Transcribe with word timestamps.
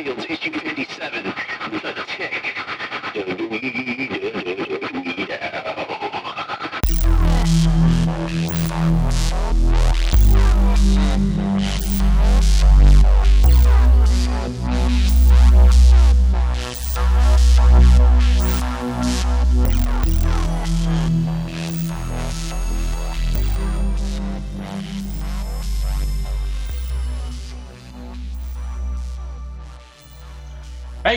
Minefields 0.00 0.30
issue 0.30 0.50
57, 0.50 0.59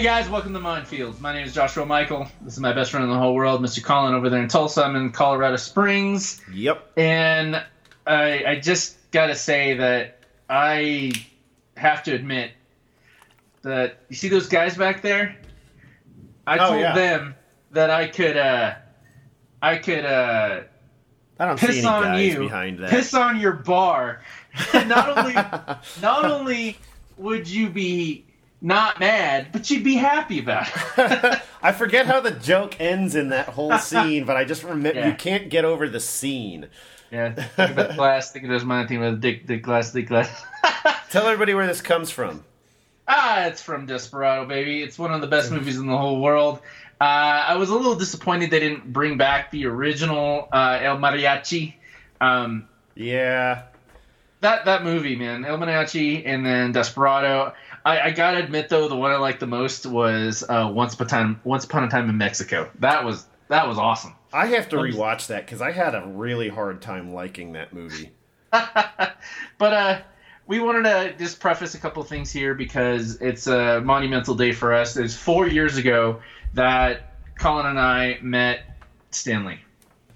guys, 0.03 0.29
welcome 0.29 0.53
to 0.53 0.59
Minefields. 0.59 1.21
My 1.21 1.33
name 1.33 1.45
is 1.45 1.53
Joshua 1.53 1.85
Michael. 1.85 2.27
This 2.41 2.53
is 2.55 2.59
my 2.59 2.73
best 2.73 2.91
friend 2.91 3.05
in 3.05 3.09
the 3.09 3.17
whole 3.17 3.33
world, 3.33 3.61
Mr. 3.61 3.81
Colin, 3.81 4.13
over 4.13 4.29
there 4.29 4.41
in 4.41 4.49
Tulsa. 4.49 4.83
I'm 4.83 4.97
in 4.97 5.11
Colorado 5.11 5.55
Springs, 5.55 6.41
Yep. 6.53 6.91
and 6.97 7.63
I, 8.05 8.43
I 8.45 8.59
just 8.59 8.97
gotta 9.11 9.33
say 9.33 9.75
that 9.77 10.19
I 10.49 11.13
have 11.77 12.03
to 12.03 12.13
admit 12.13 12.51
that 13.61 13.99
you 14.09 14.15
see 14.17 14.27
those 14.27 14.47
guys 14.47 14.75
back 14.75 15.01
there. 15.01 15.37
I 16.45 16.57
Oh, 16.57 16.69
told 16.71 16.81
yeah. 16.81 16.95
them 16.95 17.35
that 17.71 17.89
I 17.89 18.07
could, 18.09 18.35
uh, 18.35 18.75
I 19.61 19.77
could 19.77 20.03
uh, 20.05 20.61
I 21.39 21.45
don't 21.45 21.57
see 21.57 21.67
piss 21.67 21.77
any 21.77 21.87
on 21.87 22.03
guys 22.03 22.33
you, 22.33 22.39
behind 22.39 22.79
that. 22.79 22.89
piss 22.89 23.13
on 23.13 23.39
your 23.39 23.53
bar. 23.53 24.21
not 24.73 25.17
only, 25.17 25.33
not 26.01 26.25
only 26.25 26.77
would 27.17 27.47
you 27.47 27.69
be 27.69 28.25
not 28.63 28.99
mad, 28.99 29.49
but 29.51 29.69
you'd 29.69 29.83
be 29.83 29.95
happy 29.95 30.39
about 30.39 30.67
it. 30.97 31.41
I 31.61 31.71
forget 31.73 32.05
how 32.07 32.19
the 32.21 32.31
joke 32.31 32.79
ends 32.81 33.13
in 33.13 33.29
that 33.29 33.49
whole 33.49 33.77
scene, 33.77 34.23
but 34.25 34.35
I 34.37 34.45
just 34.45 34.63
remember 34.63 34.97
Yeah. 34.99 35.09
you 35.09 35.13
can't 35.15 35.49
get 35.49 35.65
over 35.65 35.87
the 35.87 35.99
scene. 35.99 36.67
Yeah, 37.11 37.33
think 37.33 37.71
about 37.73 37.89
the 37.89 37.93
glass. 37.95 38.31
Think 38.31 38.45
of 38.45 38.49
those 38.51 38.65
my 38.65 38.85
team 38.85 39.01
with 39.01 39.21
dick, 39.21 39.45
dick 39.45 39.61
glass, 39.61 39.91
dick 39.91 40.07
glass. 40.07 40.29
Tell 41.11 41.27
everybody 41.27 41.53
where 41.53 41.67
this 41.67 41.81
comes 41.81 42.09
from. 42.09 42.43
ah, 43.07 43.45
it's 43.45 43.61
from 43.61 43.85
Desperado, 43.85 44.45
baby. 44.47 44.81
It's 44.81 44.97
one 44.97 45.13
of 45.13 45.21
the 45.21 45.27
best 45.27 45.51
movies 45.51 45.77
in 45.77 45.85
the 45.85 45.95
whole 45.97 46.19
world. 46.21 46.59
Uh, 46.99 47.03
I 47.03 47.57
was 47.57 47.69
a 47.69 47.75
little 47.75 47.95
disappointed 47.95 48.49
they 48.49 48.61
didn't 48.61 48.91
bring 48.91 49.17
back 49.17 49.51
the 49.51 49.65
original 49.67 50.47
uh, 50.51 50.79
El 50.81 50.97
Mariachi. 50.97 51.73
Um, 52.21 52.67
Yeah. 52.95 53.63
that 54.41 54.65
that 54.65 54.83
movie, 54.83 55.15
man, 55.15 55.45
El 55.45 55.57
Mariachi, 55.59 56.23
and 56.25 56.43
then 56.45 56.71
Desperado. 56.71 57.53
I, 57.85 57.99
I 57.99 58.11
gotta 58.11 58.37
admit 58.37 58.69
though, 58.69 58.87
the 58.87 58.95
one 58.95 59.11
I 59.11 59.17
liked 59.17 59.39
the 59.39 59.47
most 59.47 59.85
was 59.85 60.43
uh, 60.47 60.71
Once 60.73 60.93
Upon 60.93 61.07
a 61.07 61.09
Time, 61.09 61.41
Once 61.43 61.65
Upon 61.65 61.83
a 61.83 61.89
Time 61.89 62.09
in 62.09 62.17
Mexico. 62.17 62.69
That 62.79 63.03
was 63.03 63.25
that 63.49 63.67
was 63.67 63.77
awesome. 63.77 64.15
I 64.31 64.47
have 64.47 64.69
to 64.69 64.77
rewatch 64.77 65.27
that 65.27 65.45
because 65.45 65.61
I 65.61 65.71
had 65.71 65.93
a 65.93 66.03
really 66.07 66.49
hard 66.49 66.81
time 66.81 67.13
liking 67.13 67.53
that 67.53 67.73
movie. 67.73 68.11
but 68.51 69.73
uh, 69.73 70.01
we 70.47 70.59
wanted 70.59 70.83
to 70.83 71.15
just 71.17 71.39
preface 71.39 71.75
a 71.75 71.79
couple 71.79 72.03
things 72.03 72.31
here 72.31 72.53
because 72.53 73.21
it's 73.21 73.47
a 73.47 73.81
monumental 73.81 74.35
day 74.35 74.51
for 74.51 74.73
us. 74.73 74.95
It's 74.97 75.15
four 75.15 75.47
years 75.47 75.77
ago 75.77 76.21
that 76.53 77.15
Colin 77.37 77.65
and 77.65 77.79
I 77.79 78.19
met 78.21 78.61
Stan 79.11 79.45
Lee. 79.45 79.59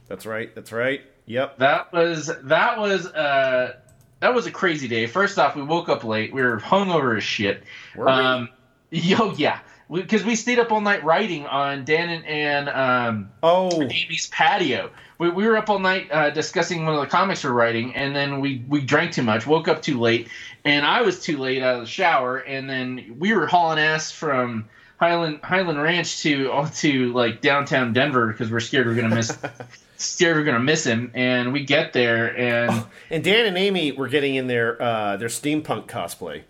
That's 0.08 0.26
right. 0.26 0.54
That's 0.54 0.72
right. 0.72 1.02
Yep. 1.26 1.58
That 1.58 1.92
was 1.92 2.32
that 2.44 2.80
was 2.80 3.06
uh 3.08 3.74
that 4.20 4.34
was 4.34 4.48
a 4.48 4.52
crazy 4.52 4.88
day. 4.88 5.06
First 5.08 5.38
off, 5.38 5.56
we 5.56 5.62
woke 5.62 5.90
up 5.90 6.04
late. 6.04 6.34
We 6.34 6.42
were 6.42 6.60
hungover 6.60 7.18
as 7.18 7.24
shit. 7.24 7.64
Were 7.96 8.06
we? 8.06 8.12
Um, 8.12 8.50
yo, 8.90 9.34
yeah, 9.34 9.60
because 9.92 10.24
we, 10.24 10.36
stayed 10.36 10.60
up 10.60 10.72
all 10.72 10.82
night 10.82 11.04
writing 11.04 11.46
on 11.46 11.86
Dan 11.86 12.10
and, 12.10 12.26
and 12.26 12.70
um, 12.70 13.30
oh, 13.44 13.82
Amy's 13.82 14.28
patio. 14.28 14.92
We, 15.18 15.30
we 15.30 15.48
were 15.48 15.58
up 15.58 15.70
all 15.70 15.80
night 15.80 16.12
uh, 16.12 16.30
discussing 16.30 16.86
one 16.86 16.96
of 16.96 17.02
the 17.02 17.08
comics 17.08 17.44
we're 17.44 17.52
writing, 17.52 17.96
and 17.96 18.16
then 18.16 18.40
we, 18.40 18.64
we 18.68 18.82
drank 18.82 19.12
too 19.12 19.24
much, 19.24 19.48
woke 19.48 19.68
up 19.68 19.82
too 19.82 20.00
late, 20.00 20.30
and 20.64 20.86
I 20.86 21.02
was 21.02 21.22
too 21.22 21.38
late 21.38 21.62
out 21.62 21.76
of 21.76 21.82
the 21.82 21.88
shower, 21.88 22.38
and 22.38 22.70
then 22.70 23.16
we 23.20 23.34
were 23.34 23.48
hauling 23.48 23.80
ass 23.80 24.12
from 24.12 24.66
Highland 25.00 25.40
Highland 25.44 25.82
Ranch 25.82 26.22
to 26.24 26.66
to 26.76 27.14
like 27.14 27.42
downtown 27.42 27.94
Denver 27.94 28.28
because 28.28 28.52
we're 28.52 28.60
scared 28.60 28.88
we're 28.88 28.96
gonna 28.96 29.16
miss 29.16 29.38
scared 29.98 30.38
we're 30.38 30.44
gonna 30.44 30.60
miss 30.60 30.86
him, 30.86 31.12
and 31.14 31.52
we 31.54 31.64
get 31.64 31.94
there 31.94 32.38
and. 32.38 32.86
and 33.10 33.24
Dan 33.24 33.46
and 33.46 33.58
Amy 33.58 33.92
were 33.92 34.08
getting 34.08 34.36
in 34.36 34.48
their 34.48 34.82
uh, 34.82 35.18
their 35.18 35.30
steampunk 35.30 35.88
cosplay. 35.88 36.44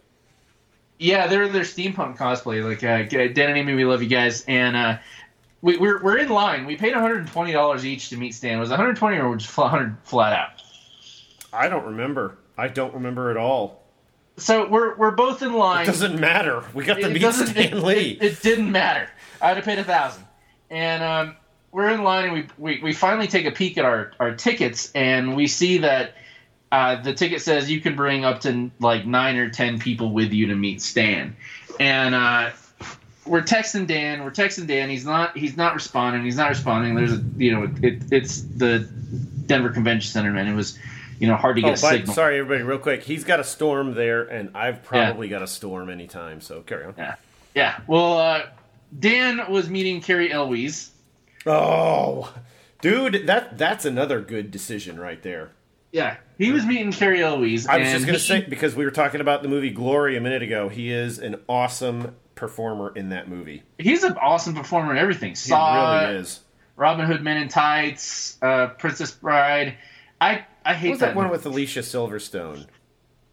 Yeah, 0.99 1.27
they're 1.27 1.47
they're 1.47 1.61
steampunk 1.63 2.17
cosplay. 2.17 2.63
Like 2.63 2.83
uh, 2.83 3.03
Dan 3.33 3.49
and 3.49 3.57
Amy, 3.57 3.73
we 3.75 3.85
love 3.85 4.01
you 4.01 4.09
guys, 4.09 4.43
and 4.47 4.75
uh, 4.75 4.97
we, 5.61 5.77
we're 5.77 6.01
we're 6.01 6.17
in 6.17 6.29
line. 6.29 6.65
We 6.65 6.75
paid 6.75 6.93
one 6.93 7.01
hundred 7.01 7.19
and 7.19 7.27
twenty 7.27 7.51
dollars 7.51 7.85
each 7.85 8.09
to 8.09 8.17
meet 8.17 8.33
Stan. 8.33 8.59
Was 8.59 8.69
one 8.69 8.79
hundred 8.79 8.95
twenty 8.97 9.19
or 9.19 9.35
just 9.35 9.55
one 9.55 9.69
hundred 9.69 9.97
flat 10.03 10.33
out? 10.33 10.61
I 11.53 11.67
don't 11.69 11.85
remember. 11.85 12.37
I 12.57 12.67
don't 12.67 12.93
remember 12.95 13.29
at 13.29 13.37
all. 13.37 13.83
So 14.37 14.67
we're 14.67 14.95
we're 14.97 15.11
both 15.11 15.41
in 15.43 15.53
line. 15.53 15.83
It 15.83 15.87
doesn't 15.87 16.19
matter. 16.19 16.63
We 16.73 16.83
got 16.83 16.95
to 16.95 17.09
It 17.09 17.13
meet 17.13 17.31
Stan 17.33 17.55
it- 17.57 17.73
Lee. 17.75 18.11
It, 18.19 18.23
it 18.23 18.41
didn't 18.41 18.71
matter. 18.71 19.09
I 19.41 19.49
had 19.49 19.53
to 19.55 19.61
pay 19.61 19.77
a 19.77 19.83
thousand, 19.83 20.25
and 20.71 21.03
um, 21.03 21.35
we're 21.71 21.89
in 21.89 22.03
line, 22.03 22.25
and 22.25 22.33
we, 22.33 22.47
we 22.57 22.81
we 22.81 22.93
finally 22.93 23.27
take 23.27 23.45
a 23.45 23.51
peek 23.51 23.77
at 23.77 23.85
our 23.85 24.11
our 24.19 24.35
tickets, 24.35 24.91
and 24.93 25.35
we 25.35 25.47
see 25.47 25.79
that. 25.79 26.13
Uh, 26.69 27.01
the 27.01 27.13
ticket 27.13 27.41
says 27.41 27.71
you 27.71 27.79
can 27.79 27.95
bring 27.95 28.25
up 28.25 28.41
to 28.41 28.69
like 28.79 29.05
nine 29.05 29.37
or 29.37 29.49
ten 29.49 29.79
people 29.79 30.11
with 30.11 30.33
you 30.33 30.47
to 30.47 30.55
meet 30.55 30.81
Stan, 30.81 31.33
and 31.79 32.13
uh, 32.13 32.49
we're 33.25 33.41
texting 33.41 33.87
Dan. 33.87 34.25
We're 34.25 34.31
texting 34.31 34.67
Dan. 34.67 34.89
He's 34.89 35.05
not. 35.05 35.37
He's 35.37 35.55
not 35.55 35.75
responding. 35.75 36.25
He's 36.25 36.35
not 36.35 36.49
responding. 36.49 36.93
There's 36.95 37.13
a 37.13 37.23
you 37.37 37.53
know 37.53 37.71
it, 37.81 38.03
it's 38.11 38.41
the 38.41 38.79
Denver 39.45 39.69
Convention 39.69 40.11
Center, 40.11 40.31
man. 40.33 40.45
It 40.49 40.55
was 40.55 40.77
you 41.19 41.27
know 41.27 41.37
hard 41.37 41.55
to 41.55 41.61
get 41.61 41.69
Oh, 41.69 41.73
a 41.73 41.77
signal. 41.77 42.13
sorry, 42.13 42.37
everybody, 42.39 42.63
real 42.63 42.79
quick. 42.79 43.01
He's 43.01 43.23
got 43.23 43.39
a 43.39 43.45
storm 43.45 43.93
there, 43.93 44.23
and 44.23 44.49
I've 44.53 44.83
probably 44.83 45.29
got 45.29 45.41
a 45.43 45.47
storm 45.47 45.89
anytime. 45.89 46.41
So 46.41 46.63
carry 46.63 46.83
on. 46.83 46.95
Yeah, 46.97 47.15
yeah. 47.55 47.79
Well, 47.87 48.17
uh, 48.17 48.41
Dan 48.99 49.49
was 49.49 49.69
meeting 49.69 50.01
Cary 50.01 50.33
Elwes. 50.33 50.91
Oh, 51.47 52.33
dude, 52.81 53.27
that 53.27 53.57
that's 53.57 53.85
another 53.85 54.21
good 54.21 54.51
decision 54.51 54.99
right 54.99 55.21
there. 55.23 55.51
Yeah, 55.91 56.17
he 56.37 56.51
was 56.51 56.65
meeting 56.65 56.91
Cary 56.91 57.23
Elwes. 57.23 57.65
I 57.65 57.77
was 57.77 57.87
just 57.89 58.05
going 58.05 58.19
to 58.19 58.19
he- 58.19 58.41
say 58.41 58.41
because 58.47 58.75
we 58.75 58.83
were 58.85 58.91
talking 58.91 59.21
about 59.21 59.41
the 59.41 59.47
movie 59.47 59.69
Glory 59.71 60.17
a 60.17 60.21
minute 60.21 60.43
ago. 60.43 60.67
He 60.69 60.91
is 60.91 61.17
an 61.19 61.39
awesome 61.47 62.15
performer 62.35 62.93
in 62.95 63.09
that 63.09 63.27
movie. 63.29 63.63
he's 63.79 64.03
an 64.03 64.13
awesome 64.17 64.53
performer 64.53 64.91
in 64.91 64.97
everything. 64.97 65.33
He 65.35 65.53
really 65.53 66.17
is. 66.19 66.41
Robin 66.75 67.05
Hood 67.07 67.23
Men 67.23 67.37
in 67.37 67.47
Tights, 67.47 68.37
uh, 68.41 68.67
Princess 68.67 69.11
Bride. 69.11 69.75
I 70.21 70.45
I 70.65 70.73
hate 70.73 70.99
that, 70.99 70.99
that 70.99 71.15
one 71.15 71.25
movie. 71.27 71.37
with 71.37 71.45
Alicia 71.45 71.79
Silverstone? 71.79 72.67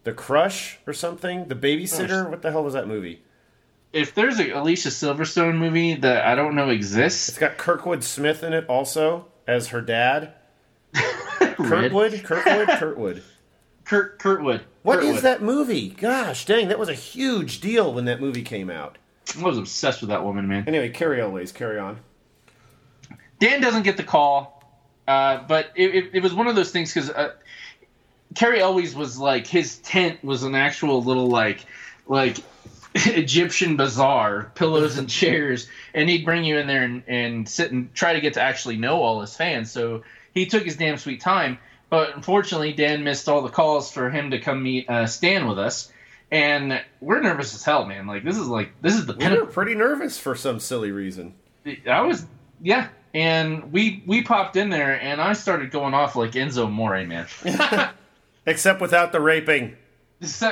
The 0.04 0.12
Crush 0.12 0.78
or 0.86 0.92
something? 0.92 1.48
The 1.48 1.54
Babysitter? 1.54 2.30
What 2.30 2.42
the 2.42 2.52
hell 2.52 2.62
was 2.64 2.74
that 2.74 2.86
movie? 2.86 3.22
If 3.94 4.12
there's 4.12 4.40
a 4.40 4.50
Alicia 4.50 4.88
Silverstone 4.88 5.56
movie 5.56 5.94
that 5.94 6.26
I 6.26 6.34
don't 6.34 6.56
know 6.56 6.68
exists, 6.68 7.28
it's 7.28 7.38
got 7.38 7.56
Kirkwood 7.56 8.02
Smith 8.02 8.42
in 8.42 8.52
it 8.52 8.66
also 8.68 9.26
as 9.46 9.68
her 9.68 9.80
dad. 9.80 10.32
Kirkwood, 10.94 12.24
Kirkwood? 12.24 12.68
Kirkwood? 12.68 13.22
Kurt 13.84 14.18
Kurtwood. 14.18 14.62
What 14.82 14.98
is 15.04 15.18
Kurtwood. 15.18 15.22
that 15.22 15.42
movie? 15.42 15.90
Gosh, 15.90 16.44
dang, 16.44 16.68
that 16.68 16.78
was 16.78 16.88
a 16.88 16.94
huge 16.94 17.60
deal 17.60 17.94
when 17.94 18.06
that 18.06 18.20
movie 18.20 18.42
came 18.42 18.68
out. 18.68 18.98
I 19.38 19.42
was 19.42 19.58
obsessed 19.58 20.00
with 20.00 20.10
that 20.10 20.24
woman, 20.24 20.48
man. 20.48 20.64
Anyway, 20.66 20.88
carry 20.88 21.20
always, 21.20 21.52
carry 21.52 21.78
on. 21.78 22.00
Dan 23.38 23.60
doesn't 23.60 23.82
get 23.82 23.96
the 23.96 24.02
call, 24.02 24.62
uh, 25.06 25.44
but 25.46 25.68
it, 25.76 25.94
it, 25.94 26.10
it 26.14 26.22
was 26.22 26.34
one 26.34 26.48
of 26.48 26.56
those 26.56 26.72
things 26.72 26.92
because 26.92 27.10
uh, 27.10 27.32
Cary 28.34 28.60
Elwes 28.60 28.96
was 28.96 29.18
like 29.18 29.46
his 29.46 29.78
tent 29.78 30.24
was 30.24 30.42
an 30.42 30.56
actual 30.56 31.00
little 31.00 31.28
like 31.28 31.64
like 32.06 32.38
Egyptian 33.06 33.76
bazaar, 33.76 34.52
pillows 34.54 34.98
and 34.98 35.10
chairs, 35.10 35.68
and 35.94 36.08
he'd 36.08 36.24
bring 36.24 36.44
you 36.44 36.58
in 36.58 36.68
there 36.68 36.84
and, 36.84 37.02
and 37.08 37.48
sit 37.48 37.72
and 37.72 37.92
try 37.92 38.12
to 38.12 38.20
get 38.20 38.34
to 38.34 38.40
actually 38.40 38.76
know 38.76 39.02
all 39.02 39.20
his 39.20 39.36
fans. 39.36 39.72
So 39.72 40.04
he 40.32 40.46
took 40.46 40.62
his 40.64 40.76
damn 40.76 40.96
sweet 40.96 41.20
time, 41.20 41.58
but 41.90 42.14
unfortunately, 42.14 42.72
Dan 42.72 43.02
missed 43.02 43.28
all 43.28 43.42
the 43.42 43.48
calls 43.48 43.90
for 43.90 44.10
him 44.10 44.30
to 44.30 44.38
come 44.38 44.62
meet 44.62 44.88
uh, 44.88 45.06
Stan 45.06 45.48
with 45.48 45.58
us. 45.58 45.90
And 46.30 46.82
we're 47.00 47.20
nervous 47.20 47.54
as 47.54 47.64
hell, 47.64 47.84
man. 47.84 48.06
Like 48.06 48.22
this 48.22 48.38
is 48.38 48.46
like 48.46 48.70
this 48.80 48.94
is 48.94 49.06
the 49.06 49.14
We 49.14 49.28
were 49.28 49.46
pretty 49.46 49.74
nervous 49.74 50.18
for 50.18 50.34
some 50.36 50.60
silly 50.60 50.90
reason. 50.92 51.34
I 51.88 52.02
was, 52.02 52.26
yeah. 52.62 52.88
And 53.12 53.72
we 53.72 54.02
we 54.06 54.22
popped 54.22 54.56
in 54.56 54.70
there, 54.70 55.00
and 55.00 55.20
I 55.20 55.32
started 55.32 55.70
going 55.70 55.94
off 55.94 56.16
like 56.16 56.32
Enzo 56.32 56.70
More, 56.70 57.04
man. 57.04 57.26
Except 58.46 58.80
without 58.80 59.12
the 59.12 59.20
raping. 59.20 59.76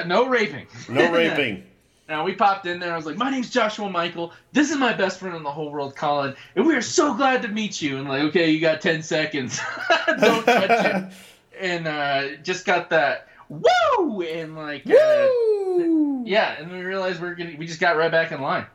No 0.06 0.28
raping. 0.28 0.66
No 0.88 1.12
raping. 1.12 1.64
Now 2.08 2.24
we 2.24 2.34
popped 2.34 2.66
in 2.66 2.80
there. 2.80 2.92
I 2.92 2.96
was 2.96 3.06
like, 3.06 3.16
"My 3.16 3.30
name's 3.30 3.50
Joshua 3.50 3.88
Michael. 3.88 4.32
This 4.52 4.70
is 4.70 4.76
my 4.76 4.92
best 4.92 5.20
friend 5.20 5.36
in 5.36 5.42
the 5.42 5.50
whole 5.50 5.70
world, 5.70 5.96
Colin, 5.96 6.34
and 6.56 6.66
we 6.66 6.74
are 6.74 6.82
so 6.82 7.14
glad 7.14 7.42
to 7.42 7.48
meet 7.48 7.80
you." 7.80 7.98
And 7.98 8.08
like, 8.08 8.22
okay, 8.24 8.50
you 8.50 8.60
got 8.60 8.80
ten 8.80 9.02
seconds. 9.02 9.60
Don't 10.20 10.44
touch 10.44 10.86
it. 10.86 11.12
And 11.60 11.86
uh, 11.86 12.36
just 12.42 12.64
got 12.64 12.90
that 12.90 13.28
woo 13.48 14.22
and 14.22 14.56
like 14.56 14.84
uh, 14.86 15.28
Woo! 15.76 16.24
Yeah, 16.26 16.58
and 16.58 16.72
we 16.72 16.80
realized 16.80 17.20
we 17.20 17.28
are 17.28 17.34
gonna 17.34 17.54
we 17.58 17.66
just 17.66 17.78
got 17.78 17.96
right 17.96 18.10
back 18.10 18.32
in 18.32 18.40
line. 18.40 18.66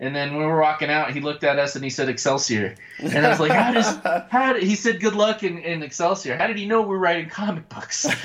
And 0.00 0.14
then 0.14 0.30
when 0.32 0.40
we 0.40 0.46
were 0.46 0.60
walking 0.60 0.90
out, 0.90 1.12
he 1.12 1.20
looked 1.20 1.44
at 1.44 1.58
us 1.58 1.76
and 1.76 1.84
he 1.84 1.88
said 1.90 2.08
Excelsior. 2.08 2.74
And 2.98 3.24
I 3.24 3.30
was 3.30 3.38
like, 3.38 3.52
how 3.52 3.72
does, 3.72 3.96
how 4.30 4.52
did, 4.52 4.64
he 4.64 4.74
said 4.74 5.00
good 5.00 5.14
luck 5.14 5.44
in, 5.44 5.58
in 5.58 5.82
Excelsior. 5.84 6.36
How 6.36 6.48
did 6.48 6.58
he 6.58 6.66
know 6.66 6.82
we're 6.82 6.98
writing 6.98 7.28
comic 7.30 7.68
books? 7.68 8.04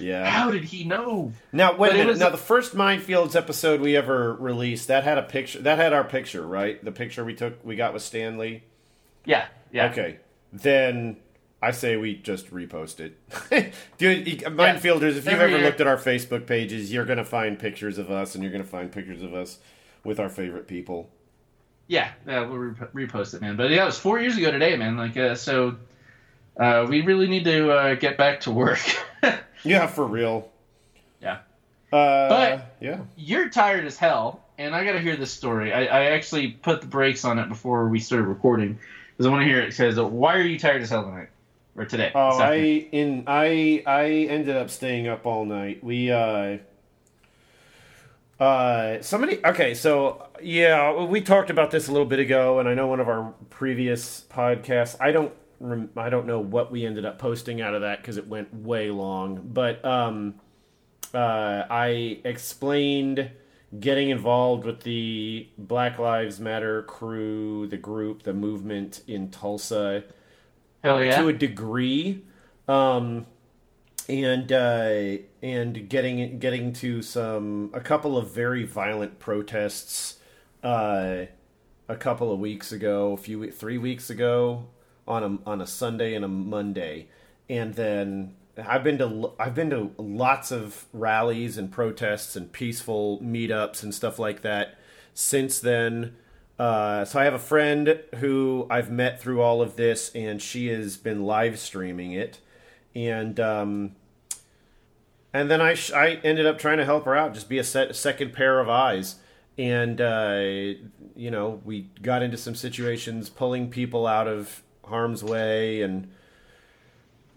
yeah. 0.00 0.28
how 0.28 0.50
did 0.50 0.64
he 0.64 0.84
know? 0.84 1.32
Now 1.52 1.76
wait 1.76 1.90
But 1.90 1.90
a 1.90 1.98
minute. 1.98 2.06
was- 2.08 2.18
Now 2.20 2.30
the 2.30 2.36
first 2.36 2.74
Minefields 2.74 3.36
episode 3.36 3.80
we 3.80 3.96
ever 3.96 4.34
released 4.34 4.88
that 4.88 5.04
had 5.04 5.18
a 5.18 5.22
picture. 5.22 5.60
That 5.60 5.78
had 5.78 5.92
our 5.92 6.04
picture, 6.04 6.44
right? 6.46 6.82
The 6.84 6.92
picture 6.92 7.24
we 7.24 7.34
took, 7.34 7.64
we 7.64 7.76
got 7.76 7.92
with 7.92 8.02
Stan 8.02 8.36
Lee. 8.38 8.62
Yeah, 9.24 9.46
yeah. 9.70 9.90
Okay, 9.90 10.18
then 10.52 11.16
I 11.62 11.70
say 11.72 11.96
we 11.96 12.16
just 12.16 12.50
repost 12.50 12.98
it. 13.00 13.16
Dude, 13.98 14.26
Minefielders, 14.26 15.10
if 15.10 15.16
you've 15.16 15.28
Every 15.28 15.44
ever 15.44 15.56
year. 15.58 15.66
looked 15.66 15.80
at 15.80 15.86
our 15.86 15.98
Facebook 15.98 16.46
pages, 16.46 16.92
you're 16.92 17.04
gonna 17.04 17.24
find 17.24 17.58
pictures 17.58 17.98
of 17.98 18.10
us, 18.10 18.34
and 18.34 18.42
you're 18.42 18.52
gonna 18.52 18.64
find 18.64 18.90
pictures 18.90 19.22
of 19.22 19.34
us 19.34 19.58
with 20.04 20.20
our 20.20 20.28
favorite 20.28 20.66
people. 20.66 21.10
Yeah, 21.88 22.10
yeah, 22.26 22.46
we'll 22.46 22.58
rep- 22.58 22.92
repost 22.94 23.34
it, 23.34 23.40
man. 23.40 23.56
But 23.56 23.70
yeah, 23.70 23.82
it 23.82 23.86
was 23.86 23.98
four 23.98 24.20
years 24.20 24.36
ago 24.36 24.50
today, 24.52 24.76
man. 24.76 24.96
Like, 24.96 25.16
uh, 25.16 25.34
so 25.34 25.76
uh, 26.58 26.86
we 26.88 27.02
really 27.02 27.26
need 27.26 27.44
to 27.44 27.70
uh, 27.72 27.94
get 27.96 28.16
back 28.16 28.40
to 28.40 28.50
work. 28.50 28.80
Yeah, 29.62 29.86
for 29.88 30.06
real. 30.06 30.48
yeah. 31.20 31.40
Uh, 31.92 32.28
But- 32.30 32.76
yeah, 32.80 33.00
You're 33.16 33.50
tired 33.50 33.84
as 33.84 33.98
hell, 33.98 34.42
and 34.56 34.74
I 34.74 34.84
got 34.86 34.92
to 34.92 35.00
hear 35.00 35.16
this 35.16 35.30
story. 35.32 35.70
I, 35.74 35.84
I 35.84 36.04
actually 36.12 36.48
put 36.52 36.80
the 36.80 36.86
brakes 36.86 37.26
on 37.26 37.38
it 37.38 37.48
before 37.50 37.86
we 37.88 38.00
started 38.00 38.24
recording 38.24 38.78
because 39.12 39.26
I 39.26 39.28
want 39.28 39.42
to 39.42 39.46
hear 39.46 39.60
it. 39.60 39.68
It 39.68 39.74
says, 39.74 40.00
"Why 40.00 40.36
are 40.36 40.40
you 40.40 40.58
tired 40.58 40.80
as 40.80 40.88
hell 40.88 41.04
tonight 41.04 41.28
or 41.76 41.84
today?" 41.84 42.10
Oh, 42.14 42.38
I 42.40 42.54
in 42.90 43.24
I 43.26 43.82
I 43.86 44.04
ended 44.30 44.56
up 44.56 44.70
staying 44.70 45.08
up 45.08 45.26
all 45.26 45.44
night. 45.44 45.84
We 45.84 46.10
uh 46.10 46.56
uh 48.40 49.02
somebody 49.02 49.44
okay, 49.44 49.74
so 49.74 50.26
yeah, 50.42 51.04
we 51.04 51.20
talked 51.20 51.50
about 51.50 51.70
this 51.70 51.88
a 51.88 51.92
little 51.92 52.06
bit 52.06 52.18
ago 52.18 52.58
and 52.58 52.68
I 52.68 52.74
know 52.74 52.86
one 52.86 53.00
of 53.00 53.08
our 53.08 53.34
previous 53.50 54.24
podcasts. 54.30 54.96
I 55.00 55.12
don't 55.12 55.32
rem- 55.60 55.90
I 55.96 56.10
don't 56.10 56.26
know 56.26 56.40
what 56.40 56.72
we 56.72 56.86
ended 56.86 57.04
up 57.04 57.18
posting 57.18 57.60
out 57.60 57.74
of 57.74 57.82
that 57.82 58.02
cuz 58.02 58.16
it 58.16 58.26
went 58.26 58.54
way 58.54 58.90
long, 58.90 59.40
but 59.52 59.84
um 59.84 60.36
uh 61.12 61.64
I 61.70 62.20
explained 62.24 63.30
getting 63.78 64.10
involved 64.10 64.64
with 64.64 64.80
the 64.80 65.48
Black 65.58 65.98
Lives 65.98 66.40
Matter 66.40 66.82
crew, 66.82 67.68
the 67.68 67.76
group, 67.76 68.22
the 68.24 68.32
movement 68.32 69.02
in 69.06 69.30
Tulsa 69.30 70.04
hell 70.82 71.02
yeah. 71.02 71.20
to 71.20 71.28
a 71.28 71.32
degree, 71.32 72.22
um, 72.68 73.26
and 74.10 74.50
uh, 74.50 75.22
and 75.40 75.88
getting 75.88 76.38
getting 76.38 76.72
to 76.74 77.00
some 77.00 77.70
a 77.72 77.80
couple 77.80 78.18
of 78.18 78.30
very 78.30 78.64
violent 78.64 79.20
protests 79.20 80.18
uh, 80.64 81.26
a 81.88 81.96
couple 81.96 82.32
of 82.32 82.40
weeks 82.40 82.72
ago, 82.72 83.12
a 83.12 83.16
few 83.16 83.50
three 83.52 83.78
weeks 83.78 84.10
ago 84.10 84.66
on 85.06 85.22
a 85.22 85.48
on 85.48 85.60
a 85.60 85.66
Sunday 85.66 86.14
and 86.14 86.24
a 86.24 86.28
Monday, 86.28 87.08
and 87.48 87.74
then. 87.74 88.34
I've 88.58 88.84
been 88.84 88.98
to 88.98 89.32
I've 89.38 89.54
been 89.54 89.70
to 89.70 89.92
lots 89.96 90.50
of 90.50 90.84
rallies 90.92 91.56
and 91.56 91.72
protests 91.72 92.36
and 92.36 92.52
peaceful 92.52 93.18
meetups 93.20 93.82
and 93.82 93.94
stuff 93.94 94.18
like 94.18 94.42
that 94.42 94.74
since 95.14 95.60
then. 95.60 96.16
Uh, 96.58 97.06
so 97.06 97.18
I 97.18 97.24
have 97.24 97.32
a 97.32 97.38
friend 97.38 98.00
who 98.16 98.66
I've 98.68 98.90
met 98.90 99.18
through 99.18 99.40
all 99.40 99.62
of 99.62 99.76
this, 99.76 100.10
and 100.14 100.42
she 100.42 100.66
has 100.66 100.98
been 100.98 101.24
live 101.24 101.58
streaming 101.58 102.12
it, 102.12 102.40
and 102.94 103.40
um, 103.40 103.92
and 105.32 105.50
then 105.50 105.60
I 105.60 105.74
sh- 105.74 105.92
I 105.92 106.20
ended 106.24 106.46
up 106.46 106.58
trying 106.58 106.78
to 106.78 106.84
help 106.84 107.04
her 107.04 107.16
out, 107.16 107.34
just 107.34 107.48
be 107.48 107.58
a 107.58 107.64
set- 107.64 107.94
second 107.94 108.32
pair 108.32 108.60
of 108.60 108.68
eyes, 108.68 109.16
and 109.56 110.00
uh, 110.00 110.40
you 111.14 111.30
know 111.30 111.60
we 111.64 111.90
got 112.02 112.22
into 112.22 112.36
some 112.36 112.54
situations, 112.54 113.28
pulling 113.28 113.70
people 113.70 114.06
out 114.06 114.26
of 114.26 114.62
harm's 114.84 115.22
way, 115.22 115.82
and 115.82 116.10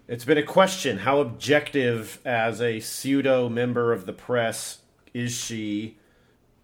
it's 0.08 0.24
been 0.24 0.38
a 0.38 0.42
question: 0.42 0.98
how 0.98 1.20
objective, 1.20 2.20
as 2.24 2.60
a 2.60 2.80
pseudo 2.80 3.48
member 3.48 3.92
of 3.92 4.06
the 4.06 4.12
press, 4.12 4.78
is 5.12 5.32
she? 5.32 5.98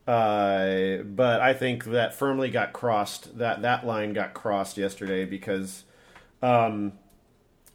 Uh, 0.06 0.98
but 1.04 1.40
I 1.40 1.54
think 1.54 1.84
that 1.84 2.14
firmly 2.14 2.50
got 2.50 2.72
crossed. 2.72 3.38
That 3.38 3.62
that 3.62 3.86
line 3.86 4.12
got 4.12 4.34
crossed 4.34 4.76
yesterday 4.76 5.24
because 5.24 5.84
um, 6.42 6.94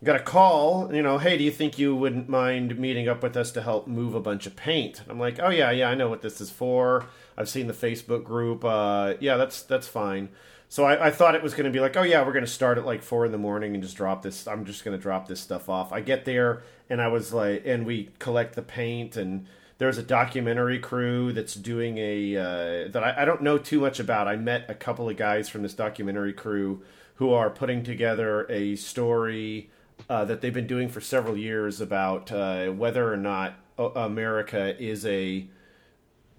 got 0.06 0.16
a 0.16 0.24
call. 0.24 0.94
You 0.94 1.02
know, 1.02 1.18
hey, 1.18 1.38
do 1.38 1.44
you 1.44 1.52
think 1.52 1.78
you 1.78 1.96
wouldn't 1.96 2.30
mind 2.30 2.80
meeting 2.80 3.10
up 3.10 3.24
with 3.24 3.36
us 3.36 3.52
to 3.52 3.62
help 3.62 3.88
move 3.88 4.16
a 4.16 4.20
bunch 4.20 4.46
of 4.46 4.56
paint? 4.56 5.02
I'm 5.10 5.20
like, 5.20 5.40
oh 5.42 5.50
yeah, 5.50 5.72
yeah, 5.72 5.90
I 5.90 5.96
know 5.96 6.10
what 6.10 6.22
this 6.22 6.40
is 6.40 6.50
for. 6.50 7.06
I've 7.38 7.50
seen 7.50 7.68
the 7.68 7.74
Facebook 7.74 8.24
group. 8.24 8.64
Uh, 8.64 9.16
yeah, 9.20 9.36
that's 9.36 9.64
that's 9.64 9.88
fine. 9.88 10.30
So 10.70 10.84
I, 10.86 11.08
I 11.08 11.12
thought 11.12 11.36
it 11.36 11.44
was 11.44 11.54
going 11.54 11.66
to 11.66 11.72
be 11.72 11.80
like, 11.80 11.98
oh 11.98 12.04
yeah, 12.04 12.26
we're 12.26 12.34
going 12.34 12.46
to 12.46 12.52
start 12.52 12.78
at 12.78 12.86
like 12.86 13.04
four 13.04 13.26
in 13.26 13.32
the 13.32 13.38
morning 13.38 13.74
and 13.74 13.84
just 13.84 13.98
drop 13.98 14.22
this. 14.22 14.48
I'm 14.48 14.66
just 14.66 14.84
going 14.84 14.98
to 14.98 15.02
drop 15.02 15.28
this 15.28 15.40
stuff 15.40 15.70
off. 15.70 15.92
I 15.92 16.02
get 16.02 16.26
there 16.26 16.64
and 16.90 17.02
I 17.02 17.08
was 17.08 17.34
like, 17.34 17.64
and 17.66 17.86
we 17.86 18.10
collect 18.20 18.56
the 18.56 18.62
paint 18.62 19.16
and 19.18 19.46
there's 19.78 19.98
a 19.98 20.04
documentary 20.04 20.80
crew 20.80 21.34
that's 21.34 21.54
doing 21.54 21.98
a 21.98 22.38
uh, 22.38 22.88
that 22.90 23.04
I, 23.04 23.24
I 23.24 23.26
don't 23.26 23.42
know 23.42 23.58
too 23.58 23.80
much 23.82 24.00
about. 24.00 24.28
I 24.28 24.38
met 24.38 24.66
a 24.70 24.74
couple 24.74 25.10
of 25.10 25.18
guys 25.18 25.50
from 25.50 25.64
this 25.64 25.74
documentary 25.74 26.34
crew 26.34 26.82
who 27.16 27.34
are 27.34 27.50
putting 27.50 27.84
together 27.84 28.46
a 28.50 28.76
story 28.76 29.70
uh, 30.10 30.26
that 30.26 30.42
they've 30.42 30.54
been 30.54 30.68
doing 30.68 30.90
for 30.90 31.02
several 31.02 31.38
years 31.38 31.82
about 31.82 32.32
uh, 32.32 32.68
whether 32.68 33.12
or 33.12 33.18
not 33.18 33.56
America 33.78 34.80
is 34.82 35.06
a 35.06 35.48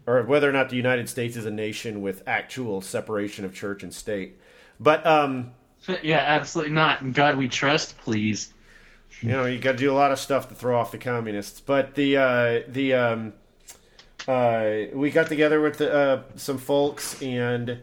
or 0.06 0.22
whether 0.22 0.48
or 0.48 0.52
not 0.52 0.70
the 0.70 0.76
United 0.76 1.08
States 1.08 1.36
is 1.36 1.46
a 1.46 1.50
nation 1.50 2.00
with 2.00 2.22
actual 2.26 2.80
separation 2.80 3.44
of 3.44 3.52
church 3.52 3.82
and 3.82 3.92
state. 3.92 4.38
But 4.78 5.04
um, 5.06 5.52
yeah, 6.02 6.18
absolutely 6.18 6.72
not. 6.72 7.12
God, 7.12 7.36
we 7.36 7.48
trust, 7.48 7.98
please. 7.98 8.52
you 9.20 9.30
know, 9.30 9.46
you 9.46 9.58
got 9.58 9.72
to 9.72 9.78
do 9.78 9.92
a 9.92 9.94
lot 9.94 10.12
of 10.12 10.18
stuff 10.18 10.48
to 10.48 10.54
throw 10.54 10.78
off 10.78 10.92
the 10.92 10.98
communists. 10.98 11.60
But 11.60 11.94
the 11.94 12.16
uh, 12.16 12.60
the 12.68 12.94
um, 12.94 13.32
uh, 14.28 14.70
we 14.92 15.10
got 15.10 15.28
together 15.28 15.60
with 15.60 15.80
uh, 15.80 16.22
some 16.36 16.58
folks 16.58 17.20
and 17.22 17.80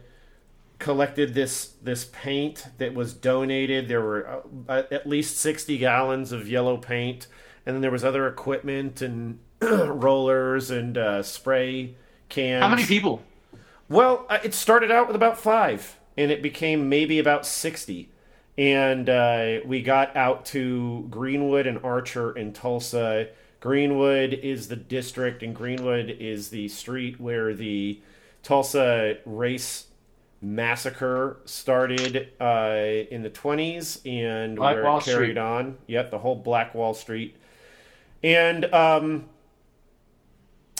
collected 0.84 1.32
this 1.32 1.76
this 1.82 2.04
paint 2.12 2.66
that 2.76 2.92
was 2.92 3.14
donated. 3.14 3.88
There 3.88 4.02
were 4.02 4.42
uh, 4.68 4.82
at 4.90 5.06
least 5.06 5.38
sixty 5.38 5.78
gallons 5.78 6.30
of 6.30 6.46
yellow 6.46 6.76
paint, 6.76 7.26
and 7.64 7.74
then 7.74 7.80
there 7.80 7.90
was 7.90 8.04
other 8.04 8.28
equipment 8.28 9.00
and 9.00 9.38
rollers 9.62 10.70
and 10.70 10.98
uh, 10.98 11.22
spray 11.22 11.94
cans. 12.28 12.62
How 12.62 12.68
many 12.68 12.84
people? 12.84 13.22
Well, 13.88 14.26
uh, 14.28 14.40
it 14.44 14.52
started 14.52 14.90
out 14.90 15.06
with 15.06 15.16
about 15.16 15.38
five, 15.38 15.98
and 16.18 16.30
it 16.30 16.42
became 16.42 16.90
maybe 16.90 17.18
about 17.18 17.46
60. 17.46 18.10
And 18.58 19.08
uh, 19.08 19.60
we 19.64 19.82
got 19.82 20.14
out 20.14 20.44
to 20.46 21.06
Greenwood 21.08 21.66
and 21.66 21.82
Archer 21.82 22.36
in 22.36 22.52
Tulsa. 22.52 23.28
Greenwood 23.60 24.34
is 24.34 24.68
the 24.68 24.76
district, 24.76 25.42
and 25.42 25.54
Greenwood 25.54 26.10
is 26.10 26.50
the 26.50 26.68
street 26.68 27.18
where 27.18 27.54
the 27.54 28.00
Tulsa 28.42 29.16
race 29.24 29.86
massacre 30.44 31.38
started 31.44 32.28
uh, 32.40 33.04
in 33.10 33.22
the 33.22 33.30
20s 33.30 34.00
and 34.06 34.56
Black 34.56 34.76
where 34.76 34.84
Wall 34.84 34.98
it 34.98 35.04
carried 35.04 35.26
Street. 35.32 35.38
on. 35.38 35.78
Yep, 35.86 36.10
the 36.10 36.18
whole 36.18 36.36
Black 36.36 36.74
Wall 36.74 36.94
Street. 36.94 37.36
And 38.22 38.64
um, 38.72 39.26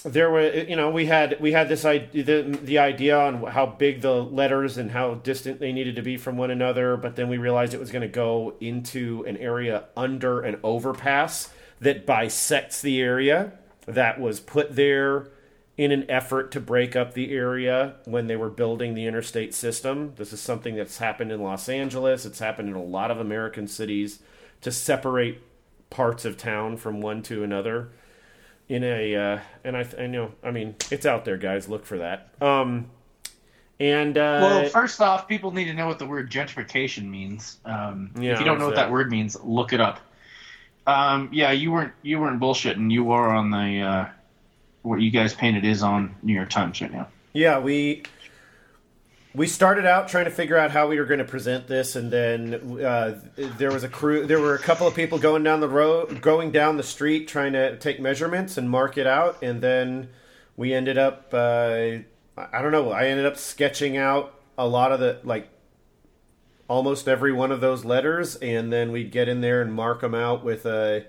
there 0.05 0.31
were 0.31 0.51
you 0.53 0.77
know 0.77 0.91
we 0.91 1.07
had 1.07 1.41
we 1.41 1.53
had 1.53 1.69
this 1.69 1.85
idea 1.85 2.23
the, 2.23 2.59
the 2.63 2.79
idea 2.79 3.19
on 3.19 3.43
how 3.45 3.65
big 3.65 4.03
the 4.03 4.23
letters 4.23 4.77
and 4.77 4.91
how 4.91 5.15
distant 5.15 5.61
they 5.61 5.73
needed 5.73 5.97
to 5.97 6.03
be 6.03 6.17
from 6.19 6.37
one 6.37 6.51
another 6.51 6.97
but 6.99 7.17
then 7.17 7.29
we 7.29 7.39
realized 7.39 7.73
it 7.73 7.81
was 7.81 7.91
going 7.91 8.03
to 8.03 8.09
go 8.09 8.55
into 8.61 9.25
an 9.27 9.37
area 9.39 9.85
under 9.97 10.43
an 10.43 10.61
overpass 10.63 11.49
that 11.81 12.05
bisects 12.05 12.83
the 12.83 13.01
area 13.01 13.53
that 13.87 14.21
was 14.21 14.41
put 14.41 14.77
there 14.77 15.29
in 15.77 15.91
an 15.91 16.09
effort 16.09 16.53
to 16.53 16.61
break 16.61 16.95
up 16.95 17.15
the 17.15 17.33
area 17.35 17.95
when 18.05 18.27
they 18.29 18.37
were 18.37 18.51
building 18.51 18.95
the 18.95 19.07
interstate 19.07 19.53
system 19.55 20.13
this 20.17 20.33
is 20.33 20.41
something 20.41 20.77
that's 20.77 20.99
happened 20.99 21.33
in 21.33 21.43
Los 21.43 21.69
Angeles 21.69 22.25
it's 22.25 22.39
happened 22.39 22.69
in 22.69 22.75
a 22.75 22.83
lot 22.83 23.11
of 23.11 23.19
American 23.19 23.67
cities 23.67 24.21
to 24.61 24.71
separate 24.71 25.43
parts 25.91 26.25
of 26.25 26.37
town 26.37 26.77
from 26.77 27.01
one 27.01 27.23
to 27.23 27.43
another 27.45 27.91
in 28.69 28.83
a 28.85 29.15
uh, 29.17 29.39
and 29.65 29.77
I, 29.77 29.83
th- 29.83 30.01
I 30.01 30.07
know 30.07 30.33
I 30.43 30.51
mean 30.51 30.75
it's 30.91 31.07
out 31.07 31.25
there 31.25 31.37
guys 31.37 31.69
look 31.69 31.85
for 31.85 31.99
that 31.99 32.29
um 32.41 32.91
and 33.81 34.17
uh 34.17 34.41
Well, 34.41 34.65
first 34.65 35.01
off, 35.01 35.27
people 35.29 35.51
need 35.51 35.65
to 35.65 35.75
know 35.75 35.87
what 35.89 35.99
the 35.99 36.07
word 36.07 36.31
gentrification 36.31 37.07
means. 37.11 37.59
Um, 37.65 38.13
Yeah, 38.19 38.33
if 38.33 38.39
you 38.39 38.45
don't 38.45 38.59
know 38.59 38.67
what 38.67 38.77
that? 38.77 38.91
word 38.91 39.11
means, 39.11 39.37
look 39.43 39.73
it 39.73 39.81
up. 39.81 40.01
Um, 40.87 41.31
yeah, 41.33 41.51
you 41.53 41.73
weren't 41.73 41.93
you 42.03 42.21
weren't 42.21 42.41
bullshitting. 42.41 42.91
You 42.91 43.11
are 43.13 43.31
on 43.31 43.51
the 43.51 43.81
uh, 43.81 44.09
what 44.85 45.01
you 45.01 45.11
guys 45.11 45.35
painted 45.35 45.65
is 45.65 45.83
on 45.83 46.15
New 46.23 46.33
York 46.35 46.51
Times 46.51 46.81
right 46.81 46.93
now. 46.93 47.09
yeah 47.33 47.59
we 47.59 48.03
we 49.35 49.49
started 49.49 49.85
out 49.85 50.07
trying 50.07 50.27
to 50.27 50.31
figure 50.31 50.57
out 50.57 50.71
how 50.71 50.87
we 50.87 50.99
were 51.01 51.05
going 51.07 51.19
to 51.19 51.25
present 51.25 51.67
this 51.67 51.97
and 51.97 52.13
then 52.13 52.81
uh, 52.85 53.21
there 53.59 53.73
was 53.73 53.83
a 53.83 53.89
crew 53.89 54.27
there 54.27 54.39
were 54.41 54.55
a 54.55 54.61
couple 54.61 54.87
of 54.87 54.95
people 54.95 55.19
going 55.19 55.43
down 55.43 55.59
the 55.61 55.69
road 55.69 56.21
going 56.21 56.53
down 56.53 56.77
the 56.77 56.83
street 56.85 57.27
trying 57.27 57.53
to 57.53 57.77
take 57.79 57.99
measurements 58.01 58.57
and 58.57 58.71
mark 58.71 58.97
it 58.97 59.07
out 59.07 59.37
and 59.43 59.61
then 59.61 60.09
we 60.57 60.73
ended 60.73 60.97
up 60.97 61.35
uh, 61.35 61.99
I 62.37 62.63
don't 62.63 62.73
know. 62.73 62.91
I 62.91 63.07
ended 63.07 63.27
up 63.27 63.37
sketching 63.37 63.97
out 63.97 64.35
a 64.59 64.67
lot 64.67 64.91
of 64.91 64.99
the 65.01 65.21
like 65.23 65.49
almost 66.67 67.07
every 67.07 67.33
one 67.33 67.53
of 67.53 67.61
those 67.61 67.85
letters, 67.85 68.35
and 68.37 68.73
then 68.73 68.91
we'd 68.91 69.13
get 69.13 69.29
in 69.29 69.41
there 69.41 69.63
and 69.63 69.73
mark 69.73 70.01
them 70.01 70.15
out 70.15 70.45
with 70.45 70.67
a 70.67 71.07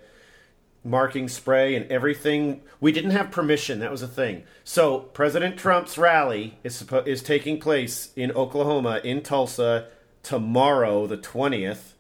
marking 0.86 1.28
spray 1.28 1.76
and 1.76 1.92
everything. 1.92 2.62
We 2.80 2.92
didn't 2.92 3.12
have 3.12 3.32
permission. 3.32 3.80
That 3.80 3.92
was 3.92 4.04
a 4.04 4.08
thing. 4.08 4.44
So 4.64 5.00
President 5.00 5.58
Trump's 5.58 5.98
rally 5.98 6.60
is 6.64 6.82
suppo- 6.82 7.06
is 7.08 7.22
taking 7.24 7.60
place 7.60 8.14
in 8.16 8.32
Oklahoma 8.32 9.02
in 9.04 9.22
Tulsa 9.22 9.88
tomorrow, 10.24 11.08
the 11.08 11.18
twentieth. 11.18 11.94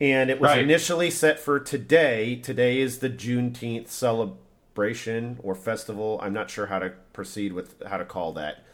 And 0.00 0.30
it 0.30 0.40
was 0.40 0.50
Right. 0.50 0.60
initially 0.62 1.10
set 1.10 1.38
for 1.38 1.60
today. 1.60 2.36
Today 2.36 2.78
is 2.78 3.00
the 3.00 3.10
Juneteenth 3.10 3.88
celebration 3.88 5.38
or 5.42 5.54
festival. 5.54 6.18
I'm 6.22 6.32
not 6.32 6.48
sure 6.48 6.66
how 6.66 6.78
to 6.78 6.92
proceed 7.12 7.52
with 7.52 7.82
how 7.86 7.98
to 7.98 8.04
call 8.06 8.32
that. 8.32 8.64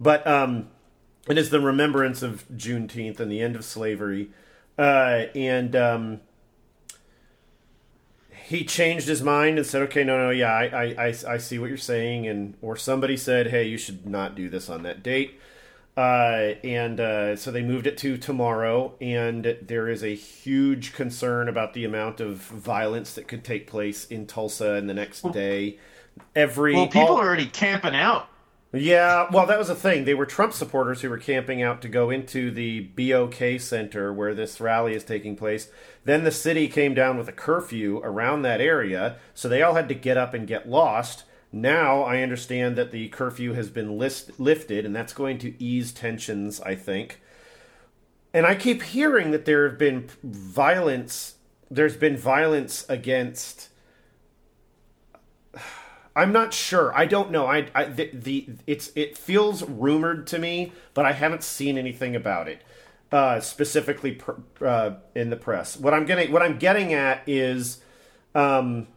But 0.00 0.26
um, 0.26 0.70
it 1.28 1.38
is 1.38 1.50
the 1.50 1.60
remembrance 1.60 2.22
of 2.22 2.44
Juneteenth 2.48 3.20
and 3.20 3.30
the 3.30 3.40
end 3.40 3.54
of 3.54 3.64
slavery. 3.64 4.30
Uh, 4.76 5.26
and 5.36 5.76
um, 5.76 6.20
he 8.52 8.64
changed 8.64 9.08
his 9.08 9.22
mind 9.22 9.56
and 9.56 9.66
said, 9.66 9.80
"Okay, 9.82 10.04
no, 10.04 10.18
no, 10.18 10.30
yeah, 10.30 10.52
I, 10.52 10.94
I, 10.98 11.14
I, 11.26 11.38
see 11.38 11.58
what 11.58 11.68
you're 11.70 11.78
saying." 11.78 12.26
And 12.26 12.54
or 12.60 12.76
somebody 12.76 13.16
said, 13.16 13.46
"Hey, 13.46 13.66
you 13.66 13.78
should 13.78 14.06
not 14.06 14.34
do 14.34 14.50
this 14.50 14.68
on 14.68 14.82
that 14.82 15.02
date." 15.02 15.40
Uh, 15.96 16.54
and 16.62 17.00
uh, 17.00 17.36
so 17.36 17.50
they 17.50 17.62
moved 17.62 17.86
it 17.86 17.96
to 17.98 18.18
tomorrow, 18.18 18.94
and 19.00 19.56
there 19.62 19.88
is 19.88 20.02
a 20.02 20.14
huge 20.14 20.92
concern 20.92 21.48
about 21.48 21.72
the 21.72 21.84
amount 21.84 22.20
of 22.20 22.36
violence 22.36 23.14
that 23.14 23.26
could 23.26 23.42
take 23.42 23.66
place 23.66 24.04
in 24.06 24.26
Tulsa 24.26 24.74
in 24.74 24.86
the 24.86 24.94
next 24.94 25.32
day. 25.32 25.78
Every 26.36 26.74
Well, 26.74 26.86
people 26.88 27.08
all- 27.08 27.18
are 27.18 27.26
already 27.26 27.46
camping 27.46 27.94
out. 27.94 28.28
yeah, 28.72 29.28
well, 29.30 29.46
that 29.46 29.58
was 29.58 29.68
the 29.68 29.74
thing. 29.74 30.04
They 30.04 30.14
were 30.14 30.26
Trump 30.26 30.52
supporters 30.52 31.00
who 31.00 31.08
were 31.08 31.18
camping 31.18 31.62
out 31.62 31.80
to 31.82 31.88
go 31.88 32.10
into 32.10 32.50
the 32.50 32.80
BOK 32.80 33.60
Center 33.60 34.12
where 34.12 34.34
this 34.34 34.60
rally 34.60 34.94
is 34.94 35.04
taking 35.04 35.36
place. 35.36 35.68
Then 36.04 36.24
the 36.24 36.32
city 36.32 36.68
came 36.68 36.94
down 36.94 37.16
with 37.16 37.28
a 37.28 37.32
curfew 37.32 38.00
around 38.02 38.42
that 38.42 38.60
area, 38.60 39.16
so 39.34 39.48
they 39.48 39.62
all 39.62 39.74
had 39.74 39.88
to 39.88 39.94
get 39.94 40.16
up 40.16 40.34
and 40.34 40.46
get 40.46 40.68
lost. 40.68 41.24
Now 41.52 42.02
I 42.02 42.22
understand 42.22 42.76
that 42.76 42.90
the 42.90 43.08
curfew 43.08 43.52
has 43.52 43.70
been 43.70 43.98
list- 43.98 44.40
lifted, 44.40 44.84
and 44.84 44.96
that's 44.96 45.12
going 45.12 45.38
to 45.38 45.62
ease 45.62 45.92
tensions, 45.92 46.60
I 46.60 46.74
think. 46.74 47.20
And 48.34 48.46
I 48.46 48.54
keep 48.54 48.82
hearing 48.82 49.30
that 49.30 49.44
there 49.44 49.68
have 49.68 49.78
been 49.78 50.08
violence. 50.22 51.34
There's 51.70 51.96
been 51.96 52.16
violence 52.16 52.84
against 52.88 53.68
I'm 56.14 56.32
not 56.32 56.52
sure. 56.52 56.96
I 56.96 57.06
don't 57.06 57.30
know. 57.30 57.46
I, 57.46 57.68
I 57.74 57.84
the, 57.84 58.10
the 58.12 58.48
it's 58.66 58.90
it 58.94 59.16
feels 59.16 59.62
rumored 59.62 60.26
to 60.28 60.38
me, 60.38 60.72
but 60.94 61.06
I 61.06 61.12
haven't 61.12 61.42
seen 61.42 61.78
anything 61.78 62.14
about 62.16 62.48
it 62.48 62.62
uh, 63.12 63.38
specifically 63.40 64.12
pr- 64.12 64.64
uh, 64.64 64.94
in 65.14 65.30
the 65.30 65.36
press. 65.36 65.76
What 65.76 65.92
I'm 65.92 66.06
getting 66.06 66.32
what 66.32 66.42
I'm 66.42 66.58
getting 66.58 66.94
at 66.94 67.22
is 67.26 67.82
um, 68.34 68.88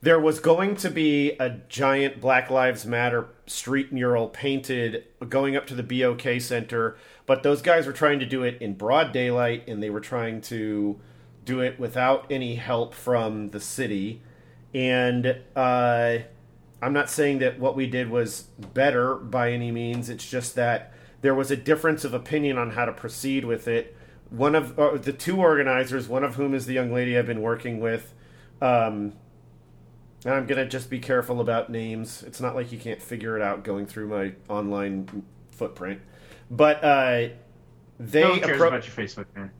there 0.00 0.18
was 0.18 0.40
going 0.40 0.76
to 0.76 0.90
be 0.90 1.32
a 1.32 1.60
giant 1.68 2.20
Black 2.20 2.50
Lives 2.50 2.86
Matter 2.86 3.28
street 3.46 3.92
mural 3.92 4.28
painted 4.28 5.04
going 5.28 5.54
up 5.54 5.66
to 5.66 5.74
the 5.74 5.82
BOK 5.82 6.40
Center, 6.40 6.96
but 7.26 7.42
those 7.42 7.60
guys 7.62 7.86
were 7.86 7.92
trying 7.92 8.18
to 8.20 8.26
do 8.26 8.42
it 8.42 8.60
in 8.60 8.74
broad 8.74 9.12
daylight, 9.12 9.68
and 9.68 9.82
they 9.82 9.90
were 9.90 10.00
trying 10.00 10.40
to 10.42 10.98
do 11.44 11.60
it 11.60 11.78
without 11.78 12.26
any 12.30 12.54
help 12.54 12.94
from 12.94 13.48
the 13.48 13.60
city. 13.60 14.22
And 14.72 15.38
uh, 15.54 16.18
I'm 16.82 16.92
not 16.92 17.10
saying 17.10 17.38
that 17.40 17.60
what 17.60 17.76
we 17.76 17.86
did 17.86 18.10
was 18.10 18.42
better 18.72 19.14
by 19.14 19.52
any 19.52 19.70
means. 19.70 20.08
It's 20.08 20.28
just 20.28 20.54
that 20.54 20.92
there 21.24 21.34
was 21.34 21.50
a 21.50 21.56
difference 21.56 22.04
of 22.04 22.12
opinion 22.12 22.58
on 22.58 22.72
how 22.72 22.84
to 22.84 22.92
proceed 22.92 23.46
with 23.46 23.66
it. 23.66 23.96
One 24.28 24.54
of 24.54 24.78
uh, 24.78 24.98
the 24.98 25.14
two 25.14 25.38
organizers, 25.38 26.06
one 26.06 26.22
of 26.22 26.34
whom 26.34 26.52
is 26.52 26.66
the 26.66 26.74
young 26.74 26.92
lady 26.92 27.16
I've 27.16 27.24
been 27.24 27.40
working 27.40 27.80
with, 27.80 28.12
um, 28.60 29.14
and 30.26 30.34
I'm 30.34 30.44
gonna 30.44 30.68
just 30.68 30.90
be 30.90 30.98
careful 30.98 31.40
about 31.40 31.70
names. 31.70 32.22
It's 32.26 32.42
not 32.42 32.54
like 32.54 32.72
you 32.72 32.78
can't 32.78 33.00
figure 33.00 33.36
it 33.36 33.42
out 33.42 33.64
going 33.64 33.86
through 33.86 34.08
my 34.08 34.34
online 34.52 35.24
footprint. 35.50 36.02
But 36.50 36.84
uh, 36.84 37.28
they 37.98 38.20
no 38.20 38.34
appro- 38.34 38.68
about 38.68 38.86
your 38.86 38.94
Facebook, 38.94 39.24
man. 39.34 39.50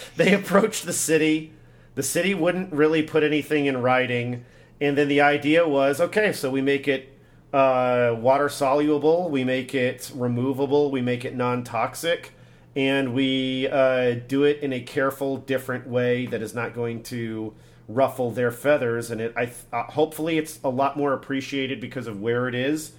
they 0.16 0.32
approached 0.32 0.86
the 0.86 0.94
city. 0.94 1.52
The 1.94 2.02
city 2.02 2.32
wouldn't 2.32 2.72
really 2.72 3.02
put 3.02 3.22
anything 3.22 3.66
in 3.66 3.82
writing, 3.82 4.46
and 4.80 4.96
then 4.96 5.08
the 5.08 5.20
idea 5.20 5.68
was, 5.68 6.00
okay, 6.00 6.32
so 6.32 6.48
we 6.50 6.62
make 6.62 6.88
it 6.88 7.11
uh, 7.52 8.16
water 8.18 8.48
soluble, 8.48 9.28
we 9.28 9.44
make 9.44 9.74
it 9.74 10.10
removable, 10.14 10.90
we 10.90 11.02
make 11.02 11.24
it 11.24 11.34
non 11.34 11.64
toxic, 11.64 12.32
and 12.74 13.14
we 13.14 13.68
uh, 13.68 14.16
do 14.26 14.44
it 14.44 14.60
in 14.60 14.72
a 14.72 14.80
careful, 14.80 15.36
different 15.36 15.86
way 15.86 16.26
that 16.26 16.40
is 16.40 16.54
not 16.54 16.74
going 16.74 17.02
to 17.04 17.52
ruffle 17.88 18.30
their 18.30 18.50
feathers. 18.50 19.10
And 19.10 19.20
it, 19.20 19.34
I 19.36 19.52
uh, 19.72 19.84
hopefully, 19.84 20.38
it's 20.38 20.60
a 20.64 20.70
lot 20.70 20.96
more 20.96 21.12
appreciated 21.12 21.80
because 21.80 22.06
of 22.06 22.20
where 22.20 22.48
it 22.48 22.54
is, 22.54 22.92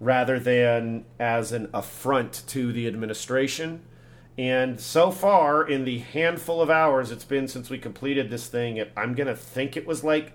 rather 0.00 0.40
than 0.40 1.04
as 1.18 1.52
an 1.52 1.68
affront 1.74 2.42
to 2.48 2.72
the 2.72 2.86
administration. 2.86 3.82
And 4.38 4.80
so 4.80 5.10
far, 5.10 5.68
in 5.68 5.84
the 5.84 5.98
handful 5.98 6.62
of 6.62 6.70
hours 6.70 7.10
it's 7.10 7.24
been 7.24 7.48
since 7.48 7.68
we 7.68 7.76
completed 7.76 8.30
this 8.30 8.46
thing, 8.46 8.78
it, 8.78 8.90
I'm 8.96 9.14
gonna 9.14 9.36
think 9.36 9.76
it 9.76 9.86
was 9.86 10.02
like 10.02 10.32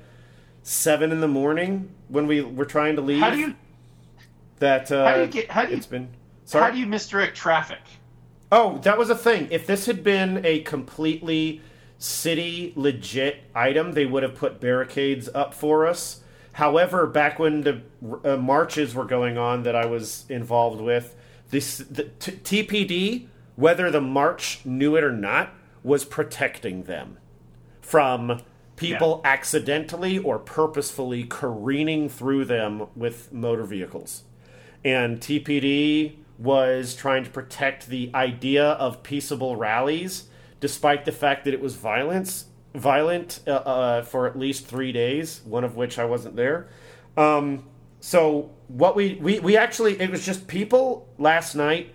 seven 0.66 1.12
in 1.12 1.22
the 1.22 1.28
morning 1.28 1.88
when 2.10 2.26
we 2.26 2.42
were 2.42 2.66
trying 2.66 2.96
to 2.96 3.02
leave. 3.02 3.22
How 3.22 3.30
do 3.30 3.38
you 3.38 3.56
that 4.60 4.92
uh, 4.92 5.06
how 5.06 5.16
do 5.16 5.22
you 5.22 5.28
get 5.28 5.52
how 5.52 5.64
do 5.64 5.72
you 5.72 5.78
it's 5.78 5.86
been. 5.86 6.10
Sorry. 6.44 6.66
how 6.66 6.72
do 6.72 6.78
you 6.78 6.88
misdirect 6.88 7.38
traffic? 7.38 7.80
Oh, 8.52 8.80
that 8.80 8.98
was 8.98 9.10
a 9.10 9.16
thing. 9.16 9.48
If 9.52 9.66
this 9.68 9.86
had 9.86 10.04
been 10.04 10.46
a 10.46 10.60
completely 10.62 11.62
city 11.98 12.74
legit 12.76 13.44
item, 13.54 13.94
they 13.94 14.06
would 14.06 14.24
have 14.24 14.36
put 14.36 14.60
barricades 14.60 15.30
up 15.34 15.54
for 15.54 15.86
us. 15.86 16.22
However, 16.54 17.06
back 17.06 17.38
when 17.38 17.62
the 17.62 17.82
uh, 18.24 18.38
marches 18.38 18.96
were 18.96 19.06
going 19.06 19.38
on 19.38 19.64
that 19.64 19.76
I 19.76 19.86
was 19.86 20.26
involved 20.30 20.82
with, 20.82 21.16
this 21.50 21.78
the 21.78 22.06
t- 22.06 22.64
TPD, 22.64 23.28
whether 23.56 23.92
the 23.92 24.02
march 24.02 24.66
knew 24.66 24.96
it 24.96 25.04
or 25.04 25.12
not, 25.12 25.54
was 25.84 26.06
protecting 26.06 26.84
them 26.84 27.18
from 27.82 28.42
people 28.76 29.22
accidentally 29.24 30.18
or 30.18 30.38
purposefully 30.38 31.24
careening 31.24 32.10
through 32.10 32.46
them 32.46 32.88
with 32.96 33.32
motor 33.32 33.64
vehicles 33.64 34.24
and 34.86 35.20
TPD 35.20 36.18
was 36.38 36.96
trying 36.96 37.24
to 37.24 37.30
protect 37.30 37.88
the 37.88 38.12
idea 38.14 38.64
of 38.64 39.02
peaceable 39.02 39.56
rallies, 39.56 40.26
despite 40.60 41.06
the 41.06 41.12
fact 41.12 41.44
that 41.46 41.54
it 41.54 41.60
was 41.60 41.76
violence, 41.76 42.46
violent 42.76 43.40
uh, 43.48 43.52
uh, 43.52 44.02
for 44.04 44.28
at 44.28 44.38
least 44.38 44.68
three 44.68 44.92
days, 44.92 45.42
one 45.44 45.64
of 45.64 45.76
which 45.76 45.98
I 45.98 46.06
wasn't 46.06 46.36
there. 46.36 46.68
Um, 47.18 47.66
so 48.00 48.52
what 48.68 48.96
we, 48.96 49.16
we 49.16 49.40
we 49.40 49.58
actually 49.58 50.00
it 50.00 50.12
was 50.12 50.24
just 50.24 50.48
people 50.48 51.10
last 51.18 51.56
night 51.56 51.92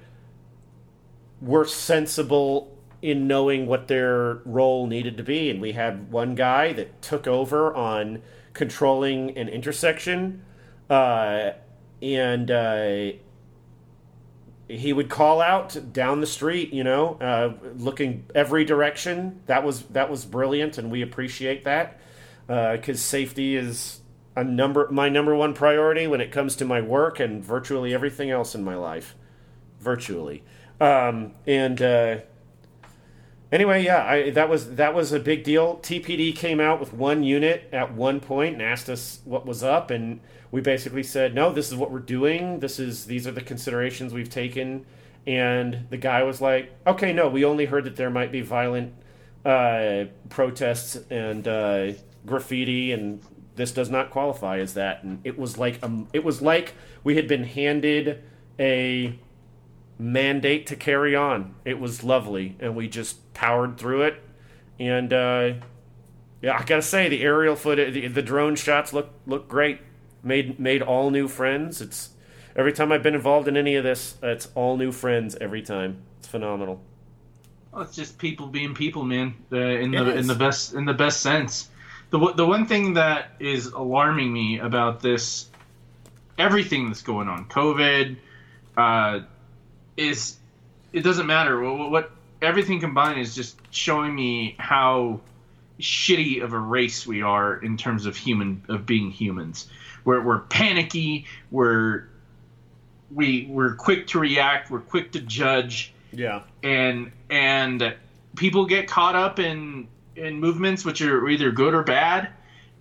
were 1.40 1.66
sensible 1.66 2.76
in 3.02 3.26
knowing 3.26 3.66
what 3.66 3.88
their 3.88 4.36
role 4.44 4.86
needed 4.86 5.16
to 5.16 5.22
be, 5.22 5.50
and 5.50 5.60
we 5.60 5.72
had 5.72 6.10
one 6.10 6.34
guy 6.34 6.72
that 6.72 7.00
took 7.00 7.26
over 7.26 7.74
on 7.74 8.22
controlling 8.52 9.36
an 9.36 9.48
intersection. 9.48 10.42
Uh, 10.88 11.52
and 12.02 12.50
uh, 12.50 13.12
he 14.68 14.92
would 14.92 15.08
call 15.08 15.40
out 15.40 15.92
down 15.92 16.20
the 16.20 16.26
street, 16.26 16.72
you 16.72 16.84
know, 16.84 17.14
uh, 17.20 17.52
looking 17.76 18.24
every 18.34 18.64
direction. 18.64 19.40
That 19.46 19.64
was 19.64 19.82
that 19.84 20.10
was 20.10 20.24
brilliant, 20.24 20.78
and 20.78 20.90
we 20.90 21.02
appreciate 21.02 21.64
that 21.64 22.00
because 22.46 23.00
safety 23.00 23.56
is 23.56 24.00
a 24.36 24.44
number 24.44 24.88
my 24.90 25.08
number 25.08 25.34
one 25.34 25.54
priority 25.54 26.06
when 26.06 26.20
it 26.20 26.32
comes 26.32 26.56
to 26.56 26.64
my 26.64 26.80
work 26.80 27.20
and 27.20 27.44
virtually 27.44 27.94
everything 27.94 28.30
else 28.30 28.54
in 28.54 28.64
my 28.64 28.74
life, 28.74 29.14
virtually. 29.78 30.42
Um, 30.80 31.32
and 31.46 31.82
uh, 31.82 32.16
anyway, 33.52 33.84
yeah, 33.84 34.04
I, 34.04 34.30
that 34.30 34.48
was 34.48 34.76
that 34.76 34.94
was 34.94 35.12
a 35.12 35.20
big 35.20 35.44
deal. 35.44 35.78
TPD 35.78 36.34
came 36.34 36.60
out 36.60 36.80
with 36.80 36.92
one 36.92 37.22
unit 37.22 37.68
at 37.72 37.94
one 37.94 38.20
point 38.20 38.54
and 38.54 38.62
asked 38.62 38.88
us 38.88 39.20
what 39.24 39.46
was 39.46 39.62
up, 39.62 39.90
and 39.90 40.20
we 40.50 40.60
basically 40.60 41.02
said, 41.02 41.34
"No, 41.34 41.52
this 41.52 41.68
is 41.68 41.76
what 41.76 41.90
we're 41.90 41.98
doing. 41.98 42.60
This 42.60 42.78
is 42.78 43.06
these 43.06 43.26
are 43.26 43.32
the 43.32 43.40
considerations 43.40 44.12
we've 44.12 44.30
taken." 44.30 44.86
And 45.26 45.86
the 45.90 45.96
guy 45.96 46.22
was 46.22 46.40
like, 46.40 46.72
"Okay, 46.86 47.12
no, 47.12 47.28
we 47.28 47.44
only 47.44 47.66
heard 47.66 47.84
that 47.84 47.96
there 47.96 48.10
might 48.10 48.32
be 48.32 48.40
violent 48.40 48.94
uh, 49.44 50.04
protests 50.28 50.96
and 51.10 51.46
uh, 51.46 51.92
graffiti, 52.26 52.92
and 52.92 53.20
this 53.56 53.72
does 53.72 53.90
not 53.90 54.10
qualify 54.10 54.58
as 54.58 54.74
that." 54.74 55.02
And 55.02 55.20
it 55.24 55.38
was 55.38 55.58
like 55.58 55.78
um, 55.82 56.08
it 56.12 56.24
was 56.24 56.42
like 56.42 56.74
we 57.04 57.16
had 57.16 57.28
been 57.28 57.44
handed 57.44 58.22
a 58.58 59.18
mandate 59.98 60.66
to 60.66 60.76
carry 60.76 61.14
on. 61.14 61.54
It 61.64 61.78
was 61.78 62.02
lovely, 62.02 62.56
and 62.58 62.74
we 62.74 62.88
just 62.88 63.29
powered 63.34 63.78
through 63.78 64.02
it. 64.02 64.22
And 64.78 65.12
uh, 65.12 65.52
yeah, 66.42 66.58
I 66.58 66.64
gotta 66.64 66.82
say, 66.82 67.08
the 67.08 67.22
aerial 67.22 67.56
footage, 67.56 67.94
the, 67.94 68.06
the 68.08 68.22
drone 68.22 68.56
shots 68.56 68.92
look 68.92 69.10
look 69.26 69.48
great. 69.48 69.80
Made 70.22 70.58
made 70.58 70.82
all 70.82 71.10
new 71.10 71.28
friends. 71.28 71.80
It's 71.80 72.10
every 72.56 72.72
time 72.72 72.92
I've 72.92 73.02
been 73.02 73.14
involved 73.14 73.48
in 73.48 73.56
any 73.56 73.76
of 73.76 73.84
this, 73.84 74.16
it's 74.22 74.48
all 74.54 74.76
new 74.76 74.92
friends 74.92 75.36
every 75.40 75.62
time. 75.62 76.02
It's 76.18 76.28
phenomenal. 76.28 76.80
Well, 77.72 77.82
it's 77.82 77.94
just 77.94 78.18
people 78.18 78.46
being 78.48 78.74
people, 78.74 79.04
man. 79.04 79.34
Uh, 79.52 79.56
in 79.58 79.90
the 79.92 79.98
in 80.16 80.26
the 80.26 80.34
best 80.34 80.74
in 80.74 80.84
the 80.84 80.94
best 80.94 81.20
sense. 81.20 81.68
The 82.10 82.18
one- 82.18 82.36
the 82.36 82.44
one 82.46 82.66
thing 82.66 82.94
that 82.94 83.30
is 83.38 83.66
alarming 83.66 84.32
me 84.32 84.58
about 84.58 85.00
this, 85.00 85.48
everything 86.38 86.88
that's 86.88 87.02
going 87.02 87.28
on, 87.28 87.44
COVID, 87.46 88.16
uh, 88.76 89.20
is 89.96 90.36
it 90.92 91.02
doesn't 91.02 91.26
matter 91.26 91.60
what, 91.60 91.90
what 91.90 92.10
everything 92.42 92.80
combined 92.80 93.20
is 93.20 93.34
just 93.34 93.56
showing 93.70 94.14
me 94.14 94.54
how 94.58 95.20
shitty 95.80 96.42
of 96.42 96.52
a 96.52 96.58
race 96.58 97.06
we 97.06 97.22
are 97.22 97.56
in 97.56 97.76
terms 97.76 98.06
of 98.06 98.16
human 98.16 98.62
of 98.68 98.86
being 98.86 99.10
humans. 99.10 99.68
We're 100.04 100.20
we're 100.22 100.40
panicky. 100.40 101.26
We're 101.50 102.04
we 103.12 103.46
we're 103.50 103.74
quick 103.74 104.08
to 104.08 104.18
react. 104.18 104.70
We're 104.70 104.80
quick 104.80 105.12
to 105.12 105.20
judge 105.20 105.92
Yeah. 106.12 106.42
and 106.62 107.12
and 107.28 107.94
people 108.36 108.66
get 108.66 108.88
caught 108.88 109.16
up 109.16 109.38
in 109.38 109.88
in 110.16 110.38
movements 110.40 110.84
which 110.84 111.00
are 111.02 111.28
either 111.28 111.50
good 111.50 111.74
or 111.74 111.82
bad 111.82 112.28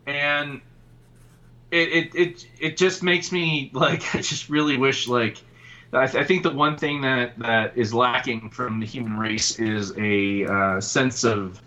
and 0.05 0.61
it 1.71 1.89
it 1.89 2.15
it, 2.15 2.47
it 2.59 2.77
just 2.77 3.01
makes 3.03 3.31
me 3.31 3.69
like 3.73 4.15
i 4.15 4.19
just 4.21 4.49
really 4.49 4.77
wish 4.77 5.07
like 5.07 5.37
I, 5.91 6.05
th- 6.07 6.23
I 6.23 6.25
think 6.27 6.43
the 6.43 6.51
one 6.51 6.77
thing 6.77 7.01
that 7.01 7.37
that 7.39 7.75
is 7.77 7.93
lacking 7.93 8.49
from 8.51 8.79
the 8.79 8.85
human 8.85 9.17
race 9.17 9.57
is 9.59 9.93
a 9.97 10.45
uh, 10.45 10.81
sense 10.81 11.23
of 11.23 11.61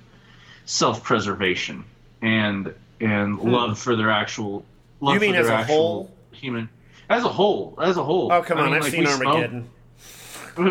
self-preservation 0.65 1.85
and 2.23 2.73
and 3.01 3.39
love 3.41 3.79
for 3.79 3.97
their 3.97 4.11
actual 4.11 4.65
love 5.01 5.17
Hmm. 5.19 5.23
You 5.25 5.31
mean 5.33 5.35
as 5.41 5.49
a 5.49 5.65
whole? 5.65 6.11
human 6.31 6.69
as 7.11 7.25
a 7.25 7.29
whole 7.29 7.75
as 7.83 7.97
a 7.97 8.05
whole 8.05 8.33
Oh 8.33 8.43
come 8.43 8.59
I 8.59 8.63
on! 8.63 8.67
mean, 8.69 8.75
I've 8.77 8.83
like, 8.83 8.93
seen 8.93 9.01
we 9.01 9.07
smoke- 9.07 9.27
Armageddon. 9.35 9.69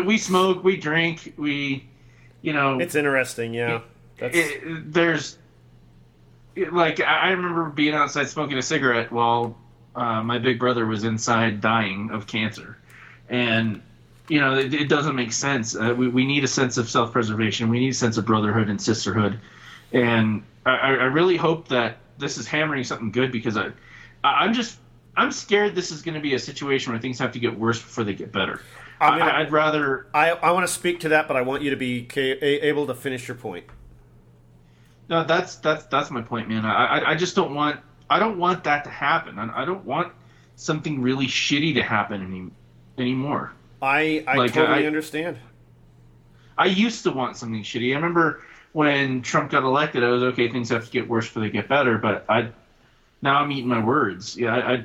we 0.06 0.18
smoke, 0.18 0.64
we 0.64 0.76
drink, 0.76 1.34
we, 1.36 1.84
you 2.40 2.52
know, 2.52 2.78
It's 2.80 2.94
interesting. 2.94 3.52
Yeah. 3.54 3.80
That's 4.18 4.36
it, 4.36 4.92
there's, 4.92 5.38
it- 6.56 6.72
like, 6.72 7.00
I 7.00 7.18
I 7.18 7.30
remember 7.30 7.64
being 7.70 7.94
outside 7.94 8.28
smoking 8.28 8.58
a 8.58 8.62
cigarette 8.62 9.10
while 9.12 9.56
uh, 9.94 10.22
my 10.22 10.38
big 10.38 10.58
brother 10.58 10.86
was 10.86 11.04
inside 11.04 11.60
dying 11.60 12.10
of 12.12 12.26
cancer, 12.26 12.78
and 13.32 13.82
you 14.28 14.38
know, 14.40 14.54
it, 14.56 14.72
it 14.72 14.88
doesn't 14.88 15.16
make 15.16 15.32
sense. 15.32 15.74
Uh, 15.74 15.92
we 15.98 16.06
we 16.06 16.24
need 16.24 16.44
a 16.44 16.48
sense 16.48 16.78
of 16.78 16.88
self 16.88 17.10
preservation. 17.10 17.68
We 17.68 17.80
need 17.80 17.90
a 17.90 17.94
sense 17.94 18.16
of 18.18 18.24
brotherhood 18.24 18.68
and 18.68 18.80
sisterhood, 18.80 19.40
and 19.92 20.44
I, 20.64 20.70
I 20.70 20.88
I 20.90 21.04
really 21.06 21.36
hope 21.36 21.66
that 21.68 21.96
this 22.18 22.38
is 22.38 22.46
hammering 22.46 22.84
something 22.84 23.10
good 23.10 23.32
because 23.32 23.56
I, 23.56 23.70
I- 24.22 24.44
I'm 24.44 24.52
just. 24.54 24.78
I'm 25.14 25.30
scared 25.30 25.74
this 25.74 25.90
is 25.90 26.00
going 26.00 26.14
to 26.14 26.22
be 26.22 26.32
a 26.32 26.38
situation 26.38 26.90
where 26.90 26.98
things 26.98 27.18
have 27.18 27.32
to 27.32 27.38
get 27.38 27.58
worse 27.58 27.78
before 27.78 28.02
they 28.04 28.14
get 28.14 28.32
better. 28.32 28.62
I'm 28.98 29.18
gonna- 29.18 29.30
I, 29.30 29.40
I'd 29.40 29.52
rather 29.52 30.06
I, 30.14 30.30
I 30.30 30.52
want 30.52 30.66
to 30.66 30.72
speak 30.72 31.00
to 31.00 31.10
that, 31.10 31.28
but 31.28 31.36
I 31.36 31.42
want 31.42 31.62
you 31.62 31.68
to 31.68 31.76
be 31.76 32.08
able 32.16 32.86
to 32.86 32.94
finish 32.94 33.28
your 33.28 33.36
point. 33.36 33.66
No, 35.10 35.24
that's 35.24 35.56
that's 35.56 35.84
that's 35.86 36.10
my 36.10 36.22
point, 36.22 36.48
man. 36.48 36.64
I 36.64 36.84
I, 36.86 37.10
I 37.10 37.14
just 37.14 37.36
don't 37.36 37.54
want 37.54 37.80
I 38.08 38.18
don't 38.20 38.38
want 38.38 38.64
that 38.64 38.84
to 38.84 38.90
happen. 38.90 39.38
I, 39.38 39.62
I 39.62 39.64
don't 39.66 39.84
want 39.84 40.12
something 40.56 41.02
really 41.02 41.26
shitty 41.26 41.74
to 41.74 41.82
happen 41.82 42.22
any 42.22 42.50
anymore. 42.98 43.52
I 43.80 44.24
I 44.26 44.36
Like, 44.36 44.52
totally 44.54 44.84
I- 44.84 44.86
understand. 44.86 45.38
I 46.58 46.66
used 46.66 47.02
to 47.04 47.10
want 47.10 47.36
something 47.36 47.62
shitty. 47.62 47.92
I 47.92 47.96
remember 47.96 48.42
when 48.72 49.22
Trump 49.22 49.50
got 49.50 49.62
elected, 49.64 50.04
I 50.04 50.08
was 50.08 50.22
okay. 50.22 50.48
Things 50.48 50.68
have 50.68 50.84
to 50.84 50.90
get 50.90 51.08
worse 51.08 51.26
before 51.26 51.42
they 51.42 51.50
get 51.50 51.68
better. 51.68 51.98
But 51.98 52.24
I 52.28 52.48
now 53.22 53.40
I'm 53.40 53.50
eating 53.52 53.68
my 53.68 53.82
words. 53.82 54.36
Yeah, 54.36 54.54
I, 54.54 54.72
I 54.74 54.84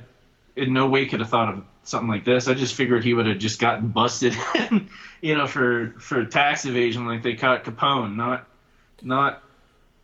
in 0.55 0.73
no 0.73 0.87
way 0.87 1.05
could 1.05 1.19
have 1.19 1.29
thought 1.29 1.53
of 1.53 1.63
something 1.83 2.09
like 2.09 2.23
this. 2.25 2.47
I 2.47 2.53
just 2.53 2.73
figured 2.75 3.03
he 3.03 3.13
would 3.13 3.27
have 3.27 3.37
just 3.37 3.59
gotten 3.59 3.89
busted, 3.89 4.35
you 5.21 5.35
know, 5.37 5.45
for 5.45 5.93
for 5.99 6.25
tax 6.25 6.65
evasion 6.65 7.05
like 7.05 7.21
they 7.21 7.35
caught 7.35 7.63
Capone. 7.65 8.15
Not 8.15 8.47
not 9.03 9.43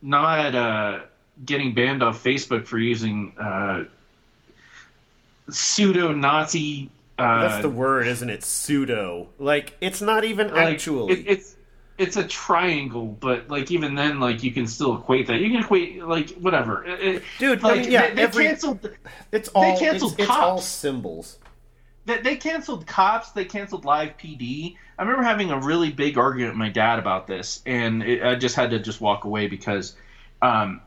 not 0.02 0.54
uh, 0.54 1.00
getting 1.44 1.74
banned 1.74 2.02
off 2.02 2.22
Facebook 2.22 2.66
for 2.66 2.78
using 2.78 3.32
uh, 3.38 3.84
pseudo 5.50 6.12
Nazi. 6.12 6.90
Uh, 7.18 7.48
That's 7.48 7.62
the 7.62 7.70
word, 7.70 8.06
isn't 8.08 8.28
it? 8.28 8.42
Pseudo. 8.42 9.28
Like 9.38 9.76
it's 9.80 10.00
not 10.02 10.24
even 10.24 10.48
like, 10.48 10.74
actually. 10.74 11.12
it, 11.14 11.24
it's 11.28 11.56
it's 11.96 12.16
a 12.16 12.24
triangle, 12.26 13.06
but 13.06 13.48
like 13.48 13.70
even 13.70 13.94
then, 13.94 14.18
like 14.18 14.42
you 14.42 14.52
can 14.52 14.66
still 14.66 14.96
equate 14.96 15.28
that. 15.28 15.38
You 15.40 15.50
can 15.50 15.60
equate 15.60 16.04
like 16.04 16.30
whatever, 16.30 16.84
It- 16.84 17.22
Dude, 17.38 17.64
I 17.64 17.68
Like 17.68 17.80
mean, 17.82 17.92
yeah, 17.92 18.08
they, 18.08 18.14
they 18.16 18.22
every- 18.22 18.44
canceled. 18.46 18.90
it's 19.30 19.48
all 19.50 19.62
they 19.62 19.78
canceled 19.78 20.12
it's, 20.14 20.22
it's 20.22 20.30
all 20.30 20.58
symbols. 20.60 21.38
They, 22.06 22.20
they 22.20 22.36
canceled 22.36 22.86
cops. 22.86 23.30
They 23.30 23.44
canceled 23.44 23.84
live 23.84 24.16
PD. 24.18 24.76
I 24.98 25.02
remember 25.02 25.22
having 25.22 25.50
a 25.52 25.58
really 25.60 25.90
big 25.92 26.18
argument 26.18 26.54
with 26.54 26.58
my 26.58 26.68
dad 26.68 26.98
about 26.98 27.26
this, 27.28 27.62
and 27.64 28.02
it, 28.02 28.22
I 28.24 28.34
just 28.34 28.56
had 28.56 28.70
to 28.70 28.78
just 28.80 29.00
walk 29.00 29.24
away 29.24 29.46
because. 29.46 29.94
Um, 30.42 30.80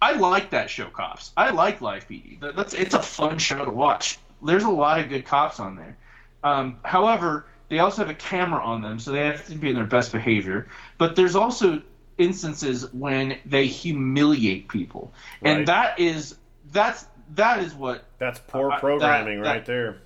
I 0.00 0.12
like 0.12 0.50
that 0.50 0.68
show, 0.68 0.86
Cops. 0.86 1.32
I 1.36 1.50
like 1.50 1.80
Live 1.80 2.06
PD. 2.06 2.38
That's 2.54 2.74
it's 2.74 2.94
a 2.94 3.00
fun 3.02 3.38
show 3.38 3.64
to 3.64 3.70
watch. 3.70 4.18
There's 4.44 4.64
a 4.64 4.70
lot 4.70 5.00
of 5.00 5.08
good 5.08 5.24
cops 5.24 5.58
on 5.60 5.76
there. 5.76 5.96
Um, 6.42 6.78
however, 6.84 7.46
they 7.68 7.78
also 7.78 8.02
have 8.02 8.10
a 8.10 8.14
camera 8.14 8.62
on 8.62 8.82
them, 8.82 8.98
so 8.98 9.12
they 9.12 9.20
have 9.26 9.46
to 9.46 9.54
be 9.54 9.70
in 9.70 9.74
their 9.74 9.86
best 9.86 10.12
behavior. 10.12 10.68
But 10.98 11.16
there's 11.16 11.34
also 11.36 11.82
instances 12.18 12.92
when 12.92 13.38
they 13.46 13.66
humiliate 13.66 14.68
people, 14.68 15.12
Right. 15.40 15.56
and 15.58 15.68
that 15.68 15.98
is 15.98 16.36
that's 16.72 17.06
that 17.34 17.60
is 17.60 17.74
what 17.74 18.04
That's 18.18 18.38
poor 18.40 18.66
Uh, 18.66 18.74
that- 18.74 18.80
programming 18.80 19.40
that- 19.42 19.48
right 19.48 19.64
there. 19.66 19.96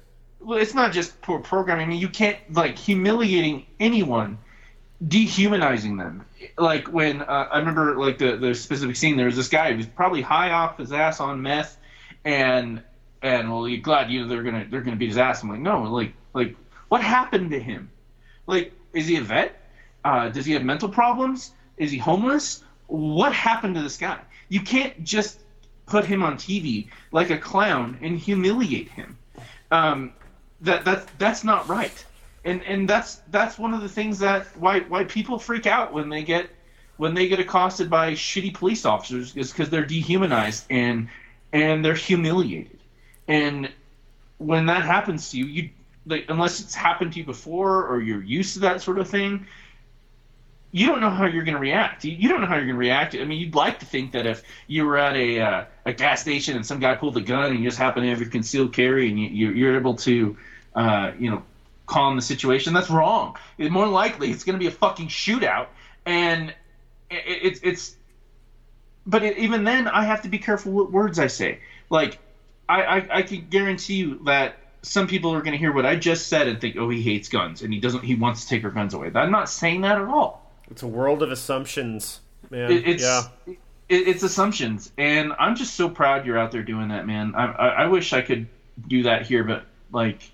well, 0.41 0.59
it's 0.59 0.73
not 0.75 0.93
just 0.93 1.21
poor 1.21 1.41
programming. 1.41 1.87
I 1.87 1.89
mean, 1.91 1.99
you 2.01 2.09
can't 2.09 2.39
like 2.55 2.79
humiliating 2.79 3.67
anyone, 3.81 4.39
dehumanizing 5.07 5.97
them. 5.97 6.25
Like 6.57 6.89
when 6.89 7.23
uh, 7.23 7.49
I 7.53 7.59
remember 7.59 7.97
like 7.97 8.19
the 8.19 8.37
the 8.37 8.55
specific 8.55 8.97
scene, 8.97 9.17
there 9.17 9.27
was 9.27 9.37
this 9.37 9.49
guy 9.49 9.73
who 9.73 9.77
was 9.79 9.87
probably 9.87 10.23
high 10.23 10.53
off 10.53 10.79
his 10.79 10.93
ass 10.93 11.21
on 11.21 11.43
meth, 11.43 11.77
and 12.25 12.83
and 13.23 13.51
well, 13.51 13.69
you're 13.69 13.81
glad 13.81 14.11
you 14.11 14.23
know 14.23 14.29
they're 14.29 14.43
gonna 14.43 14.67
they're 14.71 14.81
gonna 14.81 14.97
beat 14.97 15.09
his 15.09 15.19
ass. 15.19 15.43
I'm 15.43 15.51
like, 15.51 15.61
no, 15.61 15.83
like 15.83 16.13
like 16.35 16.57
what 16.89 17.03
happened 17.03 17.51
to 17.51 17.61
him? 17.61 17.91
Like, 18.47 18.73
is 18.93 19.07
he 19.07 19.17
a 19.17 19.23
vet? 19.23 19.61
Uh, 20.05 20.29
does 20.29 20.47
he 20.47 20.53
have 20.53 20.65
mental 20.65 20.89
problems? 20.89 21.53
Is 21.77 21.91
he 21.91 21.99
homeless? 21.99 22.65
What 22.87 23.33
happened 23.33 23.75
to 23.75 23.83
this 23.83 23.99
guy? 23.99 24.21
You 24.49 24.61
can't 24.61 25.05
just 25.05 25.41
put 25.87 26.05
him 26.05 26.23
on 26.23 26.37
TV 26.37 26.89
like 27.13 27.31
a 27.31 27.39
clown 27.39 27.99
and 28.03 28.19
humiliate 28.19 28.89
him. 28.91 29.19
Um, 29.71 30.13
that 30.63 30.85
that's 30.85 31.07
that's 31.19 31.45
not 31.45 31.69
right. 31.69 32.05
And 32.45 32.63
and 32.63 32.89
that's 32.89 33.17
that's 33.31 33.59
one 33.59 33.75
of 33.75 33.83
the 33.83 33.89
things 33.89 34.19
that 34.21 34.47
why 34.57 34.81
why 34.81 35.05
people 35.05 35.39
freak 35.39 35.67
out 35.67 35.93
when 35.93 36.09
they 36.09 36.23
get 36.23 36.49
when 36.97 37.15
they 37.15 37.29
get 37.29 37.41
accosted 37.41 37.91
by 37.91 38.13
shitty 38.13 38.55
police 38.55 38.85
officers 38.85 39.37
is 39.37 39.51
because 39.51 39.71
they're 39.71 39.85
dehumanized 39.85 40.65
and 40.71 41.09
and 41.53 41.85
they're 41.85 41.95
humiliated. 41.95 42.78
And 43.29 43.71
when 44.39 44.67
that 44.67 44.83
happens 44.83 45.31
to 45.31 45.39
you, 45.39 45.45
you 45.45 45.71
like 46.07 46.25
unless 46.29 46.61
it's 46.61 46.75
happened 46.75 47.13
to 47.13 47.19
you 47.19 47.25
before 47.25 47.87
or 47.87 48.01
you're 48.01 48.23
used 48.23 48.55
to 48.55 48.61
that 48.61 48.81
sort 48.81 48.99
of 48.99 49.09
thing, 49.09 49.47
you 50.71 50.87
don't 50.87 51.01
know 51.01 51.11
how 51.11 51.27
you're 51.27 51.45
going 51.45 51.55
to 51.55 51.61
react. 51.61 52.05
You, 52.05 52.29
don't 52.29 52.41
know 52.41 52.47
how 52.47 52.57
you're 52.57 52.65
going 52.65 52.75
to 52.75 52.81
react. 52.81 53.15
I 53.15 53.25
mean, 53.25 53.39
you'd 53.39 53.55
like 53.55 53.79
to 53.81 53.87
think 53.87 54.13
that 54.13 54.27
if 54.27 54.43
you 54.67 54.85
were 54.85 54.99
at 54.99 55.17
a 55.17 55.41
uh, 55.41 55.65
a 55.87 55.93
gas 55.93 56.21
station 56.21 56.57
and 56.57 56.65
some 56.65 56.79
guy 56.79 56.95
pulled 56.95 57.17
a 57.17 57.21
gun 57.21 57.51
and 57.51 57.59
you 57.59 57.65
just 57.65 57.79
happen 57.79 58.03
to 58.03 58.09
have 58.09 58.21
your 58.21 58.31
concealed 58.31 58.73
carry 58.73 59.09
and 59.09 59.19
you, 59.19 59.29
you, 59.29 59.51
you're 59.53 59.77
able 59.77 59.95
to, 59.97 60.37
uh, 60.75 61.13
you 61.19 61.31
know, 61.31 61.43
calm 61.87 62.17
the 62.17 62.23
situation. 62.23 62.75
That's 62.75 62.91
wrong. 62.91 63.37
It, 63.57 63.73
more 63.73 63.87
likely, 63.87 64.31
it's 64.31 64.45
going 64.45 64.55
to 64.55 64.61
be 64.61 64.67
a 64.67 64.71
fucking 64.71 65.09
shootout, 65.09 65.69
and 66.05 66.51
it, 67.11 67.25
it's 67.27 67.61
it's. 67.63 67.97
But 69.07 69.23
it, 69.23 69.39
even 69.39 69.65
then, 69.65 69.89
I 69.89 70.05
have 70.05 70.23
to 70.23 70.29
be 70.29 70.39
careful 70.39 70.73
what 70.73 70.93
words 70.93 71.19
I 71.19 71.29
say. 71.29 71.61
Like, 71.89 72.19
I 72.69 72.83
I, 72.83 73.09
I 73.19 73.23
can 73.23 73.47
guarantee 73.49 73.95
you 73.95 74.21
that 74.25 74.57
some 74.83 75.07
people 75.07 75.35
are 75.35 75.41
going 75.41 75.53
to 75.53 75.59
hear 75.59 75.73
what 75.73 75.87
I 75.87 75.97
just 75.97 76.29
said 76.29 76.49
and 76.49 76.61
think, 76.61 76.77
oh, 76.77 76.89
he 76.89 77.03
hates 77.03 77.29
guns 77.29 77.63
and 77.63 77.73
he 77.73 77.81
doesn't. 77.81 78.05
He 78.05 78.15
wants 78.15 78.43
to 78.45 78.49
take 78.49 78.65
our 78.65 78.71
guns 78.71 78.95
away. 78.95 79.11
I'm 79.15 79.31
not 79.31 79.49
saying 79.49 79.83
that 79.83 80.01
at 80.01 80.07
all. 80.07 80.51
It's 80.71 80.83
a 80.83 80.87
world 80.87 81.23
of 81.23 81.31
assumptions, 81.31 82.21
man. 82.51 82.71
It, 82.71 82.89
it's 82.89 83.03
yeah. 83.03 83.23
it, 83.47 83.57
it's 83.89 84.23
assumptions, 84.23 84.93
and 84.99 85.33
I'm 85.39 85.57
just 85.57 85.75
so 85.75 85.89
proud 85.89 86.27
you're 86.27 86.39
out 86.39 86.53
there 86.53 86.63
doing 86.63 86.89
that, 86.89 87.07
man. 87.07 87.35
I, 87.35 87.47
I, 87.47 87.69
I 87.69 87.87
wish 87.87 88.13
I 88.13 88.21
could 88.21 88.47
do 88.87 89.05
that 89.05 89.27
here, 89.27 89.45
but 89.45 89.65
like 89.93 90.31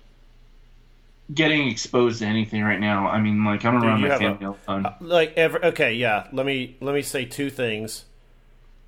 getting 1.33 1.69
exposed 1.69 2.19
to 2.19 2.25
anything 2.25 2.63
right 2.63 2.79
now. 2.79 3.07
I 3.07 3.19
mean, 3.19 3.43
like 3.45 3.63
I'm 3.65 3.81
around 3.81 4.01
you 4.01 4.07
my 4.07 4.13
have 4.13 4.21
a- 4.21 4.23
family 4.25 4.45
all 4.45 4.57
the 4.59 4.65
time. 4.65 4.95
like 4.99 5.33
ever 5.37 5.63
okay 5.65 5.93
yeah 5.93 6.27
let 6.31 6.45
me 6.45 6.75
let 6.81 6.93
me 6.93 7.01
say 7.01 7.25
two 7.25 7.49
things 7.49 8.05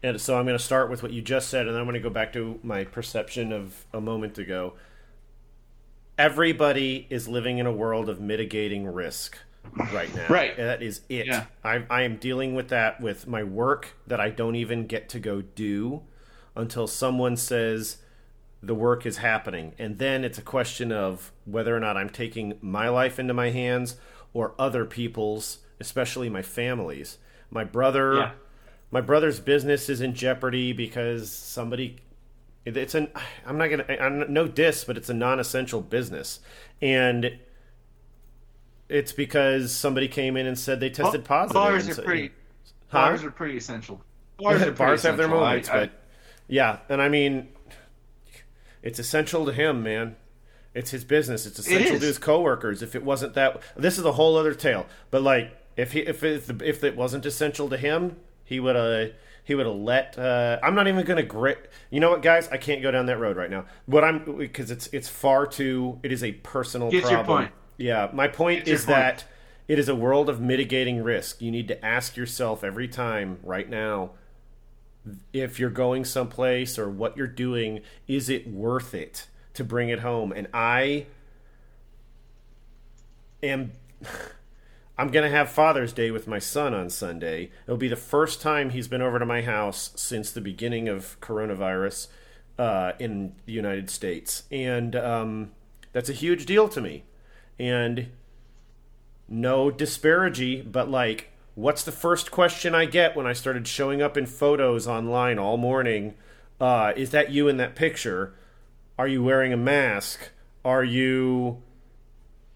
and 0.04 0.20
so 0.22 0.38
i'm 0.38 0.46
going 0.46 0.58
to 0.58 0.64
start 0.64 0.90
with 0.90 1.02
what 1.04 1.12
you 1.12 1.22
just 1.22 1.50
said 1.50 1.66
and 1.66 1.76
then 1.76 1.80
i'm 1.82 1.86
going 1.88 1.94
to 1.94 2.00
go 2.00 2.10
back 2.10 2.32
to 2.34 2.60
my 2.64 2.84
perception 2.84 3.52
of 3.52 3.86
a 3.94 4.02
moment 4.02 4.38
ago 4.38 4.74
everybody 6.18 7.08
is 7.10 7.28
living 7.28 7.58
in 7.58 7.66
a 7.66 7.72
world 7.72 8.10
of 8.10 8.20
mitigating 8.20 8.86
risk 8.86 9.38
right 9.92 10.14
now 10.16 10.28
Right. 10.30 10.56
that 10.58 10.82
is 10.82 11.02
it 11.10 11.28
Yeah. 11.28 11.46
I, 11.64 11.84
I 11.90 12.02
am 12.04 12.18
dealing 12.18 12.56
with 12.56 12.70
that 12.70 13.02
with 13.02 13.28
my 13.28 13.44
work 13.44 13.96
that 14.08 14.20
i 14.20 14.30
don't 14.30 14.56
even 14.56 14.88
get 14.88 15.10
to 15.10 15.20
go 15.20 15.42
do 15.42 16.04
until 16.56 16.88
someone 16.88 17.36
says 17.38 17.98
the 18.64 18.74
work 18.74 19.06
is 19.06 19.18
happening. 19.18 19.74
And 19.78 20.00
then 20.00 20.24
it's 20.24 20.40
a 20.40 20.42
question 20.42 20.92
of 20.92 21.32
whether 21.46 21.78
or 21.78 21.80
not 21.80 21.96
I'm 21.96 22.10
taking 22.10 22.56
my 22.60 22.90
life 22.90 23.20
into 23.20 23.32
my 23.36 23.52
hands 23.52 23.98
or 24.34 24.56
other 24.58 24.84
people's, 24.84 25.60
especially 25.80 26.28
my 26.28 26.42
family's. 26.42 27.20
My 27.52 27.64
brother, 27.64 28.16
Yeah. 28.16 28.32
My 28.92 29.02
brother's 29.02 29.40
business 29.40 29.90
is 29.90 30.02
in 30.02 30.14
jeopardy 30.14 30.74
because 30.74 31.32
somebody. 31.32 31.98
It's 32.66 32.96
an. 32.96 33.08
I'm 33.46 33.58
not 33.58 33.68
gonna. 33.70 33.86
I'm 34.00 34.32
no 34.34 34.48
diss, 34.48 34.84
but 34.84 34.98
it's 34.98 35.10
a 35.10 35.14
non-essential 35.14 35.82
business, 35.82 36.40
and 36.82 37.38
it's 38.90 39.12
because 39.14 39.74
somebody 39.74 40.08
came 40.08 40.36
in 40.38 40.46
and 40.48 40.58
said 40.58 40.80
they 40.80 40.90
tested 40.90 41.24
positive. 41.26 41.54
Bars 41.54 41.90
are 41.90 41.94
so- 41.94 42.04
pretty. 42.04 42.32
Huh? 42.90 43.10
Bars 43.10 43.24
are 43.24 43.32
pretty 43.32 43.58
essential. 43.58 44.02
Bars, 44.38 44.62
Yeah, 44.62 44.68
are 44.68 44.72
bars 44.74 45.02
pretty 45.02 45.08
have 45.10 45.18
their 45.18 45.26
essential. 45.28 45.44
I- 45.44 45.50
moments, 45.50 45.70
I- 45.70 45.80
but 45.80 45.92
yeah, 46.48 46.80
and 46.90 47.02
I 47.02 47.10
mean, 47.10 47.50
it's 48.82 49.00
essential 49.00 49.46
to 49.46 49.54
him, 49.54 49.84
man. 49.84 50.16
It's 50.74 50.92
his 50.92 51.04
business. 51.04 51.46
It's 51.46 51.58
essential 51.60 51.96
is. 51.96 52.02
to 52.02 52.06
his 52.06 52.18
coworkers. 52.20 52.82
If 52.84 52.96
it 52.96 53.04
wasn't 53.04 53.34
that, 53.34 53.62
this 53.76 53.98
is 53.98 54.06
a 54.06 54.12
whole 54.12 54.38
other 54.38 54.54
tale. 54.54 54.86
But 55.10 55.24
like, 55.24 55.52
if 55.76 55.94
he, 55.94 56.02
if 56.02 56.24
it, 56.24 56.62
if 56.62 56.84
it 56.84 56.96
wasn't 56.96 57.26
essential 57.26 57.68
to 57.70 57.78
him, 57.78 58.18
he 58.48 58.60
would 58.62 58.76
have 58.76 59.12
he 59.44 59.56
would 59.56 59.66
have 59.66 59.76
let. 59.76 60.18
Uh, 60.18 60.58
I'm 60.64 60.74
not 60.74 60.88
even 60.88 61.06
going 61.06 61.18
to 61.18 61.24
grit. 61.24 61.70
You 61.90 62.00
know 62.00 62.10
what, 62.10 62.22
guys? 62.22 62.48
I 62.50 62.58
can't 62.58 62.82
go 62.82 62.92
down 62.92 63.06
that 63.06 63.18
road 63.18 63.38
right 63.38 63.50
now. 63.50 63.66
What 63.86 64.04
I'm 64.04 64.38
because 64.38 64.72
it's 64.72 64.88
it's 64.88 65.10
far 65.10 65.46
too. 65.46 66.00
It 66.02 66.12
is 66.12 66.24
a 66.24 66.32
personal 66.32 66.90
Get 66.90 67.04
your 67.04 67.12
problem. 67.24 67.38
point. 67.44 67.52
Yeah, 67.78 68.10
my 68.14 68.28
point 68.28 68.66
Get 68.66 68.74
is 68.74 68.86
point. 68.86 68.98
that 68.98 69.26
it 69.68 69.78
is 69.78 69.90
a 69.90 69.96
world 69.96 70.30
of 70.30 70.40
mitigating 70.40 71.04
risk. 71.04 71.42
You 71.42 71.52
need 71.52 71.68
to 71.68 71.86
ask 71.86 72.16
yourself 72.16 72.64
every 72.64 72.88
time, 72.88 73.40
right 73.44 73.70
now, 73.70 74.12
if 75.34 75.60
you're 75.60 75.70
going 75.70 76.06
someplace 76.06 76.80
or 76.80 76.90
what 76.90 77.18
you're 77.18 77.28
doing, 77.28 77.82
is 78.08 78.30
it 78.30 78.48
worth 78.48 78.94
it 78.94 79.28
to 79.56 79.64
bring 79.66 79.90
it 79.90 80.00
home? 80.00 80.32
And 80.32 80.48
I 80.54 81.06
am. 83.44 83.74
I'm 84.98 85.10
going 85.10 85.30
to 85.30 85.36
have 85.36 85.52
Father's 85.52 85.94
Day 85.94 86.10
with 86.10 86.28
my 86.28 86.40
son 86.40 86.74
on 86.74 86.90
Sunday. 86.90 87.52
It'll 87.66 87.78
be 87.78 87.88
the 87.88 87.96
first 87.96 88.42
time 88.42 88.72
he's 88.72 88.88
been 88.88 89.02
over 89.02 89.20
to 89.20 89.26
my 89.26 89.44
house 89.44 89.92
since 89.96 90.32
the 90.32 90.42
beginning 90.42 90.90
of 90.90 91.20
coronavirus 91.22 92.08
uh, 92.58 92.94
in 92.98 93.36
the 93.46 93.54
United 93.54 93.92
States. 93.92 94.44
And 94.52 94.96
um, 94.96 95.52
that's 95.94 96.10
a 96.10 96.14
huge 96.14 96.48
deal 96.48 96.68
to 96.70 96.82
me. 96.82 97.04
And 97.60 98.08
no 99.28 99.70
disparity, 99.70 100.62
but 100.62 100.90
like, 100.90 101.32
what's 101.54 101.84
the 101.84 101.92
first 101.92 102.32
question 102.32 102.74
I 102.74 102.86
get 102.86 103.16
when 103.16 103.28
I 103.28 103.34
started 103.34 103.68
showing 103.68 104.02
up 104.02 104.18
in 104.18 104.26
photos 104.26 104.88
online 104.88 105.38
all 105.38 105.58
morning? 105.58 106.16
Uh, 106.60 106.94
is 106.96 107.12
that 107.12 107.30
you 107.30 107.48
in 107.48 107.58
that 107.58 107.76
picture? 107.76 108.34
Are 108.98 109.08
you 109.08 109.24
wearing 109.24 109.54
a 109.54 109.58
mask? 109.58 110.32
Are 110.66 110.84
you. 110.84 111.62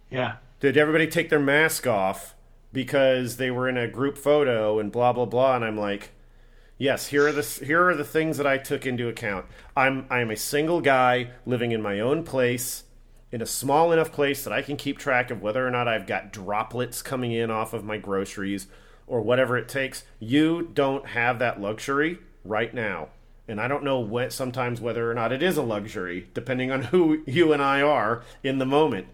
Yeah. 0.09 0.37
Did 0.61 0.77
everybody 0.77 1.07
take 1.07 1.29
their 1.29 1.39
mask 1.39 1.87
off 1.87 2.35
because 2.71 3.37
they 3.37 3.49
were 3.49 3.67
in 3.67 3.77
a 3.77 3.87
group 3.87 4.15
photo 4.15 4.77
and 4.77 4.91
blah 4.91 5.11
blah 5.11 5.25
blah? 5.25 5.55
And 5.55 5.65
I'm 5.65 5.75
like, 5.75 6.11
yes, 6.77 7.07
here 7.07 7.27
are 7.27 7.31
the 7.31 7.41
here 7.65 7.87
are 7.87 7.95
the 7.95 8.03
things 8.03 8.37
that 8.37 8.45
I 8.45 8.59
took 8.59 8.85
into 8.85 9.07
account. 9.07 9.47
I'm 9.75 10.05
I 10.11 10.19
am 10.19 10.29
a 10.29 10.37
single 10.37 10.79
guy 10.79 11.31
living 11.47 11.71
in 11.71 11.81
my 11.81 11.99
own 11.99 12.23
place 12.23 12.83
in 13.31 13.41
a 13.41 13.47
small 13.47 13.91
enough 13.91 14.11
place 14.11 14.43
that 14.43 14.53
I 14.53 14.61
can 14.61 14.77
keep 14.77 14.99
track 14.99 15.31
of 15.31 15.41
whether 15.41 15.67
or 15.67 15.71
not 15.71 15.87
I've 15.87 16.05
got 16.05 16.31
droplets 16.31 17.01
coming 17.01 17.31
in 17.31 17.49
off 17.49 17.73
of 17.73 17.83
my 17.83 17.97
groceries 17.97 18.67
or 19.07 19.21
whatever 19.21 19.57
it 19.57 19.67
takes. 19.67 20.03
You 20.19 20.69
don't 20.75 21.07
have 21.07 21.39
that 21.39 21.59
luxury 21.59 22.19
right 22.45 22.71
now. 22.71 23.07
And 23.47 23.59
I 23.59 23.67
don't 23.67 23.83
know 23.83 23.99
what 23.99 24.31
sometimes 24.31 24.79
whether 24.79 25.09
or 25.09 25.15
not 25.15 25.31
it 25.31 25.41
is 25.41 25.57
a 25.57 25.63
luxury, 25.63 26.29
depending 26.35 26.71
on 26.71 26.83
who 26.83 27.23
you 27.25 27.51
and 27.51 27.63
I 27.63 27.81
are 27.81 28.21
in 28.43 28.59
the 28.59 28.65
moment. 28.67 29.07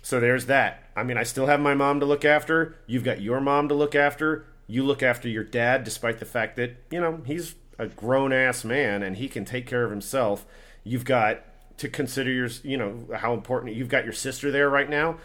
So 0.00 0.20
there's 0.20 0.46
that. 0.46 0.83
I 0.96 1.02
mean, 1.02 1.16
I 1.16 1.22
still 1.24 1.46
have 1.46 1.60
my 1.60 1.74
mom 1.74 2.00
to 2.00 2.06
look 2.06 2.24
after. 2.24 2.76
You've 2.86 3.04
got 3.04 3.20
your 3.20 3.40
mom 3.40 3.68
to 3.68 3.74
look 3.74 3.94
after. 3.94 4.46
You 4.66 4.84
look 4.84 5.02
after 5.02 5.28
your 5.28 5.44
dad, 5.44 5.84
despite 5.84 6.18
the 6.18 6.24
fact 6.24 6.56
that, 6.56 6.76
you 6.90 7.00
know, 7.00 7.20
he's 7.26 7.56
a 7.78 7.86
grown 7.88 8.32
ass 8.32 8.64
man 8.64 9.02
and 9.02 9.16
he 9.16 9.28
can 9.28 9.44
take 9.44 9.66
care 9.66 9.84
of 9.84 9.90
himself. 9.90 10.46
You've 10.84 11.04
got 11.04 11.42
to 11.78 11.88
consider 11.88 12.30
your, 12.30 12.48
you 12.62 12.76
know, 12.76 13.08
how 13.14 13.34
important 13.34 13.74
you've 13.74 13.88
got 13.88 14.04
your 14.04 14.12
sister 14.12 14.50
there 14.50 14.70
right 14.70 14.88
now. 14.88 15.18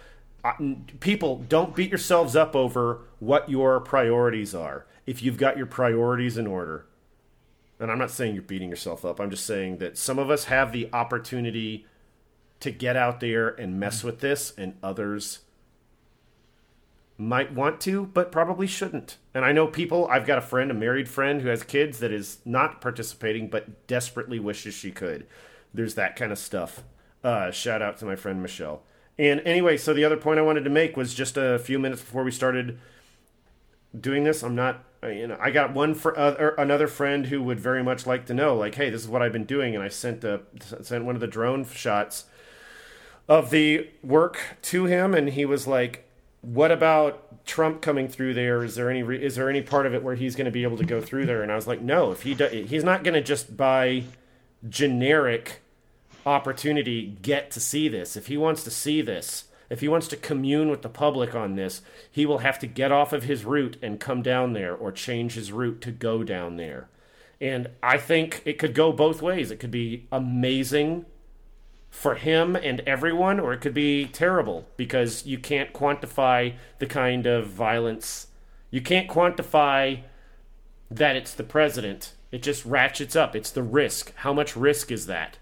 People, 0.99 1.45
don't 1.47 1.75
beat 1.75 1.89
yourselves 1.89 2.35
up 2.35 2.55
over 2.55 3.01
what 3.19 3.49
your 3.49 3.79
priorities 3.79 4.55
are. 4.55 4.85
If 5.05 5.21
you've 5.21 5.37
got 5.37 5.57
your 5.57 5.65
priorities 5.67 6.37
in 6.37 6.47
order, 6.47 6.85
and 7.79 7.91
I'm 7.91 7.99
not 7.99 8.11
saying 8.11 8.33
you're 8.33 8.43
beating 8.43 8.69
yourself 8.69 9.05
up, 9.05 9.19
I'm 9.19 9.29
just 9.29 9.45
saying 9.45 9.77
that 9.77 9.97
some 9.97 10.17
of 10.17 10.29
us 10.29 10.45
have 10.45 10.71
the 10.71 10.89
opportunity 10.91 11.85
to 12.61 12.71
get 12.71 12.95
out 12.95 13.19
there 13.19 13.49
and 13.49 13.79
mess 13.79 14.03
with 14.03 14.19
this, 14.19 14.53
and 14.57 14.75
others 14.81 15.39
might 17.19 17.53
want 17.53 17.81
to, 17.81 18.05
but 18.05 18.31
probably 18.31 18.65
shouldn't. 18.65 19.17
And 19.33 19.43
I 19.43 19.51
know 19.51 19.67
people, 19.67 20.07
I've 20.07 20.25
got 20.25 20.37
a 20.37 20.41
friend, 20.41 20.71
a 20.71 20.73
married 20.73 21.09
friend 21.09 21.41
who 21.41 21.49
has 21.49 21.63
kids 21.63 21.99
that 21.99 22.13
is 22.13 22.39
not 22.45 22.79
participating, 22.79 23.49
but 23.49 23.87
desperately 23.87 24.39
wishes 24.39 24.73
she 24.73 24.89
could. 24.89 25.27
There's 25.73 25.95
that 25.95 26.15
kind 26.15 26.31
of 26.31 26.39
stuff. 26.39 26.81
Uh, 27.21 27.51
shout 27.51 27.81
out 27.81 27.97
to 27.97 28.05
my 28.05 28.15
friend 28.15 28.41
Michelle. 28.41 28.83
And 29.17 29.41
anyway, 29.41 29.75
so 29.75 29.93
the 29.93 30.05
other 30.05 30.15
point 30.15 30.39
I 30.39 30.43
wanted 30.43 30.63
to 30.63 30.69
make 30.69 30.95
was 30.95 31.13
just 31.13 31.35
a 31.35 31.59
few 31.59 31.77
minutes 31.77 32.01
before 32.01 32.23
we 32.23 32.31
started 32.31 32.79
doing 33.99 34.23
this. 34.23 34.41
I'm 34.41 34.55
not, 34.55 34.85
uh, 35.03 35.07
you 35.07 35.27
know, 35.27 35.37
I 35.41 35.51
got 35.51 35.73
one 35.73 35.95
for 35.95 36.17
uh, 36.17 36.51
another 36.57 36.87
friend 36.87 37.25
who 37.25 37.43
would 37.43 37.59
very 37.59 37.83
much 37.83 38.07
like 38.07 38.27
to 38.27 38.33
know, 38.33 38.55
like, 38.55 38.75
hey, 38.75 38.89
this 38.89 39.01
is 39.01 39.09
what 39.09 39.21
I've 39.21 39.33
been 39.33 39.43
doing, 39.43 39.75
and 39.75 39.83
I 39.83 39.89
sent 39.89 40.23
a 40.23 40.43
sent 40.81 41.03
one 41.03 41.15
of 41.15 41.21
the 41.21 41.27
drone 41.27 41.65
shots 41.65 42.25
of 43.27 43.49
the 43.49 43.89
work 44.01 44.39
to 44.61 44.85
him, 44.85 45.13
and 45.13 45.29
he 45.31 45.45
was 45.45 45.67
like, 45.67 46.08
"What 46.41 46.71
about 46.71 47.45
Trump 47.45 47.81
coming 47.81 48.07
through 48.07 48.33
there? 48.33 48.63
Is 48.63 48.75
there 48.75 48.89
any 48.89 49.03
re- 49.03 49.23
is 49.23 49.35
there 49.35 49.49
any 49.49 49.61
part 49.61 49.85
of 49.85 49.93
it 49.93 50.03
where 50.03 50.15
he's 50.15 50.35
going 50.35 50.45
to 50.45 50.51
be 50.51 50.63
able 50.63 50.77
to 50.77 50.85
go 50.85 51.01
through 51.01 51.25
there?" 51.25 51.41
And 51.41 51.51
I 51.51 51.55
was 51.55 51.67
like, 51.67 51.81
"No, 51.81 52.11
if 52.11 52.23
he 52.23 52.33
do- 52.33 52.47
he's 52.47 52.83
not 52.83 53.03
going 53.03 53.13
to 53.13 53.21
just 53.21 53.57
by 53.57 54.03
generic 54.67 55.61
opportunity 56.25 57.17
get 57.21 57.51
to 57.51 57.59
see 57.59 57.87
this. 57.87 58.15
If 58.15 58.27
he 58.27 58.37
wants 58.37 58.63
to 58.63 58.71
see 58.71 59.01
this." 59.01 59.45
If 59.69 59.81
he 59.81 59.87
wants 59.87 60.07
to 60.07 60.17
commune 60.17 60.71
with 60.71 60.81
the 60.81 60.89
public 60.89 61.35
on 61.35 61.55
this, 61.55 61.83
he 62.09 62.25
will 62.25 62.39
have 62.39 62.57
to 62.57 62.65
get 62.65 62.91
off 62.91 63.13
of 63.13 63.23
his 63.23 63.45
route 63.45 63.77
and 63.83 63.99
come 63.99 64.23
down 64.23 64.53
there 64.53 64.75
or 64.75 64.91
change 64.91 65.33
his 65.33 65.51
route 65.51 65.79
to 65.81 65.91
go 65.91 66.23
down 66.23 66.57
there. 66.57 66.89
And 67.39 67.69
I 67.81 67.97
think 67.97 68.41
it 68.45 68.57
could 68.57 68.73
go 68.73 68.91
both 68.91 69.21
ways. 69.21 69.51
It 69.51 69.59
could 69.59 69.71
be 69.71 70.07
amazing 70.11 71.05
for 71.89 72.15
him 72.15 72.55
and 72.55 72.81
everyone, 72.81 73.39
or 73.39 73.53
it 73.53 73.61
could 73.61 73.73
be 73.73 74.05
terrible 74.05 74.67
because 74.77 75.25
you 75.25 75.37
can't 75.37 75.73
quantify 75.73 76.53
the 76.77 76.85
kind 76.85 77.25
of 77.25 77.47
violence. 77.47 78.27
You 78.71 78.81
can't 78.81 79.09
quantify 79.09 80.01
that 80.91 81.15
it's 81.15 81.33
the 81.33 81.43
president. 81.43 82.13
It 82.31 82.43
just 82.43 82.65
ratchets 82.65 83.15
up. 83.15 83.35
It's 83.35 83.51
the 83.51 83.63
risk. 83.63 84.13
How 84.17 84.33
much 84.33 84.55
risk 84.55 84.91
is 84.91 85.07
that? 85.07 85.37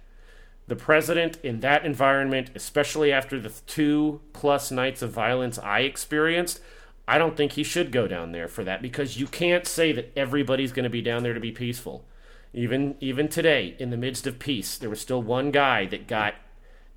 The 0.67 0.75
president 0.75 1.37
in 1.43 1.61
that 1.61 1.85
environment, 1.85 2.51
especially 2.55 3.11
after 3.11 3.39
the 3.39 3.53
two 3.67 4.21
plus 4.33 4.71
nights 4.71 5.01
of 5.01 5.11
violence 5.11 5.57
I 5.59 5.81
experienced, 5.81 6.59
I 7.07 7.17
don't 7.17 7.37
think 7.37 7.53
he 7.53 7.63
should 7.63 7.91
go 7.91 8.07
down 8.07 8.33
there 8.33 8.49
for 8.49 8.65
that 8.65 8.81
because 8.81 9.17
you 9.17 9.27
can't 9.27 9.65
say 9.65 9.93
that 9.93 10.11
everybody's 10.17 10.73
going 10.73 10.83
to 10.83 10.89
be 10.89 11.01
down 11.01 11.23
there 11.23 11.33
to 11.33 11.39
be 11.39 11.53
peaceful. 11.53 12.05
Even 12.53 12.95
even 12.99 13.27
today, 13.27 13.75
in 13.79 13.89
the 13.89 13.97
midst 13.97 14.25
of 14.25 14.39
peace, 14.39 14.77
there 14.77 14.89
was 14.89 15.01
still 15.01 15.21
one 15.21 15.51
guy 15.51 15.85
that 15.85 16.07
got 16.07 16.35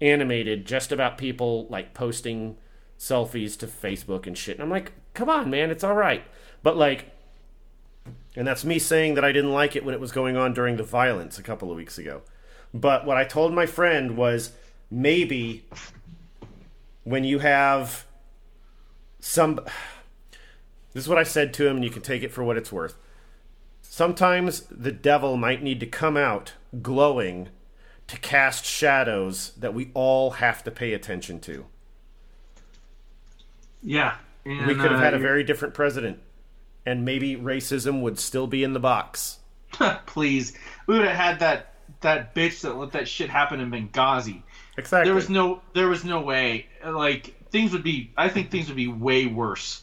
animated 0.01 0.67
just 0.67 0.93
about 0.93 1.19
people 1.19 1.67
like 1.69 1.93
posting 1.93 2.57
selfies 2.99 3.59
to 3.59 3.67
Facebook 3.67 4.27
and 4.27 4.37
shit. 4.37 4.57
And 4.57 4.63
I'm 4.63 4.71
like, 4.71 4.93
come 5.15 5.29
on, 5.29 5.51
man, 5.51 5.71
it's 5.71 5.85
all 5.85 5.95
right. 5.95 6.25
But 6.63 6.77
like, 6.77 7.13
and 8.37 8.47
that's 8.47 8.65
me 8.65 8.79
saying 8.79 9.15
that 9.15 9.25
I 9.25 9.33
didn't 9.33 9.53
like 9.53 9.77
it 9.77 9.85
when 9.85 9.95
it 9.95 10.01
was 10.01 10.13
going 10.13 10.37
on 10.37 10.55
during 10.55 10.77
the 10.77 10.83
violence 10.83 11.39
a 11.39 11.43
couple 11.43 11.71
of 11.71 11.77
weeks 11.77 11.99
ago. 11.99 12.23
But 12.73 13.05
what 13.05 13.17
I 13.17 13.25
told 13.25 13.53
my 13.53 13.67
friend 13.67 14.17
was 14.17 14.53
maybe 14.91 15.65
when 17.05 17.25
you 17.25 17.41
have 17.41 18.07
some. 19.19 19.61
This 20.93 21.05
is 21.05 21.09
what 21.09 21.19
I 21.19 21.23
said 21.23 21.55
to 21.55 21.69
him, 21.69 21.77
and 21.77 21.85
you 21.85 21.91
can 21.93 22.03
take 22.03 22.25
it 22.25 22.33
for 22.33 22.43
what 22.43 22.57
it's 22.57 22.73
worth. 22.73 22.97
Sometimes 23.93 24.61
the 24.71 24.93
devil 24.93 25.37
might 25.37 25.65
need 25.65 25.81
to 25.81 25.87
come 25.87 26.17
out 26.17 26.53
glowing 26.81 27.49
to 28.07 28.17
cast 28.21 28.65
shadows 28.65 29.51
that 29.59 29.75
we 29.75 29.91
all 29.95 30.31
have 30.31 30.63
to 30.63 30.71
pay 30.71 30.93
attention 30.93 31.41
to. 31.41 31.67
Yeah. 33.83 34.15
And, 34.45 34.65
we 34.69 34.77
could 34.77 34.93
have 34.93 35.01
uh, 35.01 35.03
had 35.03 35.15
a 35.15 35.19
very 35.19 35.43
different 35.43 35.75
president, 35.75 36.21
and 36.87 37.05
maybe 37.05 37.35
racism 37.35 38.01
would 38.03 38.21
still 38.21 38.47
be 38.47 38.63
in 38.63 38.75
the 38.75 38.81
box. 38.81 39.41
please. 40.07 40.53
We 40.87 40.97
would 40.97 41.09
have 41.09 41.17
had 41.17 41.41
that 41.41 41.75
that 42.01 42.33
bitch 42.33 42.61
that 42.61 42.77
let 42.77 42.93
that 42.93 43.09
shit 43.09 43.29
happen 43.29 43.59
in 43.59 43.73
Benghazi. 43.73 44.45
Exactly. 44.79 45.09
There 45.09 45.17
was 45.17 45.29
no 45.29 45.63
there 45.75 45.89
was 45.89 46.05
no 46.05 46.21
way. 46.21 46.69
Like 46.87 47.35
things 47.51 47.73
would 47.73 47.83
be. 47.83 48.13
I 48.17 48.29
think 48.29 48.53
things 48.53 48.69
would 48.69 48.77
be 48.77 48.87
way 48.87 49.27
worse. 49.27 49.83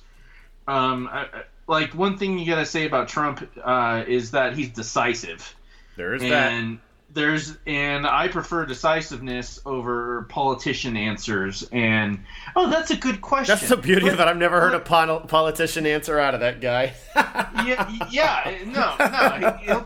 Um, 0.66 1.10
I, 1.12 1.24
I- 1.24 1.44
like 1.68 1.94
one 1.94 2.18
thing 2.18 2.40
you 2.40 2.46
gotta 2.46 2.66
say 2.66 2.86
about 2.86 3.08
Trump 3.08 3.48
uh, 3.64 4.04
is 4.08 4.32
that 4.32 4.56
he's 4.56 4.70
decisive, 4.70 5.56
there 5.96 6.16
is 6.16 6.22
that. 6.22 6.52
and 6.54 6.80
there's 7.14 7.58
and 7.66 8.06
I 8.06 8.28
prefer 8.28 8.66
decisiveness 8.66 9.60
over 9.66 10.24
politician 10.30 10.96
answers. 10.98 11.68
And 11.72 12.20
oh, 12.56 12.70
that's 12.70 12.92
a 12.92 12.96
good 12.98 13.22
question. 13.22 13.56
That's 13.56 13.70
the 13.70 13.78
beauty 13.78 14.02
But- 14.02 14.14
of 14.14 14.20
it. 14.20 14.28
I've 14.28 14.38
never 14.38 14.60
heard 14.62 14.74
a 14.74 14.80
pol- 14.80 15.22
politician 15.22 15.86
answer 15.86 16.20
out 16.20 16.34
of 16.34 16.42
that 16.42 16.62
guy. 16.62 16.94
yeah, 17.16 17.92
yeah, 18.12 18.58
no, 18.66 19.66
no. 19.68 19.86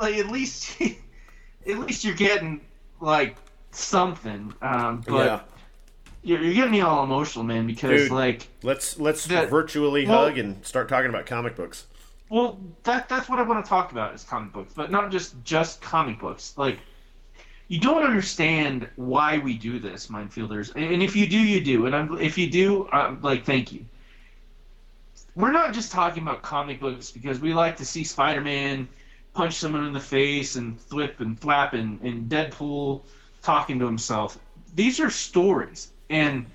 like 0.00 0.14
at 0.16 0.28
least, 0.28 0.80
at 0.80 1.78
least 1.78 2.04
you're 2.04 2.14
getting 2.14 2.60
like 3.00 3.36
something. 3.72 4.54
Um, 4.62 5.02
but 5.06 5.26
yeah. 5.26 5.40
You're, 6.22 6.42
you're 6.42 6.54
getting 6.54 6.72
me 6.72 6.80
all 6.80 7.04
emotional, 7.04 7.44
man, 7.44 7.66
because 7.66 8.02
Dude. 8.02 8.10
like, 8.12 8.48
Let's 8.62 8.98
let's 8.98 9.24
That- 9.26 9.50
virtually 9.50 10.06
well- 10.06 10.24
hug 10.24 10.38
and 10.38 10.64
start 10.66 10.88
talking 10.88 11.08
about 11.10 11.26
comic 11.26 11.56
books. 11.56 11.86
well, 12.28 12.58
that 12.84 13.08
that's 13.08 13.28
what 13.28 13.38
I 13.38 13.42
want 13.42 13.64
to 13.64 13.68
talk 13.68 13.92
about 13.92 14.14
is 14.14 14.24
comic 14.24 14.52
books, 14.52 14.72
but 14.74 14.90
not 14.90 15.10
just 15.10 15.34
just 15.44 15.80
comic 15.80 16.18
books. 16.18 16.54
Like, 16.56 16.78
you 17.68 17.78
don't 17.80 18.02
understand 18.02 18.88
why 18.96 19.38
we 19.38 19.54
do 19.56 19.78
this, 19.78 20.08
Minefielders, 20.08 20.74
and 20.74 20.84
and 20.92 21.02
if 21.02 21.14
you 21.14 21.26
do, 21.28 21.38
you 21.38 21.62
do, 21.62 21.86
and 21.86 21.94
I'm, 21.94 22.18
if 22.20 22.36
you 22.36 22.50
do, 22.50 22.88
I'm 22.92 23.20
like, 23.22 23.44
thank 23.44 23.72
you. 23.72 23.84
We're 25.34 25.52
not 25.52 25.72
just 25.72 25.92
talking 25.92 26.22
about 26.24 26.42
comic 26.42 26.80
books 26.80 27.10
because 27.12 27.38
we 27.38 27.54
like 27.54 27.76
to 27.76 27.84
see 27.84 28.02
Spider-Man 28.02 28.88
punch 29.34 29.54
someone 29.54 29.84
in 29.86 29.92
the 29.92 30.00
face 30.00 30.56
and 30.56 30.80
flip 30.80 31.20
and 31.20 31.38
flap 31.38 31.74
and, 31.74 32.00
and 32.00 32.28
Deadpool 32.28 33.02
talking 33.40 33.78
to 33.78 33.86
himself. 33.86 34.36
These 34.74 34.98
are 34.98 35.10
stories, 35.10 35.92
and 36.10 36.46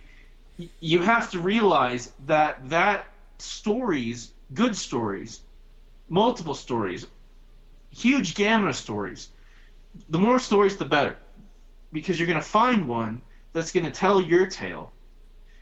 you 0.80 1.02
have 1.02 1.32
to 1.32 1.40
realize 1.40 2.12
that 2.26 2.70
that 2.70 3.08
stories, 3.40 4.32
good 4.54 4.76
stories, 4.76 5.42
multiple 6.10 6.54
stories, 6.54 7.08
huge 7.92 8.36
gamut 8.36 8.70
of 8.70 8.76
stories. 8.76 9.30
The 10.10 10.20
more 10.20 10.40
stories, 10.40 10.78
the 10.78 10.86
better, 10.86 11.18
because 11.92 12.20
you're 12.20 12.28
going 12.28 12.40
to 12.40 12.46
find 12.46 12.88
one 12.88 13.22
that's 13.54 13.72
going 13.72 13.86
to 13.86 13.92
tell 13.92 14.22
your 14.22 14.48
tale 14.48 14.92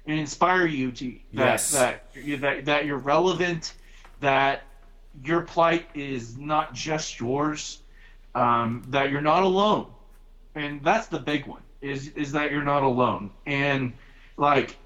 and 0.06 0.20
inspire 0.20 0.66
you 0.66 0.92
to 0.92 1.16
that 1.34 1.46
Yes. 1.46 1.72
that, 1.72 2.04
that 2.42 2.66
that 2.66 2.86
you're 2.86 2.98
relevant, 2.98 3.74
that 4.20 4.64
your 5.24 5.42
plight 5.42 5.86
is 5.94 6.38
not 6.38 6.74
just 6.74 7.20
yours, 7.20 7.82
um, 8.36 8.84
that 8.90 9.12
you're 9.12 9.22
not 9.22 9.44
alone, 9.44 9.88
and 10.56 10.82
that's 10.84 11.08
the 11.08 11.20
big 11.20 11.46
one 11.46 11.62
is 11.82 12.10
is 12.10 12.32
that 12.34 12.52
you're 12.52 12.64
not 12.64 12.84
alone. 12.84 13.32
And 13.46 13.94
like, 14.38 14.78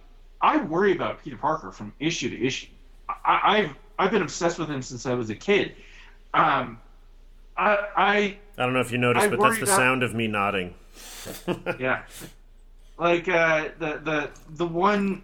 I 0.42 0.58
worry 0.58 0.92
about 0.94 1.24
Peter 1.24 1.38
Parker 1.38 1.72
from 1.72 1.94
issue 2.00 2.30
to 2.30 2.46
issue. 2.46 2.68
I, 3.10 3.40
I've 3.44 3.72
I've 4.00 4.12
been 4.12 4.22
obsessed 4.22 4.60
with 4.60 4.70
him 4.70 4.82
since 4.82 5.06
I 5.06 5.14
was 5.14 5.30
a 5.30 5.36
kid. 5.36 5.76
Um, 6.34 6.80
I 7.58 7.78
I 7.96 8.38
I 8.58 8.64
don't 8.64 8.74
know 8.74 8.80
if 8.82 8.92
you 8.92 8.98
noticed, 8.98 9.26
I 9.26 9.30
but 9.30 9.40
that's 9.42 9.58
the 9.58 9.64
about- 9.64 9.76
sound 9.78 10.04
of 10.04 10.14
me 10.14 10.28
nodding. 10.28 10.74
yeah 11.80 12.04
like 12.98 13.28
uh 13.28 13.70
the 13.80 14.00
the 14.04 14.30
the 14.52 14.66
one 14.66 15.22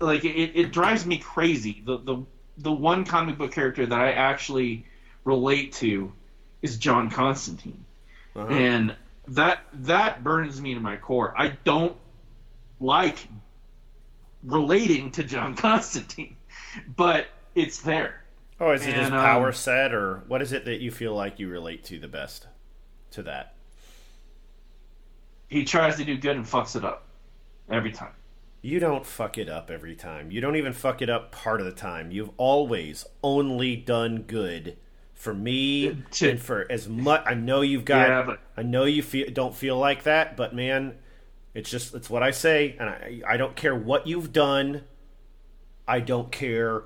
like 0.00 0.24
it, 0.24 0.52
it 0.54 0.72
drives 0.72 1.04
me 1.04 1.18
crazy 1.18 1.82
the 1.84 1.98
the 1.98 2.16
the 2.58 2.72
one 2.72 3.04
comic 3.04 3.36
book 3.36 3.52
character 3.52 3.84
that 3.84 3.98
i 4.00 4.12
actually 4.12 4.86
relate 5.24 5.72
to 5.72 6.10
is 6.62 6.78
john 6.78 7.10
constantine 7.10 7.84
Uh-huh. 8.34 8.46
and 8.48 8.96
that 9.30 9.60
that 9.72 10.22
burns 10.22 10.60
me 10.60 10.74
to 10.74 10.80
my 10.80 10.96
core 10.96 11.34
i 11.38 11.48
don't 11.64 11.96
like 12.80 13.28
relating 14.44 15.10
to 15.10 15.22
john 15.24 15.54
constantine 15.66 16.36
but 16.96 17.26
it's 17.54 17.80
there 17.80 18.16
Oh, 18.62 18.72
is 18.72 18.86
it 18.86 18.92
his 18.94 19.06
And, 19.06 19.14
um, 19.14 19.24
power 19.24 19.52
set, 19.52 19.94
or 19.94 20.22
what 20.28 20.42
is 20.42 20.52
it 20.52 20.66
that 20.66 20.80
you 20.80 20.90
feel 20.90 21.14
like 21.14 21.38
you 21.38 21.48
relate 21.48 21.82
to 21.84 21.98
the 21.98 22.08
best 22.08 22.46
to 23.12 23.22
that? 23.22 23.54
he 25.48 25.64
tries 25.64 25.96
to 25.96 26.04
do 26.04 26.16
good 26.18 26.36
and 26.36 26.44
fucks 26.44 26.76
it 26.76 26.84
up 26.84 27.06
every 27.70 27.90
time 27.92 28.12
You 28.62 28.78
don't 28.78 29.06
fuck 29.06 29.38
it 29.38 29.48
up 29.48 29.70
every 29.70 29.96
time. 29.96 30.30
You 30.30 30.42
don't 30.42 30.56
even 30.56 30.74
fuck 30.74 31.00
it 31.00 31.08
up 31.08 31.32
part 31.32 31.60
of 31.60 31.66
the 31.66 31.72
time. 31.72 32.10
You've 32.10 32.30
always 32.36 33.06
only 33.22 33.74
done 33.76 34.22
good 34.26 34.76
for 35.20 35.34
me 35.34 35.96
To- 36.12 36.30
and 36.30 36.40
for 36.40 36.66
as 36.70 36.88
much. 36.88 37.22
I 37.26 37.34
know 37.34 37.60
you've 37.60 37.84
got. 37.84 38.08
Yeah, 38.08 38.22
but- 38.22 38.40
I 38.56 38.62
know 38.62 38.84
you 38.84 39.02
feel 39.02 39.30
don't 39.30 39.54
feel 39.54 39.76
like 39.78 40.04
that, 40.04 40.36
but 40.36 40.54
man, 40.54 40.96
it's 41.54 41.70
just 41.70 41.94
it's 41.94 42.08
what 42.08 42.22
I 42.22 42.30
say, 42.30 42.74
and 42.80 42.88
I 42.88 43.20
I 43.26 43.36
don't 43.36 43.54
care 43.54 43.74
what 43.74 44.06
you've 44.06 44.32
done. 44.32 44.82
I 45.86 46.00
don't 46.00 46.32
care. 46.32 46.84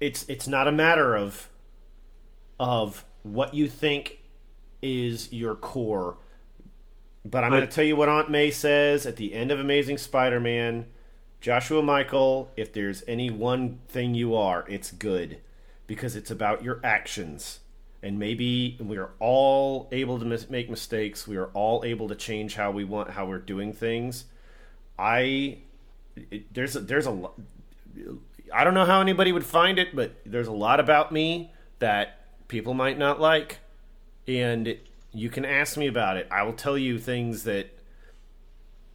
It's 0.00 0.28
it's 0.28 0.48
not 0.48 0.66
a 0.66 0.72
matter 0.72 1.14
of 1.14 1.48
of 2.58 3.04
what 3.22 3.54
you 3.54 3.68
think 3.68 4.18
is 4.82 5.32
your 5.32 5.54
core. 5.54 6.16
But 7.24 7.44
I'm 7.44 7.50
going 7.50 7.62
to 7.62 7.68
tell 7.68 7.84
you 7.84 7.96
what 7.96 8.08
Aunt 8.08 8.30
May 8.30 8.50
says 8.50 9.06
at 9.06 9.16
the 9.16 9.34
end 9.34 9.50
of 9.50 9.60
Amazing 9.60 9.98
Spider-Man. 9.98 10.86
Joshua 11.42 11.82
Michael, 11.82 12.50
if 12.56 12.72
there's 12.72 13.02
any 13.06 13.30
one 13.30 13.78
thing 13.88 14.14
you 14.14 14.34
are, 14.34 14.64
it's 14.68 14.90
good 14.90 15.38
because 15.90 16.14
it's 16.14 16.30
about 16.30 16.62
your 16.62 16.78
actions. 16.84 17.58
And 18.00 18.16
maybe 18.16 18.78
we 18.80 18.96
are 18.96 19.10
all 19.18 19.88
able 19.90 20.20
to 20.20 20.24
mis- 20.24 20.48
make 20.48 20.70
mistakes. 20.70 21.26
We 21.26 21.36
are 21.36 21.46
all 21.46 21.82
able 21.84 22.06
to 22.10 22.14
change 22.14 22.54
how 22.54 22.70
we 22.70 22.84
want 22.84 23.10
how 23.10 23.26
we're 23.26 23.40
doing 23.40 23.72
things. 23.72 24.26
I 24.96 25.58
it, 26.14 26.54
there's 26.54 26.76
a, 26.76 26.80
there's 26.80 27.08
a 27.08 27.28
I 28.54 28.62
don't 28.62 28.74
know 28.74 28.84
how 28.84 29.00
anybody 29.00 29.32
would 29.32 29.44
find 29.44 29.80
it, 29.80 29.96
but 29.96 30.12
there's 30.24 30.46
a 30.46 30.52
lot 30.52 30.78
about 30.78 31.10
me 31.10 31.50
that 31.80 32.20
people 32.46 32.72
might 32.72 32.96
not 32.96 33.20
like, 33.20 33.58
and 34.28 34.78
you 35.12 35.28
can 35.28 35.44
ask 35.44 35.76
me 35.76 35.88
about 35.88 36.16
it. 36.16 36.28
I 36.30 36.44
will 36.44 36.52
tell 36.52 36.78
you 36.78 37.00
things 37.00 37.42
that 37.42 37.76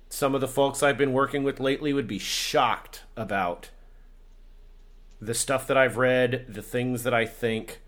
some 0.08 0.34
of 0.34 0.40
the 0.40 0.48
folks 0.48 0.82
I've 0.82 0.98
been 0.98 1.12
working 1.12 1.44
with 1.44 1.60
lately 1.60 1.92
would 1.92 2.08
be 2.08 2.20
shocked 2.20 3.02
about. 3.18 3.70
The 5.26 5.34
stuff 5.34 5.68
that 5.68 5.78
I've 5.78 5.98
read, 5.98 6.46
the 6.48 6.62
things 6.62 7.04
that 7.04 7.14
I 7.14 7.26
think, 7.26 7.82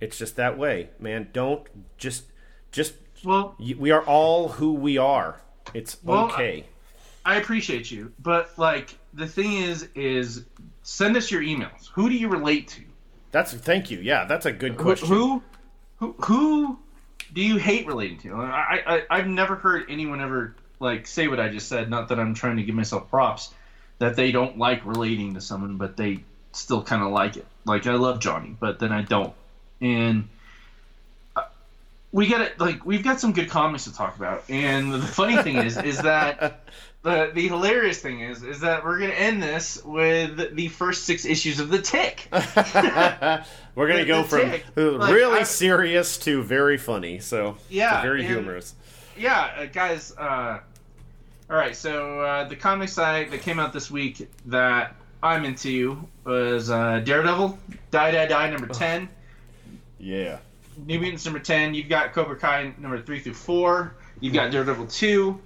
it's 0.00 0.18
just 0.18 0.36
that 0.36 0.58
way, 0.58 0.90
man. 0.98 1.28
Don't 1.32 1.66
just 1.96 2.24
just 2.70 2.94
well 3.24 3.54
we 3.58 3.90
are 3.90 4.02
all 4.02 4.48
who 4.48 4.74
we 4.74 4.98
are. 4.98 5.40
It's 5.74 5.96
Well, 6.02 6.24
okay. 6.26 6.66
I 7.24 7.36
appreciate 7.36 7.90
you, 7.90 8.12
but 8.18 8.58
like 8.58 8.96
the 9.14 9.26
thing 9.26 9.52
is, 9.52 9.88
is 9.94 10.44
send 10.82 11.16
us 11.16 11.30
your 11.30 11.42
emails. 11.42 11.88
Who 11.94 12.08
do 12.08 12.16
you 12.16 12.28
relate 12.28 12.68
to? 12.68 12.82
That's 13.30 13.54
thank 13.54 13.90
you. 13.90 13.98
Yeah, 13.98 14.24
that's 14.24 14.46
a 14.46 14.52
good 14.52 14.76
question. 14.76 15.08
who, 15.08 15.42
who, 15.96 16.14
who 16.18 16.78
do 17.32 17.40
you 17.40 17.56
hate 17.56 17.86
relating 17.86 18.18
to? 18.18 18.34
I, 18.34 18.82
I, 18.86 19.02
I've 19.08 19.26
never 19.26 19.56
heard 19.56 19.86
anyone 19.88 20.20
ever 20.20 20.56
like 20.80 21.06
say 21.06 21.28
what 21.28 21.40
I 21.40 21.48
just 21.48 21.68
said. 21.68 21.88
Not 21.88 22.08
that 22.08 22.18
I'm 22.18 22.34
trying 22.34 22.56
to 22.56 22.62
give 22.62 22.74
myself 22.74 23.08
props, 23.08 23.54
that 23.98 24.16
they 24.16 24.32
don't 24.32 24.58
like 24.58 24.84
relating 24.84 25.34
to 25.34 25.40
someone, 25.40 25.76
but 25.76 25.96
they 25.96 26.24
still 26.52 26.82
kind 26.82 27.02
of 27.02 27.10
like 27.12 27.36
it. 27.36 27.46
Like 27.64 27.86
I 27.86 27.94
love 27.94 28.20
Johnny, 28.20 28.56
but 28.58 28.78
then 28.78 28.92
I 28.92 29.02
don't, 29.02 29.32
and. 29.80 30.28
uh, 31.36 31.42
We 32.12 32.28
got 32.28 32.40
it. 32.42 32.58
Like 32.60 32.84
we've 32.84 33.04
got 33.04 33.20
some 33.20 33.32
good 33.32 33.48
comics 33.50 33.84
to 33.84 33.94
talk 33.94 34.16
about, 34.16 34.44
and 34.48 34.92
the 34.92 35.00
funny 35.00 35.36
thing 35.42 35.56
is, 35.56 35.76
is 35.78 35.98
that 36.02 36.64
the 37.02 37.30
the 37.34 37.48
hilarious 37.48 38.00
thing 38.00 38.20
is 38.20 38.42
is 38.42 38.60
that 38.60 38.84
we're 38.84 38.98
gonna 38.98 39.12
end 39.12 39.42
this 39.42 39.82
with 39.84 40.54
the 40.54 40.68
first 40.68 41.04
six 41.04 41.24
issues 41.24 41.58
of 41.60 41.68
the 41.70 41.80
Tick. 41.80 42.28
We're 43.74 43.88
gonna 43.88 44.04
go 44.04 44.22
from 44.24 44.50
tick. 44.50 44.64
uh, 44.76 44.82
Like, 44.98 45.14
really 45.14 45.40
I- 45.40 45.44
serious 45.44 46.18
to 46.18 46.42
very 46.42 46.76
funny. 46.76 47.20
So 47.20 47.56
Yeah, 47.70 48.02
very 48.02 48.20
and- 48.24 48.28
humorous. 48.34 48.74
yeah, 49.16 49.50
uh, 49.60 49.66
guys. 49.66 50.12
Uh, 50.16 50.58
all 51.50 51.56
right, 51.56 51.74
so 51.76 52.20
uh, 52.20 52.44
the 52.48 52.56
comic 52.56 52.88
site 52.90 53.30
that 53.30 53.40
came 53.42 53.58
out 53.58 53.72
this 53.72 53.90
week 53.90 54.28
that 54.46 54.94
I'm 55.22 55.44
into 55.44 55.70
you 55.70 56.08
was 56.24 56.70
uh, 56.70 57.00
Daredevil, 57.00 57.58
Die 57.90 58.10
Die 58.10 58.26
Die 58.26 58.50
number 58.50 58.66
ten, 58.68 59.08
Yeah. 59.98 60.38
New 60.86 60.98
Mutants 60.98 61.24
number 61.24 61.38
ten. 61.40 61.74
You've 61.74 61.88
got 61.88 62.12
Cobra 62.12 62.36
Kai 62.36 62.72
number 62.78 63.00
three 63.00 63.20
through 63.20 63.34
four. 63.34 63.94
You've 64.20 64.34
got 64.34 64.50
Daredevil 64.50 64.86
two. 64.86 65.40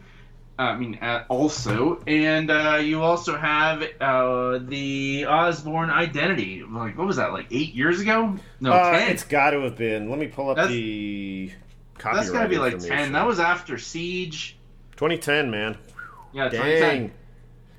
uh, 0.58 0.62
I 0.62 0.78
mean, 0.78 0.98
uh, 1.02 1.24
also, 1.28 2.00
and 2.06 2.50
uh, 2.50 2.76
you 2.82 3.02
also 3.02 3.36
have 3.36 3.82
uh, 4.00 4.58
the 4.62 5.26
Osborn 5.26 5.90
Identity. 5.90 6.62
Like, 6.62 6.96
what 6.96 7.06
was 7.06 7.16
that? 7.16 7.32
Like 7.32 7.46
eight 7.50 7.74
years 7.74 8.00
ago? 8.00 8.36
No, 8.60 8.72
Uh, 8.72 8.98
ten. 8.98 9.10
it's 9.10 9.24
got 9.24 9.50
to 9.50 9.60
have 9.62 9.76
been. 9.76 10.08
Let 10.08 10.18
me 10.18 10.28
pull 10.28 10.48
up 10.50 10.56
That's- 10.56 10.72
the 10.72 11.52
copyright 11.98 12.16
That's 12.24 12.30
gotta 12.30 12.48
be 12.48 12.58
like 12.58 12.78
ten. 12.78 13.12
That 13.12 13.26
was 13.26 13.40
after 13.40 13.76
Siege. 13.78 14.56
2010, 14.92 15.50
man. 15.50 15.76
Yeah, 16.32 16.48
2010. 16.48 17.12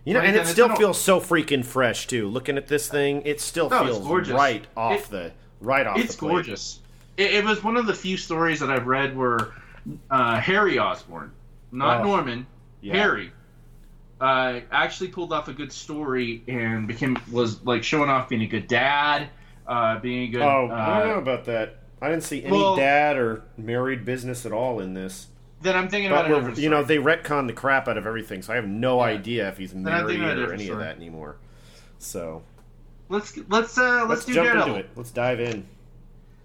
You 0.08 0.14
know, 0.14 0.22
and 0.22 0.38
it 0.38 0.48
still 0.48 0.74
feels 0.76 0.98
so 0.98 1.20
freaking 1.20 1.66
fresh 1.66 2.08
too. 2.08 2.30
Looking 2.30 2.56
at 2.56 2.68
this 2.68 2.88
thing, 2.88 3.24
it 3.26 3.42
still 3.42 3.70
No, 3.70 3.84
feels 3.84 4.30
right 4.30 4.66
off 4.78 4.94
It- 4.94 5.10
the 5.12 5.32
right 5.60 5.86
off 5.86 5.98
It's 6.00 6.16
gorgeous. 6.16 6.80
It, 7.18 7.34
it 7.34 7.44
was 7.44 7.62
one 7.62 7.76
of 7.76 7.88
the 7.88 7.94
few 7.94 8.16
stories 8.16 8.62
that 8.62 8.70
I've 8.70 8.88
read 8.88 9.18
where 9.18 9.52
uh, 10.10 10.40
Harry 10.40 10.80
Osborn, 10.80 11.34
not 11.74 12.02
Oh, 12.02 12.04
Norman, 12.06 12.48
yeah. 12.80 12.94
Harry, 12.96 13.32
uh, 14.22 14.62
actually 14.72 15.10
pulled 15.10 15.34
off 15.34 15.50
a 15.50 15.54
good 15.54 15.74
story 15.74 16.42
and 16.48 16.88
became 16.88 17.18
was 17.30 17.62
like 17.66 17.84
showing 17.84 18.10
off 18.10 18.30
being 18.30 18.44
a 18.44 18.48
good 18.48 18.68
dad, 18.68 19.28
uh, 19.68 20.00
being 20.00 20.30
a 20.30 20.32
good. 20.32 20.42
Oh, 20.42 20.70
uh, 20.72 20.74
I 20.74 21.00
don't 21.00 21.10
know 21.10 21.18
about 21.20 21.44
that. 21.46 21.80
I 22.02 22.08
didn't 22.10 22.24
see 22.24 22.44
any 22.46 22.52
Well- 22.56 22.78
dad 22.78 23.18
or 23.18 23.42
married 23.58 24.06
business 24.06 24.46
at 24.46 24.54
all 24.54 24.80
in 24.80 24.94
this. 24.94 25.28
Then 25.62 25.76
I'm 25.76 25.90
thinking 25.90 26.12
But 26.12 26.30
about 26.30 26.58
a 26.58 26.62
you 26.62 26.70
know, 26.70 26.84
they 26.84 26.98
retcon 26.98 27.48
the 27.48 27.54
crap 27.54 27.88
out 27.88 27.98
of 27.98 28.06
everything, 28.06 28.42
so 28.42 28.54
I 28.54 28.58
have 28.58 28.68
no 28.68 28.98
Yeah. 29.00 29.12
idea 29.12 29.50
if 29.50 29.58
he's 29.58 29.74
married 29.74 30.20
or 30.20 30.54
any 30.54 30.70
of 30.70 30.80
that 30.80 30.98
anymore. 30.98 31.38
So 32.00 32.44
let's 33.10 33.38
let's 33.50 33.78
uh 33.78 34.06
let's, 34.08 34.10
let's, 34.10 34.26
do 34.26 34.34
jump 34.36 34.48
Daredevil. 34.48 34.76
into 34.76 34.80
it. 34.88 34.90
Let's 34.96 35.12
dive 35.12 35.40
in. 35.40 35.68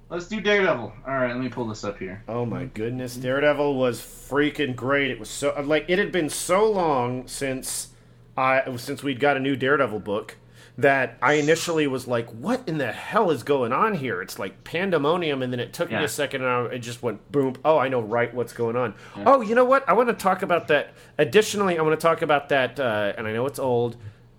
Let's 0.08 0.28
do 0.28 0.40
Daredevil. 0.40 0.92
All 1.06 1.14
right, 1.14 1.28
let 1.28 1.38
me 1.38 1.48
pull 1.48 1.66
this 1.66 1.84
up 1.84 1.98
here. 1.98 2.22
Oh 2.28 2.44
my 2.46 2.64
goodness, 2.66 3.16
Daredevil 3.16 3.74
was 3.76 4.00
freaking 4.00 4.74
great. 4.76 5.10
It 5.10 5.18
was 5.18 5.28
so 5.28 5.54
like 5.64 5.84
it 5.88 5.98
had 5.98 6.12
been 6.12 6.28
so 6.28 6.70
long 6.70 7.26
since 7.28 7.88
I 8.36 8.76
since 8.76 9.02
we'd 9.02 9.20
got 9.20 9.36
a 9.36 9.40
new 9.40 9.56
Daredevil 9.56 10.00
book 10.00 10.36
that 10.78 11.18
I 11.20 11.34
initially 11.34 11.86
was 11.86 12.06
like, 12.06 12.28
"What 12.30 12.66
in 12.66 12.78
the 12.78 12.92
hell 12.92 13.30
is 13.30 13.42
going 13.42 13.72
on 13.72 13.94
here?" 13.94 14.22
It's 14.22 14.38
like 14.38 14.64
pandemonium, 14.64 15.42
and 15.42 15.52
then 15.52 15.60
it 15.60 15.72
took 15.72 15.90
me 15.90 16.02
a 16.04 16.08
second, 16.08 16.42
and 16.42 16.50
I, 16.50 16.74
it 16.74 16.78
just 16.78 17.02
went 17.02 17.30
boom. 17.30 17.54
Oh, 17.64 17.78
I 17.78 17.88
know 17.88 18.00
right 18.00 18.32
what's 18.32 18.52
going 18.52 18.76
on. 18.76 18.94
Oh, 19.26 19.40
you 19.42 19.54
know 19.54 19.64
what? 19.64 19.86
I 19.88 19.92
want 19.92 20.08
to 20.08 20.14
talk 20.14 20.42
about 20.42 20.68
that. 20.68 20.94
Additionally, 21.18 21.78
I 21.78 21.82
want 21.82 21.98
to 21.98 22.02
talk 22.02 22.22
about 22.22 22.48
that, 22.48 22.80
uh, 22.80 23.12
and 23.16 23.26
I 23.26 23.32
know 23.32 23.46
it's 23.46 23.58
old 23.58 23.96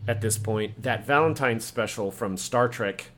at 0.07 0.21
this 0.21 0.37
point. 0.37 0.81
That 0.81 1.05
Valentine's 1.05 1.65
special 1.65 2.11
from 2.11 2.37
Star 2.37 2.67
Trek. 2.67 3.11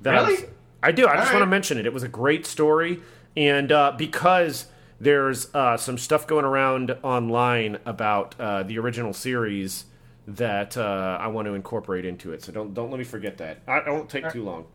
That 0.00 0.14
I 0.14 0.28
Really? 0.28 0.44
I 0.82 0.92
do. 0.92 1.06
I 1.06 1.16
just 1.16 1.28
All 1.28 1.34
want 1.34 1.42
to 1.42 1.50
mention 1.50 1.78
it. 1.78 1.86
It 1.86 1.92
was 1.92 2.02
a 2.02 2.08
great 2.08 2.46
story, 2.46 3.00
and 3.36 3.70
uh, 3.70 3.92
because 3.96 4.66
there's 5.00 5.52
uh, 5.54 5.76
some 5.76 5.98
stuff 5.98 6.26
going 6.26 6.44
around 6.44 6.96
online 7.02 7.78
about 7.84 8.34
uh, 8.38 8.62
the 8.62 8.78
original 8.78 9.12
series 9.12 9.86
that 10.26 10.76
uh, 10.76 11.18
I 11.20 11.28
want 11.28 11.46
to 11.46 11.54
incorporate 11.54 12.04
into 12.04 12.32
it. 12.32 12.42
So 12.42 12.52
don't 12.52 12.74
don't 12.74 12.90
let 12.90 12.98
me 12.98 13.04
forget 13.04 13.38
that. 13.38 13.58
I, 13.66 13.78
I 13.78 13.90
won't 13.90 14.08
take 14.08 14.30
too 14.30 14.44
long 14.44 14.66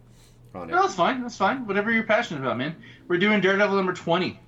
on 0.54 0.70
it. 0.70 0.74
No, 0.74 0.82
that's 0.82 0.96
fine. 0.96 1.22
That's 1.22 1.38
fine. 1.38 1.66
Whatever 1.68 1.92
you're 1.92 2.04
passionate 2.04 2.42
about, 2.42 2.58
man. 2.58 2.76
We're 3.08 3.18
doing 3.18 3.42
Daredevil 3.42 3.76
number 3.76 3.94
twenty, 3.94 4.40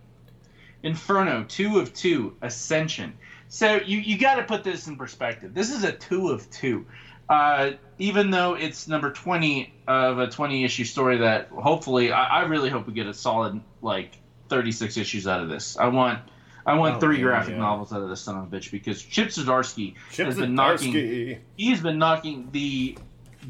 Inferno, 0.83 1.45
two 1.47 1.79
of 1.79 1.93
two, 1.93 2.35
Ascension. 2.41 3.17
So 3.47 3.75
you 3.75 3.99
you 3.99 4.17
got 4.17 4.35
to 4.35 4.43
put 4.43 4.63
this 4.63 4.87
in 4.87 4.97
perspective. 4.97 5.53
This 5.53 5.71
is 5.71 5.83
a 5.83 5.91
two 5.91 6.29
of 6.29 6.49
two. 6.49 6.85
Uh, 7.29 7.71
even 7.97 8.31
though 8.31 8.55
it's 8.55 8.87
number 8.87 9.11
twenty 9.11 9.73
of 9.87 10.19
a 10.19 10.27
twenty 10.27 10.63
issue 10.63 10.83
story, 10.85 11.17
that 11.17 11.49
hopefully 11.49 12.11
I, 12.11 12.39
I 12.39 12.41
really 12.43 12.69
hope 12.69 12.87
we 12.87 12.93
get 12.93 13.07
a 13.07 13.13
solid 13.13 13.61
like 13.81 14.11
thirty 14.49 14.71
six 14.71 14.97
issues 14.97 15.27
out 15.27 15.41
of 15.41 15.49
this. 15.49 15.77
I 15.77 15.87
want. 15.87 16.19
I 16.67 16.75
want 16.75 16.97
Oh, 16.97 16.99
three 16.99 17.21
graphic 17.21 17.53
yeah. 17.53 17.59
novels 17.61 17.91
out 17.93 18.01
of 18.01 18.09
this 18.09 18.21
son 18.21 18.37
of 18.37 18.43
a 18.51 18.55
bitch 18.55 18.69
because 18.71 19.01
Chip 19.01 19.29
Zdarsky 19.29 19.95
Chip 20.11 20.25
has 20.27 20.37
been 20.37 20.53
knocking 20.53 20.93
Zdarsky. 20.93 21.39
he's 21.55 21.79
been 21.81 21.97
knocking 21.97 22.49
the 22.51 22.97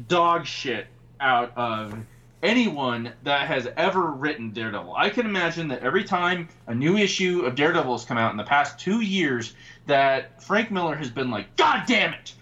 dog 0.06 0.46
shit 0.46 0.86
out 1.20 1.52
of 1.56 1.98
anyone 2.42 3.12
that 3.24 3.48
has 3.48 3.68
ever 3.76 4.02
written 4.12 4.52
Daredevil. 4.52 4.94
I 4.96 5.10
can 5.10 5.26
imagine 5.26 5.66
that 5.68 5.82
every 5.82 6.04
time 6.04 6.48
a 6.68 6.74
new 6.74 6.96
issue 6.96 7.42
of 7.44 7.56
Daredevil 7.56 7.92
has 7.92 8.04
come 8.04 8.16
out 8.18 8.30
in 8.30 8.36
the 8.36 8.44
past 8.44 8.78
two 8.78 9.00
years, 9.00 9.54
that 9.86 10.40
Frank 10.42 10.70
Miller 10.70 10.94
has 10.94 11.10
been 11.10 11.30
like, 11.30 11.56
God 11.56 11.84
damn 11.86 12.14
it! 12.14 12.34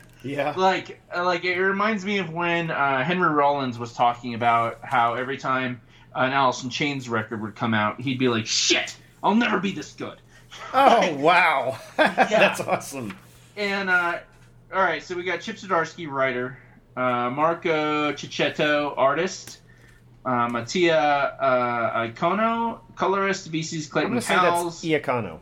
Yeah. 0.22 0.52
like, 0.54 1.00
like 1.16 1.44
it 1.44 1.58
reminds 1.58 2.04
me 2.04 2.18
of 2.18 2.30
when 2.30 2.70
uh, 2.70 3.02
Henry 3.02 3.30
Rollins 3.30 3.78
was 3.78 3.94
talking 3.94 4.34
about 4.34 4.78
how 4.82 5.14
every 5.14 5.38
time 5.38 5.80
an 6.14 6.32
Alice 6.32 6.62
in 6.62 6.68
Chains 6.68 7.08
record 7.08 7.40
would 7.40 7.54
come 7.54 7.72
out, 7.72 7.98
he'd 8.02 8.18
be 8.18 8.28
like, 8.28 8.46
Shit! 8.46 8.96
I'll 9.22 9.34
never 9.34 9.58
be 9.60 9.72
this 9.72 9.92
good. 9.92 10.18
Oh 10.72 11.14
wow, 11.18 11.78
that's 11.96 12.60
awesome. 12.60 13.16
And 13.56 13.90
uh, 13.90 14.18
all 14.72 14.82
right, 14.82 15.02
so 15.02 15.16
we 15.16 15.24
got 15.24 15.40
Chip 15.40 15.56
Zdarsky, 15.56 16.08
writer, 16.08 16.58
uh, 16.96 17.30
Marco 17.30 18.12
Checchetto, 18.12 18.94
artist, 18.96 19.60
uh, 20.24 20.48
Mattia 20.48 20.98
uh, 20.98 22.06
Iacono, 22.06 22.80
colorist, 22.96 23.50
VC's 23.50 23.86
I'm 23.86 23.92
Clayton 23.92 24.10
gonna 24.10 24.20
say 24.20 24.34
that's 24.34 24.84
Iacono. 24.84 25.40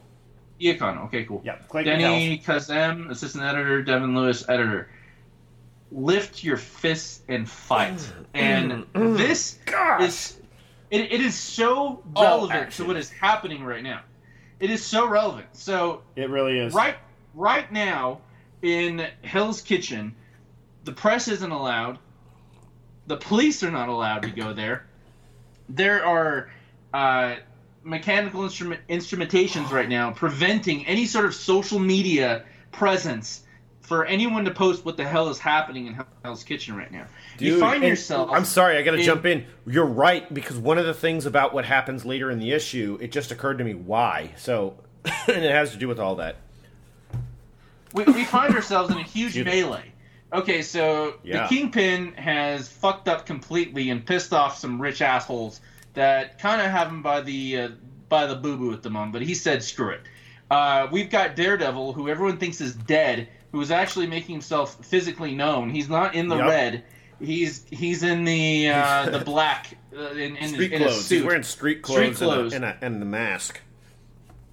Iacono. 0.61 1.05
Okay, 1.07 1.25
cool. 1.25 1.43
Yeah, 1.45 1.57
Clayton 1.69 1.99
Denny 1.99 2.39
Kazem, 2.39 3.11
assistant 3.11 3.45
editor, 3.45 3.83
Devin 3.83 4.15
Lewis, 4.15 4.49
editor. 4.49 4.89
Lift 5.91 6.45
your 6.45 6.59
fists 6.59 7.23
and 7.29 7.49
fight. 7.49 8.13
And 8.35 8.85
this 8.93 9.59
Gosh. 9.65 10.03
is 10.03 10.38
it, 10.91 11.13
it 11.13 11.21
is 11.21 11.35
so 11.35 12.03
relevant 12.17 12.73
to 12.73 12.85
what 12.85 12.97
is 12.97 13.11
happening 13.11 13.65
right 13.65 13.83
now. 13.83 14.03
It 14.61 14.71
is 14.71 14.85
so 14.85 15.07
relevant. 15.07 15.47
So 15.53 16.03
It 16.17 16.31
really 16.31 16.59
is. 16.59 16.75
right 16.75 16.97
right 17.35 17.71
now 17.71 18.21
in 18.63 19.07
Hell's 19.23 19.63
Kitchen, 19.63 20.15
the 20.85 20.93
press 20.93 21.29
isn't 21.29 21.51
allowed. 21.51 21.99
The 23.07 23.17
police 23.17 23.63
are 23.63 23.71
not 23.71 23.89
allowed 23.89 24.23
to 24.23 24.31
go 24.31 24.53
there. 24.53 24.87
There 25.69 26.05
are 26.05 26.51
uh, 26.93 27.37
mechanical 27.83 28.43
instrument 28.43 28.81
instrumentations 28.89 29.71
right 29.71 29.89
now 29.89 30.11
preventing 30.11 30.87
any 30.87 31.07
sort 31.07 31.25
of 31.25 31.35
social 31.35 31.79
media 31.79 32.45
presence 32.73 33.43
for 33.89 34.05
anyone 34.05 34.45
to 34.45 34.51
post 34.51 34.85
what 34.85 34.97
the 34.97 35.05
hell 35.05 35.29
is 35.31 35.39
happening 35.39 35.87
in 35.87 35.99
Hell's 36.23 36.45
Kitchen 36.45 36.77
right 36.77 36.93
now. 36.93 37.07
you 37.39 37.59
find 37.59 37.83
yourself. 37.83 38.31
I'm 38.31 38.45
sorry, 38.45 38.77
I 38.77 38.83
got 38.83 38.93
to 38.93 39.03
jump 39.03 39.25
in. 39.27 39.47
You're 39.67 39.87
right 39.87 40.33
because 40.33 40.57
one 40.59 40.79
of 40.79 40.85
the 40.87 40.95
things 40.95 41.25
about 41.27 41.53
what 41.55 41.65
happens 41.65 42.05
later 42.05 42.31
in 42.31 42.39
the 42.39 42.53
issue, 42.53 42.99
it 43.01 43.11
just 43.11 43.33
occurred 43.33 43.59
to 43.59 43.65
me 43.65 43.75
why. 43.75 44.33
So, 44.37 44.77
and 45.05 45.45
it 45.45 45.51
has 45.51 45.73
to 45.73 45.79
do 45.79 45.89
with 45.89 45.99
all 45.99 46.17
that. 46.17 46.37
we, 47.95 48.05
we 48.05 48.25
find 48.25 48.55
ourselves 48.55 48.91
in 48.93 48.99
a 48.99 49.03
huge 49.03 49.37
melee. 49.43 49.93
Okay, 50.33 50.61
so 50.61 51.15
Yeah. 51.23 51.43
the 51.45 51.49
Kingpin 51.49 52.13
has 52.13 52.69
fucked 52.69 53.09
up 53.09 53.25
completely 53.25 53.89
and 53.91 54.05
pissed 54.05 54.33
off 54.35 54.59
some 54.59 54.81
rich 54.81 55.01
assholes 55.01 55.61
that 55.95 56.39
kind 56.39 56.61
of 56.61 56.71
have 56.71 56.89
him 56.89 57.03
by 57.03 57.23
the 57.23 57.59
uh, 57.59 57.69
by 58.11 58.27
the 58.27 58.35
boo 58.35 58.57
boo 58.59 58.73
at 58.75 58.83
the 58.83 58.91
moment. 58.91 59.13
But 59.15 59.23
he 59.23 59.35
said, 59.35 59.63
"Screw 59.63 59.89
it." 59.91 60.03
Uh, 60.51 60.87
we've 60.93 61.09
got 61.11 61.35
Daredevil, 61.37 61.95
who 61.95 62.09
everyone 62.09 62.37
thinks 62.39 62.61
is 62.61 62.75
dead, 62.75 63.29
who 63.53 63.61
is 63.61 63.71
actually 63.71 64.07
making 64.07 64.35
himself 64.35 64.85
physically 64.85 65.35
known. 65.35 65.71
He's 65.71 65.89
not 65.89 66.15
in 66.15 66.29
the 66.29 66.37
Yep. 66.37 66.47
red. 66.49 66.85
He's 67.21 67.65
he's 67.71 68.03
in 68.03 68.25
the 68.25 68.69
uh, 68.69 69.11
the 69.19 69.19
black 69.21 69.77
uh, 69.97 70.11
in, 70.11 70.37
in, 70.37 70.49
Street 70.51 70.73
in 70.73 70.83
a 70.83 70.85
clothes. 70.87 71.05
suit. 71.07 71.17
He's 71.17 71.25
wearing 71.25 71.43
street 71.43 71.85
Street 71.85 72.15
clothes, 72.15 72.21
and 72.21 72.23
a- 72.23 72.35
clothes. 72.35 72.53
And, 72.53 72.65
a, 72.65 72.79
and 72.81 73.03
the 73.03 73.07
mask. 73.07 73.61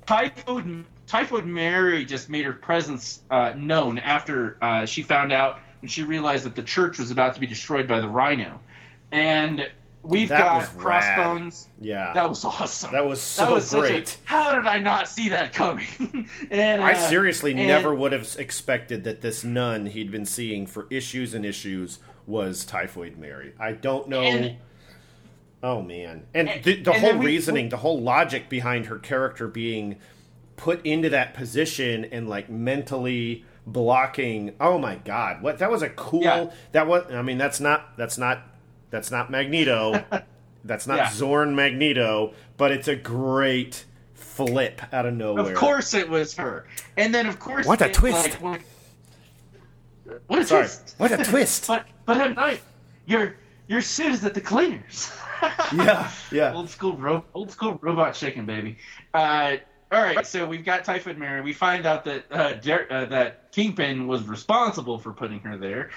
Typhoid 0.05 0.85
Typhoid 1.07 1.45
Mary 1.45 2.05
just 2.05 2.29
made 2.29 2.45
her 2.45 2.53
presence 2.53 3.21
uh, 3.29 3.53
known 3.55 3.99
after 3.99 4.57
uh, 4.61 4.85
she 4.85 5.03
found 5.03 5.31
out 5.31 5.59
and 5.81 5.91
she 5.91 6.03
realized 6.03 6.45
that 6.45 6.55
the 6.55 6.63
church 6.63 6.97
was 6.97 7.11
about 7.11 7.35
to 7.35 7.39
be 7.39 7.45
destroyed 7.47 7.87
by 7.87 7.99
the 7.99 8.07
Rhino, 8.09 8.59
and 9.11 9.69
we've 10.05 10.29
That 10.29 10.39
got 10.39 10.55
was 10.61 10.73
rad. 10.73 10.79
Crossbones. 10.79 11.67
Yeah. 11.81 12.13
That 12.13 12.29
was 12.29 12.45
awesome. 12.45 12.91
That 12.91 13.05
was 13.05 13.21
so 13.21 13.45
that 13.45 13.51
was 13.51 13.73
great. 13.73 14.17
A, 14.25 14.29
how 14.29 14.53
did 14.55 14.65
I 14.67 14.79
not 14.79 15.07
see 15.07 15.29
that 15.29 15.53
coming? 15.53 16.29
and 16.51 16.81
I 16.83 16.93
uh, 16.93 17.09
seriously 17.09 17.51
and- 17.51 17.67
never 17.67 17.93
would 17.93 18.11
have 18.11 18.35
expected 18.39 19.03
that 19.05 19.21
this 19.21 19.43
nun 19.43 19.87
he'd 19.87 20.11
been 20.11 20.25
seeing 20.25 20.67
for 20.67 20.87
issues 20.89 21.33
and 21.33 21.45
issues 21.45 21.99
was 22.27 22.65
Typhoid 22.65 23.17
Mary. 23.17 23.53
I 23.59 23.71
don't 23.73 24.07
know. 24.07 24.21
And- 24.21 24.57
oh 25.63 25.81
man, 25.81 26.25
and, 26.33 26.49
and- 26.49 26.63
the, 26.63 26.81
the 26.81 26.93
whole 26.93 27.17
we- 27.17 27.25
reasoning, 27.25 27.69
the 27.69 27.77
whole 27.77 27.99
logic 28.01 28.49
behind 28.49 28.85
her 28.87 28.99
character 28.99 29.47
being 29.47 29.97
put 30.55 30.85
into 30.85 31.09
that 31.09 31.33
position 31.33 32.05
and 32.05 32.29
like 32.29 32.49
mentally 32.49 33.43
blocking. 33.67 34.53
Oh 34.59 34.77
my 34.77 34.95
god, 34.95 35.41
what 35.41 35.59
that 35.59 35.69
was 35.71 35.81
a 35.81 35.89
cool. 35.89 36.23
Yeah. 36.23 36.51
That 36.71 36.87
was. 36.87 37.11
I 37.11 37.21
mean, 37.21 37.37
that's 37.37 37.59
not. 37.59 37.97
That's 37.97 38.17
not. 38.17 38.41
That's 38.95 39.11
not 39.11 39.29
Magneto. 39.29 40.05
that's 40.63 40.87
not 40.87 40.95
Yeah. 40.97 41.11
Zorn 41.11 41.53
Magneto. 41.53 42.33
But 42.55 42.71
it's 42.71 42.87
a 42.87 42.95
great 42.95 43.83
flip 44.13 44.81
out 44.93 45.05
of 45.05 45.13
nowhere. 45.13 45.51
Of 45.51 45.53
course, 45.53 45.93
it 45.93 46.09
was 46.09 46.33
her. 46.37 46.65
And 46.95 47.13
then, 47.13 47.25
of 47.25 47.37
course, 47.37 47.65
What 47.65 47.81
a 47.81 47.87
it, 47.89 47.93
twist. 47.93 48.41
like, 48.41 48.61
what 50.27 50.39
a 50.39 50.45
Sorry. 50.45 50.61
twist! 50.61 50.95
What 50.97 51.11
a 51.11 51.23
twist. 51.25 51.67
But 51.67 51.85
but 52.05 52.15
at 52.21 52.35
night, 52.37 52.61
your 53.05 53.35
your 53.67 53.81
suit 53.81 54.13
is 54.13 54.23
at 54.23 54.33
the 54.33 54.39
cleaners. 54.39 55.11
yeah, 55.73 56.09
yeah. 56.31 56.53
old 56.53 56.69
school 56.69 56.95
ro- 56.95 57.25
old 57.33 57.51
school 57.51 57.77
robot 57.81 58.13
chicken, 58.13 58.45
baby. 58.45 58.77
Uh, 59.13 59.57
all 59.91 60.01
right, 60.01 60.25
so 60.25 60.45
we've 60.45 60.63
got 60.63 60.85
Typhoid 60.85 61.17
Mary. 61.17 61.41
We 61.41 61.51
find 61.51 61.85
out 61.85 62.05
that 62.05 62.25
uh, 62.31 62.53
Dar- 62.53 62.87
uh, 62.89 63.05
that 63.05 63.51
Kingpin 63.51 64.07
was 64.07 64.23
responsible 64.25 64.99
for 64.99 65.11
putting 65.11 65.41
her 65.41 65.57
there. 65.57 65.89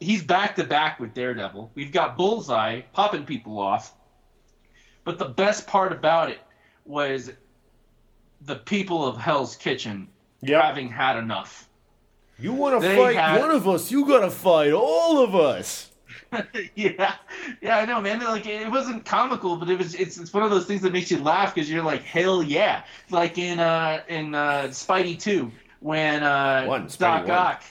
He's 0.00 0.22
back 0.22 0.56
to 0.56 0.64
back 0.64 0.98
with 0.98 1.12
Daredevil. 1.14 1.70
We've 1.74 1.92
got 1.92 2.16
Bullseye 2.16 2.80
popping 2.92 3.24
people 3.24 3.58
off. 3.58 3.92
But 5.04 5.18
the 5.18 5.26
best 5.26 5.66
part 5.66 5.92
about 5.92 6.30
it 6.30 6.40
was 6.86 7.30
the 8.42 8.56
people 8.56 9.06
of 9.06 9.16
Hell's 9.18 9.56
Kitchen 9.56 10.08
Yeah. 10.40 10.62
having 10.62 10.88
had 10.88 11.16
enough. 11.18 11.68
You 12.38 12.54
want 12.54 12.80
to 12.82 12.96
fight 12.96 13.16
had- 13.16 13.38
one 13.40 13.50
of 13.50 13.68
us, 13.68 13.90
you 13.90 14.06
gotta 14.06 14.30
fight 14.30 14.72
all 14.72 15.22
of 15.22 15.34
us. 15.34 15.90
yeah, 16.74 17.14
yeah, 17.60 17.78
I 17.78 17.84
know, 17.84 18.00
man. 18.00 18.20
Like 18.20 18.46
it 18.46 18.70
wasn't 18.70 19.04
comical, 19.04 19.56
but 19.56 19.68
it 19.68 19.76
was. 19.78 19.94
It's, 19.94 20.16
it's 20.16 20.32
one 20.32 20.42
of 20.44 20.50
those 20.50 20.64
things 20.64 20.80
that 20.82 20.92
makes 20.92 21.10
you 21.10 21.18
laugh 21.22 21.54
because 21.54 21.68
you're 21.70 21.82
like, 21.82 22.02
hell 22.02 22.42
yeah! 22.42 22.84
Like 23.10 23.36
in 23.36 23.58
uh 23.58 24.02
in 24.08 24.34
uh 24.34 24.68
Spidey 24.70 25.18
two 25.18 25.50
when 25.80 26.22
uh 26.22 26.66
One, 26.66 26.88
Doc. 26.98 27.28
Ock 27.28 27.62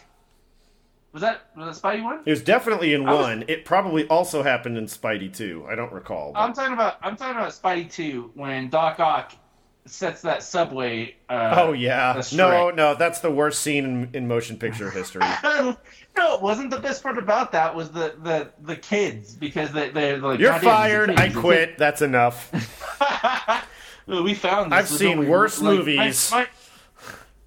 Was 1.11 1.21
that 1.23 1.41
was 1.57 1.79
that 1.81 1.87
Spidey 1.87 2.03
one? 2.03 2.19
It 2.25 2.29
was 2.29 2.41
definitely 2.43 2.93
in 2.93 3.07
I 3.07 3.13
was- 3.13 3.21
one. 3.21 3.45
It 3.47 3.65
probably 3.65 4.07
also 4.07 4.43
happened 4.43 4.77
in 4.77 4.85
Spidey 4.85 5.33
two. 5.35 5.65
I 5.69 5.75
don't 5.75 5.91
recall. 5.91 6.33
but- 6.33 6.39
I'm 6.39 6.53
talking 6.53 6.73
about 6.73 6.97
I'm 7.01 7.15
talking 7.15 7.35
about 7.37 7.49
Spidey 7.51 7.91
two 7.91 8.31
when 8.35 8.69
Doc 8.69 8.99
Ock 8.99 9.33
sets 9.85 10.21
that 10.21 10.43
subway. 10.43 11.15
Uh, 11.27 11.55
oh 11.57 11.73
yeah. 11.73 12.21
No, 12.33 12.69
no, 12.69 12.93
that's 12.93 13.21
the 13.21 13.31
worst 13.31 13.61
scene 13.63 13.85
in, 13.85 14.09
in 14.13 14.27
motion 14.27 14.57
picture 14.57 14.91
history. 14.91 15.23
no, 15.43 15.75
it 16.17 16.41
wasn't. 16.43 16.69
The 16.69 16.79
best 16.79 17.01
part 17.01 17.17
about 17.17 17.51
that 17.53 17.73
was 17.75 17.89
the 17.89 18.13
the, 18.21 18.51
the 18.61 18.75
kids 18.75 19.33
because 19.33 19.71
they 19.71 19.89
they're 19.89 20.19
like 20.19 20.39
You're 20.39 20.59
fired. 20.59 21.09
I 21.11 21.29
quit. 21.29 21.77
That's 21.79 22.01
enough. 22.03 22.51
We 24.07 24.33
found. 24.33 24.71
This 24.71 24.77
I've 24.79 24.89
was 24.89 24.99
seen 24.99 25.27
worse 25.29 25.61
like, 25.61 25.77
movies. 25.77 26.31
my- 26.31 26.47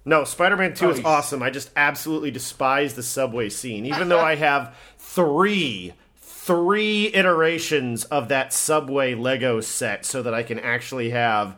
No, 0.05 0.23
Spider-Man 0.25 0.73
2 0.73 0.85
Oh, 0.85 0.89
is 0.89 0.99
you- 0.99 1.05
awesome. 1.05 1.41
I 1.41 1.49
just 1.49 1.69
absolutely 1.75 2.31
despise 2.31 2.93
the 2.95 3.03
subway 3.03 3.49
scene. 3.49 3.85
Even 3.85 4.09
though 4.09 4.19
I 4.31 4.35
have 4.35 4.75
three 4.97 5.93
three 6.19 7.05
iterations 7.13 8.03
of 8.05 8.27
that 8.27 8.51
subway 8.51 9.15
Lego 9.15 9.61
set 9.61 10.05
so 10.05 10.21
that 10.21 10.33
I 10.33 10.43
can 10.43 10.59
actually 10.59 11.11
have 11.11 11.55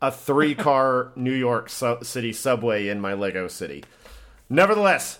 a 0.00 0.10
three-car 0.10 1.12
New 1.16 1.34
York 1.34 1.68
su- 1.68 1.98
City 2.02 2.32
subway 2.32 2.88
in 2.88 2.98
my 2.98 3.12
Lego 3.12 3.46
city. 3.46 3.84
Nevertheless, 4.48 5.18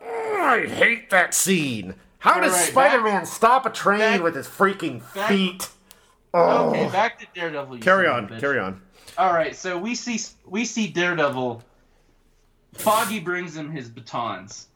I 0.00 0.66
hate 0.68 1.10
that 1.10 1.34
scene. 1.34 1.94
How 2.18 2.40
does 2.40 2.52
right, 2.52 2.68
Spider-Man 2.68 3.26
stop 3.26 3.64
a 3.64 3.70
train 3.70 3.98
back- 4.00 4.22
with 4.22 4.34
his 4.34 4.48
freaking 4.48 5.02
back- 5.14 5.28
feet? 5.28 5.68
Oh. 6.34 6.70
Okay, 6.70 6.88
back 6.90 7.18
to 7.20 7.26
Daredevil. 7.32 7.78
Carry 7.78 8.08
on, 8.08 8.28
bitch. 8.28 8.40
carry 8.40 8.58
on. 8.58 8.82
All 9.16 9.32
right, 9.32 9.54
so 9.54 9.78
we 9.78 9.94
see 9.94 10.18
we 10.44 10.64
see 10.64 10.88
Daredevil. 10.88 11.62
Foggy 12.78 13.20
brings 13.20 13.56
him 13.56 13.70
his 13.70 13.88
batons. 13.88 14.68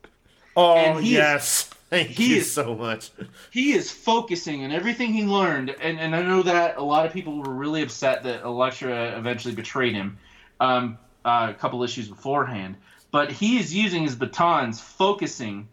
Oh 0.55 0.97
he 0.97 1.07
is- 1.07 1.11
yes, 1.13 1.63
thank 1.89 2.09
he 2.09 2.31
you 2.31 2.37
is- 2.37 2.51
so 2.51 2.75
much. 2.75 3.11
He 3.51 3.73
is 3.73 3.89
focusing 3.91 4.63
on 4.63 4.71
everything 4.71 5.13
he 5.13 5.23
learned, 5.23 5.69
and, 5.81 5.99
and 5.99 6.15
I 6.15 6.21
know 6.21 6.43
that 6.43 6.77
a 6.77 6.83
lot 6.83 7.05
of 7.05 7.13
people 7.13 7.37
were 7.37 7.53
really 7.53 7.81
upset 7.83 8.23
that 8.23 8.43
Elektra 8.43 9.17
eventually 9.17 9.53
betrayed 9.55 9.93
him 9.93 10.17
um, 10.59 10.97
uh, 11.23 11.47
a 11.51 11.53
couple 11.53 11.83
issues 11.83 12.07
beforehand. 12.09 12.75
But 13.11 13.31
he 13.31 13.59
is 13.59 13.73
using 13.73 14.03
his 14.03 14.15
batons, 14.15 14.79
focusing 14.79 15.67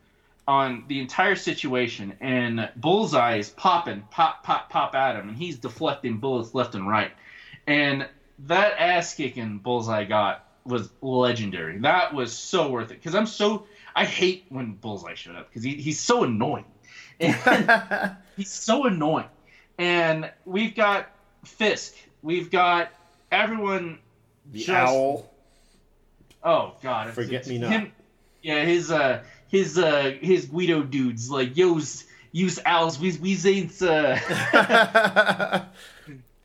on 0.47 0.85
the 0.89 0.99
entire 1.01 1.37
situation, 1.37 2.15
and 2.21 2.69
Bullseye 2.77 3.37
is 3.37 3.51
popping, 3.51 4.03
pop, 4.11 4.43
pop, 4.43 4.71
pop 4.71 4.95
at 4.95 5.15
him, 5.17 5.29
and 5.29 5.37
he's 5.37 5.59
deflecting 5.59 6.17
bullets 6.19 6.55
left 6.55 6.75
and 6.75 6.89
right. 6.89 7.13
And 7.67 8.09
that 8.47 8.75
ass 8.79 9.15
kicking 9.15 9.59
Bullseye 9.59 10.05
got 10.05 10.48
was 10.69 10.91
legendary. 11.01 11.79
That 11.79 12.15
was 12.15 12.33
so 12.33 12.71
worth 12.71 12.91
it 12.91 12.95
because 12.95 13.15
I'm 13.15 13.27
so 13.27 13.67
I 13.97 14.05
hate 14.05 14.47
when 14.49 14.73
Bullseye 14.75 15.15
showed 15.15 15.37
up 15.37 15.49
because 15.49 15.65
he, 15.65 15.75
he's 15.75 15.99
so 16.01 16.25
annoying. 16.25 16.65
And 17.21 18.17
he's 18.37 18.53
so 18.53 18.85
annoying. 18.87 19.27
And 19.77 20.31
we've 20.45 20.77
got 20.77 21.11
Fisk. 21.45 21.95
We've 22.23 22.49
got 22.51 22.91
everyone. 23.33 23.99
The 24.53 24.59
just- 24.61 24.71
owl. 24.71 25.29
Oh 26.45 26.75
God! 26.81 27.11
Forget 27.15 27.41
it's 27.41 27.49
me 27.49 27.59
not. 27.59 27.71
him- 27.73 27.93
yeah, 28.43 28.65
his 28.65 28.93
uh, 28.93 29.25
his 29.49 29.77
uh, 29.79 30.15
his 30.21 30.47
Guido 30.47 30.85
dudes 30.85 31.29
like 31.29 31.57
yo's 31.57 32.05
use 32.31 32.61
owls. 32.65 33.01
We 33.01 33.11
we 33.19 33.37
ain't 33.45 33.83
uh, 33.83 34.15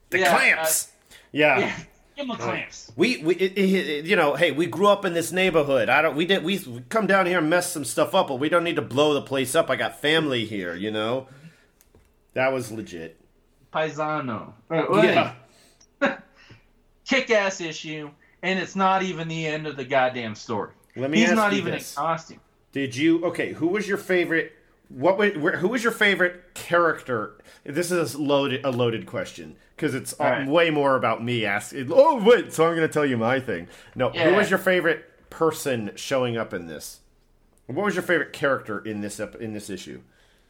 the 0.09 0.19
Yeah, 0.19 0.29
clamps. 0.35 0.91
yeah. 1.31 1.59
yeah, 1.59 1.79
give 2.15 2.23
him 2.25 2.29
the 2.29 2.35
clamps. 2.35 2.91
We, 2.95 3.17
we 3.23 3.35
it, 3.35 3.57
it- 3.57 4.05
you 4.05 4.15
know, 4.15 4.35
hey, 4.35 4.51
we 4.51 4.65
grew 4.65 4.87
up 4.87 5.05
in 5.05 5.13
this 5.13 5.31
neighborhood. 5.31 5.89
I 5.89 6.01
don't, 6.01 6.15
we 6.15 6.25
did, 6.25 6.43
we, 6.43 6.59
we 6.59 6.81
come 6.89 7.07
down 7.07 7.25
here 7.25 7.39
and 7.39 7.49
mess 7.49 7.71
some 7.71 7.85
stuff 7.85 8.13
up, 8.15 8.27
but 8.27 8.35
we 8.35 8.49
don't 8.49 8.63
need 8.63 8.75
to 8.77 8.81
blow 8.81 9.13
the 9.13 9.21
place 9.21 9.55
up. 9.55 9.69
I 9.69 9.75
got 9.75 9.99
family 9.99 10.45
here, 10.45 10.75
you 10.75 10.91
know. 10.91 11.27
That 12.33 12.51
was 12.53 12.71
legit. 12.71 13.19
Paisano. 13.73 14.53
Well, 14.69 15.35
Kick 17.05 17.29
ass 17.31 17.59
issue, 17.59 18.09
and 18.41 18.59
it's 18.59 18.75
not 18.75 19.03
even 19.03 19.27
the 19.27 19.45
end 19.45 19.67
of 19.67 19.75
the 19.75 19.83
goddamn 19.83 20.35
story. 20.35 20.71
Let 20.95 21.11
me 21.11 21.19
He's 21.19 21.29
ask 21.29 21.35
not 21.35 21.51
you 21.51 21.57
even 21.59 21.73
this. 21.73 21.91
in 21.93 22.01
costume. 22.01 22.39
Did 22.71 22.95
you? 22.95 23.25
Okay, 23.25 23.51
who 23.53 23.67
was 23.67 23.87
your 23.87 23.97
favorite? 23.97 24.53
What? 24.93 25.37
Where, 25.37 25.57
who 25.57 25.69
was 25.69 25.83
your 25.83 25.91
favorite 25.91 26.53
character? 26.53 27.35
This 27.63 27.91
is 27.91 28.13
a 28.13 28.21
loaded, 28.21 28.63
a 28.63 28.71
loaded 28.71 29.05
question 29.05 29.55
because 29.75 29.95
it's 29.95 30.13
uh, 30.19 30.23
Alright. 30.23 30.47
way 30.47 30.69
more 30.69 30.95
about 30.95 31.23
me 31.23 31.45
asking. 31.45 31.89
Oh 31.91 32.23
wait, 32.23 32.53
so 32.53 32.65
I'm 32.65 32.75
going 32.75 32.87
to 32.87 32.93
tell 32.93 33.05
you 33.05 33.17
my 33.17 33.39
thing. 33.39 33.67
No, 33.95 34.09
who 34.09 34.35
was 34.35 34.49
your 34.49 34.59
favorite 34.59 35.29
person 35.29 35.91
showing 35.95 36.37
up 36.37 36.53
in 36.53 36.67
this? 36.67 36.99
What 37.65 37.85
was 37.85 37.95
your 37.95 38.03
favorite 38.03 38.33
character 38.33 38.79
in 38.79 39.01
this 39.01 39.19
in 39.19 39.53
this 39.53 39.69
issue? 39.69 40.01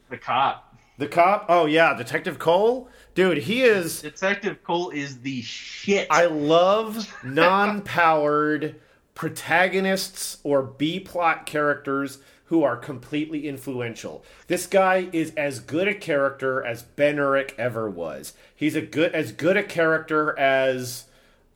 The 0.10 0.18
cop. 0.18 0.78
The 0.98 1.08
cop? 1.08 1.46
Oh 1.48 1.66
yeah, 1.66 1.96
Detective 1.96 2.38
Cole. 2.38 2.90
Dude, 3.16 3.38
he 3.38 3.64
is. 3.64 4.02
Detective 4.02 4.64
Cole 4.64 4.90
is 4.90 5.22
the 5.22 5.42
shit. 5.42 6.08
I 6.10 6.26
love 6.26 7.16
non-powered 7.24 8.76
protagonists 9.16 10.40
or 10.44 10.64
B 10.64 11.00
plot 11.00 11.46
characters 11.46 12.20
who 12.54 12.64
are 12.64 12.78
completely 12.78 13.48
influential. 13.48 14.24
This 14.46 14.68
guy 14.68 15.10
is 15.12 15.34
as 15.36 15.60
good 15.60 15.88
a 15.88 15.96
character 15.96 16.64
as 16.64 16.84
Ben 16.84 17.16
Urich 17.16 17.56
ever 17.58 17.90
was. 17.90 18.34
He's 18.56 18.76
a 18.76 18.82
good 18.82 19.12
as 19.16 19.32
good 19.32 19.58
a 19.58 19.64
character 19.64 20.38
as 20.38 21.06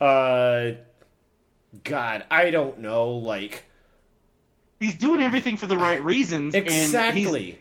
uh 0.02 0.72
God, 1.84 2.26
I 2.32 2.50
don't 2.50 2.80
know, 2.80 3.12
like 3.12 3.66
he's 4.80 4.96
doing 4.96 5.22
everything 5.22 5.56
for 5.56 5.68
the 5.68 5.78
right 5.78 6.04
reasons. 6.04 6.56
Exactly. 6.56 7.60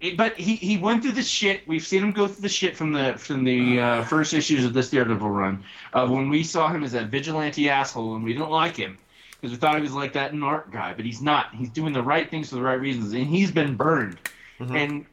it- 0.00 0.16
but 0.16 0.38
he, 0.38 0.56
he 0.56 0.78
went 0.78 1.02
through 1.02 1.12
the 1.12 1.22
shit. 1.22 1.68
We've 1.68 1.86
seen 1.86 2.02
him 2.02 2.12
go 2.12 2.26
through 2.28 2.40
the 2.40 2.48
shit 2.48 2.78
from 2.78 2.92
the 2.94 3.12
from 3.18 3.44
the 3.44 3.78
uh, 3.78 4.04
first 4.04 4.32
issues 4.32 4.64
of 4.64 4.72
this 4.72 4.88
Daredevil 4.88 5.28
run. 5.28 5.62
Uh, 5.92 6.06
when 6.08 6.30
we 6.30 6.42
saw 6.44 6.68
him 6.72 6.82
as 6.82 6.92
that 6.92 7.08
vigilante 7.08 7.68
asshole, 7.68 8.14
and 8.16 8.24
we 8.24 8.32
didn't 8.32 8.48
like 8.48 8.74
him 8.74 8.96
because 9.40 9.52
we 9.52 9.58
thought 9.58 9.76
he 9.76 9.82
was 9.82 9.94
like 9.94 10.12
that 10.12 10.34
art 10.42 10.70
guy, 10.70 10.92
but 10.94 11.04
he's 11.04 11.22
not. 11.22 11.54
He's 11.54 11.70
doing 11.70 11.92
the 11.92 12.02
right 12.02 12.30
things 12.30 12.50
for 12.50 12.56
the 12.56 12.62
right 12.62 12.80
reasons, 12.80 13.12
and 13.12 13.26
he's 13.26 13.50
been 13.50 13.76
burned. 13.76 14.18
Mm-hmm. 14.58 14.76
And 14.76 15.06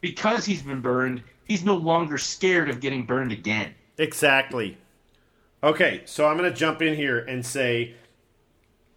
because 0.00 0.44
he's 0.44 0.62
been 0.62 0.80
burned, 0.80 1.22
he's 1.44 1.64
no 1.64 1.76
longer 1.76 2.18
scared 2.18 2.68
of 2.68 2.80
getting 2.80 3.06
burned 3.06 3.32
again. 3.32 3.74
Exactly. 3.98 4.76
Okay, 5.62 6.02
so 6.04 6.26
I'm 6.26 6.36
going 6.36 6.50
to 6.50 6.56
jump 6.56 6.82
in 6.82 6.96
here 6.96 7.20
and 7.20 7.46
say 7.46 7.94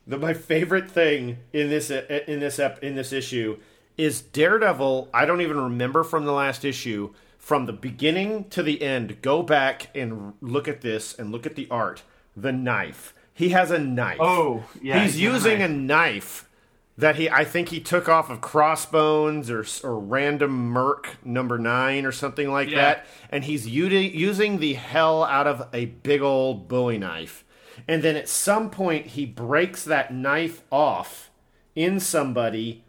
that 0.07 0.19
my 0.19 0.33
favorite 0.33 0.89
thing 0.89 1.37
in 1.53 1.69
this 1.69 1.91
in 1.91 2.39
this 2.39 2.57
ep, 2.57 2.83
in 2.83 2.95
this 2.95 3.13
issue 3.13 3.57
is 3.97 4.21
Daredevil. 4.21 5.09
I 5.13 5.25
don't 5.25 5.41
even 5.41 5.59
remember 5.59 6.03
from 6.03 6.25
the 6.25 6.31
last 6.31 6.65
issue 6.65 7.13
from 7.37 7.67
the 7.67 7.73
beginning 7.73 8.49
to 8.49 8.63
the 8.63 8.81
end. 8.81 9.21
Go 9.21 9.43
back 9.43 9.95
and 9.95 10.33
look 10.41 10.67
at 10.67 10.81
this 10.81 11.13
and 11.13 11.31
look 11.31 11.45
at 11.45 11.55
the 11.55 11.67
art. 11.69 12.01
The 12.35 12.51
knife. 12.51 13.13
He 13.35 13.49
has 13.49 13.69
a 13.69 13.77
knife. 13.77 14.17
Oh, 14.19 14.63
yeah, 14.81 15.03
He's 15.03 15.13
he's 15.15 15.21
got 15.23 15.29
a 15.29 15.33
using 15.33 15.59
knife. 15.59 15.69
a 15.69 15.73
knife 15.73 16.49
that 16.97 17.15
he 17.17 17.29
I 17.29 17.43
think 17.43 17.69
he 17.69 17.81
took 17.81 18.07
off 18.07 18.29
of 18.29 18.39
Crossbones 18.41 19.51
or 19.51 19.65
or 19.83 19.99
Random 19.99 20.51
Merc 20.69 21.17
number 21.25 21.57
9 21.59 22.05
or 22.05 22.11
something 22.13 22.49
like 22.51 22.69
Yeah. 22.69 22.77
that 22.81 23.05
and 23.29 23.43
he's 23.43 23.67
u- 23.67 23.87
using 23.87 24.59
the 24.59 24.73
hell 24.75 25.23
out 25.25 25.45
of 25.47 25.67
a 25.73 25.85
big 25.85 26.21
old 26.21 26.67
bowie 26.69 26.97
knife. 26.97 27.43
And 27.87 28.01
then 28.01 28.15
at 28.15 28.29
some 28.29 28.69
point 28.69 29.07
he 29.07 29.25
breaks 29.25 29.83
that 29.83 30.13
knife 30.13 30.61
off 30.71 31.29
in 31.75 31.99
somebody 31.99 32.85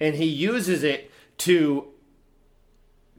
and 0.00 0.14
he 0.14 0.24
uses 0.24 0.82
it 0.82 1.10
to 1.38 1.91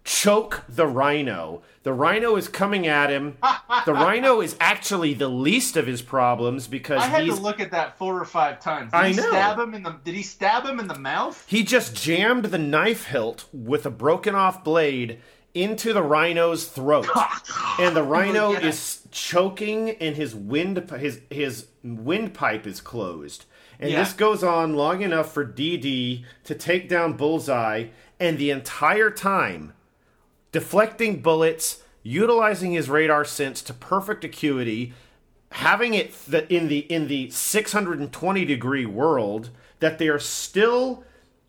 choke 0.04 0.64
the 0.68 0.88
rhino. 0.88 1.62
The 1.84 1.94
rhino 1.94 2.36
is 2.36 2.48
coming 2.48 2.88
at 2.88 3.10
him. 3.10 3.38
the 3.86 3.94
rhino 3.94 4.42
is 4.42 4.56
actually 4.60 5.14
the 5.14 5.28
least 5.28 5.78
of 5.78 5.88
his 5.88 6.02
problems 6.02 6.68
because 6.68 7.02
I 7.02 7.08
had 7.08 7.24
he's 7.24 7.36
to 7.36 7.42
look 7.42 7.60
at 7.60 7.72
that 7.72 7.98
four 7.98 8.20
or 8.20 8.26
five 8.26 8.60
times. 8.60 8.92
Did 8.92 8.98
I 8.98 9.10
he 9.10 9.16
know. 9.16 9.30
stab 9.30 9.60
him 9.60 9.74
in 9.74 9.84
the? 9.84 9.92
Did 10.04 10.16
he 10.16 10.24
stab 10.24 10.66
him 10.66 10.80
in 10.80 10.88
the 10.88 10.98
mouth? 10.98 11.44
He 11.48 11.64
just 11.64 11.96
jammed 11.96 12.46
the 12.46 12.58
knife 12.58 13.06
hilt 13.06 13.46
with 13.54 13.86
a 13.86 13.90
broken 13.90 14.36
off 14.36 14.64
blade 14.64 15.20
into 15.54 15.94
the 15.94 16.04
rhino's 16.04 16.68
throat. 16.68 17.08
and 17.80 17.96
the 17.96 18.04
rhino 18.04 18.48
oh, 18.48 18.52
Yeah. 18.54 18.68
is 18.68 19.02
choking 19.12 19.92
and 19.92 20.16
his 20.16 20.36
wind 20.36 20.90
his 20.98 21.22
his 21.30 21.68
windpipe 21.84 22.66
is 22.66 22.82
closed. 22.82 23.46
And 23.80 23.92
Yeah. 23.92 24.00
this 24.00 24.14
goes 24.14 24.44
on 24.44 24.76
long 24.76 25.02
enough 25.02 25.34
for 25.34 25.46
DD 25.46 26.26
to 26.46 26.56
take 26.56 26.90
down 26.90 27.14
Bullseye 27.14 27.88
and 28.20 28.38
the 28.38 28.50
entire 28.50 29.10
time 29.10 29.74
deflecting 30.54 31.22
bullets, 31.22 31.84
utilizing 32.04 32.72
his 32.72 32.90
radar 32.90 33.26
sense 33.26 33.62
to 33.64 33.74
perfect 33.74 34.24
acuity, 34.24 34.94
having 35.52 35.94
it 35.94 36.14
that 36.28 36.50
in 36.50 36.70
the 36.70 36.80
in 36.80 37.10
the 37.10 37.30
620 37.30 38.46
degree 38.46 38.86
world 38.86 39.50
that 39.80 39.98
they 39.98 40.08
are 40.08 40.20
still 40.20 41.04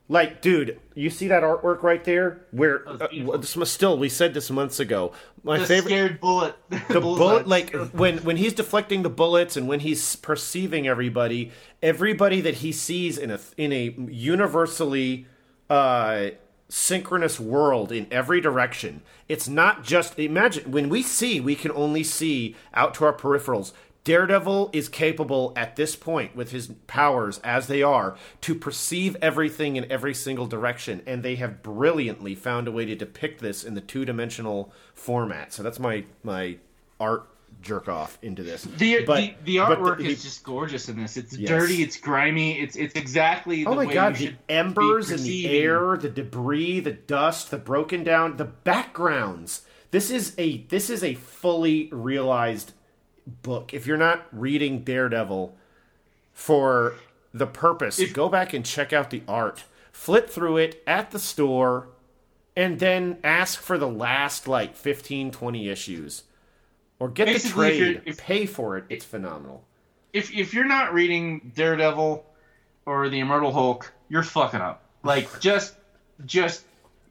Like, 0.07 0.43
dude, 0.43 0.79
you 0.95 1.09
see 1.09 1.29
that 1.29 1.43
artwork 1.43 1.83
right 1.83 2.05
there? 2.05 2.45
Where 2.51 2.87
uh, 2.87 3.41
still 3.43 3.97
we 3.97 4.11
said 4.11 4.35
this 4.35 4.51
months 4.51 4.79
ago. 4.79 5.13
My 5.43 5.59
the 5.59 5.65
favorite 5.65 5.91
scared 5.91 6.21
bullet. 6.21 6.55
the 6.89 7.01
bullet 7.01 7.49
like 7.49 7.75
when 7.93 8.19
when 8.19 8.37
he's 8.37 8.53
deflecting 8.53 9.03
the 9.03 9.09
bullets 9.09 9.57
and 9.57 9.67
when 9.67 9.81
he's 9.81 10.17
perceiving 10.17 10.87
everybody 10.87 11.53
everybody 11.83 12.43
that 12.43 12.57
he 12.57 12.71
sees 12.71 13.17
in 13.17 13.31
a 13.31 13.41
in 13.57 13.73
a 13.73 13.95
universally 14.11 15.27
uh 15.71 16.31
synchronous 16.69 17.39
world 17.39 17.93
in 17.93 18.07
every 18.11 18.41
direction 18.41 19.03
it's 19.29 19.49
not 19.49 19.85
just 19.85 20.19
imagine 20.19 20.71
when 20.71 20.89
we 20.89 21.03
see 21.03 21.41
we 21.41 21.55
can 21.55 21.71
only 21.73 22.03
see 22.03 22.57
out 22.75 22.95
to 22.95 23.05
our 23.05 23.13
peripherals 23.13 23.73
Daredevil 24.05 24.69
is 24.75 24.91
capable 24.91 25.55
at 25.57 25.77
this 25.77 25.97
point 25.97 26.37
with 26.37 26.51
his 26.51 26.69
powers 26.87 27.41
as 27.43 27.69
they 27.69 27.83
are 27.83 28.17
to 28.43 28.55
perceive 28.55 29.17
everything 29.23 29.77
in 29.77 29.91
every 29.91 30.13
single 30.13 30.47
direction 30.47 31.03
and 31.07 31.23
they 31.23 31.37
have 31.37 31.63
brilliantly 31.63 32.35
found 32.35 32.69
a 32.69 32.73
way 32.73 32.85
to 32.85 32.95
depict 32.95 33.41
this 33.41 33.65
in 33.65 33.73
the 33.73 33.81
two-dimensional 33.81 34.71
format. 34.93 35.55
So 35.55 35.63
that's 35.63 35.79
my 35.79 36.05
my 36.23 36.59
art 37.01 37.27
jerk 37.65 37.89
off 37.89 38.19
into 38.23 38.43
this. 38.43 38.63
The, 38.63 39.05
But- 39.05 39.17
the, 39.17 39.35
the 39.45 39.57
artwork 39.57 39.99
the- 39.99 40.07
is 40.07 40.23
just 40.23 40.45
gorgeous 40.45 40.89
in 40.89 41.01
this. 41.01 41.17
It's 41.17 41.37
Yes. 41.37 41.49
dirty, 41.49 41.83
it's 41.83 41.97
grimy, 41.97 42.61
it's 42.61 42.77
it's 42.77 42.95
exactly 42.95 43.65
oh 43.67 43.75
the 43.75 43.81
Oh 43.81 43.85
my 43.85 43.93
god, 43.93 44.17
the 44.17 44.35
embers 44.49 45.09
be 45.09 45.15
in 45.15 45.23
the 45.23 45.59
air, 45.59 45.97
the 45.97 46.09
debris, 46.11 46.81
the 46.81 46.93
dust, 46.93 47.51
the 47.51 47.59
broken 47.59 48.05
down, 48.05 48.37
the 48.37 48.45
backgrounds. 48.45 49.63
This 49.91 50.11
is 50.11 50.35
a 50.39 50.59
this 50.69 50.91
is 50.91 51.03
a 51.03 51.15
fully 51.15 51.89
realized 51.93 52.73
book. 53.27 53.73
If 53.75 53.87
you're 53.87 53.97
not 53.97 54.27
reading 54.33 54.85
Daredevil 54.85 55.57
for 56.33 56.95
the 57.33 57.47
purpose, 57.47 57.99
If- 57.99 58.13
go 58.13 58.29
back 58.29 58.53
and 58.53 58.65
check 58.65 58.93
out 58.93 59.11
the 59.11 59.23
art. 59.27 59.65
Flip 59.93 60.29
through 60.29 60.57
it 60.59 60.83
at 60.87 61.13
the 61.13 61.19
store 61.21 61.89
and 62.57 62.79
then 62.81 63.19
ask 63.25 63.61
for 63.61 63.79
the 63.79 63.89
last 63.89 64.47
like 64.49 64.77
15 64.77 65.31
20 65.31 65.69
issues 65.69 66.25
or 66.99 67.09
get 67.09 67.27
Basically, 67.27 67.71
the 67.71 67.79
trade, 67.79 68.03
if- 68.07 68.19
pay 68.19 68.47
for 68.47 68.77
it. 68.77 68.85
It's 68.89 69.05
phenomenal. 69.05 69.65
If 70.13 70.33
if 70.33 70.55
you're 70.55 70.65
not 70.65 70.95
reading 70.95 71.53
Daredevil 71.55 72.25
or 72.87 73.09
the 73.09 73.19
Immortal 73.19 73.53
Hulk, 73.53 73.93
you're 74.09 74.23
fucking 74.23 74.61
up. 74.61 74.83
Like 75.03 75.29
just 75.41 75.77
just 76.25 76.65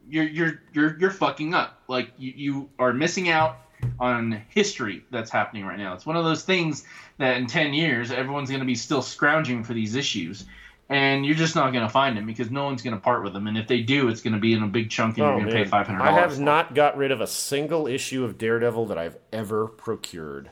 you're 0.08 0.24
you're 0.24 0.62
you're 0.72 0.98
you're 0.98 1.10
fucking 1.10 1.54
up. 1.54 1.80
Like 1.88 2.10
you, 2.18 2.32
you 2.36 2.68
are 2.78 2.92
missing 2.92 3.28
out 3.28 3.58
on 4.00 4.42
history 4.48 5.04
that's 5.10 5.30
happening 5.30 5.66
right 5.66 5.78
now. 5.78 5.92
It's 5.94 6.06
one 6.06 6.16
of 6.16 6.24
those 6.24 6.42
things 6.42 6.84
that 7.18 7.36
in 7.36 7.46
10 7.46 7.74
years 7.74 8.10
everyone's 8.10 8.48
going 8.48 8.60
to 8.60 8.66
be 8.66 8.74
still 8.74 9.02
scrounging 9.02 9.62
for 9.62 9.74
these 9.74 9.94
issues 9.94 10.46
and 10.88 11.24
you're 11.24 11.34
just 11.34 11.54
not 11.54 11.72
going 11.72 11.84
to 11.84 11.88
find 11.92 12.16
them 12.16 12.26
because 12.26 12.50
no 12.50 12.64
one's 12.64 12.82
going 12.82 12.94
to 12.94 13.00
part 13.00 13.24
with 13.24 13.32
them 13.32 13.46
and 13.46 13.56
if 13.56 13.66
they 13.66 13.80
do 13.80 14.08
it's 14.08 14.20
going 14.20 14.34
to 14.34 14.38
be 14.38 14.52
in 14.52 14.62
a 14.62 14.66
big 14.66 14.90
chunk 14.90 15.16
and 15.18 15.26
you're 15.26 15.40
going 15.40 15.46
to 15.46 15.52
pay 15.52 15.64
$500 15.64 15.98
Oh, 15.98 16.02
I 16.02 16.12
have 16.12 16.38
not 16.38 16.74
got 16.74 16.96
rid 16.96 17.10
of 17.10 17.20
a 17.20 17.26
single 17.26 17.86
issue 17.86 18.24
of 18.24 18.38
Daredevil 18.38 18.86
that 18.86 18.98
I've 18.98 19.16
ever 19.32 19.66
procured. 19.66 20.50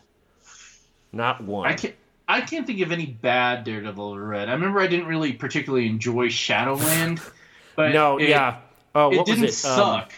Not 1.12 1.42
one. 1.42 1.68
I 1.68 1.74
can't. 1.74 1.94
I 2.28 2.40
can't 2.40 2.66
think 2.66 2.80
of 2.80 2.92
any 2.92 3.06
bad 3.06 3.64
Daredevil 3.64 4.14
I 4.14 4.16
read. 4.16 4.48
I 4.48 4.52
remember 4.52 4.80
I 4.80 4.86
didn't 4.86 5.06
really 5.06 5.32
particularly 5.32 5.86
enjoy 5.86 6.28
Shadowland, 6.28 7.20
but 7.76 7.92
no, 7.92 8.16
it, 8.16 8.30
yeah. 8.30 8.60
Oh, 8.94 9.10
it 9.10 9.26
didn't 9.26 9.42
was 9.42 9.64
it? 9.64 9.68
Um, 9.68 9.76
suck. 9.76 10.12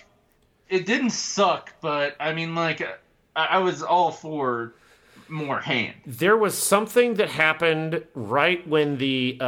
it 0.68 0.86
didn't 0.86 1.10
suck, 1.10 1.72
but 1.80 2.14
I 2.20 2.32
mean, 2.32 2.54
like, 2.54 2.82
I, 3.34 3.44
I 3.44 3.58
was 3.58 3.82
all 3.82 4.12
for 4.12 4.74
more 5.28 5.60
hand. 5.60 5.94
there 6.06 6.36
was 6.36 6.56
something 6.56 7.14
that 7.14 7.28
happened 7.30 8.04
right 8.14 8.66
when 8.68 8.98
the 8.98 9.36
uh, 9.40 9.44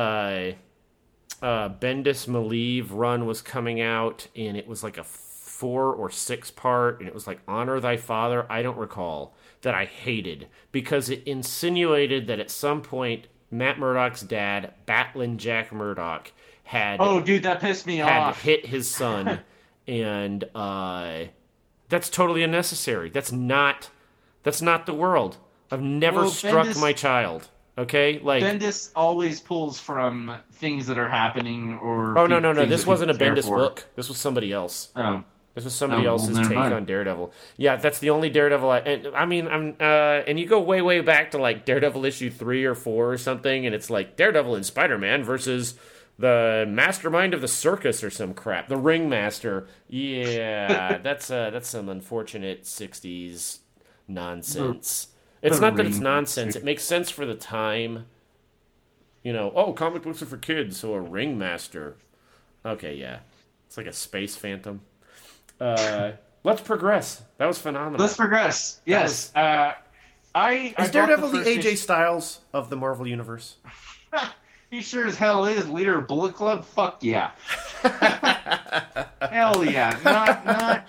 uh, 1.43 1.69
Bendis 1.69 2.27
Maleev 2.27 2.89
run 2.91 3.27
was 3.27 3.43
coming 3.43 3.81
out, 3.81 4.27
and 4.35 4.57
it 4.57 4.67
was 4.67 4.83
like 4.83 4.99
a 4.99 5.05
four 5.05 5.93
or 5.95 6.11
six 6.11 6.51
part, 6.51 6.99
and 7.01 7.09
it 7.09 7.15
was 7.15 7.27
like 7.27 7.41
Honor 7.49 7.81
Thy 7.81 7.97
Father. 7.97 8.47
I 8.51 8.63
don't 8.63 8.77
recall 8.79 9.35
that 9.63 9.75
I 9.75 9.85
hated 9.87 10.49
because 10.73 11.09
it 11.11 11.23
insinuated 11.27 12.27
that 12.27 12.39
at 12.41 12.51
some 12.51 12.83
point 12.83 13.27
Matt 13.51 13.79
Murdock's 13.79 14.23
dad, 14.23 14.75
Battlin' 14.87 15.39
Jack 15.39 15.73
Murdock, 15.73 16.33
had 16.65 16.99
Oh, 17.01 17.21
dude, 17.21 17.45
that 17.45 17.61
pissed 17.61 17.87
me 17.87 17.97
had 17.99 18.21
off. 18.21 18.43
hit 18.43 18.67
his 18.67 18.91
son, 18.91 19.41
and 19.87 20.45
uh, 20.55 21.25
that's 21.89 22.11
totally 22.11 22.43
unnecessary. 22.43 23.09
That's 23.11 23.31
not 23.33 23.91
that's 24.43 24.61
not 24.63 24.87
the 24.87 24.95
world. 24.95 25.39
I've 25.71 25.83
never 25.83 26.21
Well, 26.23 26.31
struck 26.31 26.67
Bendis- 26.67 26.81
my 26.81 26.93
child. 26.93 27.49
Okay, 27.79 28.21
like 28.23 28.43
Bendis 28.43 28.91
always 28.97 29.39
pulls 29.41 29.79
from 29.79 30.35
things 30.53 30.87
that 30.87 30.97
are 30.97 31.09
happening 31.11 31.79
or. 31.83 32.17
oh 32.19 32.27
no 32.27 32.39
no 32.39 32.53
no, 32.53 32.65
this 32.65 32.87
wasn't 32.87 33.11
a 33.11 33.15
Bendis 33.15 33.47
book. 33.47 33.85
This 33.97 34.09
was 34.09 34.17
somebody 34.19 34.51
else. 34.53 34.89
Oh. 34.97 35.25
This 35.55 35.65
was 35.65 35.75
somebody 35.75 36.07
Oh, 36.07 36.11
else's 36.11 36.37
never 36.37 36.49
take 36.51 36.59
mind. 36.59 36.75
on 36.75 36.85
Daredevil. 36.85 37.33
Yeah, 37.57 37.77
that's 37.77 37.99
the 37.99 38.11
only 38.11 38.29
Daredevil. 38.29 38.69
I, 38.71 38.79
and, 38.81 39.07
I 39.17 39.25
mean, 39.25 39.49
I'm 39.49 39.75
uh, 39.81 40.23
and 40.27 40.39
you 40.39 40.47
go 40.47 40.61
way 40.61 40.83
way 40.83 41.01
back 41.01 41.31
to 41.33 41.39
like 41.39 41.65
Daredevil 41.67 42.05
issue 42.05 42.31
three 42.31 42.65
or 42.65 42.75
four 42.75 43.11
or 43.13 43.19
something, 43.19 43.65
and 43.67 43.75
it's 43.75 43.89
like 43.91 44.17
Daredevil 44.17 44.55
and 44.55 44.65
Spider 44.67 44.99
Man 44.99 45.23
versus 45.25 45.75
the 46.19 46.65
mastermind 46.69 47.33
of 47.35 47.41
the 47.43 47.49
circus 47.49 48.03
or 48.05 48.09
some 48.11 48.33
crap, 48.35 48.69
the 48.69 48.77
ringmaster. 48.79 49.67
Yeah, 49.89 50.99
that's 51.03 51.31
uh, 51.31 51.51
that's 51.51 51.69
some 51.69 51.89
unfortunate 51.91 52.65
'60s 52.65 53.59
nonsense. 54.09 55.09
It's 55.43 55.61
not 55.61 55.77
that 55.77 55.87
it's 55.87 55.99
nonsense. 55.99 56.57
It 56.57 56.65
makes 56.65 56.83
sense 56.83 57.11
for 57.11 57.27
the 57.27 57.35
time. 57.35 58.07
You 59.23 59.33
know, 59.33 59.53
oh, 59.55 59.73
comic 59.73 60.03
books 60.03 60.23
are 60.23 60.27
for 60.27 60.37
kids, 60.37 60.77
so 60.79 60.95
a 60.95 61.01
ringmaster. 61.01 61.97
Okay, 62.65 62.95
yeah, 62.95 63.19
it's 63.67 63.77
like 63.77 63.87
a 63.87 63.93
space 63.93 64.37
phantom. 64.37 64.81
Uh, 65.61 66.13
let's 66.45 66.61
progress. 66.61 67.23
That 67.39 67.47
was 67.47 67.59
phenomenal. 67.59 68.01
Let's 68.01 68.17
progress. 68.17 68.81
Yes. 68.85 69.35
Uh, 69.35 69.39
I. 69.39 69.75
I 70.35 70.55
Is 70.67 70.75
bought 70.77 70.93
Daredevil 70.93 71.31
the, 71.31 71.39
first 71.39 71.51
AJ 71.51 71.59
issue- 71.59 71.77
Styles 71.77 72.41
of 72.53 72.71
the 72.71 72.77
Marvel 72.77 73.07
Universe? 73.07 73.57
He 74.71 74.83
sure 74.83 75.07
as 75.07 75.17
hell 75.17 75.45
is 75.47 75.69
leader 75.69 75.97
of 75.97 76.09
Bullet 76.09 76.35
Club. 76.35 76.65
Fuck 76.65 76.99
yeah. 77.03 77.31
hell 79.21 79.65
yeah. 79.65 79.97
Not 80.05 80.45
not 80.45 80.89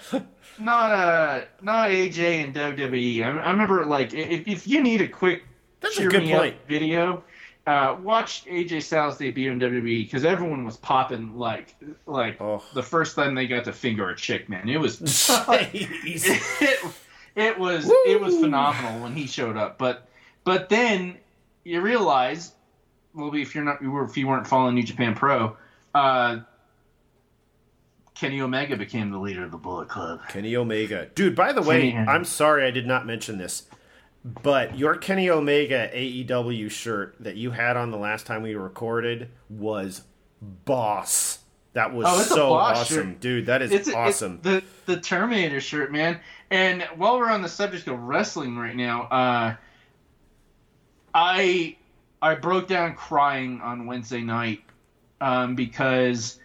not 0.59 0.91
uh 0.91 1.41
not 1.61 1.89
AJ 1.89 2.43
and 2.45 2.53
WWE. 2.55 3.23
I, 3.23 3.29
I 3.39 3.51
remember 3.51 3.85
like 3.85 4.13
if, 4.13 4.47
if 4.47 4.67
you 4.67 4.81
need 4.81 5.01
a 5.01 5.07
quick 5.07 5.43
That's 5.81 5.95
a 5.97 6.01
cheer 6.01 6.09
good 6.09 6.23
me 6.23 6.33
up 6.33 6.41
point. 6.41 6.55
video, 6.67 7.23
uh, 7.65 7.97
watch 8.01 8.45
AJ 8.45 8.83
Styles 8.83 9.17
debut 9.17 9.51
in 9.51 9.59
WWE 9.59 10.05
because 10.05 10.23
everyone 10.25 10.63
was 10.65 10.77
popping 10.77 11.37
like 11.37 11.75
like 12.05 12.39
Oh. 12.41 12.63
the 12.73 12.83
first 12.83 13.15
time 13.15 13.35
they 13.35 13.47
got 13.47 13.63
to 13.65 13.73
finger 13.73 14.09
a 14.09 14.15
chick. 14.15 14.49
Man, 14.49 14.67
it 14.69 14.77
was 14.79 14.99
Jeez. 15.01 16.61
it, 16.61 16.79
it 17.35 17.59
was 17.59 17.89
it 18.05 18.19
was 18.19 18.35
phenomenal 18.39 19.01
when 19.01 19.13
he 19.15 19.27
showed 19.27 19.57
up. 19.57 19.77
But 19.77 20.07
but 20.43 20.69
then 20.69 21.17
you 21.63 21.81
realize, 21.81 22.53
well, 23.13 23.33
if 23.35 23.53
you're 23.53 23.63
not, 23.65 23.79
if 23.81 24.15
you 24.17 24.27
weren't 24.27 24.47
following 24.47 24.75
New 24.75 24.83
Japan 24.83 25.13
Pro, 25.15 25.57
uh, 25.93 26.39
Kenny 28.19 28.41
Omega 28.41 28.75
became 28.75 29.11
the 29.11 29.19
leader 29.19 29.43
of 29.43 29.51
the 29.51 29.57
Bullet 29.57 29.89
Club. 29.89 30.21
Kenny 30.29 30.55
Omega. 30.55 31.07
Dude, 31.13 31.35
by 31.35 31.53
the 31.53 31.61
way, 31.61 31.91
Kenny- 31.91 32.07
I'm 32.07 32.25
sorry 32.25 32.65
I 32.65 32.71
did 32.71 32.87
not 32.87 33.05
mention 33.05 33.37
this, 33.37 33.63
but 34.23 34.77
your 34.77 34.95
Kenny 34.95 35.29
Omega 35.29 35.89
AEW 35.93 36.69
shirt 36.71 37.15
that 37.19 37.35
you 37.35 37.51
had 37.51 37.77
on 37.77 37.91
the 37.91 37.97
last 37.97 38.25
time 38.25 38.41
we 38.41 38.55
recorded 38.55 39.29
was 39.49 40.01
boss. 40.41 41.39
That 41.73 41.93
was 41.93 42.07
Oh, 42.09 42.21
so 42.35 42.53
awesome. 42.53 43.11
shirt. 43.13 43.19
Dude, 43.19 43.45
that 43.45 43.61
is 43.61 43.71
It's 43.71 43.93
awesome. 43.93 44.41
It's 44.43 44.43
the 44.85 44.95
the 44.95 44.99
Terminator 45.01 45.61
shirt, 45.61 45.91
man. 45.91 46.19
And 46.49 46.81
while 46.95 47.19
we're 47.19 47.29
on 47.29 47.41
the 47.43 47.49
subject 47.49 47.87
of 47.87 47.99
wrestling 47.99 48.57
right 48.57 48.75
now, 48.75 49.03
uh, 49.03 49.55
I 51.13 51.75
I 52.21 52.35
broke 52.35 52.67
down 52.67 52.95
crying 52.95 53.61
on 53.61 53.85
Wednesday 53.85 54.21
night 54.21 54.63
um, 55.21 55.55
because 55.55 56.39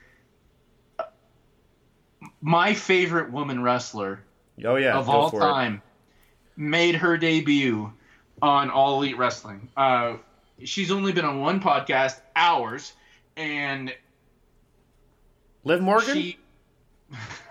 my 2.43 2.75
favorite 2.75 3.33
woman 3.33 3.63
wrestler 3.63 4.23
oh, 4.65 4.77
yeah. 4.77 4.99
of 4.99 5.09
all 5.09 5.31
for 5.31 5.39
it. 5.39 5.45
time 5.45 5.83
made 6.57 6.97
her 6.97 7.17
debut 7.17 7.91
on 8.43 8.69
All 8.69 8.99
Elite 8.99 9.17
Wrestling. 9.17 9.69
Uh, 9.77 10.17
she's 10.63 10.91
only 10.91 11.13
been 11.13 11.25
on 11.25 11.41
one 11.41 11.61
podcast, 11.61 12.21
ours, 12.37 12.93
and 13.37 13.95
Liv 15.65 15.81
Morgan? 15.81 16.15
she 16.15 16.39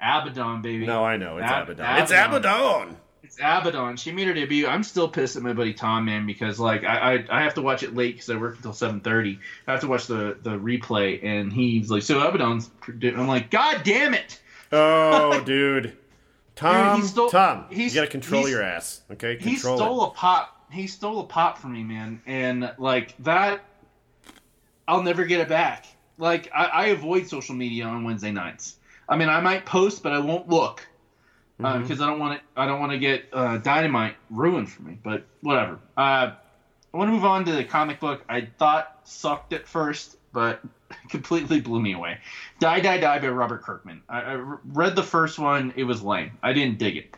Abaddon, 0.00 0.62
baby. 0.62 0.86
No, 0.86 1.04
I 1.04 1.16
know. 1.16 1.38
It's 1.38 1.50
Ab- 1.50 1.70
Abaddon. 1.70 2.02
It's 2.02 2.10
Abaddon. 2.10 2.96
Abaddon! 3.38 3.60
It's 3.60 3.68
Abaddon. 3.68 3.96
She 3.96 4.12
made 4.12 4.26
her 4.28 4.34
debut. 4.34 4.66
I'm 4.66 4.82
still 4.82 5.08
pissed 5.08 5.36
at 5.36 5.42
my 5.42 5.52
buddy 5.52 5.72
Tom, 5.74 6.04
man, 6.04 6.26
because 6.26 6.58
like 6.58 6.84
I 6.84 7.14
I, 7.14 7.40
I 7.40 7.42
have 7.42 7.54
to 7.54 7.62
watch 7.62 7.82
it 7.82 7.94
late 7.94 8.14
because 8.14 8.30
I 8.30 8.36
work 8.36 8.56
until 8.56 8.72
7:30. 8.72 9.38
I 9.66 9.72
have 9.72 9.80
to 9.80 9.86
watch 9.88 10.06
the 10.06 10.36
the 10.42 10.50
replay, 10.50 11.22
and 11.24 11.52
he's 11.52 11.90
like, 11.90 12.02
"So 12.02 12.20
Abaddon's." 12.20 12.70
I'm 12.88 13.26
like, 13.26 13.50
"God 13.50 13.82
damn 13.84 14.14
it!" 14.14 14.40
Oh, 14.72 15.40
dude. 15.44 15.96
Tom, 16.54 17.02
stole- 17.02 17.28
Tom, 17.28 17.66
you 17.70 17.90
gotta 17.92 18.06
control 18.06 18.48
your 18.48 18.62
ass. 18.62 19.02
Okay, 19.12 19.36
He 19.38 19.56
stole 19.56 20.04
it. 20.04 20.08
a 20.08 20.10
pop. 20.12 20.64
He 20.70 20.86
stole 20.86 21.20
a 21.20 21.24
pop 21.24 21.58
from 21.58 21.74
me, 21.74 21.82
man, 21.84 22.22
and 22.26 22.72
like 22.78 23.14
that, 23.24 23.60
I'll 24.88 25.02
never 25.02 25.24
get 25.26 25.40
it 25.40 25.48
back. 25.48 25.84
like 26.18 26.50
I, 26.54 26.64
I 26.64 26.86
avoid 26.86 27.28
social 27.28 27.54
media 27.54 27.84
on 27.84 28.04
Wednesday 28.04 28.32
nights. 28.32 28.76
I 29.08 29.16
mean, 29.16 29.28
I 29.28 29.40
might 29.40 29.66
post, 29.66 30.02
but 30.02 30.12
I 30.12 30.18
won't 30.18 30.48
look 30.48 30.86
because 31.56 32.00
I 32.00 32.06
don't 32.06 32.18
want 32.18 32.34
it. 32.34 32.40
I 32.56 32.66
don't 32.66 32.80
want 32.80 32.92
to 32.92 32.98
get 32.98 33.26
uh, 33.32 33.58
dynamite 33.58 34.16
ruined 34.30 34.70
for 34.70 34.82
me. 34.82 34.98
But 35.02 35.24
whatever. 35.40 35.78
Uh, 35.96 36.32
I 36.92 36.96
want 36.96 37.08
to 37.08 37.12
move 37.12 37.24
on 37.24 37.44
to 37.46 37.52
the 37.52 37.64
comic 37.64 38.00
book. 38.00 38.24
I 38.28 38.48
thought 38.58 39.00
sucked 39.04 39.52
at 39.52 39.66
first, 39.66 40.16
but 40.32 40.62
completely 41.10 41.60
blew 41.60 41.80
me 41.80 41.92
away. 41.92 42.18
Die, 42.58 42.80
Die, 42.80 42.98
Die 42.98 43.18
by 43.18 43.28
Robert 43.28 43.62
Kirkman. 43.62 44.02
I, 44.08 44.20
I 44.20 44.34
read 44.34 44.96
the 44.96 45.02
first 45.02 45.38
one. 45.38 45.72
It 45.76 45.84
was 45.84 46.02
lame. 46.02 46.32
I 46.42 46.52
didn't 46.52 46.78
dig 46.78 46.96
it. 46.96 47.16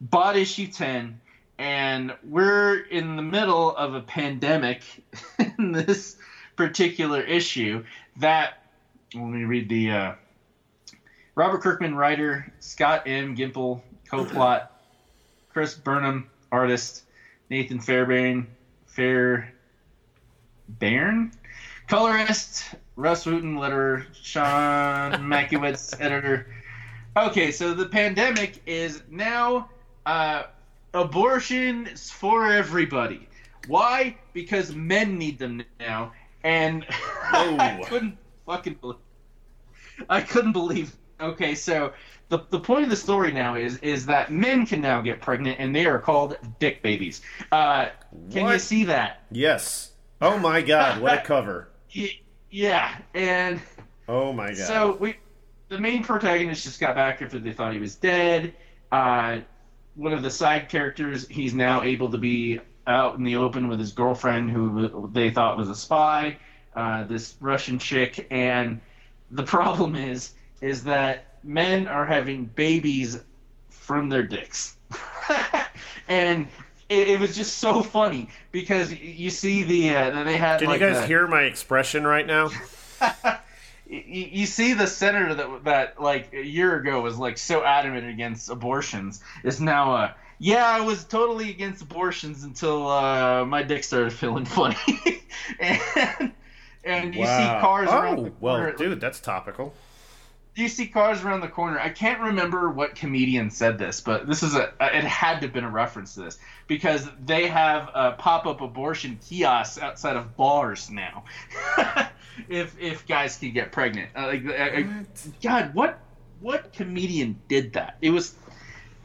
Bought 0.00 0.36
issue 0.36 0.66
10, 0.66 1.20
and 1.58 2.14
we're 2.22 2.78
in 2.78 3.16
the 3.16 3.22
middle 3.22 3.74
of 3.74 3.94
a 3.94 4.02
pandemic 4.02 4.82
in 5.58 5.72
this 5.72 6.16
particular 6.54 7.20
issue 7.20 7.84
that, 8.18 8.62
let 9.14 9.24
me 9.24 9.44
read 9.44 9.68
the 9.68 9.90
uh, 9.90 10.12
Robert 11.36 11.60
Kirkman, 11.60 11.94
writer, 11.94 12.50
Scott 12.60 13.02
M. 13.04 13.36
Gimple, 13.36 13.82
co-plot, 14.10 14.72
Chris 15.50 15.74
Burnham, 15.74 16.30
artist, 16.50 17.04
Nathan 17.50 17.78
Fairbairn, 17.78 18.46
Fair 18.86 19.52
Bairn, 20.66 21.30
colorist, 21.88 22.74
Rus 22.96 23.26
Wooton, 23.26 23.56
letterer, 23.58 24.06
Sean 24.14 25.12
Mackiewicz, 25.30 26.00
editor. 26.00 26.46
Okay, 27.18 27.52
so 27.52 27.74
the 27.74 27.86
pandemic 27.86 28.62
is 28.64 29.02
now 29.10 29.68
uh, 30.06 30.44
abortions 30.94 32.10
for 32.10 32.50
everybody. 32.50 33.28
Why? 33.68 34.16
Because 34.32 34.74
men 34.74 35.18
need 35.18 35.38
them 35.38 35.62
now, 35.78 36.12
and 36.44 36.86
I 36.90 37.84
couldn't 37.86 38.16
fucking 38.46 38.78
believe. 38.80 38.96
I 40.08 40.22
couldn't 40.22 40.52
believe. 40.52 40.96
Okay, 41.20 41.54
so 41.54 41.92
the 42.28 42.40
the 42.50 42.60
point 42.60 42.84
of 42.84 42.90
the 42.90 42.96
story 42.96 43.32
now 43.32 43.54
is 43.54 43.78
is 43.78 44.06
that 44.06 44.30
men 44.32 44.66
can 44.66 44.80
now 44.80 45.00
get 45.00 45.20
pregnant, 45.20 45.58
and 45.58 45.74
they 45.74 45.86
are 45.86 45.98
called 45.98 46.36
dick 46.58 46.82
babies. 46.82 47.22
Uh, 47.52 47.88
can 48.30 48.48
you 48.48 48.58
see 48.58 48.84
that? 48.84 49.22
Yes. 49.30 49.92
Oh 50.20 50.38
my 50.38 50.60
god, 50.62 51.00
what 51.00 51.18
a 51.18 51.22
cover. 51.24 51.68
Yeah, 52.50 52.96
and 53.14 53.60
Oh 54.08 54.32
my 54.32 54.48
god. 54.48 54.56
so 54.56 54.96
we, 54.96 55.16
the 55.68 55.78
main 55.78 56.02
protagonist 56.02 56.64
just 56.64 56.80
got 56.80 56.94
back 56.94 57.22
after 57.22 57.38
they 57.38 57.52
thought 57.52 57.72
he 57.72 57.78
was 57.78 57.96
dead. 57.96 58.54
Uh, 58.92 59.40
one 59.94 60.12
of 60.12 60.22
the 60.22 60.30
side 60.30 60.68
characters, 60.68 61.26
he's 61.28 61.54
now 61.54 61.82
able 61.82 62.10
to 62.10 62.18
be 62.18 62.60
out 62.86 63.16
in 63.16 63.24
the 63.24 63.36
open 63.36 63.68
with 63.68 63.78
his 63.78 63.92
girlfriend, 63.92 64.50
who 64.50 65.10
they 65.12 65.30
thought 65.30 65.56
was 65.56 65.68
a 65.68 65.74
spy. 65.74 66.36
Uh, 66.74 67.04
this 67.04 67.34
Russian 67.40 67.78
chick, 67.78 68.26
and 68.30 68.80
the 69.30 69.42
problem 69.56 69.96
is, 69.96 70.32
is 70.60 70.84
that 70.84 71.38
men 71.42 71.88
are 71.88 72.06
having 72.06 72.46
babies 72.46 73.22
from 73.70 74.08
their 74.08 74.22
dicks, 74.22 74.76
and. 76.08 76.48
It, 76.88 77.08
it 77.08 77.18
was 77.18 77.34
just 77.34 77.58
so 77.58 77.82
funny 77.82 78.28
because 78.52 78.92
you 78.92 79.28
see 79.28 79.64
the 79.64 79.90
uh, 79.90 80.22
they 80.22 80.36
had 80.36 80.60
Can 80.60 80.68
like 80.68 80.80
you 80.80 80.86
guys 80.86 81.00
the- 81.00 81.06
hear 81.08 81.26
my 81.26 81.42
expression 81.42 82.06
right 82.06 82.24
now? 82.24 82.50
you, 83.88 84.02
you 84.08 84.46
see 84.46 84.72
the 84.72 84.86
senator 84.86 85.34
that 85.34 85.64
that 85.64 86.00
like 86.00 86.32
a 86.32 86.44
year 86.44 86.76
ago 86.76 87.00
was 87.00 87.18
like 87.18 87.38
so 87.38 87.64
adamant 87.64 88.08
against 88.08 88.50
abortions 88.50 89.20
is 89.44 89.60
now 89.60 89.94
uh 89.94 90.12
yeah 90.38 90.64
I 90.66 90.80
was 90.80 91.04
totally 91.04 91.50
against 91.50 91.82
abortions 91.82 92.44
until 92.44 92.88
uh, 92.88 93.44
my 93.44 93.62
dick 93.62 93.84
started 93.84 94.12
feeling 94.12 94.44
funny 94.60 94.86
and 95.60 96.32
and 96.84 97.14
you 97.14 97.24
see 97.24 97.44
cars 97.60 97.88
around 97.88 98.16
the 98.16 98.30
Oh, 98.30 98.32
well, 98.40 98.72
dude, 98.76 99.00
that's 99.00 99.20
topical. 99.20 99.74
You 100.56 100.68
see 100.68 100.86
cars 100.86 101.22
around 101.22 101.40
the 101.42 101.48
corner. 101.48 101.78
I 101.78 101.90
can't 101.90 102.18
remember 102.20 102.70
what 102.70 102.94
comedian 102.94 103.50
said 103.50 103.78
this, 103.78 104.00
but 104.00 104.26
this 104.26 104.42
is 104.42 104.54
a 104.54 104.72
it 104.80 105.04
had 105.04 105.40
to 105.40 105.46
have 105.46 105.52
been 105.52 105.64
a 105.64 105.70
reference 105.70 106.14
to 106.14 106.22
this 106.22 106.38
because 106.66 107.08
they 107.24 107.46
have 107.46 107.90
uh, 107.94 108.12
pop 108.12 108.46
up 108.46 108.62
abortion 108.62 109.18
kiosks 109.22 109.78
outside 109.78 110.16
of 110.16 110.34
bars 110.36 110.90
now. 110.90 111.24
if 112.48 112.74
if 112.80 113.06
guys 113.06 113.36
can 113.36 113.52
get 113.52 113.70
pregnant, 113.70 114.10
uh, 114.16 114.26
like, 114.28 114.46
uh, 114.46 114.52
uh, 114.52 114.82
God, 115.42 115.74
what 115.74 115.98
what 116.40 116.72
comedian 116.72 117.38
did 117.48 117.74
that? 117.74 117.98
It 118.00 118.10
was, 118.10 118.34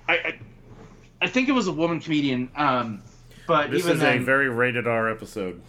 I 0.07 0.13
I, 0.13 0.39
I 1.21 1.27
think 1.27 1.49
it 1.49 1.53
was 1.53 1.67
a 1.67 1.73
woman 1.73 1.99
comedian. 1.99 2.49
Um, 2.55 3.03
but 3.45 3.71
This 3.71 3.79
even 3.81 3.93
is 3.95 3.99
then, 3.99 4.21
a 4.21 4.23
very 4.23 4.47
rated 4.49 4.87
R 4.87 5.11
episode. 5.11 5.61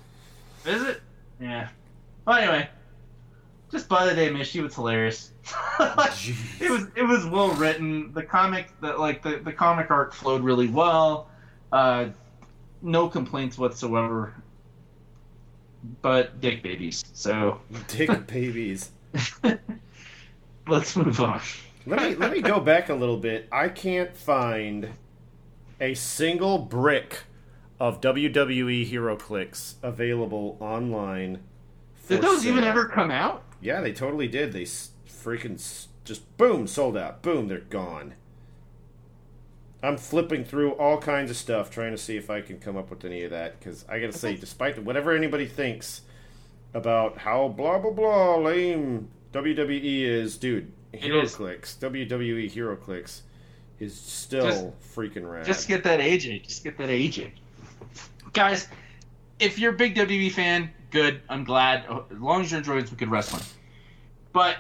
is 0.65 0.83
it? 0.83 1.03
Yeah. 1.41 1.69
Well, 2.25 2.37
anyway, 2.37 2.69
just 3.73 3.89
by 3.89 4.07
the 4.07 4.15
damn 4.15 4.37
issue. 4.37 4.65
It's 4.65 4.77
hilarious. 4.77 5.32
it 6.61 6.71
was 6.71 6.87
it 6.95 7.03
was 7.03 7.27
well 7.27 7.51
written. 7.55 8.13
The 8.13 8.23
comic, 8.23 8.73
the 8.81 8.95
like 8.97 9.23
the, 9.23 9.39
the 9.39 9.53
comic 9.53 9.91
art 9.91 10.15
flowed 10.15 10.43
really 10.43 10.69
well. 10.69 11.29
Uh, 11.73 12.07
no 12.81 13.09
complaints 13.09 13.59
whatsoever. 13.59 14.35
But 16.01 16.41
dick 16.41 16.63
babies. 16.63 17.05
So 17.13 17.61
Dick 17.89 18.27
babies. 18.27 18.93
let's 20.69 20.97
move 20.97 21.21
on. 21.21 21.41
Let 21.87 22.01
me 22.01 22.15
let 22.15 22.33
me 22.33 22.41
go 22.41 22.61
back 22.61 22.89
a 22.89 22.95
little 22.95 23.17
bit. 23.17 23.49
I 23.51 23.69
can't 23.69 24.17
find 24.17 24.91
a 25.81 25.95
single 25.95 26.59
brick 26.59 27.25
of 27.81 28.01
WWE 28.01 28.89
HeroClix 28.89 29.75
available 29.83 30.57
online. 30.61 31.41
Did 32.09 32.23
those 32.23 32.43
sale. 32.43 32.53
even 32.53 32.65
ever 32.65 32.87
come 32.87 33.11
out? 33.11 33.43
Yeah, 33.61 33.81
they 33.81 33.93
totally 33.93 34.29
did. 34.29 34.53
They 34.53 34.67
freaking 35.25 35.87
just 36.05 36.37
boom 36.37 36.67
sold 36.67 36.97
out. 36.97 37.23
Boom, 37.23 37.49
they're 37.49 37.59
gone. 37.61 38.15
I'm 39.83 39.97
flipping 39.97 40.45
through 40.45 40.73
all 40.73 40.99
kinds 40.99 41.31
of 41.31 41.37
stuff 41.37 41.71
trying 41.71 41.91
to 41.91 41.99
see 41.99 42.17
if 42.17 42.31
I 42.31 42.41
can 42.41 42.59
come 42.61 42.77
up 42.77 42.91
with 42.91 43.05
any 43.05 43.25
of 43.25 43.31
that 43.33 43.59
because 43.59 43.85
I 43.89 43.99
gotta 43.99 44.13
say, 44.13 44.37
despite 44.37 44.83
whatever 44.83 45.13
anybody 45.13 45.47
thinks 45.47 46.03
about 46.73 47.19
how 47.19 47.49
blah 47.49 47.79
blah 47.79 47.91
blah 47.91 48.37
lame 48.37 49.09
WWE 49.33 50.03
is, 50.03 50.37
dude, 50.37 50.71
Hero. 50.93 51.27
Clicks, 51.27 51.77
WWE 51.81 52.53
HeroClix 52.53 53.23
is 53.81 53.95
still 53.99 54.47
Just- 54.47 54.95
freaking 54.95 55.29
rad. 55.29 55.45
Just 55.47 55.67
get 55.67 55.83
that 55.85 56.01
agent. 56.01 56.45
Just 56.45 56.63
get 56.63 56.79
that 56.79 56.91
agent, 56.91 57.33
Guys, 58.33 58.69
if 59.41 59.59
you're 59.59 59.75
a 59.75 59.77
big 59.77 59.95
WWE 59.95 60.31
fan, 60.33 60.71
good. 60.91 61.21
I'm 61.29 61.45
glad. 61.45 61.85
As 62.11 62.19
long 62.19 62.43
as 62.43 62.51
you're 62.51 62.59
enjoying 62.59 62.87
some 62.87 62.97
good 62.97 63.11
wrestling. 63.11 63.43
But 64.33 64.57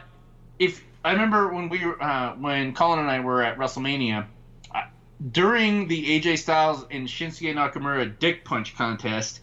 if 0.59 0.83
I 1.05 1.13
remember 1.13 1.53
when 1.53 1.69
we 1.69 1.85
were, 1.85 2.03
uh, 2.03 2.35
when 2.37 2.75
Colin 2.75 3.01
and 3.01 3.11
I 3.11 3.21
were 3.21 3.43
at 3.43 3.59
WrestleMania, 3.59 4.27
uh, 4.75 4.83
during 5.31 5.89
the 5.89 6.21
AJ 6.21 6.39
Styles 6.39 6.87
and 6.91 7.09
Shinsuke 7.09 7.55
Nakamura 7.55 8.19
dick 8.19 8.45
punch 8.45 8.77
contest, 8.77 9.41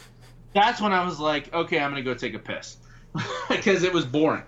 that's 0.54 0.80
when 0.80 0.92
I 0.92 1.04
was 1.04 1.18
like, 1.18 1.52
okay, 1.52 1.78
I'm 1.78 1.90
gonna 1.90 2.02
go 2.02 2.14
take 2.14 2.34
a 2.34 2.38
piss 2.38 2.76
because 3.48 3.82
it 3.84 3.92
was 3.92 4.04
boring. 4.04 4.42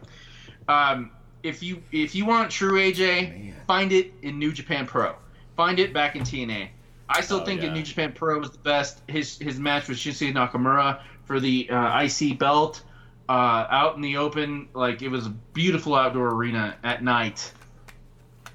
Um, 0.68 1.11
if 1.42 1.62
you 1.62 1.82
if 1.92 2.14
you 2.14 2.26
want 2.26 2.50
true 2.50 2.72
AJ, 2.78 3.54
find 3.66 3.92
it 3.92 4.12
in 4.22 4.38
New 4.38 4.52
Japan 4.52 4.86
Pro. 4.86 5.14
Find 5.56 5.78
it 5.78 5.92
back 5.92 6.16
in 6.16 6.22
TNA. 6.22 6.68
I 7.08 7.22
still 7.22 7.40
Oh, 7.40 7.44
think 7.44 7.62
yeah. 7.62 7.68
in 7.68 7.74
New 7.74 7.82
Japan 7.82 8.12
Pro 8.12 8.38
was 8.38 8.50
the 8.50 8.58
best. 8.58 9.00
His 9.08 9.38
his 9.38 9.58
match 9.58 9.88
with 9.88 9.98
Shinsuke 9.98 10.32
Nakamura 10.32 11.00
for 11.24 11.40
the 11.40 11.68
uh, 11.70 12.02
IC 12.04 12.38
belt 12.38 12.82
uh, 13.30 13.68
out 13.70 13.94
in 13.94 14.02
the 14.02 14.16
open, 14.16 14.68
like 14.74 15.02
it 15.02 15.08
was 15.08 15.26
a 15.26 15.30
beautiful 15.30 15.94
outdoor 15.94 16.34
arena 16.34 16.76
at 16.82 17.04
night. 17.04 17.52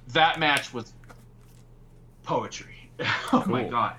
That 0.10 0.38
match 0.38 0.74
was 0.74 0.92
poetry. 2.24 2.90
oh 3.32 3.46
my 3.48 3.64
god. 3.64 3.96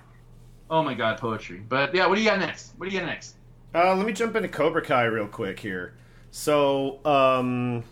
Oh 0.69 0.83
my 0.83 0.93
god, 0.93 1.17
poetry. 1.17 1.63
But 1.67 1.95
yeah, 1.95 2.05
what 2.05 2.13
do 2.13 2.21
you 2.21 2.29
got 2.29 2.39
next? 2.39 2.73
What 2.77 2.87
do 2.87 2.93
you 2.93 2.99
got 3.01 3.07
next? 3.07 3.37
uh, 3.73 3.95
let 3.95 4.05
me 4.05 4.13
jump 4.13 4.35
into 4.35 4.49
Cobra 4.49 4.83
Kai 4.83 5.05
real 5.05 5.25
quick 5.27 5.59
here. 5.59 5.95
So, 6.29 7.03
um, 7.05 7.83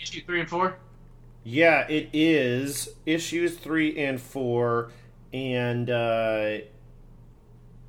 Issue 0.00 0.22
three 0.26 0.40
and 0.40 0.50
four. 0.50 0.76
Yeah, 1.44 1.86
it 1.86 2.10
is 2.12 2.88
issues 3.06 3.56
three 3.58 3.96
and 3.96 4.20
four, 4.20 4.90
and 5.32 5.88
uh, 5.88 6.58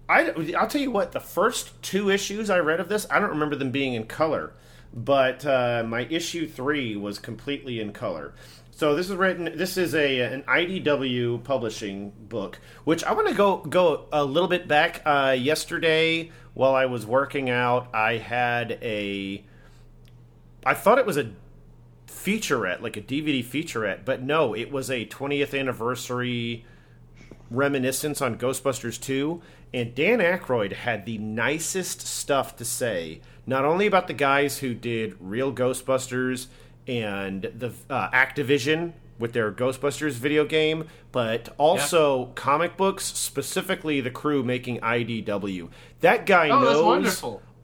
I 0.07 0.31
I'll 0.57 0.67
tell 0.67 0.81
you 0.81 0.91
what. 0.91 1.11
The 1.11 1.19
first 1.19 1.81
two 1.81 2.09
issues 2.09 2.49
I 2.49 2.59
read 2.59 2.79
of 2.79 2.89
this, 2.89 3.07
I 3.09 3.19
don't 3.19 3.29
remember 3.29 3.55
them 3.55 3.71
being 3.71 3.93
in 3.93 4.05
color, 4.05 4.53
but 4.93 5.45
uh, 5.45 5.83
my 5.87 6.01
issue 6.09 6.47
three 6.47 6.95
was 6.95 7.19
completely 7.19 7.79
in 7.79 7.91
color. 7.91 8.33
So 8.71 8.93
this 8.93 9.09
is 9.09 9.15
written. 9.15 9.57
This 9.57 9.77
is 9.77 9.95
a 9.95 10.19
an 10.21 10.43
IDW 10.43 11.43
publishing 11.43 12.11
book, 12.27 12.59
which 12.83 13.03
I 13.03 13.13
want 13.13 13.29
to 13.29 13.33
go 13.33 13.57
go 13.57 14.05
a 14.11 14.23
little 14.23 14.49
bit 14.49 14.67
back. 14.67 15.01
Uh, 15.05 15.35
yesterday, 15.37 16.31
while 16.53 16.75
I 16.75 16.85
was 16.85 17.05
working 17.05 17.49
out, 17.49 17.87
I 17.93 18.17
had 18.17 18.77
a. 18.81 19.43
I 20.65 20.73
thought 20.73 20.97
it 20.97 21.05
was 21.05 21.17
a 21.17 21.31
featurette, 22.07 22.81
like 22.81 22.97
a 22.97 23.01
DVD 23.01 23.43
featurette, 23.45 24.03
but 24.03 24.21
no, 24.21 24.53
it 24.55 24.71
was 24.71 24.89
a 24.89 25.05
20th 25.05 25.57
anniversary 25.57 26.65
reminiscence 27.49 28.21
on 28.21 28.37
Ghostbusters 28.37 28.99
2, 28.99 29.41
and 29.73 29.93
Dan 29.95 30.19
Aykroyd 30.19 30.73
had 30.73 31.05
the 31.05 31.17
nicest 31.17 32.05
stuff 32.07 32.55
to 32.57 32.65
say 32.65 33.21
not 33.45 33.65
only 33.65 33.85
about 33.85 34.07
the 34.07 34.13
guys 34.13 34.59
who 34.59 34.73
did 34.73 35.15
real 35.19 35.53
Ghostbusters 35.53 36.47
and 36.87 37.43
the 37.43 37.71
uh, 37.89 38.09
Activision 38.11 38.93
with 39.19 39.33
their 39.33 39.51
Ghostbusters 39.51 40.13
video 40.13 40.45
game, 40.45 40.87
but 41.11 41.49
also 41.57 42.31
comic 42.35 42.75
books, 42.75 43.05
specifically 43.05 44.01
the 44.01 44.09
crew 44.11 44.43
making 44.43 44.79
IDW. 44.79 45.69
That 46.01 46.25
guy 46.25 46.49
Oh, 46.49 46.59
knows 46.61 46.75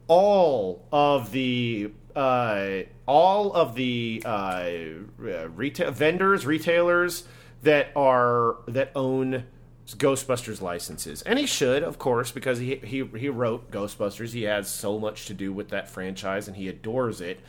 all 0.08 0.86
of 0.92 1.32
the 1.32 1.92
uh, 2.16 2.82
all 3.06 3.54
of 3.54 3.76
the 3.76 4.22
uh, 4.26 4.70
retail 5.18 5.92
vendors, 5.92 6.46
retailers 6.46 7.24
that 7.64 7.90
are 7.96 8.58
that 8.68 8.92
own 8.96 9.46
Ghostbusters 9.88 10.62
licenses, 10.62 11.22
and 11.24 11.38
he 11.38 11.46
should, 11.46 11.84
of 11.84 11.98
course, 12.00 12.32
because 12.32 12.60
he 12.60 12.76
he 12.78 13.04
he 13.18 13.30
wrote 13.30 13.72
Ghostbusters. 13.72 14.32
He 14.34 14.44
has 14.44 14.70
so 14.70 15.00
much 15.00 15.26
to 15.26 15.34
do 15.34 15.52
with 15.52 15.70
that 15.70 15.90
franchise, 15.90 16.48
and 16.48 16.56
he 16.56 16.68
adores 16.68 17.20
it. 17.22 17.40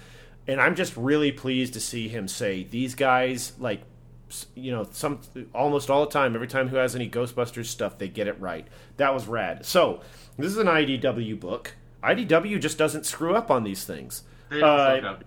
And 0.48 0.60
I'm 0.60 0.74
just 0.74 0.96
really 0.96 1.30
pleased 1.30 1.72
to 1.74 1.80
see 1.80 2.08
him 2.08 2.26
say 2.26 2.64
these 2.64 2.94
guys 2.94 3.52
like 3.58 3.82
you 4.54 4.72
know 4.72 4.88
some 4.90 5.20
almost 5.54 5.90
all 5.90 6.04
the 6.06 6.10
time 6.10 6.34
every 6.34 6.48
time 6.48 6.68
who 6.68 6.76
has 6.76 6.96
any 6.96 7.06
ghostbusters 7.08 7.66
stuff 7.66 7.98
they 7.98 8.08
get 8.08 8.26
it 8.26 8.40
right 8.40 8.66
that 8.96 9.12
was 9.12 9.26
rad 9.26 9.62
so 9.62 10.00
this 10.38 10.50
is 10.50 10.56
an 10.56 10.68
idw 10.68 11.38
book 11.38 11.74
idw 12.02 12.58
just 12.58 12.78
doesn't 12.78 13.04
screw 13.04 13.36
up 13.36 13.50
on 13.50 13.62
these 13.62 13.84
things 13.84 14.22
They 14.48 14.60
don't 14.60 15.04
Uh. 15.04 15.18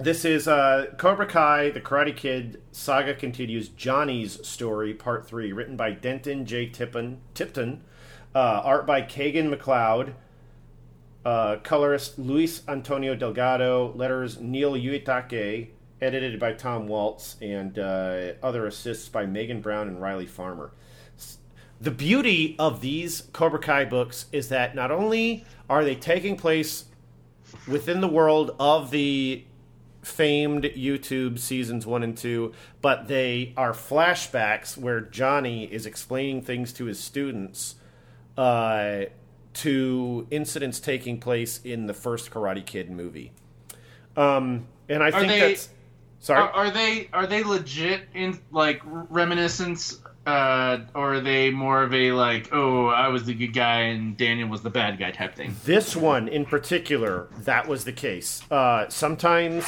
This 0.00 0.24
is 0.24 0.46
uh, 0.46 0.92
Cobra 0.96 1.26
Kai, 1.26 1.70
The 1.70 1.80
Karate 1.80 2.16
Kid 2.16 2.62
Saga 2.70 3.14
Continues, 3.14 3.68
Johnny's 3.68 4.46
Story, 4.46 4.94
Part 4.94 5.26
3, 5.26 5.52
written 5.52 5.76
by 5.76 5.90
Denton 5.90 6.46
J. 6.46 6.68
Tipton, 6.68 7.82
uh, 8.32 8.38
art 8.38 8.86
by 8.86 9.02
Kagan 9.02 9.52
McLeod, 9.52 10.14
uh, 11.24 11.56
colorist 11.64 12.16
Luis 12.16 12.62
Antonio 12.68 13.16
Delgado, 13.16 13.92
letters 13.96 14.38
Neil 14.38 14.74
Uyetake, 14.74 15.70
edited 16.00 16.38
by 16.38 16.52
Tom 16.52 16.86
Waltz, 16.86 17.34
and 17.42 17.76
uh, 17.76 18.34
other 18.40 18.68
assists 18.68 19.08
by 19.08 19.26
Megan 19.26 19.60
Brown 19.60 19.88
and 19.88 20.00
Riley 20.00 20.26
Farmer. 20.26 20.70
The 21.80 21.90
beauty 21.90 22.54
of 22.56 22.82
these 22.82 23.22
Cobra 23.32 23.58
Kai 23.58 23.84
books 23.84 24.26
is 24.30 24.48
that 24.50 24.76
not 24.76 24.92
only 24.92 25.44
are 25.68 25.82
they 25.82 25.96
taking 25.96 26.36
place 26.36 26.84
within 27.66 28.00
the 28.00 28.08
world 28.08 28.54
of 28.60 28.92
the 28.92 29.44
famed 30.02 30.64
YouTube 30.64 31.38
seasons 31.38 31.86
one 31.86 32.02
and 32.02 32.16
two, 32.16 32.52
but 32.80 33.08
they 33.08 33.52
are 33.56 33.72
flashbacks 33.72 34.76
where 34.76 35.00
Johnny 35.00 35.64
is 35.64 35.86
explaining 35.86 36.42
things 36.42 36.72
to 36.74 36.84
his 36.84 36.98
students 36.98 37.74
uh, 38.36 39.04
to 39.54 40.26
incidents 40.30 40.78
taking 40.80 41.18
place 41.18 41.60
in 41.64 41.86
the 41.86 41.94
first 41.94 42.30
Karate 42.30 42.64
Kid 42.64 42.90
movie. 42.90 43.32
Um, 44.16 44.66
and 44.88 45.02
I 45.02 45.10
think 45.10 45.28
they- 45.28 45.40
that's 45.40 45.68
sorry. 46.20 46.42
Are, 46.42 46.50
are 46.50 46.70
they 46.70 47.08
are 47.12 47.26
they 47.26 47.42
legit 47.42 48.02
in 48.14 48.38
like 48.50 48.80
reminiscence, 48.84 50.00
uh, 50.28 50.80
or 50.94 51.14
are 51.14 51.20
they 51.20 51.48
more 51.50 51.82
of 51.82 51.94
a 51.94 52.12
like, 52.12 52.50
oh, 52.52 52.88
I 52.88 53.08
was 53.08 53.24
the 53.24 53.32
good 53.32 53.54
guy 53.54 53.80
and 53.80 54.14
Daniel 54.14 54.46
was 54.46 54.60
the 54.60 54.68
bad 54.68 54.98
guy 54.98 55.10
type 55.10 55.34
thing? 55.34 55.56
This 55.64 55.96
one 55.96 56.28
in 56.28 56.44
particular, 56.44 57.28
that 57.38 57.66
was 57.66 57.84
the 57.84 57.92
case. 57.92 58.42
Uh, 58.50 58.86
sometimes 58.90 59.64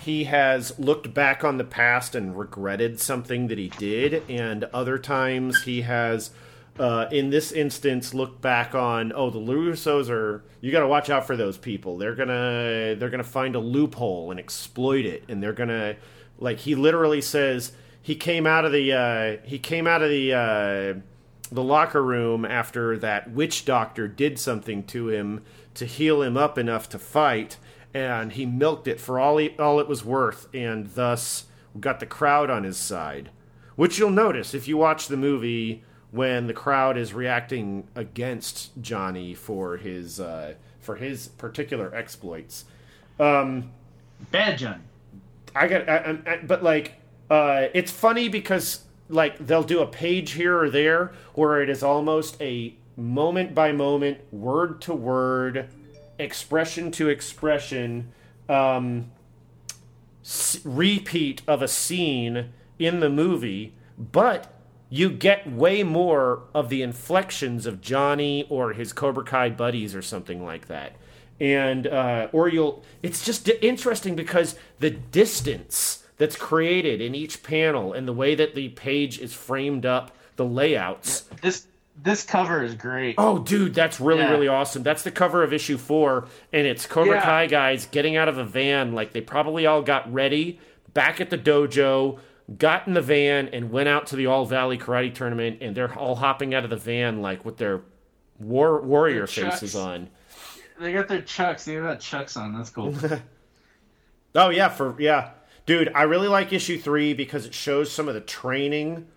he 0.00 0.22
has 0.24 0.78
looked 0.78 1.12
back 1.12 1.42
on 1.42 1.58
the 1.58 1.64
past 1.64 2.14
and 2.14 2.38
regretted 2.38 3.00
something 3.00 3.48
that 3.48 3.58
he 3.58 3.68
did, 3.68 4.22
and 4.30 4.62
other 4.72 4.96
times 4.96 5.64
he 5.64 5.82
has, 5.82 6.30
uh, 6.78 7.06
in 7.10 7.30
this 7.30 7.50
instance, 7.50 8.14
looked 8.14 8.40
back 8.40 8.76
on, 8.76 9.12
oh, 9.12 9.30
the 9.30 9.40
Russos 9.40 10.08
are. 10.08 10.44
You 10.60 10.70
got 10.70 10.80
to 10.80 10.88
watch 10.88 11.10
out 11.10 11.26
for 11.26 11.36
those 11.36 11.58
people. 11.58 11.98
They're 11.98 12.14
gonna 12.14 12.94
they're 12.96 13.10
gonna 13.10 13.24
find 13.24 13.56
a 13.56 13.60
loophole 13.60 14.30
and 14.30 14.38
exploit 14.38 15.04
it, 15.04 15.24
and 15.28 15.42
they're 15.42 15.52
gonna 15.52 15.96
like 16.38 16.58
he 16.58 16.76
literally 16.76 17.20
says 17.20 17.72
he 18.06 18.14
came 18.14 18.46
out 18.46 18.64
of 18.64 18.70
the 18.72 18.92
uh, 18.92 19.36
he 19.46 19.58
came 19.58 19.86
out 19.86 20.02
of 20.02 20.10
the. 20.10 20.32
Uh, 20.32 21.00
the 21.52 21.62
locker 21.62 22.02
room 22.02 22.44
after 22.44 22.98
that 22.98 23.30
witch 23.30 23.64
doctor 23.64 24.08
did 24.08 24.36
something 24.36 24.82
to 24.82 25.08
him 25.10 25.44
to 25.74 25.84
heal 25.86 26.20
him 26.20 26.36
up 26.36 26.58
enough 26.58 26.88
to 26.88 26.98
fight, 26.98 27.56
and 27.94 28.32
he 28.32 28.44
milked 28.44 28.88
it 28.88 28.98
for 29.00 29.20
all 29.20 29.36
he, 29.36 29.50
all 29.56 29.78
it 29.78 29.86
was 29.86 30.04
worth, 30.04 30.48
and 30.52 30.92
thus 30.96 31.44
got 31.78 32.00
the 32.00 32.06
crowd 32.06 32.50
on 32.50 32.64
his 32.64 32.76
side. 32.76 33.30
Which 33.76 33.96
you'll 33.96 34.10
notice 34.10 34.54
if 34.54 34.66
you 34.66 34.76
watch 34.76 35.06
the 35.06 35.16
movie 35.16 35.84
when 36.10 36.48
the 36.48 36.52
crowd 36.52 36.98
is 36.98 37.14
reacting 37.14 37.86
against 37.94 38.72
Johnny 38.82 39.32
for 39.32 39.76
his 39.76 40.18
uh, 40.18 40.54
for 40.80 40.96
his 40.96 41.28
particular 41.28 41.94
exploits. 41.94 42.64
Bad 44.32 44.58
Johnny. 44.58 44.82
I 45.54 45.68
got, 45.68 45.88
I, 45.88 46.18
I- 46.26 46.36
but 46.44 46.64
like, 46.64 46.94
uh, 47.30 47.66
it's 47.74 47.90
funny 47.90 48.28
because 48.28 48.84
like 49.08 49.38
they'll 49.46 49.62
do 49.62 49.80
a 49.80 49.86
page 49.86 50.32
here 50.32 50.58
or 50.58 50.70
there 50.70 51.12
where 51.34 51.62
it 51.62 51.68
is 51.68 51.82
almost 51.82 52.40
a 52.40 52.74
moment 52.96 53.54
by 53.54 53.72
moment, 53.72 54.18
word 54.32 54.80
to 54.82 54.94
word, 54.94 55.68
expression 56.18 56.90
to 56.92 57.08
expression, 57.08 58.12
um, 58.48 59.10
s- 60.24 60.60
repeat 60.64 61.42
of 61.46 61.62
a 61.62 61.68
scene 61.68 62.52
in 62.78 63.00
the 63.00 63.10
movie, 63.10 63.74
but 63.98 64.52
you 64.88 65.10
get 65.10 65.50
way 65.50 65.82
more 65.82 66.42
of 66.54 66.68
the 66.68 66.82
inflections 66.82 67.66
of 67.66 67.80
Johnny 67.80 68.46
or 68.48 68.72
his 68.72 68.92
Cobra 68.92 69.24
Kai 69.24 69.50
buddies 69.50 69.94
or 69.94 70.02
something 70.02 70.44
like 70.44 70.68
that. 70.68 70.96
And 71.40 71.86
uh, 71.86 72.28
or 72.32 72.48
you'll 72.48 72.82
it's 73.02 73.24
just 73.24 73.48
interesting 73.60 74.16
because 74.16 74.56
the 74.78 74.90
distance 74.90 76.04
that's 76.16 76.36
created 76.36 77.00
in 77.00 77.14
each 77.14 77.42
panel 77.42 77.92
and 77.92 78.06
the 78.08 78.12
way 78.12 78.34
that 78.34 78.54
the 78.54 78.68
page 78.70 79.18
is 79.18 79.32
framed 79.34 79.84
up, 79.86 80.12
the 80.36 80.44
layouts. 80.44 81.22
This 81.42 81.66
this 82.02 82.24
cover 82.24 82.62
is 82.62 82.74
great. 82.74 83.14
Oh, 83.16 83.38
dude, 83.38 83.72
that's 83.74 83.98
really, 84.00 84.20
Yeah. 84.20 84.30
really 84.30 84.48
awesome. 84.48 84.82
That's 84.82 85.02
the 85.02 85.10
cover 85.10 85.42
of 85.42 85.52
issue 85.54 85.78
four, 85.78 86.26
and 86.52 86.66
it's 86.66 86.84
Cobra 86.86 87.16
Yeah. 87.16 87.22
Kai 87.22 87.46
guys 87.46 87.86
getting 87.86 88.16
out 88.16 88.28
of 88.28 88.36
a 88.36 88.44
van. 88.44 88.92
Like 88.92 89.12
they 89.12 89.22
probably 89.22 89.64
all 89.64 89.80
got 89.80 90.12
ready 90.12 90.60
back 90.92 91.20
at 91.22 91.30
the 91.30 91.38
dojo, 91.38 92.18
got 92.58 92.86
in 92.86 92.92
the 92.92 93.00
van, 93.00 93.48
and 93.48 93.70
went 93.70 93.88
out 93.88 94.06
to 94.08 94.16
the 94.16 94.26
All 94.26 94.44
Valley 94.44 94.76
Karate 94.76 95.14
Tournament, 95.14 95.58
and 95.62 95.74
they're 95.74 95.94
all 95.98 96.16
hopping 96.16 96.54
out 96.54 96.64
of 96.64 96.70
the 96.70 96.76
van 96.76 97.22
like 97.22 97.44
with 97.46 97.56
their 97.56 97.80
war 98.38 98.80
warrior 98.82 99.26
Their 99.26 99.50
faces 99.50 99.74
on. 99.74 100.10
They 100.78 100.92
got 100.92 101.08
their 101.08 101.22
chucks. 101.22 101.64
They 101.64 101.76
got 101.76 102.00
chucks 102.00 102.36
on. 102.36 102.54
That's 102.54 102.68
cool. 102.70 102.94
Oh 104.34 104.50
yeah, 104.50 104.68
for 104.68 104.94
yeah, 105.00 105.30
dude. 105.66 105.90
I 105.94 106.02
really 106.04 106.28
like 106.28 106.52
issue 106.52 106.78
three 106.78 107.12
because 107.12 107.44
it 107.44 107.52
shows 107.52 107.92
some 107.92 108.08
of 108.08 108.14
the 108.14 108.20
training, 108.20 109.08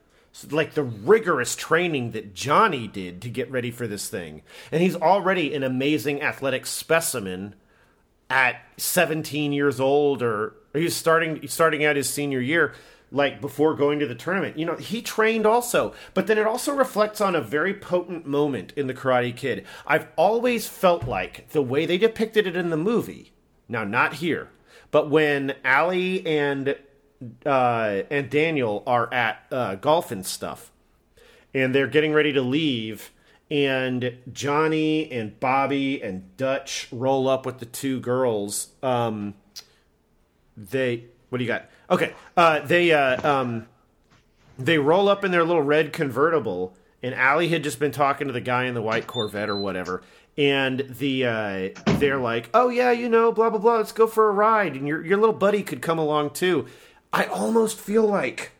like 0.49 0.73
the 0.73 0.83
rigorous 0.83 1.55
training 1.55 2.11
that 2.11 2.33
Johnny 2.33 2.87
did 2.87 3.21
to 3.21 3.29
get 3.29 3.49
ready 3.49 3.71
for 3.71 3.87
this 3.87 4.09
thing, 4.09 4.41
and 4.71 4.81
he's 4.81 4.95
already 4.95 5.53
an 5.53 5.63
amazing 5.63 6.21
athletic 6.21 6.65
specimen 6.65 7.55
at 8.29 8.61
17 8.77 9.53
years 9.53 9.79
old, 9.79 10.21
or 10.21 10.55
he's 10.73 10.95
starting 10.95 11.47
starting 11.47 11.85
out 11.85 11.95
his 11.95 12.09
senior 12.09 12.41
year. 12.41 12.73
Like 13.11 13.41
before 13.41 13.73
going 13.73 13.97
to 13.97 14.05
the 14.05 14.13
tournament, 14.13 14.59
you 14.59 14.67
know, 14.67 14.75
he 14.75 15.01
trained 15.01 15.47
also, 15.47 15.95
but 16.13 16.27
then 16.27 16.37
it 16.37 16.45
also 16.45 16.75
reflects 16.75 17.19
on 17.19 17.35
a 17.35 17.41
very 17.41 17.73
potent 17.73 18.27
moment 18.27 18.71
in 18.75 18.85
the 18.85 18.93
Karate 18.93 19.35
Kid. 19.35 19.65
I've 19.87 20.07
always 20.15 20.67
felt 20.67 21.07
like 21.07 21.49
the 21.49 21.63
way 21.63 21.87
they 21.87 21.97
depicted 21.97 22.45
it 22.45 22.55
in 22.55 22.69
the 22.69 22.77
movie, 22.77 23.31
now 23.67 23.83
not 23.83 24.13
here, 24.15 24.49
but 24.91 25.09
when 25.09 25.55
Allie 25.63 26.25
and 26.25 26.75
uh, 27.45 28.03
and 28.09 28.29
Daniel 28.29 28.83
are 28.87 29.13
at 29.13 29.45
uh, 29.51 29.75
golf 29.75 30.11
and 30.11 30.25
stuff, 30.25 30.71
and 31.53 31.73
they're 31.75 31.87
getting 31.87 32.13
ready 32.13 32.33
to 32.33 32.41
leave, 32.41 33.11
and 33.51 34.17
Johnny 34.31 35.11
and 35.11 35.39
Bobby 35.39 36.01
and 36.01 36.35
Dutch 36.37 36.87
roll 36.91 37.27
up 37.27 37.45
with 37.45 37.59
the 37.59 37.65
two 37.65 37.99
girls. 37.99 38.69
Um, 38.81 39.35
they 40.55 41.05
what 41.29 41.37
do 41.37 41.43
you 41.43 41.47
got? 41.47 41.69
Okay, 41.89 42.13
uh, 42.35 42.59
they 42.61 42.91
uh, 42.91 43.29
um, 43.29 43.67
they 44.57 44.77
roll 44.77 45.07
up 45.09 45.23
in 45.23 45.31
their 45.31 45.43
little 45.43 45.61
red 45.61 45.93
convertible, 45.93 46.75
and 47.01 47.13
Allie 47.15 47.47
had 47.47 47.63
just 47.63 47.79
been 47.79 47.91
talking 47.91 48.27
to 48.27 48.33
the 48.33 48.41
guy 48.41 48.65
in 48.65 48.73
the 48.73 48.81
white 48.81 49.07
Corvette 49.07 49.49
or 49.49 49.59
whatever. 49.59 50.01
And 50.37 50.79
the 50.89 51.25
uh, 51.25 51.69
they're 51.97 52.17
like, 52.17 52.49
oh 52.53 52.69
yeah, 52.69 52.91
you 52.91 53.09
know, 53.09 53.31
blah 53.31 53.49
blah 53.49 53.59
blah. 53.59 53.77
Let's 53.77 53.91
go 53.91 54.07
for 54.07 54.29
a 54.29 54.33
ride, 54.33 54.75
and 54.75 54.87
your 54.87 55.05
your 55.05 55.17
little 55.17 55.35
buddy 55.35 55.63
could 55.63 55.81
come 55.81 55.99
along 55.99 56.31
too. 56.31 56.65
I 57.11 57.25
almost 57.25 57.79
feel 57.79 58.03
like 58.03 58.53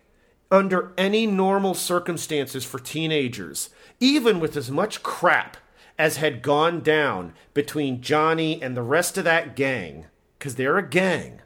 under 0.52 0.92
any 0.98 1.26
normal 1.28 1.74
circumstances 1.74 2.66
for 2.66 2.80
teenagers, 2.80 3.70
even 4.00 4.40
with 4.40 4.58
as 4.58 4.72
much 4.72 5.04
crap 5.04 5.58
as 5.98 6.18
had 6.18 6.42
gone 6.42 6.82
down 6.82 7.34
between 7.54 8.02
Johnny 8.02 8.62
and 8.62 8.76
the 8.76 8.82
rest 8.82 9.18
of 9.18 9.24
that 9.26 9.56
gang, 9.56 10.08
because 10.38 10.56
they're 10.56 10.78
a 10.78 10.88
gang, 10.88 11.42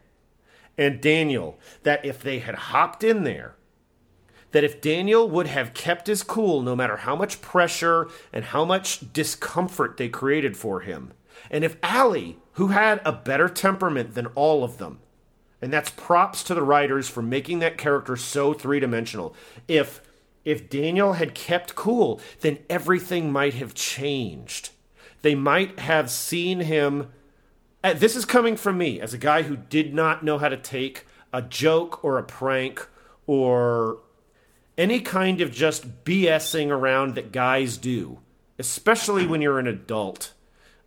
and 0.77 1.01
Daniel, 1.01 1.59
that 1.83 2.05
if 2.05 2.21
they 2.21 2.39
had 2.39 2.55
hopped 2.55 3.03
in 3.03 3.23
there, 3.23 3.55
that 4.53 4.63
if 4.63 4.81
Daniel 4.81 5.29
would 5.29 5.47
have 5.47 5.73
kept 5.73 6.07
his 6.07 6.23
cool 6.23 6.61
no 6.61 6.75
matter 6.75 6.97
how 6.97 7.15
much 7.15 7.41
pressure 7.41 8.07
and 8.31 8.45
how 8.45 8.63
much 8.63 9.11
discomfort 9.13 9.97
they 9.97 10.09
created 10.09 10.55
for 10.55 10.79
him, 10.79 11.11
And 11.51 11.63
if 11.63 11.77
Allie, 11.83 12.37
who 12.53 12.67
had 12.67 13.01
a 13.03 13.11
better 13.11 13.49
temperament 13.49 14.13
than 14.13 14.27
all 14.27 14.63
of 14.63 14.77
them, 14.77 14.99
and 15.61 15.73
that's 15.73 15.89
props 15.89 16.43
to 16.43 16.53
the 16.53 16.63
writers 16.63 17.09
for 17.09 17.21
making 17.21 17.59
that 17.59 17.77
character 17.77 18.15
so 18.15 18.53
three-dimensional. 18.53 19.35
If 19.67 20.01
if 20.45 20.69
Daniel 20.69 21.13
had 21.13 21.33
kept 21.33 21.73
cool, 21.73 22.19
then 22.41 22.59
everything 22.69 23.31
might 23.31 23.53
have 23.53 23.73
changed. 23.73 24.71
They 25.21 25.35
might 25.35 25.79
have 25.79 26.11
seen 26.11 26.59
him 26.59 27.13
this 27.81 28.15
is 28.15 28.23
coming 28.25 28.55
from 28.55 28.77
me 28.77 29.01
as 29.01 29.13
a 29.13 29.17
guy 29.17 29.41
who 29.41 29.57
did 29.57 29.93
not 29.93 30.23
know 30.23 30.37
how 30.37 30.47
to 30.47 30.57
take 30.57 31.05
a 31.33 31.41
joke 31.41 32.03
or 32.03 32.17
a 32.17 32.23
prank 32.23 32.87
or 33.27 33.99
any 34.77 34.99
kind 34.99 35.41
of 35.41 35.51
just 35.51 36.03
BSing 36.03 36.69
around 36.69 37.15
that 37.15 37.31
guys 37.31 37.77
do, 37.77 38.19
especially 38.57 39.27
when 39.27 39.41
you're 39.41 39.59
an 39.59 39.67
adult. 39.67 40.33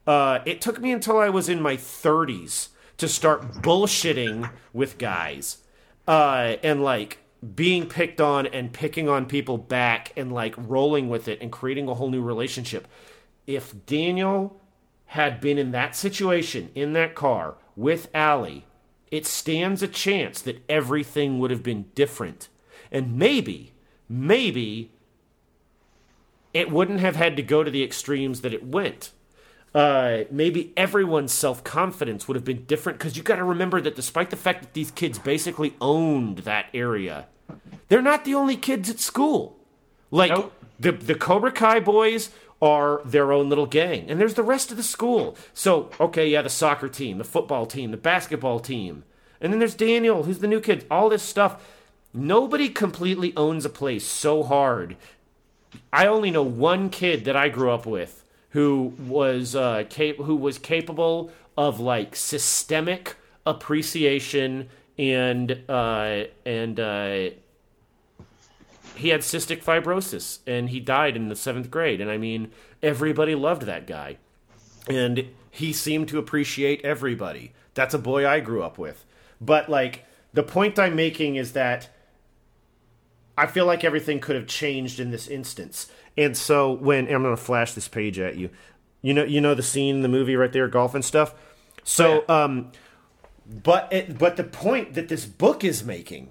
Uh, 0.07 0.41
it 0.45 0.61
took 0.61 0.80
me 0.80 0.93
until 0.93 1.18
I 1.18 1.28
was 1.28 1.49
in 1.49 1.61
my 1.61 1.76
30s 1.76 2.68
to 2.99 3.09
start 3.09 3.62
bullshitting 3.62 4.51
with 4.72 4.99
guys 4.99 5.59
uh, 6.07 6.57
and 6.62 6.82
like 6.82 7.18
being 7.55 7.89
picked 7.89 8.20
on 8.20 8.47
and 8.47 8.72
picking 8.72 9.09
on 9.09 9.26
people 9.26 9.59
back 9.59 10.12
and 10.16 10.32
like 10.32 10.55
rolling 10.57 11.09
with 11.09 11.28
it 11.28 11.41
and 11.41 11.53
creating 11.53 11.89
a 11.89 11.95
whole 11.95 12.11
new 12.11 12.22
relationship. 12.22 12.89
If 13.47 13.87
Daniel 13.87 14.61
had 15.07 15.41
been 15.41 15.59
in 15.59 15.70
that 15.72 15.95
situation 15.95 16.70
in 16.74 16.93
that 16.95 17.14
car 17.14 17.57
with 17.76 18.09
Allie, 18.14 18.64
it 19.11 19.26
stands 19.26 19.82
a 19.82 19.89
chance 19.89 20.41
that 20.43 20.64
everything 20.68 21.39
would 21.39 21.51
have 21.51 21.62
been 21.62 21.87
different. 21.95 22.49
And 22.91 23.16
maybe, 23.16 23.72
maybe 24.09 24.90
it 26.54 26.70
wouldn't 26.70 27.00
have 27.00 27.16
had 27.16 27.36
to 27.36 27.42
go 27.42 27.62
to 27.62 27.70
the 27.70 27.82
extremes 27.82 28.40
that 28.40 28.54
it 28.54 28.64
went. 28.64 29.11
Uh, 29.74 30.24
maybe 30.30 30.72
everyone's 30.74 31.32
self 31.32 31.62
confidence 31.62 32.26
would 32.26 32.34
have 32.34 32.44
been 32.44 32.64
different 32.64 32.98
because 32.98 33.16
you 33.16 33.22
got 33.22 33.36
to 33.36 33.44
remember 33.44 33.78
that 33.80 33.94
despite 33.94 34.30
the 34.30 34.36
fact 34.36 34.62
that 34.62 34.72
these 34.72 34.90
kids 34.90 35.18
basically 35.18 35.74
owned 35.82 36.38
that 36.38 36.66
area, 36.72 37.26
they're 37.88 38.00
not 38.00 38.24
the 38.24 38.34
only 38.34 38.57
kids 38.57 38.88
at 38.88 38.98
school. 39.00 39.59
Like 40.11 40.30
Nope. 40.30 40.52
the 40.80 40.92
the 40.92 41.14
Cobra 41.14 41.52
Kai 41.52 41.80
boys 41.80 42.30
are 42.62 43.02
their 43.04 43.32
own 43.32 43.50
little 43.50 43.66
gang, 43.66 44.09
and 44.09 44.18
there's 44.18 44.32
the 44.32 44.42
rest 44.42 44.70
of 44.70 44.78
the 44.78 44.82
school. 44.82 45.36
So 45.52 45.90
okay, 46.00 46.26
yeah, 46.26 46.40
the 46.40 46.48
soccer 46.48 46.88
team, 46.88 47.18
the 47.18 47.24
football 47.24 47.66
team, 47.66 47.90
the 47.90 47.98
basketball 47.98 48.61
team, 48.61 49.04
and 49.42 49.52
then 49.52 49.59
there's 49.59 49.74
Daniel, 49.74 50.22
who's 50.22 50.38
the 50.38 50.48
new 50.48 50.61
kid. 50.61 50.86
All 50.90 51.11
this 51.11 51.22
stuff. 51.22 51.62
Nobody 52.14 52.68
completely 52.68 53.34
owns 53.36 53.64
a 53.64 53.70
place 53.70 54.07
so 54.07 54.42
hard 54.42 54.96
I 55.92 56.07
only 56.07 56.30
know 56.30 56.42
one 56.42 56.90
kid 56.90 57.24
that 57.24 57.36
I 57.36 57.48
grew 57.48 57.70
up 57.70 57.86
with 57.86 58.24
who 58.50 58.94
was 59.07 59.54
uh, 59.54 59.84
cap- 59.88 60.16
who 60.16 60.36
was 60.36 60.59
capable 60.59 61.30
of 61.57 61.80
like 61.80 62.16
systemic 62.16 63.16
appreciation 63.44 64.68
and 64.98 65.62
uh, 65.68 66.24
and 66.44 66.80
uh, 66.80 67.30
he 68.94 69.11
had 69.11 69.20
cystic 69.20 69.62
fibrosis 69.62 70.38
and 70.46 70.70
he 70.70 70.80
died 70.80 71.16
in 71.16 71.28
the 71.28 71.36
seventh 71.36 71.70
grade. 71.70 72.00
And 72.00 72.11
I 72.11 72.16
mean, 72.16 72.50
everybody 72.82 73.34
loved 73.34 73.62
that 73.62 73.86
guy, 73.86 74.16
and 74.88 75.28
he 75.50 75.72
seemed 75.72 76.09
to 76.09 76.18
appreciate 76.18 76.84
everybody. 76.84 77.52
That's 77.74 77.94
a 77.94 77.98
boy 77.98 78.26
I 78.26 78.40
grew 78.40 78.62
up 78.62 78.78
with. 78.78 79.04
But 79.40 79.68
like 79.68 80.07
the 80.32 80.42
point 80.42 80.78
I'm 80.78 80.96
making 80.96 81.36
is 81.36 81.52
that 81.52 81.88
I 83.37 83.47
feel 83.47 83.66
like 83.66 83.84
everything 83.84 84.20
could 84.20 84.37
have 84.37 84.47
changed 84.47 84.99
in 84.99 85.11
this 85.11 85.28
instance. 85.28 85.91
And 86.16 86.37
so 86.37 86.72
when 86.72 87.07
and 87.07 87.14
I'm 87.14 87.22
going 87.22 87.37
to 87.37 87.43
flash 87.43 87.72
this 87.72 87.89
page 87.89 88.18
at 88.18 88.37
you, 88.37 88.51
you 89.03 89.12
know, 89.12 89.24
you 89.24 89.41
know 89.41 89.55
the 89.55 89.62
scene 89.62 89.97
in 89.97 90.03
the 90.03 90.09
movie 90.09 90.37
right 90.37 90.53
there, 90.53 90.68
golf 90.68 90.95
and 90.95 91.05
stuff. 91.05 91.34
So, 91.84 92.24
um, 92.28 92.72
but 93.47 93.93
it, 93.93 94.18
but 94.18 94.37
the 94.37 94.45
point 94.45 94.95
that 94.95 95.09
this 95.09 95.24
book 95.24 95.62
is 95.62 95.84
making, 95.84 96.30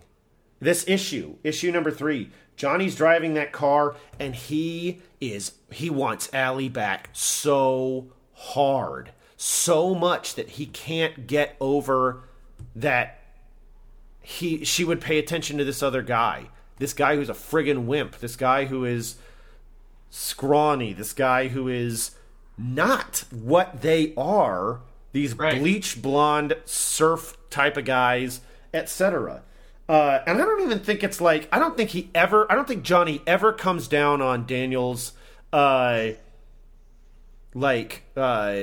this 0.60 0.86
issue, 0.88 1.36
issue 1.44 1.72
number 1.72 1.92
three, 1.92 2.32
Johnny's 2.56 2.96
driving 2.96 3.34
that 3.36 3.52
car 3.52 3.96
and 4.20 4.36
he 4.36 5.02
is 5.22 5.54
he 5.72 5.90
wants 5.90 6.34
Allie 6.34 6.70
back 6.70 7.10
so 7.14 8.12
hard, 8.34 9.12
so 9.38 9.94
much 9.94 10.36
that 10.36 10.50
he 10.52 10.66
can't 10.66 11.28
get 11.28 11.56
over 11.60 12.24
that 12.76 13.20
he 14.22 14.66
she 14.66 14.84
would 14.84 15.02
pay 15.02 15.20
attention 15.20 15.58
to 15.58 15.64
this 15.64 15.84
other 15.84 16.02
guy. 16.02 16.50
This 16.78 16.94
guy 16.94 17.16
who's 17.16 17.30
a 17.30 17.34
friggin' 17.34 17.86
wimp. 17.86 18.20
This 18.20 18.36
guy 18.36 18.66
who 18.66 18.84
is 18.86 19.16
scrawny. 20.10 20.94
This 20.94 21.14
guy 21.14 21.48
who 21.50 21.68
is 21.68 22.12
not 22.58 23.24
what 23.32 23.82
they 23.82 24.14
are. 24.18 24.82
These 25.12 25.34
Right. 25.38 25.60
bleach 25.60 26.02
blonde 26.02 26.56
surf 26.66 27.38
type 27.50 27.78
of 27.78 27.86
guys, 27.86 28.42
etc. 28.74 29.44
Uh, 29.88 30.20
and 30.28 30.42
I 30.42 30.46
don't 30.46 30.62
even 30.62 30.80
think 30.80 31.04
it's 31.04 31.22
like 31.22 31.48
I 31.52 31.60
don't 31.60 31.78
think 31.78 31.92
he 31.92 32.10
ever. 32.14 32.52
I 32.52 32.56
don't 32.56 32.68
think 32.68 32.84
Johnny 32.84 33.22
ever 33.26 33.54
comes 33.54 33.88
down 33.88 34.22
on 34.22 34.46
Daniel's 34.46 35.14
uh, 35.54 36.10
like 37.54 38.04
uh, 38.18 38.54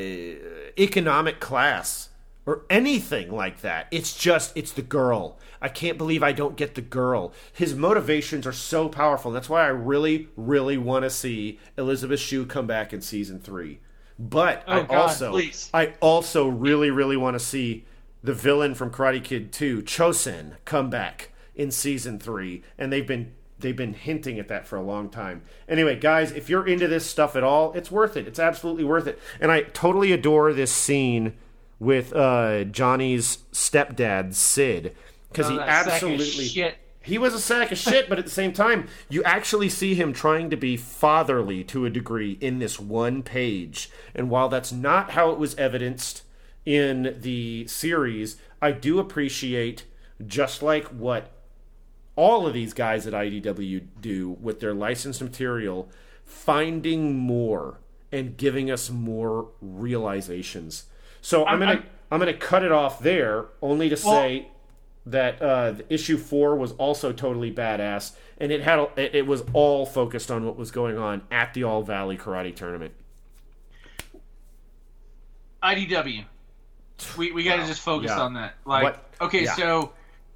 economic 0.79 1.41
class 1.41 2.11
or 2.45 2.63
anything 2.69 3.31
like 3.31 3.61
that. 3.63 3.87
It's 3.91 4.15
just 4.17 4.55
it's 4.57 4.73
the 4.73 4.83
girl. 4.83 5.39
I 5.63 5.69
can't 5.69 5.97
believe 5.97 6.23
I 6.23 6.33
don't 6.33 6.57
get 6.57 6.75
the 6.75 6.83
girl. 6.83 7.33
His 7.53 7.75
motivations 7.75 8.47
are 8.47 8.53
so 8.53 8.89
powerful. 8.89 9.31
That's 9.31 9.49
why 9.49 9.63
I 9.63 9.69
really, 9.69 10.29
really 10.37 10.77
want 10.77 11.05
to 11.05 11.11
see 11.11 11.61
Elizabeth 11.79 12.21
Shue 12.21 12.45
come 12.45 12.67
back 12.67 12.93
in 12.93 13.01
season 13.01 13.39
three. 13.39 13.79
But 14.19 14.65
I 14.67 14.81
Oh, 14.81 14.83
God, 14.85 14.97
also, 14.97 15.31
please. 15.31 15.71
I 15.73 15.95
also 16.01 16.49
really, 16.49 16.91
really 16.91 17.17
want 17.17 17.35
to 17.35 17.41
see 17.41 17.85
the 18.25 18.35
villain 18.35 18.75
from 18.75 18.91
Karate 18.91 19.23
Kid 19.23 19.53
2, 19.53 19.83
Chozen, 19.83 20.57
come 20.65 20.91
back 20.91 21.31
in 21.55 21.71
season 21.71 22.19
three. 22.19 22.63
And 22.77 22.93
they've 22.93 23.07
been 23.07 23.33
they've 23.59 23.77
been 23.77 23.95
hinting 23.95 24.41
at 24.41 24.49
that 24.49 24.67
for 24.67 24.77
a 24.77 24.83
long 24.83 25.09
time. 25.09 25.43
Anyway, 25.69 25.97
guys, 25.97 26.33
if 26.33 26.51
you're 26.51 26.67
into 26.67 26.89
this 26.89 27.07
stuff 27.07 27.37
at 27.37 27.45
all, 27.45 27.73
it's 27.75 27.93
worth 27.93 28.17
it. 28.17 28.27
It's 28.27 28.41
absolutely 28.41 28.83
worth 28.83 29.07
it. 29.07 29.21
And 29.41 29.53
I 29.53 29.63
totally 29.63 30.11
adore 30.11 30.53
this 30.53 30.73
scene 30.73 31.35
with 31.79 32.13
uh, 32.13 32.65
Johnny's 32.65 33.39
stepdad, 33.53 34.35
Sid, 34.35 34.95
because 35.33 35.47
oh, 35.47 35.55
he 35.55 35.59
Oh, 35.59 35.63
of 35.63 35.69
absolutely 35.69 36.45
shit. 36.47 36.77
he 37.03 37.19
was 37.19 37.35
a 37.35 37.41
sack 37.41 37.73
of 37.73 37.79
shit, 37.79 38.09
but 38.09 38.19
at 38.19 38.25
the 38.25 38.31
same 38.31 38.53
time, 38.53 38.87
you 39.09 39.23
actually 39.25 39.69
see 39.69 39.95
him 39.95 40.13
trying 40.13 40.51
to 40.51 40.57
be 40.57 40.77
fatherly 40.77 41.65
to 41.65 41.85
a 41.85 41.91
degree 41.91 42.39
in 42.41 42.59
this 42.59 42.79
one 42.79 43.23
page. 43.23 43.91
And 44.15 44.31
while 44.31 44.49
that's 44.49 44.73
not 44.73 45.13
how 45.13 45.31
it 45.31 45.39
was 45.39 45.55
evidenced 45.57 46.23
in 46.65 47.17
the 47.21 47.67
series, 47.67 48.37
I 48.61 48.71
do 48.73 48.99
appreciate 49.01 49.85
just 50.25 50.63
like 50.63 50.85
what 50.89 51.33
all 52.15 52.47
of 52.47 52.53
these 52.55 52.75
guys 52.75 53.07
at 53.07 53.15
IDW 53.15 53.83
do 54.01 54.31
with 54.41 54.61
their 54.61 54.75
licensed 54.75 55.23
material, 55.23 55.89
finding 56.25 57.17
more 57.17 57.81
and 58.13 58.37
giving 58.37 58.71
us 58.71 58.91
more 58.91 59.49
realizations. 59.61 60.85
So 61.21 61.45
I'm, 61.45 61.49
I'm- 61.55 61.59
gonna 61.61 61.71
I'm- 61.73 61.87
I'm, 62.11 62.19
gonna 62.19 62.35
cut 62.35 62.63
it 62.63 62.71
off 62.73 63.01
there, 63.01 63.47
only 63.63 63.89
to 63.89 63.97
say 63.97 64.49
that 65.07 65.43
uh, 65.43 65.75
issue 65.89 66.17
four 66.17 66.57
was 66.57 66.73
also 66.73 67.13
totally 67.13 67.53
badass, 67.53 68.13
and 68.39 68.53
it 68.53 68.63
had 68.63 68.79
a, 68.79 69.17
it, 69.19 69.27
was 69.27 69.43
all 69.53 69.85
focused 69.85 70.31
on 70.31 70.45
what 70.47 70.57
was 70.57 70.71
going 70.71 70.97
on 70.97 71.23
at 71.31 71.55
the 71.55 71.65
All 71.65 71.83
Valley 71.83 72.17
Karate 72.17 72.55
Tournament. 72.55 72.93
IDW. 75.63 76.25
We 77.17 77.33
we 77.33 77.43
got 77.45 77.57
to 77.57 77.67
just 77.67 77.81
focus 77.81 78.11
Yeah. 78.11 78.21
on 78.21 78.35
that. 78.35 78.55
Like, 78.65 78.83
What- 78.85 79.11
okay, 79.21 79.45
yeah. 79.45 79.55
so 79.55 79.93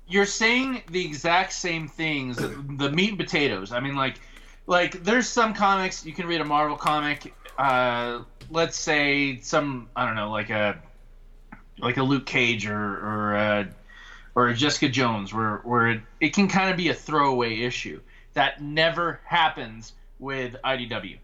you're 0.08 0.26
saying 0.26 0.82
the 0.90 1.04
exact 1.04 1.52
same 1.52 1.88
things, 1.88 2.36
the 2.76 2.90
meat 2.90 3.10
and 3.10 3.18
potatoes. 3.18 3.72
I 3.72 3.80
mean, 3.80 3.94
like, 3.96 4.20
like 4.66 5.02
there's 5.04 5.28
some 5.28 5.54
comics 5.54 6.04
you 6.04 6.12
can 6.12 6.26
read 6.26 6.40
a 6.40 6.44
Marvel 6.44 6.76
comic. 6.76 7.34
Uh, 7.58 8.22
let's 8.50 8.76
say 8.76 9.38
some 9.40 9.88
I 9.96 10.06
don't 10.06 10.16
know, 10.16 10.30
like 10.30 10.50
a 10.50 10.78
like 11.78 11.96
a 11.98 12.02
Luke 12.02 12.26
Cage 12.26 12.66
or 12.66 12.76
or 12.76 13.34
a, 13.34 13.68
or 14.37 14.49
a 14.49 14.55
Jessica 14.55 14.89
Jones, 14.89 15.34
where 15.34 15.57
where 15.64 15.89
it, 15.89 16.01
it 16.20 16.34
can 16.34 16.47
kind 16.47 16.70
of 16.70 16.76
be 16.76 16.91
a 16.91 16.95
throwaway 16.95 17.62
issue 17.62 18.01
that 18.34 18.62
never 18.62 19.20
happens 19.24 19.95
with 20.20 20.55
IDW. 20.64 21.18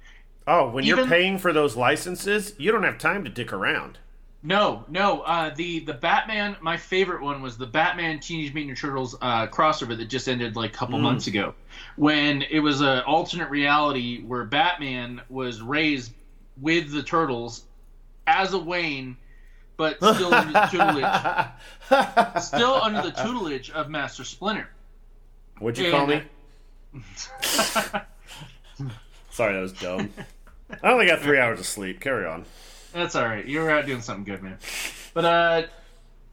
Oh, 0.48 0.70
when 0.70 0.84
you're 0.84 1.06
paying 1.06 1.38
for 1.38 1.52
those 1.52 1.76
licenses, 1.76 2.54
you 2.58 2.72
don't 2.72 2.82
have 2.82 2.98
time 2.98 3.22
to 3.22 3.30
dick 3.30 3.52
around. 3.52 3.98
No, 4.42 4.84
no. 4.88 5.20
Uh, 5.20 5.54
the 5.54 5.80
the 5.80 5.92
Batman. 5.92 6.56
My 6.60 6.76
favorite 6.76 7.22
one 7.22 7.42
was 7.42 7.56
the 7.56 7.66
Batman 7.66 8.18
Teenage 8.18 8.52
Mutant 8.52 8.76
Turtles 8.76 9.14
uh, 9.20 9.46
crossover 9.46 9.96
that 9.96 10.06
just 10.06 10.28
ended 10.28 10.56
like 10.56 10.74
a 10.74 10.76
couple 10.76 10.98
months 10.98 11.28
ago, 11.28 11.54
when 11.96 12.42
it 12.42 12.58
was 12.58 12.80
an 12.80 13.00
alternate 13.00 13.50
reality 13.50 14.22
where 14.22 14.44
Batman 14.44 15.20
was 15.28 15.62
raised 15.62 16.12
with 16.60 16.90
the 16.90 17.02
turtles 17.02 17.64
as 18.26 18.52
a 18.52 18.58
Wayne, 18.58 19.16
but 19.76 19.96
still 20.14 20.32
under 20.34 20.52
the 20.52 20.66
tutelage, 20.70 22.42
still 22.42 22.74
under 22.74 23.02
the 23.02 23.10
tutelage 23.10 23.70
of 23.70 23.88
Master 23.90 24.24
Splinter. 24.24 24.68
What'd 25.58 25.84
you 25.84 25.90
call 25.90 26.06
me? 26.06 26.22
Sorry, 29.30 29.54
that 29.54 29.60
was 29.60 29.72
dumb. 29.72 30.10
I 30.82 30.90
only 30.92 31.06
got 31.06 31.20
three 31.20 31.38
hours 31.38 31.60
of 31.60 31.66
sleep. 31.66 32.00
Carry 32.00 32.26
on. 32.26 32.44
That's 32.92 33.14
all 33.14 33.24
right. 33.24 33.44
You 33.46 33.60
were 33.60 33.70
out 33.70 33.86
doing 33.86 34.02
something 34.02 34.24
good, 34.24 34.42
man. 34.42 34.58
But 35.14 35.24
uh, 35.24 35.62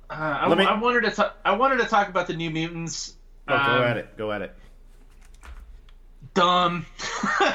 uh 0.10 0.14
I, 0.14 0.56
me- 0.56 0.66
I 0.66 0.78
wanted 0.80 1.02
to 1.02 1.12
ta- 1.12 1.34
I 1.46 1.56
wanted 1.56 1.78
to 1.80 1.86
talk 1.86 2.10
about 2.10 2.28
the 2.28 2.34
New 2.34 2.50
Mutants. 2.50 3.16
Oh, 3.48 3.56
go 3.56 3.72
Um, 3.78 3.82
at 3.84 3.98
it. 3.98 4.18
Go 4.18 4.32
at 4.32 4.42
it. 4.42 4.56
dumb. 6.34 6.86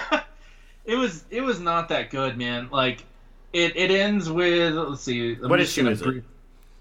it 0.85 0.97
was 0.97 1.25
it 1.31 1.43
was 1.43 1.61
not 1.61 1.89
that 1.91 2.11
good, 2.11 2.39
man. 2.39 2.69
Like 2.71 3.05
it 3.55 3.77
it 3.77 3.91
ends 3.91 4.29
with 4.29 4.75
let's 4.75 5.03
see. 5.03 5.35
What 5.37 5.61
issue 5.61 5.89
is 5.89 6.03
it? 6.03 6.23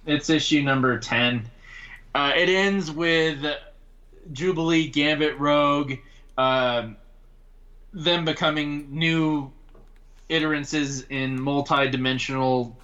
It's 0.06 0.30
issue 0.30 0.62
number 0.64 1.00
ten. 1.00 1.50
Uh, 2.14 2.34
it 2.36 2.50
ends 2.50 2.92
with 2.92 3.46
Jubilee, 4.34 4.88
Gambit, 4.88 5.40
Rogue, 5.40 5.94
um, 6.38 6.98
them 7.94 8.26
becoming 8.26 8.88
new 8.92 9.52
iterances 10.30 11.04
in 11.10 11.40
multi-dimensional 11.42 12.78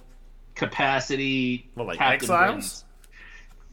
capacity. 0.54 1.68
Well, 1.74 1.86
like 1.86 1.98
Captain 1.98 2.14
Exiles? 2.24 2.38
Britons. 2.48 2.84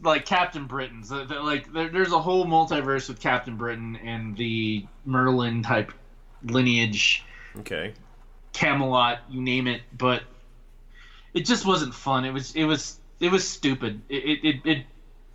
Like 0.03 0.25
Captain 0.25 0.65
Britain's, 0.67 1.09
The- 1.09 1.25
the- 1.25 1.41
like 1.41 1.73
there, 1.73 1.89
there's 1.89 2.11
a 2.11 2.19
whole 2.19 2.45
multiverse 2.45 3.07
with 3.09 3.19
Captain 3.19 3.55
Britain 3.57 3.95
and 4.03 4.37
the 4.37 4.85
Merlin 5.05 5.63
type 5.63 5.91
lineage, 6.43 7.23
Okay. 7.59 7.93
Camelot, 8.57 9.19
you 9.29 9.39
name 9.39 9.67
it. 9.67 9.81
But 9.95 10.23
it 11.35 11.45
just 11.45 11.63
wasn't 11.63 11.93
fun. 11.93 12.25
It 12.25 12.31
was 12.31 12.55
it 12.55 12.63
was 12.63 12.99
it 13.19 13.31
was 13.31 13.47
stupid. 13.47 14.01
It 14.09 14.15
it, 14.23 14.47
it, 14.47 14.65
it 14.65 14.85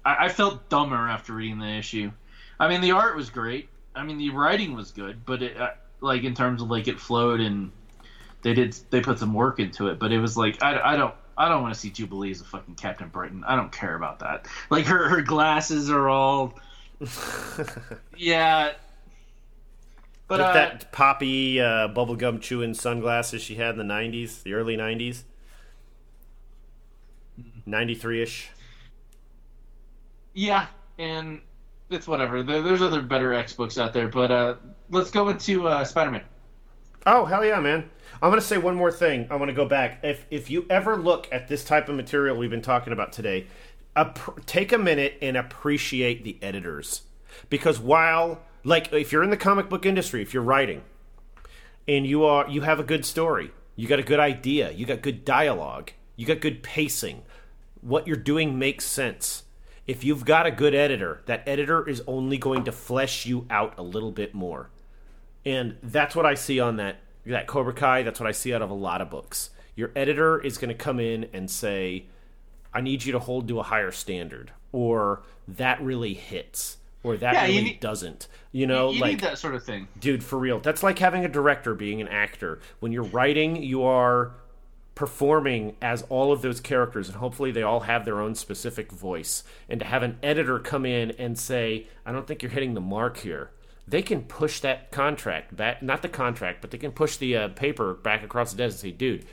I, 0.05 0.25
I 0.25 0.29
felt 0.29 0.69
dumber 0.69 1.09
after 1.09 1.33
reading 1.33 1.61
the 1.61 1.69
issue. 1.69 2.11
I 2.59 2.69
mean, 2.69 2.81
the 2.81 2.91
art 2.91 3.17
was 3.17 3.31
great. 3.31 3.69
I 3.95 4.03
mean, 4.03 4.19
the 4.19 4.31
writing 4.31 4.75
was 4.75 4.91
good, 4.91 5.25
but 5.25 5.41
it 5.41 5.57
like 6.01 6.25
in 6.25 6.35
terms 6.35 6.63
of 6.63 6.69
like 6.69 6.89
it 6.89 6.99
flowed 6.99 7.39
and 7.39 7.71
they 8.43 8.55
did 8.55 8.77
they 8.91 9.01
put 9.01 9.21
some 9.21 9.35
work 9.35 9.61
into 9.61 9.87
it. 9.87 10.01
But 10.01 10.11
it 10.11 10.19
was 10.19 10.37
like 10.37 10.61
I, 10.61 10.93
I 10.93 10.97
don't. 10.97 11.15
I 11.39 11.49
don't 11.49 11.63
want 11.63 11.73
to 11.73 11.81
see 11.81 11.89
Jubilee 11.89 12.31
as 12.31 12.43
a 12.43 12.45
fucking 12.45 12.75
Captain 12.75 13.09
Britain. 13.09 13.43
I 13.47 13.57
don't 13.57 13.73
care 13.73 13.95
about 13.95 14.19
that. 14.19 14.47
Like 14.69 14.85
her, 14.85 15.09
her 15.09 15.23
glasses 15.23 15.91
are 15.91 16.07
all, 16.07 16.59
yeah. 18.17 18.73
But 20.29 20.39
That- 20.39 20.47
uh, 20.47 20.53
that 20.53 20.93
poppy 20.93 21.61
uh, 21.61 21.89
bubblegum 21.89 22.41
chewing 22.41 22.75
sunglasses 22.75 23.43
she 23.43 23.57
had 23.57 23.79
in 23.79 23.87
the 23.87 23.95
90s, 23.95 24.43
the 24.43 24.55
early 24.55 24.77
90s. 24.77 25.25
93 27.67 28.23
ish. 28.23 28.51
Yeah, 30.35 30.67
and 30.99 31.41
it's 31.91 32.07
whatever. 32.09 32.43
There's 32.43 32.83
other 32.83 33.03
better 33.03 33.33
X 33.35 33.53
books 33.53 33.79
out 33.79 33.93
there, 33.93 34.09
but 34.09 34.31
uh, 34.31 34.55
let's 34.91 35.11
go 35.11 35.29
into 35.29 35.69
uh, 35.69 35.85
Spider-Man. 35.85 36.23
Oh 37.05 37.25
hell 37.25 37.45
yeah, 37.45 37.59
man! 37.61 37.91
I'm 38.23 38.31
gonna 38.31 38.41
say 38.41 38.59
one 38.59 38.77
more 38.77 38.93
thing. 38.93 39.27
I 39.31 39.35
want 39.37 39.49
to 39.49 39.55
go 39.55 39.67
back. 39.67 40.01
If 40.05 40.25
if 40.31 40.51
you 40.51 40.67
ever 40.71 40.97
look 40.97 41.29
at 41.33 41.49
this 41.49 41.65
type 41.65 41.89
of 41.89 41.97
material 41.97 42.37
we've 42.37 42.49
been 42.51 42.63
talking 42.63 42.93
about 42.93 43.13
today, 43.13 43.47
app- 43.97 44.47
take 44.47 44.73
a 44.73 44.79
minute 44.79 45.15
and 45.21 45.37
appreciate 45.37 46.23
the 46.23 46.39
editors, 46.41 47.03
because 47.51 47.81
while 47.81 48.41
like 48.65 48.93
if 48.93 49.13
you're 49.13 49.23
in 49.23 49.31
the 49.31 49.37
comic 49.37 49.69
book 49.69 49.87
industry, 49.87 50.23
if 50.23 50.33
you're 50.33 50.43
writing, 50.43 50.83
and 51.89 52.07
you 52.07 52.25
are 52.25 52.49
you 52.49 52.63
have 52.63 52.81
a 52.81 52.85
good 52.85 53.05
story, 53.05 53.51
you 53.77 53.89
got 53.89 53.99
a 53.99 54.05
good 54.05 54.21
idea, 54.21 54.71
you 54.73 54.87
got 54.87 55.03
good 55.03 55.25
dialogue, 55.25 55.93
you 56.17 56.27
got 56.27 56.41
good 56.41 56.63
pacing, 56.63 57.23
what 57.81 58.07
you're 58.07 58.17
doing 58.17 58.59
makes 58.59 58.85
sense. 58.85 59.45
If 59.87 60.05
you've 60.05 60.25
got 60.25 60.47
a 60.47 60.53
good 60.53 60.75
editor, 60.75 61.23
that 61.27 61.43
editor 61.47 61.89
is 61.89 62.03
only 62.07 62.39
going 62.39 62.65
to 62.65 62.73
flesh 62.73 63.27
you 63.27 63.47
out 63.51 63.75
a 63.77 63.83
little 63.83 64.13
bit 64.13 64.33
more. 64.33 64.71
And 65.45 65.77
that's 65.83 66.15
what 66.15 66.25
I 66.25 66.35
see 66.35 66.61
on 66.61 66.77
that 66.77 67.01
that 67.27 67.47
Cobra 67.47 67.73
Kai. 67.73 68.03
That's 68.03 68.21
what 68.21 68.29
I 68.29 68.33
see 68.33 68.55
out 68.55 68.63
of 68.63 68.71
a 68.71 68.75
lot 68.75 69.01
of 69.01 69.11
books. 69.11 69.51
Your 69.75 69.91
editor 69.97 70.39
is 70.41 70.59
going 70.59 70.69
to 70.69 70.75
come 70.75 71.01
in 71.01 71.29
and 71.33 71.51
say, 71.51 72.07
"I 72.73 72.81
need 72.81 73.05
you 73.05 73.13
to 73.13 73.19
hold 73.19 73.49
to 73.49 73.59
a 73.59 73.65
higher 73.65 73.91
standard," 73.91 74.53
or 74.71 75.23
"That 75.49 75.83
really 75.83 76.15
hits," 76.15 76.77
or 77.03 77.17
"That 77.17 77.35
Yeah, 77.35 77.47
really 77.47 77.63
need- 77.65 77.81
doesn't." 77.81 78.29
You 78.53 78.67
know, 78.67 78.91
you 78.91 79.01
like 79.01 79.11
need 79.13 79.21
that 79.21 79.39
sort 79.39 79.55
of 79.55 79.65
thing. 79.65 79.89
dude, 79.99 80.23
for 80.23 80.39
real. 80.39 80.61
That's 80.61 80.83
like 80.83 80.99
having 80.99 81.25
a 81.25 81.29
director 81.29 81.75
being 81.75 82.01
an 82.01 82.09
actor. 82.09 82.61
When 82.81 82.93
you're 82.93 83.03
writing, 83.05 83.63
you 83.63 83.83
are 83.83 84.33
performing 84.95 85.75
as 85.81 86.03
all 86.11 86.33
of 86.33 86.43
those 86.43 86.61
characters, 86.61 87.09
and 87.09 87.17
hopefully 87.17 87.51
they 87.51 87.63
all 87.63 87.81
have 87.81 88.05
their 88.05 88.21
own 88.21 88.35
specific 88.35 88.93
voice. 88.93 89.43
And 89.69 89.81
to 89.81 89.87
have 89.87 90.03
an 90.03 90.19
editor 90.23 90.59
come 90.59 90.85
in 90.85 91.13
and 91.13 91.39
say, 91.39 91.87
I 92.05 92.13
don't 92.13 92.27
think 92.27 92.43
you're 92.43 92.51
hitting 92.53 92.75
the 92.75 92.81
mark 92.81 93.17
here. 93.19 93.51
They 93.89 94.03
can 94.03 94.23
push 94.23 94.61
that 94.61 94.93
contract 94.93 95.57
back, 95.57 95.83
not 95.83 96.03
the 96.03 96.09
contract, 96.09 96.61
but 96.61 96.71
they 96.71 96.79
can 96.79 96.93
push 96.93 97.17
the 97.17 97.37
uh, 97.37 97.49
paper 97.49 97.95
back 97.95 98.23
across 98.23 98.53
the 98.53 98.59
desk 98.59 98.75
and 98.75 98.81
say, 98.81 98.91
dude, 98.93 99.25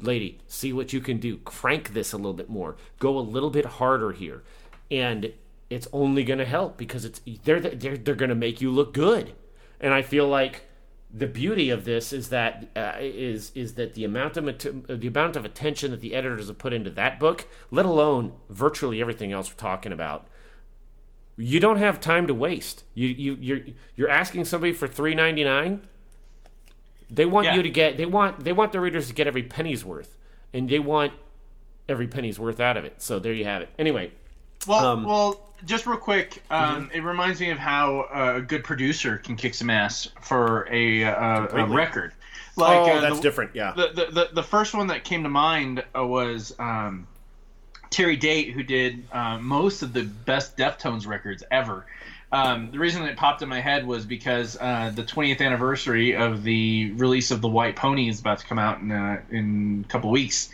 lady, 0.00 0.38
see 0.46 0.72
what 0.72 0.92
you 0.92 1.00
can 1.00 1.18
do. 1.18 1.38
Crank 1.38 1.92
this 1.94 2.12
a 2.12 2.16
little 2.16 2.34
bit 2.34 2.48
more. 2.50 2.76
Go 2.98 3.18
a 3.18 3.20
little 3.20 3.50
bit 3.50 3.64
harder 3.64 4.12
here. 4.12 4.42
And 4.90 5.32
it's 5.70 5.88
only 5.92 6.24
going 6.24 6.40
to 6.40 6.44
help 6.44 6.76
because 6.76 7.04
it's 7.04 7.20
they're 7.44 7.60
they're, 7.60 7.96
they're 7.96 8.14
going 8.14 8.28
to 8.28 8.34
make 8.34 8.60
you 8.60 8.70
look 8.70 8.92
good. 8.92 9.32
And 9.80 9.94
I 9.94 10.02
feel 10.02 10.28
like 10.28 10.66
the 11.12 11.26
beauty 11.26 11.70
of 11.70 11.84
this 11.84 12.12
is 12.12 12.28
that 12.28 12.68
uh, 12.76 12.92
is 12.98 13.50
is 13.54 13.74
that 13.74 13.94
the 13.94 14.04
amount 14.04 14.36
of 14.36 14.44
the 15.00 15.06
amount 15.06 15.36
of 15.36 15.44
attention 15.44 15.90
that 15.92 16.00
the 16.00 16.14
editors 16.14 16.48
have 16.48 16.58
put 16.58 16.72
into 16.72 16.90
that 16.90 17.18
book, 17.18 17.46
let 17.70 17.86
alone 17.86 18.32
virtually 18.48 19.00
everything 19.00 19.32
else 19.32 19.48
we're 19.50 19.56
talking 19.56 19.92
about, 19.92 20.26
you 21.36 21.58
don't 21.58 21.78
have 21.78 22.00
time 22.00 22.26
to 22.26 22.34
waste. 22.34 22.84
You 22.94 23.08
you 23.08 23.36
you're 23.40 23.60
you're 23.96 24.10
asking 24.10 24.44
somebody 24.44 24.72
for 24.72 24.86
three 24.86 25.14
ninety 25.14 25.44
nine. 25.44 25.82
They 27.08 27.26
want 27.26 27.46
Yeah. 27.46 27.56
you 27.56 27.62
to 27.62 27.70
get 27.70 27.96
they 27.96 28.06
want 28.06 28.44
they 28.44 28.52
want 28.52 28.72
the 28.72 28.80
readers 28.80 29.08
to 29.08 29.14
get 29.14 29.26
every 29.26 29.42
penny's 29.42 29.84
worth, 29.84 30.16
and 30.52 30.68
they 30.68 30.78
want 30.78 31.12
every 31.88 32.06
penny's 32.06 32.38
worth 32.38 32.60
out 32.60 32.76
of 32.76 32.84
it. 32.84 33.02
So 33.02 33.18
there 33.18 33.32
you 33.32 33.44
have 33.46 33.62
it. 33.62 33.70
Anyway, 33.78 34.12
Well, 34.66 34.86
Um, 34.86 35.04
well, 35.04 35.40
just 35.64 35.86
real 35.86 35.98
quick, 35.98 36.42
um, 36.50 36.90
it 36.92 37.02
reminds 37.02 37.40
me 37.40 37.50
of 37.50 37.58
how 37.58 38.00
uh, 38.14 38.34
a 38.36 38.40
good 38.42 38.64
producer 38.64 39.18
can 39.18 39.36
kick 39.36 39.54
some 39.54 39.70
ass 39.70 40.08
for 40.20 40.66
a, 40.70 41.04
uh, 41.04 41.46
a 41.50 41.66
record. 41.66 42.12
Like, 42.56 42.78
oh, 42.78 42.90
uh, 42.90 43.00
that's 43.00 43.16
the, 43.16 43.22
different. 43.22 43.52
Yeah. 43.54 43.72
The, 43.76 43.88
the, 43.88 44.12
the 44.12 44.28
the 44.34 44.42
first 44.42 44.74
one 44.74 44.88
that 44.88 45.04
came 45.04 45.22
to 45.22 45.28
mind 45.28 45.84
uh, 45.96 46.06
was 46.06 46.54
um, 46.58 47.06
Terry 47.90 48.16
Date, 48.16 48.52
who 48.52 48.62
did 48.62 49.04
uh, 49.12 49.38
most 49.38 49.82
of 49.82 49.92
the 49.92 50.02
best 50.02 50.56
Deftones 50.56 51.06
records 51.06 51.42
ever. 51.50 51.86
Um, 52.32 52.70
the 52.70 52.78
reason 52.78 53.02
it 53.04 53.16
popped 53.16 53.42
in 53.42 53.48
my 53.48 53.60
head 53.60 53.84
was 53.84 54.06
because 54.06 54.56
uh, 54.60 54.92
the 54.94 55.02
20th 55.02 55.40
anniversary 55.40 56.14
of 56.14 56.44
the 56.44 56.92
release 56.92 57.32
of 57.32 57.40
the 57.40 57.48
White 57.48 57.74
Pony 57.74 58.08
is 58.08 58.20
about 58.20 58.38
to 58.38 58.46
come 58.46 58.58
out 58.58 58.80
in 58.80 58.92
uh, 58.92 59.20
in 59.30 59.84
a 59.86 59.90
couple 59.90 60.10
weeks, 60.10 60.50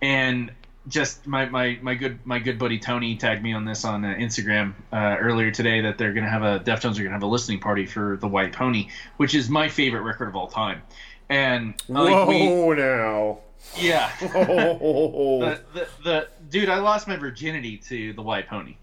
and 0.00 0.50
just 0.88 1.26
my, 1.26 1.46
my, 1.46 1.78
my 1.82 1.94
good 1.94 2.18
my 2.26 2.38
good 2.38 2.58
buddy 2.58 2.78
Tony 2.78 3.16
tagged 3.16 3.42
me 3.42 3.52
on 3.52 3.64
this 3.64 3.84
on 3.84 4.04
uh, 4.04 4.08
Instagram 4.18 4.74
uh, 4.92 5.16
earlier 5.20 5.50
today 5.50 5.80
that 5.82 5.98
they're 5.98 6.12
gonna 6.12 6.28
have 6.30 6.42
a 6.42 6.60
Deftones 6.60 6.98
are 6.98 7.02
gonna 7.02 7.14
have 7.14 7.22
a 7.22 7.26
listening 7.26 7.60
party 7.60 7.86
for 7.86 8.16
the 8.20 8.28
White 8.28 8.52
Pony, 8.52 8.88
which 9.18 9.34
is 9.34 9.48
my 9.48 9.68
favorite 9.68 10.02
record 10.02 10.28
of 10.28 10.36
all 10.36 10.46
time, 10.48 10.82
and 11.28 11.74
like, 11.88 12.12
Whoa 12.28 12.66
we, 12.68 12.76
now. 12.76 13.38
yeah. 13.76 14.10
The, 14.20 15.60
the, 15.74 15.88
the 16.04 16.28
dude, 16.48 16.68
I 16.68 16.78
lost 16.78 17.06
my 17.08 17.16
virginity 17.16 17.76
to 17.88 18.12
the 18.14 18.22
White 18.22 18.48
Pony. 18.48 18.76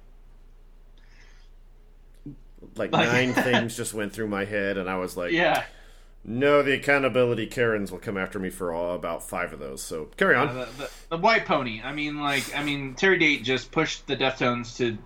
like 2.76 2.92
Like- 2.92 3.08
nine 3.08 3.34
things 3.44 3.76
just 3.76 3.94
went 3.94 4.14
through 4.14 4.28
my 4.28 4.46
head, 4.46 4.78
and 4.78 4.90
I 4.90 4.98
was 4.98 5.16
like, 5.18 5.32
Yeah, 5.32 5.64
no, 6.28 6.64
the 6.64 6.74
accountability 6.74 7.46
Karens 7.46 7.92
will 7.92 8.00
come 8.00 8.18
after 8.18 8.40
me 8.40 8.50
for 8.50 8.74
all, 8.74 8.96
about 8.96 9.24
five 9.24 9.54
of 9.54 9.60
those. 9.60 9.84
So 9.84 10.10
carry 10.18 10.36
on. 10.36 10.56
the, 10.56 10.68
the, 10.78 10.90
the 11.10 11.18
White 11.18 11.46
Pony. 11.46 11.82
I 11.84 11.94
mean, 11.94 12.20
like, 12.20 12.44
I 12.56 12.64
mean, 12.64 12.96
Terry 12.96 13.20
Date 13.20 13.44
just 13.44 13.72
pushed 13.72 14.08
the 14.08 14.18
Deftones 14.18 14.76
to 14.78 14.98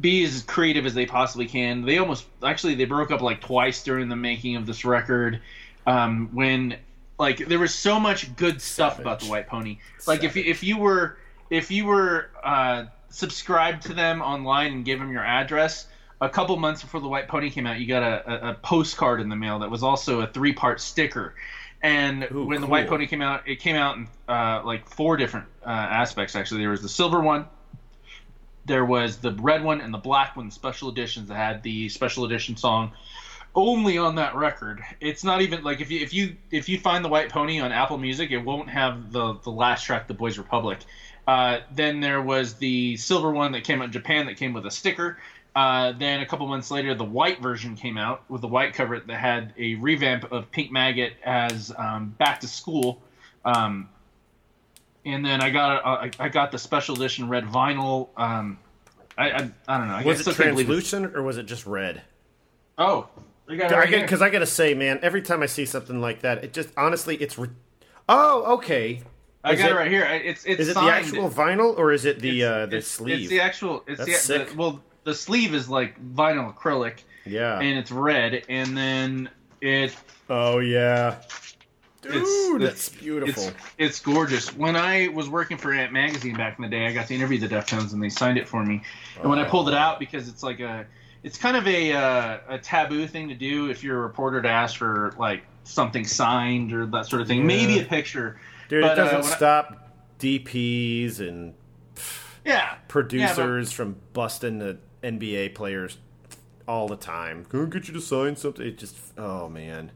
be 0.00 0.22
as 0.24 0.42
creative 0.42 0.84
as 0.84 0.94
they 0.94 1.06
possibly 1.06 1.46
can. 1.46 1.84
They 1.84 1.98
almost, 1.98 2.26
actually, 2.42 2.74
they 2.74 2.84
broke 2.84 3.10
up 3.10 3.22
like 3.22 3.40
twice 3.40 3.82
during 3.82 4.08
the 4.08 4.16
making 4.16 4.56
of 4.56 4.66
this 4.66 4.84
record. 4.84 5.40
Um, 5.86 6.28
when 6.32 6.76
like 7.18 7.38
there 7.38 7.58
was 7.58 7.74
so 7.74 7.98
much 7.98 8.34
good 8.36 8.60
stuff 8.60 8.98
about 8.98 9.20
the 9.20 9.26
White 9.26 9.46
Pony. 9.46 9.78
Like 10.06 10.24
if 10.24 10.36
you, 10.36 10.44
if 10.44 10.62
you 10.62 10.76
were 10.76 11.16
if 11.50 11.70
you 11.70 11.86
were 11.86 12.30
uh, 12.42 12.84
subscribed 13.10 13.84
to 13.84 13.94
them 13.94 14.22
online 14.22 14.72
and 14.72 14.84
give 14.84 14.98
them 14.98 15.12
your 15.12 15.24
address, 15.24 15.86
a 16.22 16.28
couple 16.28 16.56
months 16.56 16.82
before 16.82 17.00
the 17.00 17.08
White 17.08 17.28
Pony 17.28 17.50
came 17.50 17.66
out, 17.66 17.80
you 17.80 17.86
got 17.86 18.02
a, 18.02 18.48
a, 18.48 18.50
a 18.50 18.54
postcard 18.54 19.20
in 19.20 19.28
the 19.28 19.36
mail 19.36 19.58
that 19.58 19.70
was 19.70 19.82
also 19.82 20.20
a 20.20 20.26
three 20.26 20.52
part 20.52 20.80
sticker. 20.80 21.34
And 21.82 22.28
Ooh, 22.32 22.46
when 22.46 22.60
the 22.60 22.66
White. 22.68 22.88
Pony 22.88 23.08
came 23.08 23.20
out, 23.20 23.46
it 23.48 23.56
came 23.56 23.74
out 23.74 23.96
in 23.96 24.06
uh, 24.28 24.62
like 24.64 24.88
four 24.88 25.16
different 25.16 25.46
uh, 25.66 25.70
aspects. 25.70 26.36
Actually, 26.36 26.60
there 26.60 26.70
was 26.70 26.80
the 26.80 26.88
silver 26.88 27.20
one, 27.20 27.46
there 28.64 28.84
was 28.84 29.16
the 29.16 29.32
red 29.32 29.64
one 29.64 29.80
and 29.80 29.92
the 29.92 29.98
black 29.98 30.36
one, 30.36 30.46
The 30.46 30.52
special 30.52 30.88
editions 30.88 31.28
that 31.28 31.34
had 31.34 31.62
the 31.62 31.88
special 31.88 32.24
edition 32.24 32.56
song 32.56 32.92
only 33.54 33.98
on 33.98 34.14
that 34.14 34.34
record. 34.34 34.82
It's 35.00 35.24
not 35.24 35.42
even 35.42 35.62
like 35.62 35.80
if 35.80 35.90
you 35.90 36.00
if 36.00 36.14
you 36.14 36.36
if 36.50 36.68
you 36.68 36.78
find 36.78 37.04
the 37.04 37.08
White 37.08 37.28
Pony 37.30 37.60
on 37.60 37.72
Apple 37.72 37.98
Music, 37.98 38.30
it 38.30 38.38
won't 38.38 38.68
have 38.68 39.12
the 39.12 39.34
the 39.42 39.50
last 39.50 39.84
track, 39.84 40.06
the 40.06 40.14
Boys 40.14 40.38
Republic. 40.38 40.78
Uh, 41.26 41.60
then 41.72 42.00
there 42.00 42.22
was 42.22 42.54
the 42.54 42.96
silver 42.96 43.30
one 43.30 43.52
that 43.52 43.64
came 43.64 43.80
out 43.80 43.86
in 43.86 43.92
Japan 43.92 44.26
that 44.26 44.36
came 44.36 44.52
with 44.52 44.66
a 44.66 44.70
sticker. 44.70 45.18
Uh, 45.54 45.92
then 45.92 46.20
a 46.20 46.26
couple 46.26 46.46
months 46.46 46.70
later, 46.70 46.94
the 46.94 47.04
white 47.04 47.40
version 47.42 47.76
came 47.76 47.98
out 47.98 48.22
with 48.30 48.40
the 48.40 48.48
white 48.48 48.72
cover 48.74 48.98
that 48.98 49.14
had 49.14 49.52
a 49.58 49.74
revamp 49.74 50.32
of 50.32 50.50
Pink 50.50 50.72
Maggot 50.72 51.12
as 51.24 51.72
um, 51.76 52.14
Back 52.18 52.40
to 52.40 52.48
School. 52.48 53.02
Um, 53.44 53.88
and 55.04 55.24
then 55.24 55.42
I 55.42 55.50
got 55.50 55.84
uh, 55.84 55.88
I, 55.88 56.10
I 56.18 56.28
got 56.28 56.52
the 56.52 56.58
special 56.58 56.94
edition 56.96 57.28
red 57.28 57.44
vinyl. 57.44 58.08
Um, 58.16 58.58
I 59.18 59.30
I, 59.30 59.50
I 59.68 59.78
don't 59.78 59.88
know. 59.88 59.94
I 59.94 60.02
Was 60.04 60.20
it 60.26 60.28
I 60.28 60.32
translucent 60.32 61.14
or 61.16 61.22
was 61.22 61.36
it 61.36 61.44
just 61.46 61.66
red? 61.66 62.02
Oh, 62.78 63.08
I 63.48 63.56
got 63.56 63.70
it 63.70 63.74
right. 63.74 63.90
Because 63.90 64.22
I, 64.22 64.30
gotta 64.30 64.46
say, 64.46 64.72
man, 64.74 65.00
every 65.02 65.20
time 65.20 65.42
I 65.42 65.46
see 65.46 65.66
something 65.66 66.00
like 66.00 66.22
that, 66.22 66.44
it 66.44 66.52
just 66.54 66.70
honestly, 66.76 67.16
it's. 67.16 67.36
Re- 67.36 67.50
oh, 68.08 68.54
okay. 68.54 69.02
I 69.44 69.52
Is 69.52 69.58
got 69.58 69.70
it, 69.70 69.72
it- 69.72 69.76
right 69.76 69.90
here. 69.90 70.04
It's 70.04 70.44
it's 70.44 70.60
Is 70.60 70.68
it 70.68 70.74
the 70.74 70.80
actual 70.82 71.28
vinyl 71.28 71.76
or 71.76 71.92
is 71.92 72.04
it 72.04 72.20
the 72.20 72.44
uh, 72.44 72.66
the 72.66 72.76
it's- 72.78 72.86
sleeve? 72.86 73.20
It's 73.22 73.28
the 73.28 73.40
actual. 73.40 73.82
It's 73.86 73.98
That's 73.98 74.10
the, 74.26 74.38
sick. 74.38 74.50
the 74.50 74.56
well, 74.56 74.80
the 75.04 75.14
sleeve 75.14 75.54
is 75.54 75.68
like 75.68 75.94
vinyl 76.14 76.54
acrylic, 76.54 76.98
yeah. 77.24 77.58
and 77.58 77.78
it's 77.78 77.90
red, 77.90 78.44
and 78.48 78.76
then 78.76 79.30
it 79.60 79.94
oh 80.30 80.58
yeah. 80.58 81.16
Dude, 82.02 82.16
It's- 82.16 82.50
that's 82.58 82.88
it's- 82.88 83.00
beautiful. 83.00 83.44
It's, 83.44 83.54
it's 83.78 84.00
gorgeous. 84.00 84.56
When 84.56 84.74
I 84.74 85.06
was 85.08 85.28
working 85.28 85.56
for 85.56 85.72
Ant 85.72 85.92
Magazine 85.92 86.34
back 86.36 86.58
in 86.58 86.62
the 86.64 86.68
day, 86.68 86.86
I 86.88 86.92
got 86.92 87.06
to 87.06 87.14
interview 87.14 87.38
the 87.38 87.46
Deftones, 87.46 87.92
and 87.92 88.02
they 88.02 88.08
signed 88.08 88.38
it 88.38 88.48
for 88.48 88.64
me. 88.64 88.82
And 89.20 89.30
when 89.30 89.38
I 89.38 89.44
pulled 89.44 89.68
it 89.68 89.74
out, 89.74 90.00
because 90.00 90.26
it's 90.28 90.42
like 90.42 90.58
a, 90.58 90.84
it's 91.22 91.38
kind 91.38 91.56
of 91.56 91.64
a 91.68 91.92
uh, 91.92 92.38
a 92.48 92.58
taboo 92.58 93.06
thing 93.06 93.28
to 93.28 93.36
do 93.36 93.70
if 93.70 93.84
you're 93.84 93.98
a 93.98 94.02
reporter 94.02 94.42
to 94.42 94.48
ask 94.48 94.76
for 94.76 95.14
like 95.16 95.42
something 95.62 96.04
signed 96.04 96.72
or 96.72 96.86
that 96.86 97.06
sort 97.06 97.22
of 97.22 97.28
thing. 97.28 97.38
Yeah. 97.40 97.44
Maybe 97.46 97.78
a 97.78 97.84
picture. 97.84 98.40
Dude, 98.68 98.82
but, 98.82 98.98
it 98.98 98.98
uh, 98.98 99.04
doesn't 99.04 99.32
I- 99.32 99.36
stop 99.36 99.92
DPs 100.18 101.20
and 101.20 101.54
Yeah. 102.44 102.74
producers 102.88 103.70
from 103.70 103.94
busting 104.12 104.58
the 104.58 104.78
NBA 105.02 105.54
players 105.54 105.98
all 106.68 106.88
the 106.88 106.96
time. 106.96 107.44
Go 107.48 107.66
get 107.66 107.88
you 107.88 107.94
to 107.94 108.00
sign 108.00 108.36
something. 108.36 108.66
It 108.66 108.78
just, 108.78 108.96
oh 109.18 109.48
man. 109.48 109.90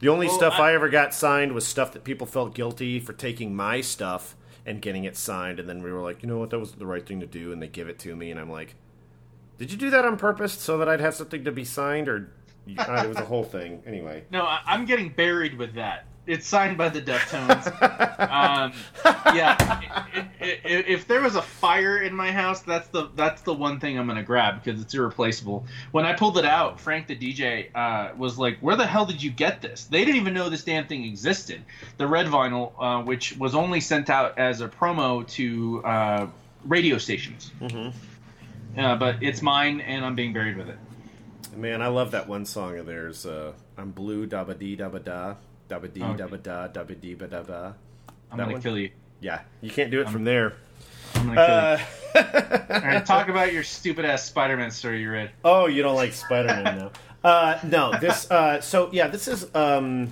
The 0.00 0.08
only 0.08 0.26
Well, 0.28 0.36
stuff 0.36 0.54
I, 0.58 0.70
I- 0.70 0.74
ever 0.74 0.88
got 0.88 1.12
signed 1.14 1.52
was 1.52 1.66
stuff 1.66 1.92
that 1.92 2.04
people 2.04 2.26
felt 2.26 2.54
guilty 2.54 3.00
for 3.00 3.12
taking 3.12 3.54
my 3.54 3.80
stuff 3.80 4.34
and 4.66 4.80
getting 4.82 5.04
it 5.04 5.16
signed, 5.16 5.58
and 5.58 5.68
then 5.68 5.82
we 5.82 5.90
were 5.92 6.00
like, 6.02 6.22
you 6.22 6.28
know 6.28 6.38
what, 6.38 6.50
that 6.50 6.58
was 6.58 6.72
the 6.72 6.86
right 6.86 7.06
thing 7.06 7.20
to 7.20 7.26
do, 7.26 7.52
and 7.52 7.62
they 7.62 7.66
give 7.68 7.88
it 7.88 7.98
to 8.00 8.14
me, 8.14 8.30
and 8.30 8.38
I'm 8.38 8.50
like, 8.50 8.74
did 9.58 9.72
you 9.72 9.78
do 9.78 9.90
that 9.90 10.04
on 10.04 10.16
purpose 10.16 10.52
so 10.52 10.78
that 10.78 10.88
I'd 10.88 11.00
have 11.00 11.14
something 11.14 11.44
to 11.44 11.52
be 11.52 11.64
signed, 11.64 12.08
or 12.08 12.30
uh, 12.78 13.02
it 13.04 13.08
was 13.08 13.16
a 13.18 13.24
whole 13.24 13.42
thing 13.44 13.82
anyway? 13.86 14.24
No, 14.30 14.42
I, 14.42 14.60
I'm 14.66 14.84
getting 14.84 15.08
buried 15.10 15.56
with 15.58 15.74
that. 15.74 16.06
It's 16.26 16.46
signed 16.46 16.76
by 16.78 16.90
the 16.90 17.00
Deftones. 17.02 17.66
um, 18.20 18.72
yeah, 19.34 19.56
i- 19.58 20.28
i- 20.40 20.60
i- 20.64 20.84
if 20.86 21.08
there 21.08 21.20
was 21.22 21.34
a 21.34 21.42
fire 21.42 22.02
in 22.02 22.14
my 22.14 22.30
house, 22.30 22.60
that's 22.60 22.86
the 22.88 23.08
that's 23.16 23.42
the 23.42 23.54
one 23.54 23.80
thing 23.80 23.98
I'm 23.98 24.06
gonna 24.06 24.22
grab 24.22 24.62
because 24.62 24.80
it's 24.80 24.94
irreplaceable. 24.94 25.64
When 25.92 26.04
I 26.04 26.12
pulled 26.12 26.38
it 26.38 26.44
out, 26.44 26.78
Frank 26.78 27.06
the 27.08 27.16
DJ 27.16 27.68
uh, 27.74 28.14
was 28.16 28.38
like, 28.38 28.58
"Where 28.60 28.76
the 28.76 28.86
hell 28.86 29.06
did 29.06 29.22
you 29.22 29.30
get 29.30 29.60
this?" 29.62 29.84
They 29.84 30.04
didn't 30.04 30.20
even 30.20 30.34
know 30.34 30.48
this 30.50 30.62
damn 30.62 30.86
thing 30.86 31.04
existed. 31.04 31.62
The 31.96 32.06
red 32.06 32.26
vinyl, 32.26 32.72
uh, 32.78 33.02
which 33.02 33.36
was 33.38 33.54
only 33.54 33.80
sent 33.80 34.08
out 34.10 34.38
as 34.38 34.60
a 34.60 34.68
promo 34.68 35.26
to 35.30 35.84
uh, 35.84 36.26
radio 36.64 36.98
stations. 36.98 37.50
Mhm. 37.60 37.92
Uh, 38.78 38.94
but 38.96 39.20
it's 39.22 39.42
mine, 39.42 39.80
and 39.80 40.04
I'm 40.04 40.14
being 40.14 40.32
buried 40.32 40.56
with 40.56 40.68
it. 40.68 40.78
Man, 41.56 41.82
I 41.82 41.88
love 41.88 42.12
that 42.12 42.28
one 42.28 42.44
song 42.44 42.78
of 42.78 42.86
theirs. 42.86 43.26
Uh, 43.26 43.52
I'm 43.76 43.90
blue, 43.90 44.26
dabba 44.28 44.56
dee 44.56 44.76
dabba 44.76 45.02
da, 45.02 45.34
dabba 45.70 45.92
dee 45.92 46.02
Okay. 46.02 46.22
dabba 46.22 46.42
da, 46.42 46.68
dabba 46.68 47.00
dee 47.00 47.14
ba 47.14 47.26
da 47.28 47.42
ba. 47.42 47.74
I'm 48.30 48.36
That 48.38 48.44
gonna 48.44 48.52
one? 48.54 48.62
kill 48.62 48.78
you. 48.78 48.90
Yeah, 49.20 49.40
you 49.60 49.70
can't 49.70 49.90
do 49.90 50.00
it 50.00 50.08
from 50.08 50.24
there. 50.24 50.54
I'm 51.14 51.34
gonna 51.34 51.36
kill 51.46 52.20
you. 52.20 52.20
Uh, 52.22 52.74
All 52.74 52.80
right, 52.80 53.06
talk 53.14 53.28
about 53.28 53.52
your 53.52 53.62
stupid 53.62 54.04
ass 54.04 54.24
Spider-Man 54.24 54.70
story 54.70 55.00
you 55.02 55.10
read. 55.10 55.30
oh, 55.44 55.66
you 55.66 55.82
don't 55.82 55.96
like 55.96 56.12
Spider 56.12 56.48
Man 56.48 56.64
now? 56.78 56.90
Uh, 57.22 57.58
no, 57.64 57.92
this. 58.00 58.30
Uh, 58.30 58.62
so 58.62 58.88
yeah, 58.92 59.06
this 59.06 59.28
is. 59.28 59.54
Um, 59.54 60.10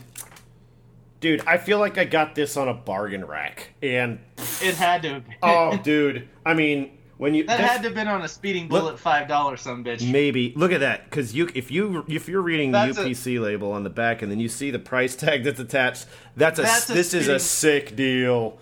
dude, 1.20 1.42
I 1.46 1.56
feel 1.56 1.78
like 1.78 1.96
I 1.96 2.04
got 2.04 2.34
this 2.34 2.54
on 2.58 2.68
a 2.68 2.74
bargain 2.74 3.24
rack, 3.24 3.70
and 3.82 4.18
It 4.60 4.74
had 4.74 5.00
to. 5.04 5.22
Oh, 5.42 5.74
dude, 5.78 6.28
I 6.44 6.52
mean, 6.52 6.97
when 7.18 7.34
you 7.34 7.44
that 7.44 7.60
had 7.60 7.78
to 7.82 7.88
have 7.88 7.94
been 7.94 8.08
on 8.08 8.22
a 8.22 8.28
speeding 8.28 8.68
bullet 8.68 8.98
five 8.98 9.28
dollars, 9.28 9.60
some 9.60 9.84
bitch. 9.84 10.10
Maybe 10.10 10.52
look 10.56 10.72
at 10.72 10.80
that 10.80 11.04
because 11.04 11.34
you 11.34 11.48
if 11.54 11.70
you 11.70 12.04
if 12.08 12.28
you're 12.28 12.40
reading 12.42 12.72
the 12.72 12.78
That's 12.86 12.98
a- 12.98 13.04
UPC 13.04 13.40
label 13.40 13.72
on 13.72 13.84
the 13.84 13.90
back 13.90 14.22
and 14.22 14.30
then 14.32 14.40
you 14.40 14.48
see 14.48 14.70
the 14.70 14.78
price 14.78 15.14
tag 15.24 15.44
that's 15.44 15.60
attached, 15.60 16.06
that's 16.36 16.58
a 16.58 16.62
That's 16.62 16.88
a 16.90 16.92
this 16.94 17.12
is 17.14 17.28
a 17.28 17.38
sick 17.38 17.94
deal. 17.96 18.58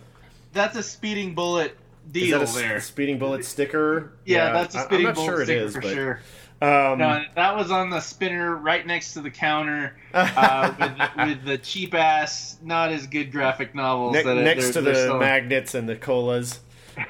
That's 0.52 0.76
a 0.76 0.82
speeding 0.82 1.34
bullet 1.34 1.76
Is 2.06 2.12
deal 2.12 2.40
that 2.40 2.50
a 2.50 2.52
there. 2.54 2.80
speeding 2.80 3.18
bullet 3.18 3.44
sticker? 3.44 4.12
Yeah, 4.24 4.52
that's 4.52 4.74
a 4.74 4.80
speeding 4.84 5.06
I'm 5.06 5.14
not 5.14 5.14
bullet 5.16 5.26
sure 5.36 5.44
sticker 5.44 5.60
it 5.60 5.64
is, 5.66 5.74
for 5.74 5.80
but 5.82 5.92
sure. 5.92 6.20
um, 6.62 6.98
No, 6.98 7.22
that 7.34 7.54
was 7.56 7.70
on 7.70 7.90
the 7.90 8.00
spinner 8.00 8.56
right 8.56 8.86
next 8.86 9.12
to 9.12 9.20
the 9.20 9.30
counter 9.30 9.94
uh, 10.14 10.72
with, 10.80 10.96
the, 10.96 11.10
with 11.26 11.44
the 11.44 11.58
cheap 11.58 11.92
ass, 11.94 12.56
not 12.62 12.90
as 12.90 13.06
good 13.06 13.30
graphic 13.30 13.74
novels. 13.74 14.14
ne- 14.14 14.22
that 14.22 14.34
next 14.36 14.72
to 14.72 14.80
the 14.80 15.14
magnets 15.18 15.74
and 15.74 15.86
the 15.86 15.96
colas. 15.96 16.60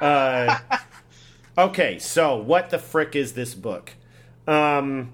Uh, 0.01 0.59
okay, 1.57 1.98
so 1.98 2.36
what 2.36 2.70
the 2.70 2.78
frick 2.78 3.14
is 3.16 3.32
this 3.34 3.54
book? 3.54 3.94
Um, 4.46 5.12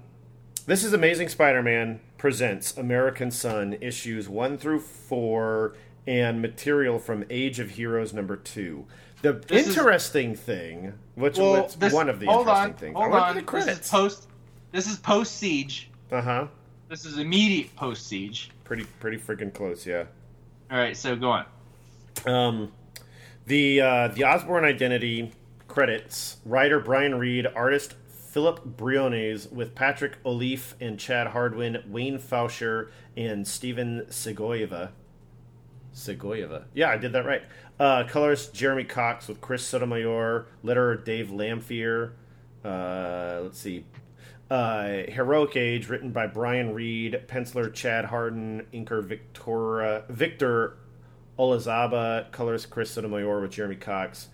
this 0.65 0.83
is 0.83 0.93
Amazing 0.93 1.29
Spider-Man 1.29 1.99
presents 2.17 2.77
American 2.77 3.31
Son 3.31 3.75
issues 3.81 4.29
one 4.29 4.57
through 4.57 4.79
four 4.79 5.75
and 6.07 6.41
material 6.41 6.99
from 6.99 7.25
Age 7.29 7.59
of 7.59 7.71
Heroes 7.71 8.13
number 8.13 8.35
two. 8.35 8.85
The 9.21 9.33
This 9.33 9.67
is- 9.67 9.77
interesting 9.77 10.35
thing, 10.35 10.93
which 11.15 11.37
Well, 11.37 11.63
was 11.63 11.75
this- 11.75 11.93
one 11.93 12.09
of 12.09 12.19
the 12.19 12.25
hold 12.27 12.47
interesting 12.47 12.71
on, 12.73 12.77
things. 12.77 12.95
Hold 12.95 13.05
I 13.05 13.09
want 13.09 13.23
on. 13.23 13.35
the 13.45 13.51
This 13.65 13.79
is 13.79 13.89
post. 13.89 14.27
This 14.71 14.87
is 14.87 14.97
post 14.97 15.37
siege. 15.37 15.89
uh 16.11 16.21
huh. 16.21 16.47
This 16.89 17.05
is 17.05 17.17
immediate 17.17 17.75
post 17.75 18.07
siege. 18.07 18.51
Pretty 18.65 18.83
pretty 18.99 19.17
freaking 19.17 19.53
close, 19.53 19.85
yeah. 19.85 20.03
All 20.71 20.77
right, 20.77 20.95
so 20.95 21.15
go 21.15 21.29
on. 21.31 21.45
Um, 22.25 22.71
the 23.47 23.81
uh, 23.81 24.07
the 24.09 24.23
Osborn 24.25 24.65
Identity 24.65 25.31
credits 25.73 26.37
writer 26.45 26.79
Brian 26.79 27.15
Reed, 27.15 27.47
artist 27.47 27.95
Philip 28.07 28.63
Briones, 28.63 29.47
with 29.47 29.73
Patrick 29.73 30.17
Olliffe 30.23 30.75
and 30.79 30.99
Chad 30.99 31.25
Hardin, 31.25 31.83
Wayne 31.87 32.19
Faucher, 32.19 32.91
and 33.17 33.47
Steven 33.47 34.05
Segoyeva. 34.07 34.91
Segoyeva, 35.91 36.65
yeah, 36.75 36.89
I 36.89 36.97
did 36.97 37.13
that 37.13 37.25
right. 37.25 37.41
Uh, 37.79 38.03
colorist 38.03 38.53
Jeremy 38.53 38.83
Cox 38.83 39.27
with 39.27 39.41
Chris 39.41 39.65
Sotomayor, 39.65 40.45
letterer 40.63 41.03
Dave 41.03 41.29
Lamphere. 41.29 42.11
Uh, 42.63 43.39
let's 43.41 43.57
see, 43.57 43.83
uh, 44.51 44.83
Heroic 45.07 45.55
Age, 45.55 45.89
written 45.89 46.11
by 46.11 46.27
Brian 46.27 46.75
Reed, 46.75 47.23
penciler 47.25 47.73
Chad 47.73 48.05
Hardin, 48.05 48.67
inker 48.71 49.03
Victoria, 49.03 50.03
Victor 50.07 50.77
Olazaba, 51.39 52.31
colorist 52.31 52.69
Chris 52.69 52.91
Sotomayor 52.91 53.41
with 53.41 53.49
Jeremy 53.49 53.75
Cox. 53.75 54.27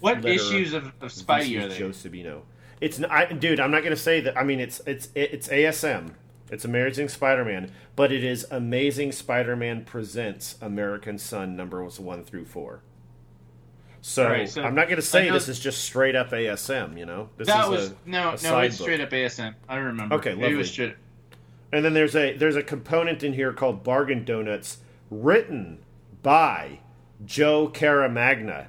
What 0.00 0.24
issues 0.24 0.72
of, 0.72 0.86
of 1.00 1.12
Spidey 1.12 1.64
are? 1.64 1.68
Joe 1.68 1.88
Sabino. 1.90 2.42
It's 2.80 3.02
I, 3.02 3.26
dude. 3.26 3.60
I'm 3.60 3.70
not 3.70 3.82
gonna 3.82 3.96
say 3.96 4.20
that. 4.20 4.36
I 4.38 4.44
mean, 4.44 4.60
it's 4.60 4.80
it's 4.86 5.08
it's 5.14 5.48
ASM. 5.48 6.12
It's 6.50 6.64
Amazing 6.64 7.08
Spider-Man, 7.08 7.72
but 7.96 8.12
it 8.12 8.22
is 8.22 8.46
Amazing 8.50 9.12
Spider-Man 9.12 9.84
presents 9.84 10.56
American 10.60 11.18
Son 11.18 11.56
numbers 11.56 11.98
one 11.98 12.22
through 12.22 12.44
four. 12.44 12.82
So, 14.02 14.24
Alright, 14.24 14.50
so 14.50 14.62
I'm 14.62 14.74
not 14.74 14.90
gonna 14.90 15.00
say 15.00 15.28
know- 15.28 15.32
this 15.32 15.48
is 15.48 15.58
just 15.58 15.82
straight 15.82 16.14
up 16.14 16.30
ASM. 16.30 16.98
You 16.98 17.06
know, 17.06 17.30
this 17.38 17.48
that 17.48 17.64
is 17.64 17.70
was 17.70 17.90
a, 17.90 17.94
no, 18.04 18.18
a 18.18 18.42
no, 18.42 18.58
it's 18.60 18.76
book. 18.76 18.84
straight 18.84 19.00
up 19.00 19.10
ASM. 19.10 19.54
I 19.68 19.76
remember. 19.76 20.16
Okay, 20.16 20.32
it 20.32 20.38
lovely. 20.38 20.56
was 20.56 20.70
straight. 20.70 20.94
And 21.72 21.84
then 21.84 21.94
there's 21.94 22.14
a 22.14 22.36
there's 22.36 22.56
a 22.56 22.62
component 22.62 23.22
in 23.24 23.32
here 23.32 23.52
called 23.52 23.82
Bargain 23.82 24.24
Donuts, 24.24 24.78
written 25.10 25.78
by 26.22 26.80
Joe 27.24 27.68
Caramagna, 27.68 28.66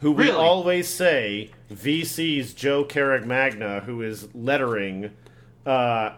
who 0.00 0.12
we 0.12 0.24
Really? 0.24 0.36
always 0.36 0.88
say 0.88 1.50
VC's 1.70 2.54
Joe 2.54 2.84
Caramagna, 2.84 3.84
who 3.84 4.02
is 4.02 4.28
lettering. 4.34 5.10
Uh, 5.64 6.10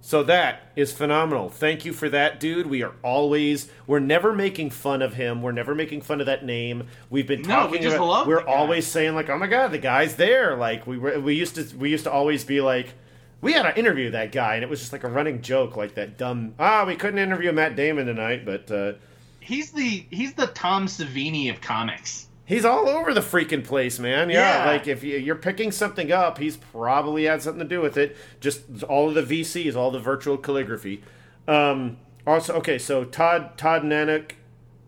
so 0.00 0.22
that 0.22 0.70
is 0.76 0.92
phenomenal. 0.92 1.48
Thank 1.48 1.84
you 1.84 1.92
for 1.92 2.08
that, 2.08 2.38
dude. 2.38 2.68
We 2.68 2.82
are 2.82 2.92
always 3.02 3.68
we're 3.86 3.98
never 3.98 4.32
making 4.32 4.70
fun 4.70 5.02
of 5.02 5.14
him. 5.14 5.42
We're 5.42 5.52
never 5.52 5.74
making 5.74 6.02
fun 6.02 6.20
of 6.20 6.26
that 6.26 6.44
name. 6.44 6.86
We've 7.10 7.26
been 7.26 7.42
talking. 7.42 7.64
No, 7.66 7.70
we 7.70 7.78
just 7.82 7.96
about. 7.96 8.06
love 8.08 8.26
we're 8.28 8.46
always 8.46 8.86
saying 8.86 9.14
like, 9.16 9.28
"Oh 9.28 9.36
my 9.38 9.48
god, 9.48 9.72
the 9.72 9.78
guy's 9.78 10.14
there!" 10.16 10.56
Like 10.56 10.86
we 10.86 10.96
were, 10.96 11.18
we 11.18 11.34
used 11.34 11.56
to 11.56 11.76
we 11.76 11.90
used 11.90 12.04
to 12.04 12.12
always 12.12 12.44
be 12.44 12.60
like, 12.60 12.94
"We 13.40 13.52
had 13.52 13.64
to 13.64 13.76
interview 13.76 14.12
that 14.12 14.30
guy," 14.30 14.54
and 14.54 14.62
it 14.62 14.70
was 14.70 14.78
just 14.78 14.92
like 14.92 15.02
a 15.02 15.08
running 15.08 15.42
joke, 15.42 15.76
like 15.76 15.94
that 15.96 16.16
dumb. 16.16 16.54
Ah, 16.58 16.84
we 16.86 16.94
couldn't 16.94 17.18
interview 17.18 17.50
Matt 17.50 17.74
Damon 17.74 18.06
tonight, 18.06 18.44
but 18.46 18.70
uh, 18.70 18.92
He's 19.40 19.72
the 19.72 20.04
he's 20.10 20.34
the 20.34 20.46
Tom 20.48 20.86
Savini 20.86 21.50
of 21.50 21.60
comics. 21.60 22.25
He's 22.46 22.64
all 22.64 22.88
over 22.88 23.12
the 23.12 23.20
freaking 23.20 23.64
place, 23.64 23.98
man. 23.98 24.30
Yeah, 24.30 24.64
Yeah. 24.64 24.70
like 24.70 24.86
if 24.86 25.02
you- 25.02 25.18
you're 25.18 25.34
picking 25.34 25.72
something 25.72 26.12
up, 26.12 26.38
he's 26.38 26.56
probably 26.56 27.24
had 27.24 27.42
something 27.42 27.58
to 27.60 27.68
do 27.68 27.80
with 27.80 27.96
it. 27.98 28.16
Just 28.40 28.84
all 28.84 29.08
of 29.08 29.14
the 29.16 29.22
VCs, 29.22 29.74
all 29.74 29.90
the 29.90 29.98
virtual 29.98 30.36
calligraphy. 30.38 31.02
Um, 31.48 31.96
also, 32.26 32.54
okay, 32.54 32.78
so 32.78 33.04
Todd 33.04 33.58
Todd 33.58 33.82
Nanik. 33.82 34.32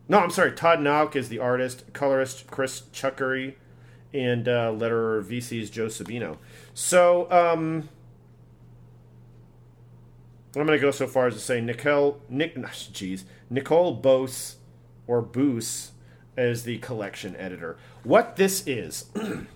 No, 0.09 0.21
I'm 0.21 0.31
sorry. 0.31 0.53
Todd 0.53 0.79
Nauck 0.79 1.15
is 1.17 1.29
the 1.29 1.39
artist, 1.41 1.85
colorist 1.93 2.47
Chris 2.47 2.83
Chuckry, 2.95 3.55
and 4.15 4.49
uh, 4.49 4.73
letterer 4.73 5.23
VC's 5.23 5.69
Joe 5.69 5.87
Sabino. 5.87 6.39
So, 6.73 7.31
um, 7.31 7.89
I'm 10.57 10.65
going 10.67 10.79
to 10.79 10.83
go 10.83 10.91
so 10.91 11.07
far 11.07 11.27
as 11.27 11.35
to 11.35 11.41
say 11.41 11.61
Nicole, 11.61 12.23
Nick, 12.29 12.57
jeez, 12.57 13.25
Nicole 13.51 13.95
Bose 13.95 14.57
or 15.07 15.21
Boos 15.21 15.93
as 16.39 16.63
the 16.63 16.79
collection 16.79 17.35
editor. 17.37 17.77
What 18.05 18.37
this 18.37 18.65
is 18.67 19.07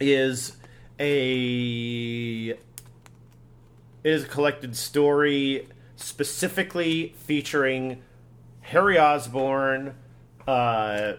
is 0.00 0.56
a 1.00 2.54
is 4.04 4.24
a 4.24 4.28
collected 4.28 4.76
story 4.76 5.66
specifically 5.96 7.14
featuring 7.16 8.02
Harry 8.60 8.98
Osborn, 8.98 9.94
uh, 10.46 11.14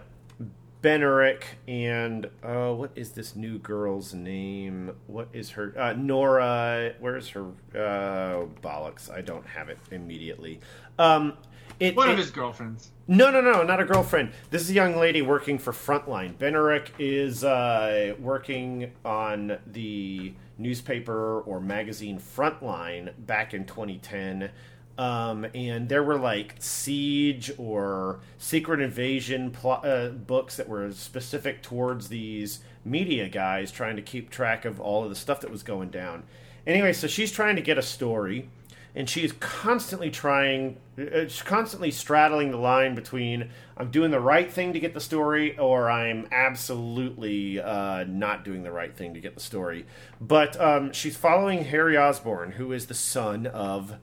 Ben 0.82 1.02
Urich, 1.02 1.44
and 1.68 2.30
uh, 2.44 2.72
what 2.72 2.92
is 2.96 3.14
this 3.14 3.36
new 3.36 3.58
girl's 3.58 4.14
name? 4.14 4.96
What 5.08 5.30
is 5.34 5.52
her? 5.52 5.74
Uh, 5.76 5.94
Nora. 5.94 6.94
Where's 7.00 7.30
her? 7.30 7.46
Uh, 7.74 8.46
bollocks! 8.62 9.10
I 9.10 9.22
don't 9.22 9.48
have 9.48 9.70
it 9.70 9.80
immediately. 9.90 10.60
Um, 11.00 11.34
it, 11.80 11.96
One 11.96 12.10
it- 12.10 12.14
of 12.14 12.18
his 12.18 12.32
girlfriends. 12.32 12.92
no, 13.08 13.30
no, 13.32 13.42
no, 13.42 13.64
not 13.64 13.80
a 13.80 13.86
girlfriend. 13.86 14.32
This 14.50 14.62
is 14.62 14.70
a 14.72 14.74
young 14.74 14.96
lady 14.98 15.22
working 15.22 15.58
for 15.60 15.72
Frontline. 15.74 16.38
Ben 16.38 16.54
Urich 16.54 16.90
is 17.00 17.44
uh, 17.44 18.16
working 18.20 18.92
on 19.04 19.58
the 19.68 20.34
newspaper 20.58 21.42
or 21.42 21.60
magazine 21.60 22.20
Frontline 22.20 23.12
back 23.26 23.54
in 23.54 23.66
2010. 23.66 24.50
Um, 24.98 25.46
and 25.54 25.90
there 25.90 26.04
were 26.04 26.18
like 26.18 26.56
siege 26.60 27.52
or 27.58 28.22
secret 28.38 28.80
invasion 28.80 29.52
pl- 29.52 29.82
uh, 29.84 30.08
books 30.10 30.56
that 30.56 30.70
were 30.70 30.90
specific 30.94 31.62
towards 31.62 32.08
these 32.08 32.60
media 32.86 33.28
guys 33.28 33.72
trying 33.74 33.98
to 33.98 34.02
keep 34.02 34.30
track 34.30 34.64
of 34.64 34.80
all 34.80 35.04
of 35.04 35.10
the 35.10 35.16
stuff 35.16 35.42
that 35.42 35.52
was 35.52 35.64
going 35.64 35.90
down. 35.90 36.24
Anyway, 36.66 36.94
so 36.94 37.08
she's 37.08 37.32
trying 37.32 37.58
to 37.58 37.62
get 37.62 37.78
a 37.78 37.82
story 37.82 38.48
and 38.96 39.10
she 39.10 39.24
is 39.24 39.34
constantly 39.34 40.10
trying 40.10 40.78
uh, 40.98 41.28
she's 41.28 41.42
constantly 41.42 41.92
straddling 41.92 42.52
the 42.52 42.58
line 42.58 42.96
between 42.96 43.50
i'm 43.78 43.92
doing 43.92 44.10
the 44.12 44.20
right 44.20 44.52
thing 44.52 44.74
to 44.74 44.80
get 44.80 44.94
the 44.94 45.02
story 45.02 45.58
or 45.58 45.92
i'm 45.92 46.28
absolutely 46.32 47.60
uh, 47.60 48.04
not 48.06 48.44
doing 48.44 48.64
the 48.64 48.72
right 48.72 48.96
thing 48.96 49.14
to 49.14 49.20
get 49.20 49.36
the 49.36 49.42
story 49.42 49.86
but 50.20 50.60
um, 50.60 50.92
she's 50.94 51.16
following 51.16 51.66
harry 51.66 51.98
osborn 51.98 52.52
who 52.54 52.72
is 52.72 52.88
the 52.88 52.94
son 52.94 53.46
of 53.46 53.96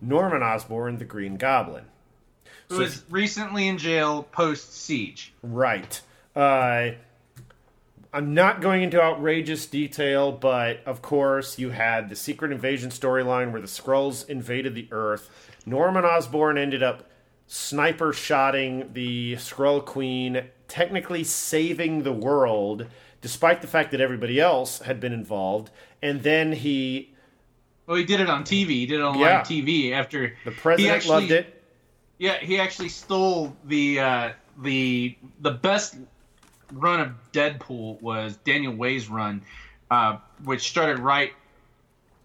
norman 0.00 0.42
osborn 0.42 0.98
the 0.98 1.04
green 1.04 1.36
goblin 1.36 1.84
Who 2.68 2.78
was 2.78 3.04
recently 3.10 3.68
in 3.68 3.78
jail 3.78 4.22
post 4.22 4.74
siege. 4.74 5.32
Right. 5.42 6.00
Uh, 6.34 6.92
I'm 8.14 8.32
not 8.32 8.60
going 8.60 8.82
into 8.82 9.02
outrageous 9.02 9.66
detail, 9.66 10.30
but 10.30 10.84
of 10.86 11.02
course, 11.02 11.58
you 11.58 11.70
had 11.70 12.08
the 12.08 12.14
Secret 12.14 12.52
Invasion 12.52 12.90
storyline 12.90 13.50
where 13.50 13.60
the 13.60 13.66
Skrulls 13.66 14.28
invaded 14.28 14.76
the 14.76 14.86
Earth. 14.92 15.28
Norman 15.66 16.04
Osborn 16.04 16.56
ended 16.56 16.80
up 16.80 17.10
sniper 17.48 18.12
shotting 18.12 18.92
the 18.92 19.32
Skrull 19.34 19.84
Queen, 19.84 20.44
technically 20.68 21.24
saving 21.24 22.04
the 22.04 22.12
world, 22.12 22.86
despite 23.20 23.62
the 23.62 23.66
fact 23.66 23.90
that 23.90 24.00
everybody 24.00 24.38
else 24.40 24.78
had 24.78 25.00
been 25.00 25.12
involved. 25.12 25.72
And 26.00 26.22
then 26.22 26.52
he, 26.52 27.12
Well, 27.88 27.96
he 27.96 28.04
did 28.04 28.20
it 28.20 28.30
on 28.30 28.44
TV. 28.44 28.68
He 28.68 28.86
did 28.86 29.00
it 29.00 29.02
on 29.02 29.18
Yeah. 29.18 29.38
live 29.38 29.46
TV 29.48 29.92
after 29.92 30.36
the 30.44 30.52
president 30.52 30.88
he 30.88 30.88
actually, 30.96 31.10
loved 31.10 31.32
it. 31.32 31.62
Yeah, 32.18 32.38
he 32.38 32.60
actually 32.60 32.90
stole 32.90 33.56
the 33.64 33.98
uh, 33.98 34.32
the 34.62 35.16
the 35.40 35.50
best 35.50 35.96
run 36.72 37.00
of 37.00 37.32
Deadpool 37.32 38.00
was 38.00 38.36
Daniel 38.38 38.74
Way's 38.74 39.08
run, 39.08 39.42
uh, 39.90 40.18
which 40.44 40.68
started 40.68 40.98
right 40.98 41.32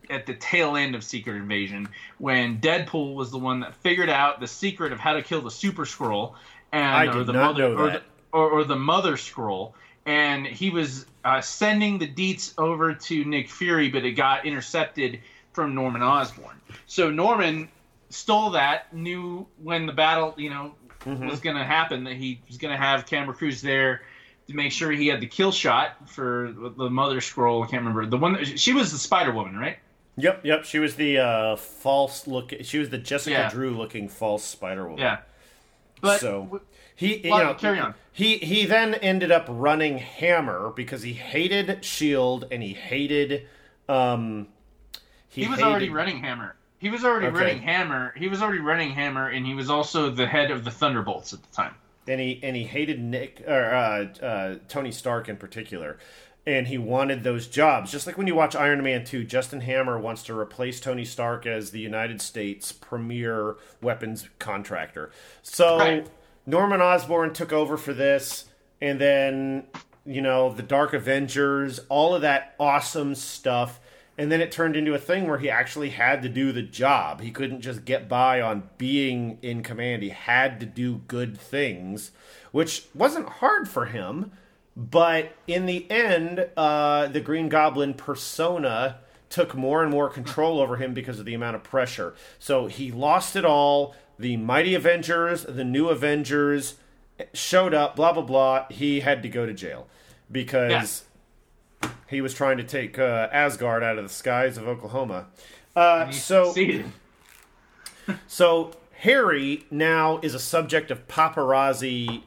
at 0.09 0.25
the 0.25 0.33
tail 0.33 0.75
end 0.75 0.95
of 0.95 1.03
Secret 1.03 1.35
Invasion 1.35 1.87
when 2.17 2.59
Deadpool 2.59 3.13
was 3.15 3.31
the 3.31 3.37
one 3.37 3.59
that 3.59 3.75
figured 3.75 4.09
out 4.09 4.39
the 4.39 4.47
secret 4.47 4.91
of 4.91 4.99
how 4.99 5.13
to 5.13 5.21
kill 5.21 5.41
the 5.41 5.51
Super 5.51 5.85
Skrull 5.85 6.33
and 6.71 7.09
or 7.09 7.23
the 7.23 7.33
mother 7.33 7.65
or 7.75 7.91
the, 7.91 8.01
or, 8.31 8.49
or 8.49 8.63
the 8.63 8.75
Mother 8.75 9.13
Skrull. 9.13 9.73
And 10.05 10.47
he 10.47 10.71
was 10.71 11.05
uh, 11.23 11.41
sending 11.41 11.99
the 11.99 12.07
deets 12.07 12.53
over 12.57 12.93
to 12.93 13.25
Nick 13.25 13.49
Fury, 13.49 13.89
but 13.89 14.03
it 14.03 14.13
got 14.13 14.45
intercepted 14.45 15.19
from 15.53 15.75
Norman 15.75 16.01
Osborn. 16.01 16.59
So 16.87 17.11
Norman 17.11 17.69
stole 18.09 18.51
that, 18.51 18.91
knew 18.93 19.45
when 19.61 19.85
the 19.85 19.93
battle, 19.93 20.33
you 20.37 20.49
know, 20.49 20.73
Mm-hmm. 21.05 21.27
was 21.27 21.39
going 21.39 21.55
to 21.55 21.63
happen 21.63 22.03
that 22.03 22.15
he 22.15 22.41
was 22.49 22.57
going 22.57 22.73
to 22.73 22.77
have 22.77 23.05
Camera 23.05 23.33
Crews 23.33 23.61
there 23.61 24.01
to 24.49 24.55
make 24.55 24.71
sure 24.71 24.91
he 24.91 25.07
had 25.07 25.21
the 25.21 25.27
kill 25.27 25.51
shot 25.51 26.09
for 26.09 26.53
the 26.77 26.89
Mother 26.89 27.19
Skrull. 27.19 27.63
I 27.65 27.69
can't 27.69 27.81
remember 27.83 28.05
the 28.05 28.17
one. 28.17 28.33
That, 28.33 28.59
she 28.59 28.73
was 28.73 28.91
the 28.91 28.97
Spider 28.97 29.31
Woman, 29.31 29.55
right? 29.57 29.77
Yep, 30.17 30.45
yep. 30.45 30.65
She 30.65 30.79
was 30.79 30.95
the 30.95 31.19
uh, 31.19 31.55
false 31.55 32.27
look. 32.27 32.51
She 32.63 32.77
was 32.79 32.89
the 32.89 32.97
Jessica 32.97 33.35
Yeah. 33.37 33.49
Drew 33.49 33.71
looking 33.77 34.09
false 34.09 34.43
Spider 34.43 34.83
Woman. 34.83 34.99
Yeah. 34.99 35.19
But 36.01 36.19
so 36.19 36.61
he 36.95 37.17
you 37.25 37.29
know 37.29 37.53
carry 37.53 37.79
on. 37.79 37.93
he 38.11 38.37
he 38.37 38.65
then 38.65 38.95
ended 38.95 39.31
up 39.31 39.45
running 39.49 39.97
Hammer 39.97 40.71
because 40.75 41.01
he 41.03 41.13
hated 41.13 41.83
Shield 41.85 42.45
and 42.51 42.63
he 42.63 42.73
hated 42.73 43.47
um 43.89 44.47
he 45.27 45.41
was 45.47 45.59
hated- 45.59 45.69
already 45.69 45.89
running 45.89 46.19
Hammer. 46.19 46.55
He 46.79 46.89
was 46.89 47.03
already 47.03 47.27
Okay. 47.27 47.35
running 47.37 47.61
Hammer. 47.61 48.13
He 48.17 48.29
was 48.29 48.41
already 48.41 48.61
running 48.61 48.91
Hammer, 48.91 49.27
and 49.27 49.45
he 49.45 49.53
was 49.53 49.69
also 49.69 50.09
the 50.09 50.25
head 50.25 50.49
of 50.51 50.63
the 50.63 50.71
Thunderbolts 50.71 51.33
at 51.33 51.43
the 51.43 51.53
time. 51.53 51.75
And 52.09 52.19
he 52.19 52.39
and 52.43 52.55
he 52.55 52.63
hated 52.63 52.99
Nick 52.99 53.43
or 53.47 53.73
uh, 53.73 54.23
uh, 54.23 54.55
Tony 54.67 54.91
Stark 54.91 55.29
in 55.29 55.37
particular. 55.37 55.97
And 56.45 56.67
he 56.67 56.77
wanted 56.79 57.23
those 57.23 57.47
jobs. 57.47 57.91
Just 57.91 58.07
like 58.07 58.17
when 58.17 58.25
you 58.25 58.33
watch 58.33 58.55
Iron 58.55 58.81
Man 58.81 59.05
2, 59.05 59.23
Justin 59.23 59.61
Hammer 59.61 59.99
wants 59.99 60.23
to 60.23 60.37
replace 60.37 60.79
Tony 60.79 61.05
Stark 61.05 61.45
as 61.45 61.69
the 61.71 61.79
United 61.79 62.21
States 62.21 62.71
premier 62.71 63.57
weapons 63.81 64.27
contractor. 64.39 65.11
So 65.43 65.77
Right. 65.77 66.07
Norman 66.47 66.81
Osborn 66.81 67.33
took 67.33 67.53
over 67.53 67.77
for 67.77 67.93
this, 67.93 68.45
and 68.81 68.99
then, 68.99 69.67
you 70.05 70.21
know, 70.21 70.51
the 70.51 70.63
Dark 70.63 70.93
Avengers, 70.93 71.79
all 71.89 72.15
of 72.15 72.23
that 72.23 72.55
awesome 72.59 73.13
stuff. 73.13 73.79
And 74.19 74.29
then 74.29 74.41
it 74.41 74.51
turned 74.51 74.75
into 74.75 74.93
a 74.93 74.99
thing 74.99 75.29
where 75.29 75.37
he 75.37 75.49
actually 75.49 75.91
had 75.91 76.21
to 76.23 76.27
do 76.27 76.51
the 76.51 76.61
job. 76.61 77.21
He 77.21 77.31
couldn't 77.31 77.61
just 77.61 77.85
get 77.85 78.09
by 78.09 78.41
on 78.41 78.69
being 78.77 79.37
in 79.41 79.63
command. 79.63 80.03
He 80.03 80.09
had 80.09 80.59
to 80.59 80.65
do 80.65 80.97
good 81.07 81.39
things, 81.39 82.11
which 82.51 82.87
wasn't 82.93 83.29
hard 83.29 83.69
for 83.69 83.85
him. 83.85 84.33
But 84.75 85.31
in 85.47 85.67
the 85.67 85.89
end, 85.89 86.49
uh, 86.57 87.07
the 87.07 87.21
Green 87.21 87.47
Goblin 87.47 87.93
persona 87.93 88.97
took 89.29 89.55
more 89.55 89.81
and 89.81 89.89
more 89.89 90.09
control 90.09 90.59
over 90.59 90.75
him 90.75 90.93
because 90.93 91.17
of 91.19 91.25
the 91.25 91.33
amount 91.33 91.55
of 91.55 91.63
pressure. 91.63 92.13
So 92.39 92.67
he 92.67 92.91
lost 92.91 93.37
it 93.37 93.45
all. 93.45 93.95
The 94.17 94.35
Mighty 94.35 94.75
Avengers, 94.75 95.43
the 95.43 95.63
New 95.63 95.87
Avengers 95.87 96.75
showed 97.33 97.73
up, 97.73 97.95
blah, 97.95 98.11
blah, 98.11 98.23
blah. 98.23 98.65
He 98.69 98.99
had 98.99 99.23
to 99.23 99.29
go 99.29 99.45
to 99.45 99.53
jail 99.53 99.87
because 100.29 101.05
he 102.09 102.21
was 102.21 102.33
trying 102.33 102.57
to 102.57 102.63
take 102.63 102.97
uh, 102.97 103.27
Asgard 103.31 103.83
out 103.83 103.97
of 103.97 104.03
the 104.03 104.13
skies 104.13 104.57
of 104.57 104.67
Oklahoma. 104.67 105.27
Uh, 105.75 106.11
so. 106.11 106.53
So 108.27 108.71
Harry 108.99 109.65
now 109.69 110.19
is 110.21 110.33
a 110.33 110.39
subject 110.39 110.91
of 110.91 111.07
paparazzi. 111.07 112.23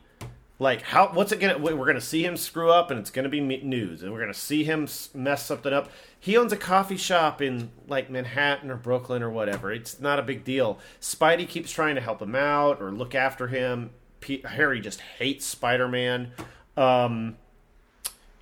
Like 0.58 0.82
how? 0.82 1.08
What's 1.08 1.32
it 1.32 1.40
gonna? 1.40 1.58
We're 1.58 1.86
gonna 1.86 2.00
see 2.00 2.24
him 2.24 2.36
screw 2.36 2.70
up, 2.70 2.90
and 2.90 3.00
it's 3.00 3.10
gonna 3.10 3.28
be 3.28 3.40
news, 3.40 4.02
and 4.02 4.12
we're 4.12 4.20
gonna 4.20 4.32
see 4.32 4.62
him 4.62 4.86
mess 5.12 5.44
something 5.44 5.72
up. 5.72 5.90
He 6.20 6.36
owns 6.36 6.52
a 6.52 6.56
coffee 6.56 6.96
shop 6.96 7.42
in 7.42 7.72
like 7.88 8.10
Manhattan 8.10 8.70
or 8.70 8.76
Brooklyn 8.76 9.24
or 9.24 9.30
whatever. 9.30 9.72
It's 9.72 9.98
not 9.98 10.20
a 10.20 10.22
big 10.22 10.44
deal. 10.44 10.78
Spidey 11.00 11.48
keeps 11.48 11.72
trying 11.72 11.96
to 11.96 12.00
help 12.00 12.22
him 12.22 12.36
out 12.36 12.80
or 12.80 12.92
look 12.92 13.14
after 13.14 13.48
him. 13.48 13.90
P- 14.20 14.42
Harry 14.44 14.80
just 14.80 15.00
hates 15.00 15.44
Spider 15.44 15.88
Man. 15.88 16.30
Um, 16.76 17.36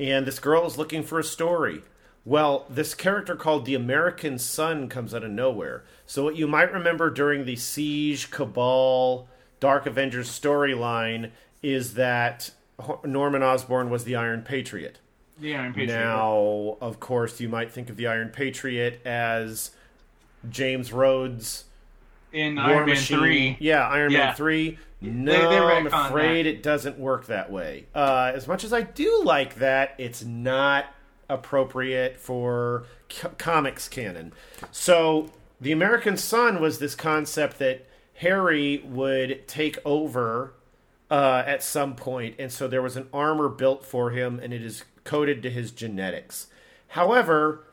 and 0.01 0.27
this 0.27 0.39
girl 0.39 0.67
is 0.67 0.79
looking 0.79 1.03
for 1.03 1.19
a 1.19 1.25
story. 1.25 1.83
Well, 2.25 2.65
this 2.71 2.95
character 2.95 3.37
called 3.37 3.67
the 3.67 3.75
American 3.75 4.39
Son 4.39 4.89
comes 4.89 5.15
out 5.15 5.23
of 5.23 5.31
nowhere. 5.31 5.85
So, 6.07 6.25
what 6.25 6.37
you 6.37 6.47
might 6.47 6.73
remember 6.73 7.11
during 7.11 7.45
the 7.45 7.57
Siege, 7.57 8.31
Cabal, 8.31 9.29
Dark 9.61 9.87
Avengers 9.87 10.29
storyline 10.29 11.31
is 11.63 11.95
that 11.95 12.51
Norman 13.05 13.43
Osborn 13.43 13.91
was 13.91 14.05
the 14.05 14.17
Iron 14.17 14.43
Patriot. 14.43 14.99
The 15.39 15.55
Iron 15.55 15.73
Patriot. 15.75 15.99
Now, 15.99 16.79
of 16.81 16.99
course, 16.99 17.41
you 17.41 17.49
might 17.49 17.71
think 17.71 17.91
of 17.91 17.97
the 17.97 18.07
Iron 18.07 18.31
Patriot 18.31 19.01
as 19.07 19.71
James 20.49 20.93
Rhodes, 20.93 21.65
in 22.33 22.57
War 22.57 22.65
Iron 22.67 22.87
Man 22.87 22.97
three. 22.97 23.57
Yeah, 23.61 23.87
Iron 23.89 24.13
Yeah. 24.13 24.27
Man 24.27 24.35
3. 24.35 24.79
No, 25.03 25.33
they 25.51 25.57
I'm 25.57 25.87
afraid 25.87 26.45
that. 26.45 26.51
it 26.51 26.63
doesn't 26.63 26.99
work 26.99 27.27
that 27.27 27.51
way. 27.51 27.87
Uh, 27.95 28.33
as 28.35 28.47
much 28.47 28.65
as 28.65 28.73
I 28.73 28.83
do 28.83 29.23
like 29.25 29.57
that, 29.57 29.95
it's 29.97 30.23
not 30.23 30.87
appropriate 31.29 32.19
for 32.19 32.85
co- 33.09 33.31
comics 33.39 33.89
canon. 33.89 34.33
So, 34.71 35.31
the 35.61 35.73
American 35.73 36.17
Son 36.17 36.61
was 36.61 36.79
this 36.79 36.95
concept 36.95 37.59
that 37.61 37.87
Harry 38.17 38.83
would 38.85 39.47
take 39.49 39.79
over 39.85 40.53
uh, 41.11 41.43
at 41.47 41.63
some 41.63 41.95
point, 41.97 42.35
and 42.39 42.53
so 42.53 42.69
there 42.69 42.83
was 42.83 42.97
an 42.97 43.09
armor 43.13 43.49
built 43.49 43.85
for 43.85 44.11
him, 44.11 44.39
and 44.43 44.53
it 44.53 44.63
is 44.63 44.85
coded 45.05 45.43
to 45.43 45.51
his 45.51 45.71
genetics. 45.71 46.49
However, 46.89 47.65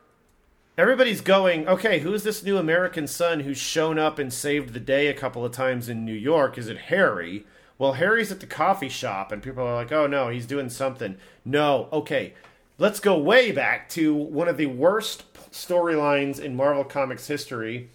everybody's 0.78 1.22
going, 1.22 1.68
okay, 1.68 1.99
who's 1.99 2.24
this 2.24 2.44
new 2.44 2.58
American 2.58 3.08
son 3.08 3.41
who's 3.41 3.58
shown 3.58 3.98
up 3.98 4.20
and 4.20 4.32
saved 4.32 4.74
the 4.74 4.80
day 4.80 5.08
a 5.08 5.14
couple 5.14 5.44
of 5.44 5.52
times 5.52 5.90
in 5.90 6.06
New 6.06 6.14
York? 6.14 6.58
Is 6.58 6.68
it 6.68 6.78
Harry? 6.78 7.45
well, 7.78 7.94
Harry's 7.94 8.32
at 8.32 8.40
the 8.40 8.48
coffee 8.48 8.90
shop, 8.90 9.32
and 9.32 9.41
people 9.41 9.64
are 9.64 9.76
like, 9.76 9.91
oh 9.91 10.08
no, 10.08 10.30
he's 10.30 10.45
doing 10.45 10.70
something. 10.70 11.18
No, 11.45 11.90
okay, 11.91 12.34
let's 12.78 12.99
go 12.99 13.18
way 13.18 13.52
back 13.52 13.90
to 13.90 14.14
one 14.14 14.48
of 14.48 14.58
the 14.58 14.66
worst 14.66 15.24
storylines 15.52 16.40
in 16.40 16.56
Marvel 16.56 16.84
Comics 16.84 17.28
history. 17.28 17.90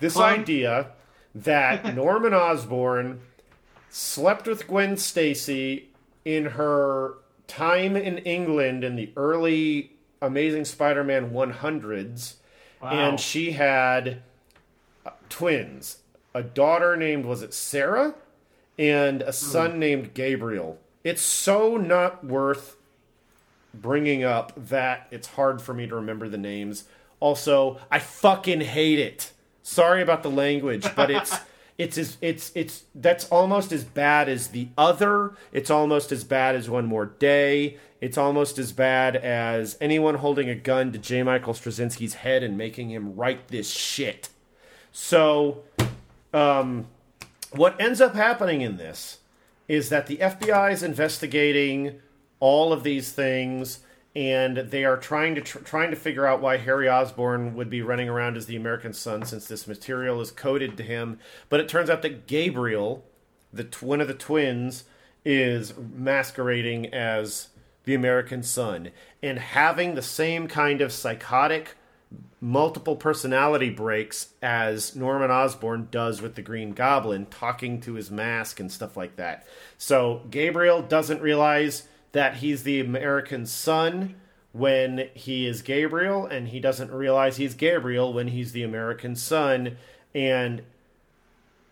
This 0.00 0.14
Fun. 0.14 0.40
idea 0.40 0.92
that 1.34 1.94
Norman 1.94 2.32
Osborn 2.32 3.20
slept 3.90 4.46
with 4.46 4.66
Gwen 4.66 4.96
Stacy 4.96 5.90
in 6.24 6.46
her 6.46 7.14
time 7.46 7.94
in 7.94 8.18
England 8.18 8.84
in 8.84 8.96
the 8.96 9.12
early 9.16 9.92
Amazing 10.22 10.64
Spider-Man 10.64 11.30
100s, 11.30 12.34
and 12.82 13.18
she 13.20 13.52
had 13.52 14.22
uh, 15.04 15.10
twins, 15.28 15.98
a 16.34 16.42
daughter 16.42 16.96
named 16.96 17.24
was 17.24 17.42
it 17.42 17.52
Sarah, 17.54 18.14
and 18.78 19.22
a 19.22 19.32
son 19.32 19.78
named 19.78 20.14
Gabriel. 20.14 20.78
It's 21.04 21.22
so 21.22 21.76
not 21.76 22.24
worth 22.24 22.76
bringing 23.72 24.24
up 24.24 24.52
that 24.56 25.06
it's 25.10 25.28
hard 25.28 25.60
for 25.62 25.72
me 25.74 25.86
to 25.86 25.94
remember 25.94 26.28
the 26.28 26.38
names. 26.38 26.84
Also, 27.20 27.78
I 27.90 27.98
fucking 27.98 28.60
hate 28.62 28.98
it. 28.98 29.32
Sorry 29.62 30.02
about 30.02 30.22
the 30.22 30.30
language, 30.30 30.86
but 30.94 31.10
it's 31.10 31.36
it's 31.78 31.98
as 31.98 32.16
it's 32.20 32.52
it's 32.54 32.84
that's 32.94 33.28
almost 33.28 33.72
as 33.72 33.84
bad 33.84 34.28
as 34.28 34.48
the 34.48 34.68
other. 34.78 35.34
It's 35.52 35.70
almost 35.70 36.10
as 36.12 36.24
bad 36.24 36.54
as 36.54 36.70
One 36.70 36.86
More 36.86 37.06
Day. 37.06 37.76
It's 38.00 38.18
almost 38.18 38.58
as 38.58 38.72
bad 38.72 39.16
as 39.16 39.76
anyone 39.80 40.16
holding 40.16 40.48
a 40.48 40.54
gun 40.54 40.92
to 40.92 40.98
J. 40.98 41.22
Michael 41.22 41.54
Straczynski's 41.54 42.14
head 42.14 42.42
and 42.42 42.56
making 42.56 42.90
him 42.90 43.16
write 43.16 43.48
this 43.48 43.70
shit. 43.70 44.28
So, 44.92 45.62
um, 46.32 46.86
what 47.52 47.80
ends 47.80 48.00
up 48.00 48.14
happening 48.14 48.60
in 48.60 48.76
this 48.76 49.18
is 49.68 49.88
that 49.88 50.06
the 50.06 50.18
FBI 50.18 50.72
is 50.72 50.82
investigating 50.82 52.00
all 52.38 52.72
of 52.72 52.82
these 52.82 53.12
things, 53.12 53.80
and 54.16 54.56
they 54.56 54.82
are 54.86 54.96
trying 54.96 55.34
to 55.34 55.42
tr- 55.42 55.58
trying 55.58 55.90
to 55.90 55.96
figure 55.96 56.26
out 56.26 56.40
why 56.40 56.56
Harry 56.56 56.88
Osborn 56.88 57.54
would 57.54 57.68
be 57.68 57.82
running 57.82 58.08
around 58.08 58.38
as 58.38 58.46
the 58.46 58.56
American 58.56 58.94
Son 58.94 59.26
since 59.26 59.46
this 59.46 59.68
material 59.68 60.22
is 60.22 60.30
coded 60.30 60.78
to 60.78 60.82
him. 60.82 61.18
But 61.50 61.60
it 61.60 61.68
turns 61.68 61.90
out 61.90 62.00
that 62.00 62.26
Gabriel, 62.26 63.04
the 63.52 63.64
tw- 63.64 63.82
one 63.82 64.00
of 64.00 64.08
the 64.08 64.14
twins, 64.14 64.84
is 65.22 65.74
masquerading 65.76 66.94
as 66.94 67.48
the 67.84 67.94
American 67.94 68.42
Son 68.42 68.90
and 69.22 69.38
having 69.38 69.94
the 69.94 70.02
same 70.02 70.48
kind 70.48 70.80
of 70.80 70.92
psychotic 70.92 71.74
multiple 72.40 72.96
personality 72.96 73.68
breaks 73.68 74.28
as 74.40 74.96
Norman 74.96 75.30
Osborn 75.30 75.88
does 75.90 76.22
with 76.22 76.36
the 76.36 76.42
Green 76.42 76.72
Goblin, 76.72 77.26
talking 77.26 77.82
to 77.82 77.94
his 77.94 78.10
mask 78.10 78.60
and 78.60 78.72
stuff 78.72 78.96
like 78.96 79.16
that. 79.16 79.46
So 79.76 80.22
Gabriel 80.30 80.80
doesn't 80.80 81.20
realize 81.20 81.86
that 82.16 82.36
he's 82.36 82.62
the 82.62 82.80
American 82.80 83.44
son 83.46 84.14
when 84.52 85.10
he 85.12 85.46
is 85.46 85.60
Gabriel, 85.60 86.24
and 86.24 86.48
he 86.48 86.60
doesn't 86.60 86.90
realize 86.90 87.36
he's 87.36 87.54
Gabriel 87.54 88.12
when 88.12 88.28
he's 88.28 88.52
the 88.52 88.62
American 88.62 89.14
son. 89.14 89.76
And 90.14 90.62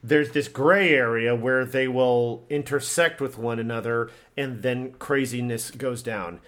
there's 0.03 0.33
this 0.33 0.49
gray 0.49 0.93
area 0.93 1.35
where 1.35 1.65
they 1.65 1.89
will 1.89 2.45
intersect 2.51 3.23
with 3.23 3.39
one 3.39 3.59
another, 3.59 4.11
and 4.37 4.63
then 4.63 4.93
craziness 4.93 5.71
goes 5.71 6.03
down. 6.03 6.41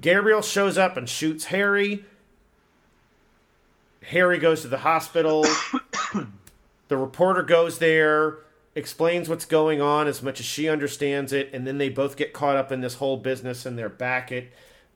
Gabriel 0.00 0.40
shows 0.40 0.78
up 0.78 0.96
and 0.96 1.06
shoots 1.06 1.46
Harry. 1.46 2.06
Harry 4.04 4.38
goes 4.38 4.62
to 4.62 4.68
the 4.68 4.78
hospital. 4.78 5.44
the 6.88 6.96
reporter 6.96 7.42
goes 7.42 7.78
there, 7.78 8.38
explains 8.76 9.28
what's 9.28 9.44
going 9.46 9.80
on 9.80 10.06
as 10.06 10.22
much 10.22 10.38
as 10.38 10.46
she 10.46 10.68
understands 10.68 11.32
it, 11.32 11.50
and 11.52 11.66
then 11.66 11.78
they 11.78 11.88
both 11.88 12.16
get 12.16 12.32
caught 12.32 12.56
up 12.56 12.70
in 12.70 12.80
this 12.82 12.94
whole 12.94 13.16
business 13.16 13.66
and 13.66 13.76
they're 13.78 13.88
back 13.88 14.30
at 14.30 14.44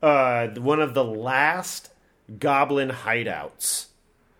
uh, 0.03 0.49
one 0.61 0.81
of 0.81 0.95
the 0.95 1.05
last 1.05 1.91
goblin 2.39 2.91
hideouts. 2.91 3.87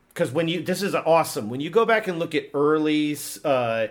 Because 0.09 0.31
when 0.33 0.49
you, 0.49 0.63
this 0.63 0.83
is 0.83 0.95
awesome. 0.95 1.49
When 1.51 1.61
you 1.61 1.71
go 1.71 1.87
back 1.87 2.07
and 2.09 2.19
look 2.19 2.35
at 2.35 2.51
early 2.55 3.17
uh, 3.45 3.87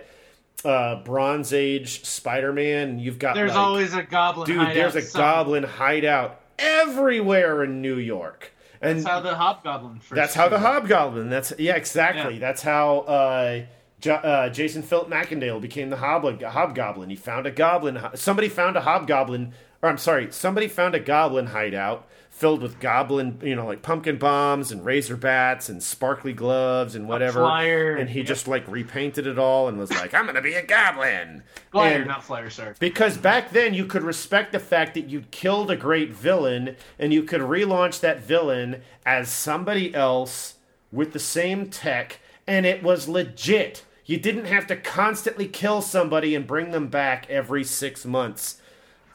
uh, 0.64 1.02
Bronze 1.02 1.52
Age 1.52 2.04
Spider 2.04 2.52
Man, 2.52 2.98
you've 2.98 3.18
got 3.18 3.34
There's 3.34 3.50
like, 3.50 3.58
always 3.58 3.94
a 3.94 4.02
goblin. 4.02 4.46
dude, 4.46 4.76
there's 4.76 4.94
a 4.96 5.02
somewhere. 5.02 5.32
goblin 5.32 5.62
hideout 5.64 6.40
everywhere 6.58 7.64
in 7.64 7.80
New 7.82 7.96
York. 7.96 8.52
And 8.82 8.98
That's 8.98 9.08
how 9.08 9.20
the 9.20 9.34
hobgoblin 9.34 9.98
first. 10.00 10.14
that's 10.14 10.34
how 10.34 10.48
the 10.48 10.58
hobgoblin. 10.58 11.28
That's 11.28 11.52
yeah, 11.58 11.76
exactly. 11.76 12.34
Yeah. 12.34 12.40
That's 12.40 12.62
how 12.62 13.00
uh, 13.00 13.62
jo- 14.00 14.14
uh, 14.14 14.48
Jason 14.48 14.82
Philip 14.82 15.08
Macendale 15.08 15.60
became 15.60 15.90
the 15.90 15.96
hob- 15.98 16.42
hobgoblin. 16.42 17.10
He 17.10 17.16
found 17.16 17.46
a 17.46 17.50
goblin. 17.50 18.00
Somebody 18.14 18.48
found 18.48 18.76
a 18.76 18.80
hobgoblin, 18.80 19.52
or 19.82 19.88
I'm 19.88 19.98
sorry, 19.98 20.28
somebody 20.32 20.68
found 20.68 20.94
a 20.94 21.00
goblin 21.00 21.46
hideout 21.46 22.06
filled 22.30 22.62
with 22.62 22.80
goblin, 22.80 23.38
you 23.42 23.54
know, 23.54 23.66
like 23.66 23.82
pumpkin 23.82 24.16
bombs 24.16 24.72
and 24.72 24.82
razor 24.82 25.16
bats 25.16 25.68
and 25.68 25.82
sparkly 25.82 26.32
gloves 26.32 26.94
and 26.94 27.06
whatever. 27.06 27.40
flyer. 27.40 27.96
And 27.96 28.08
he 28.08 28.22
just 28.22 28.48
like 28.48 28.66
repainted 28.66 29.26
it 29.26 29.38
all 29.38 29.68
and 29.68 29.76
was 29.78 29.90
like, 29.90 30.14
"I'm 30.14 30.24
gonna 30.24 30.40
be 30.40 30.54
a 30.54 30.64
goblin." 30.64 31.42
Flyer, 31.70 31.96
And- 31.96 32.06
not 32.06 32.24
flyer, 32.24 32.48
sorry. 32.48 32.74
because 32.78 33.18
back 33.18 33.50
then 33.50 33.74
you 33.74 33.84
could 33.84 34.02
respect 34.02 34.52
the 34.52 34.58
fact 34.58 34.94
that 34.94 35.10
you'd 35.10 35.30
killed 35.30 35.70
a 35.70 35.76
great 35.76 36.12
villain 36.12 36.76
and 36.98 37.12
you 37.12 37.24
could 37.24 37.42
relaunch 37.42 38.00
that 38.00 38.20
villain 38.20 38.80
as 39.04 39.28
somebody 39.28 39.94
else 39.94 40.54
with 40.90 41.12
the 41.12 41.18
same 41.18 41.66
tech 41.66 42.20
and 42.46 42.64
it 42.64 42.82
was 42.82 43.06
legit. 43.06 43.84
You 44.10 44.18
didn't 44.18 44.46
have 44.46 44.66
to 44.66 44.74
constantly 44.74 45.46
kill 45.46 45.80
somebody 45.80 46.34
and 46.34 46.44
bring 46.44 46.72
them 46.72 46.88
back 46.88 47.30
every 47.30 47.62
six 47.62 48.04
months. 48.04 48.60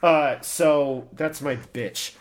Uh, 0.02 0.40
so 0.40 1.10
that's 1.12 1.42
my 1.42 1.58
bitch. 1.74 2.14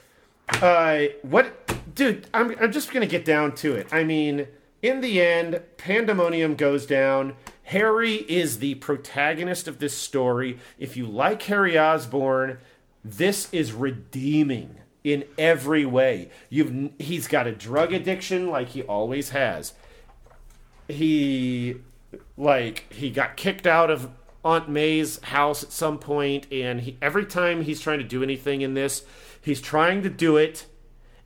Uh, 0.49 1.13
what, 1.23 1.95
dude? 1.95 2.27
I'm 2.35 2.53
I'm 2.59 2.73
just 2.73 2.93
gonna 2.93 3.07
get 3.07 3.25
down 3.25 3.55
to 3.57 3.77
it. 3.77 3.87
I 3.93 4.03
mean, 4.03 4.49
in 4.83 5.03
the 5.03 5.23
end, 5.23 5.63
pandemonium 5.77 6.57
goes 6.57 6.85
down. 6.85 7.37
Harry 7.63 8.15
is 8.15 8.59
the 8.59 8.75
protagonist 8.75 9.69
of 9.69 9.79
this 9.79 9.97
story. 9.97 10.59
If 10.77 10.97
you 10.97 11.07
like 11.07 11.43
Harry 11.43 11.79
Osborn, 11.79 12.59
this 13.05 13.49
is 13.53 13.73
redeeming 13.73 14.79
in 15.05 15.27
every 15.39 15.87
way. 15.87 16.29
You've 16.51 16.91
he's 16.99 17.29
got 17.29 17.47
a 17.47 17.53
drug 17.53 17.93
addiction 17.93 18.51
like 18.51 18.71
he 18.71 18.83
always 18.83 19.31
has. 19.31 19.75
He 20.89 21.77
like 22.37 22.93
he 22.93 23.11
got 23.11 23.37
kicked 23.37 23.67
out 23.67 23.91
of 23.91 24.11
Aunt 24.45 24.69
May's 24.69 25.21
house 25.23 25.63
at 25.63 25.73
some 25.73 25.99
point, 25.99 26.47
and 26.53 26.81
he 26.83 26.99
every 27.01 27.25
time 27.25 27.63
he's 27.63 27.81
trying 27.81 27.99
to 27.99 28.05
do 28.05 28.23
anything 28.23 28.61
in 28.61 28.75
this, 28.75 29.05
he's 29.41 29.61
trying 29.61 30.03
to 30.03 30.11
do 30.11 30.37
it, 30.37 30.67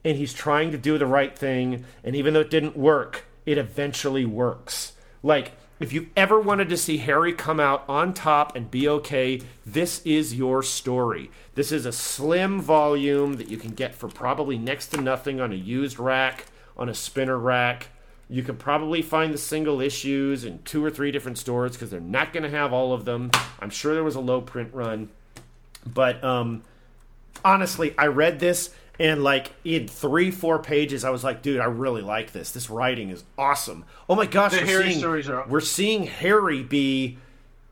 and 0.03 0.17
he's 0.17 0.33
trying 0.33 0.71
to 0.71 0.77
do 0.77 0.97
the 0.97 1.05
right 1.05 1.37
thing, 1.37 1.85
and 2.03 2.15
even 2.15 2.33
though 2.33 2.41
it 2.41 2.49
didn't 2.49 2.77
work, 2.77 3.25
it 3.45 3.57
eventually 3.57 4.25
works. 4.25 4.93
Like 5.21 5.53
if 5.79 5.93
you 5.93 6.09
ever 6.17 6.37
wanted 6.39 6.67
to 6.69 6.77
see 6.77 6.97
Harry 6.97 7.31
come 7.31 7.59
out 7.59 7.85
on 7.87 8.13
top 8.13 8.53
and 8.53 8.69
be 8.69 8.87
okay, 8.89 9.41
this 9.65 10.01
is 10.05 10.35
your 10.35 10.61
story. 10.61 11.31
This 11.55 11.71
is 11.71 11.85
a 11.85 11.93
slim 11.93 12.59
volume 12.59 13.35
that 13.35 13.47
you 13.47 13.55
can 13.55 13.71
get 13.71 13.95
for 13.95 14.09
probably 14.09 14.57
next 14.57 14.87
to 14.87 15.01
nothing 15.01 15.39
on 15.39 15.53
a 15.53 15.55
used 15.55 15.97
rack, 15.97 16.47
on 16.75 16.89
a 16.89 16.93
spinner 16.93 17.37
rack. 17.37 17.87
You 18.29 18.43
can 18.43 18.57
probably 18.57 19.01
find 19.01 19.33
the 19.33 19.37
single 19.39 19.81
issues 19.81 20.45
in 20.45 20.59
two 20.63 20.85
or 20.85 20.91
three 20.91 21.11
different 21.11 21.39
stores 21.39 21.71
because 21.73 21.89
they're 21.89 21.99
not 21.99 22.31
going 22.31 22.43
to 22.43 22.49
have 22.49 22.71
all 22.73 22.93
of 22.93 23.03
them. 23.03 23.31
I'm 23.59 23.71
sure 23.71 23.93
there 23.95 24.03
was 24.03 24.15
a 24.15 24.19
low 24.19 24.39
print 24.39 24.71
run. 24.73 25.09
But 25.85 26.23
um, 26.23 26.61
honestly, 27.43 27.95
I 27.97 28.05
read 28.07 28.39
this 28.39 28.69
and 28.99 29.23
like 29.23 29.51
in 29.63 29.87
three, 29.87 30.29
four 30.29 30.59
pages, 30.59 31.03
I 31.03 31.09
was 31.09 31.23
like, 31.23 31.41
dude, 31.41 31.59
I 31.59 31.65
really 31.65 32.01
like 32.03 32.31
this. 32.31 32.51
This 32.51 32.69
writing 32.69 33.09
is 33.09 33.23
awesome. 33.37 33.85
Oh 34.07 34.15
my 34.15 34.25
gosh, 34.27 34.51
The 34.51 34.59
we're 34.59 34.65
Harry 34.67 34.83
seeing, 34.89 34.99
stories 34.99 35.27
are- 35.29 35.45
we're 35.47 35.59
seeing 35.61 36.03
Harry 36.05 36.61
be 36.61 37.17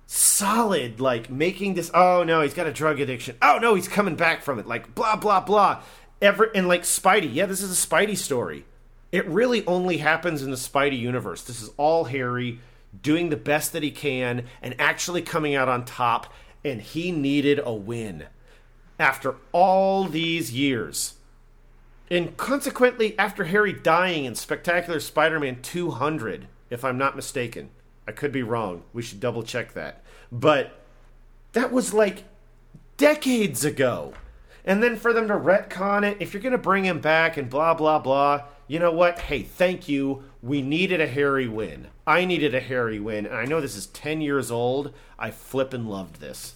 solid, 0.07 0.99
like 0.99 1.29
making 1.29 1.73
this. 1.75 1.91
Oh 1.93 2.23
no, 2.23 2.41
he's 2.41 2.53
got 2.53 2.65
a 2.67 2.71
drug 2.73 2.99
addiction. 2.99 3.35
Oh 3.41 3.59
no, 3.61 3.75
he's 3.75 3.87
coming 3.87 4.15
back 4.15 4.41
from 4.41 4.57
it. 4.57 4.65
Like 4.67 4.95
blah 4.95 5.15
blah 5.17 5.41
blah. 5.41 5.81
Ever 6.21 6.45
and 6.55 6.67
like 6.67 6.83
Spidey, 6.83 7.29
yeah, 7.33 7.45
this 7.45 7.61
is 7.61 7.71
a 7.71 7.87
Spidey 7.87 8.17
story. 8.17 8.65
It 9.11 9.25
really 9.27 9.65
only 9.65 9.97
happens 9.97 10.43
in 10.43 10.51
the 10.51 10.57
Spidey 10.57 10.99
universe. 10.99 11.43
This 11.43 11.61
is 11.61 11.71
all 11.77 12.05
Harry 12.05 12.59
doing 13.01 13.29
the 13.29 13.37
best 13.37 13.73
that 13.73 13.83
he 13.83 13.91
can 13.91 14.45
and 14.61 14.75
actually 14.79 15.21
coming 15.21 15.55
out 15.55 15.69
on 15.69 15.85
top. 15.85 16.33
And 16.63 16.81
he 16.81 17.11
needed 17.11 17.61
a 17.63 17.73
win 17.73 18.25
after 18.99 19.35
all 19.51 20.05
these 20.05 20.51
years. 20.51 21.15
And 22.09 22.35
consequently, 22.37 23.17
after 23.19 23.45
Harry 23.45 23.73
dying 23.73 24.25
in 24.25 24.35
Spectacular 24.35 24.99
Spider 24.99 25.39
Man 25.39 25.61
200, 25.61 26.47
if 26.69 26.83
I'm 26.83 26.97
not 26.97 27.15
mistaken. 27.15 27.69
I 28.07 28.11
could 28.11 28.31
be 28.31 28.43
wrong. 28.43 28.83
We 28.93 29.01
should 29.01 29.19
double 29.19 29.43
check 29.43 29.73
that. 29.73 30.03
But 30.31 30.79
that 31.53 31.71
was 31.71 31.93
like 31.93 32.23
decades 32.95 33.65
ago. 33.65 34.13
And 34.65 34.81
then 34.81 34.97
for 34.97 35.13
them 35.13 35.27
to 35.27 35.33
retcon 35.33 36.03
it, 36.03 36.17
if 36.19 36.33
you're 36.33 36.41
going 36.41 36.51
to 36.51 36.57
bring 36.57 36.85
him 36.85 36.99
back 36.99 37.37
and 37.37 37.49
blah, 37.49 37.73
blah, 37.73 37.99
blah, 37.99 38.43
you 38.67 38.79
know 38.79 38.91
what? 38.91 39.19
Hey, 39.19 39.43
thank 39.43 39.87
you. 39.87 40.23
We 40.41 40.61
needed 40.61 41.01
a 41.01 41.07
Harry 41.07 41.47
win. 41.47 41.87
I 42.05 42.25
needed 42.25 42.53
a 42.55 42.59
Harry 42.59 42.99
win. 42.99 43.25
And 43.25 43.35
I 43.35 43.45
know 43.45 43.59
this 43.61 43.75
is 43.75 43.87
10 43.87 44.21
years 44.21 44.51
old. 44.51 44.93
I 45.19 45.31
flippin' 45.31 45.87
loved 45.87 46.19
this. 46.19 46.55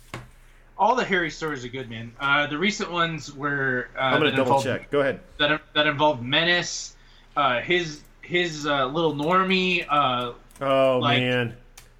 all 0.77 0.95
the 0.95 1.03
Harry 1.05 1.29
stories 1.29 1.63
are 1.63 1.69
good, 1.69 1.89
man. 1.89 2.11
Uh, 2.19 2.47
the 2.47 2.57
recent 2.57 2.91
ones 2.91 3.33
were 3.33 3.89
uh, 3.95 3.99
I'm 4.01 4.13
gonna 4.19 4.31
double 4.31 4.41
involved- 4.43 4.65
check. 4.65 4.89
Go 4.91 5.01
ahead. 5.01 5.19
that 5.37 5.61
that 5.75 5.85
involved 5.87 6.23
Menace, 6.23 6.95
uh, 7.37 7.59
his 7.61 8.01
his 8.21 8.65
uh, 8.65 8.85
little 8.87 9.13
Normie. 9.13 9.85
Uh, 9.89 10.33
Oh 10.63 10.99
Like- 10.99 11.19
man, 11.21 11.55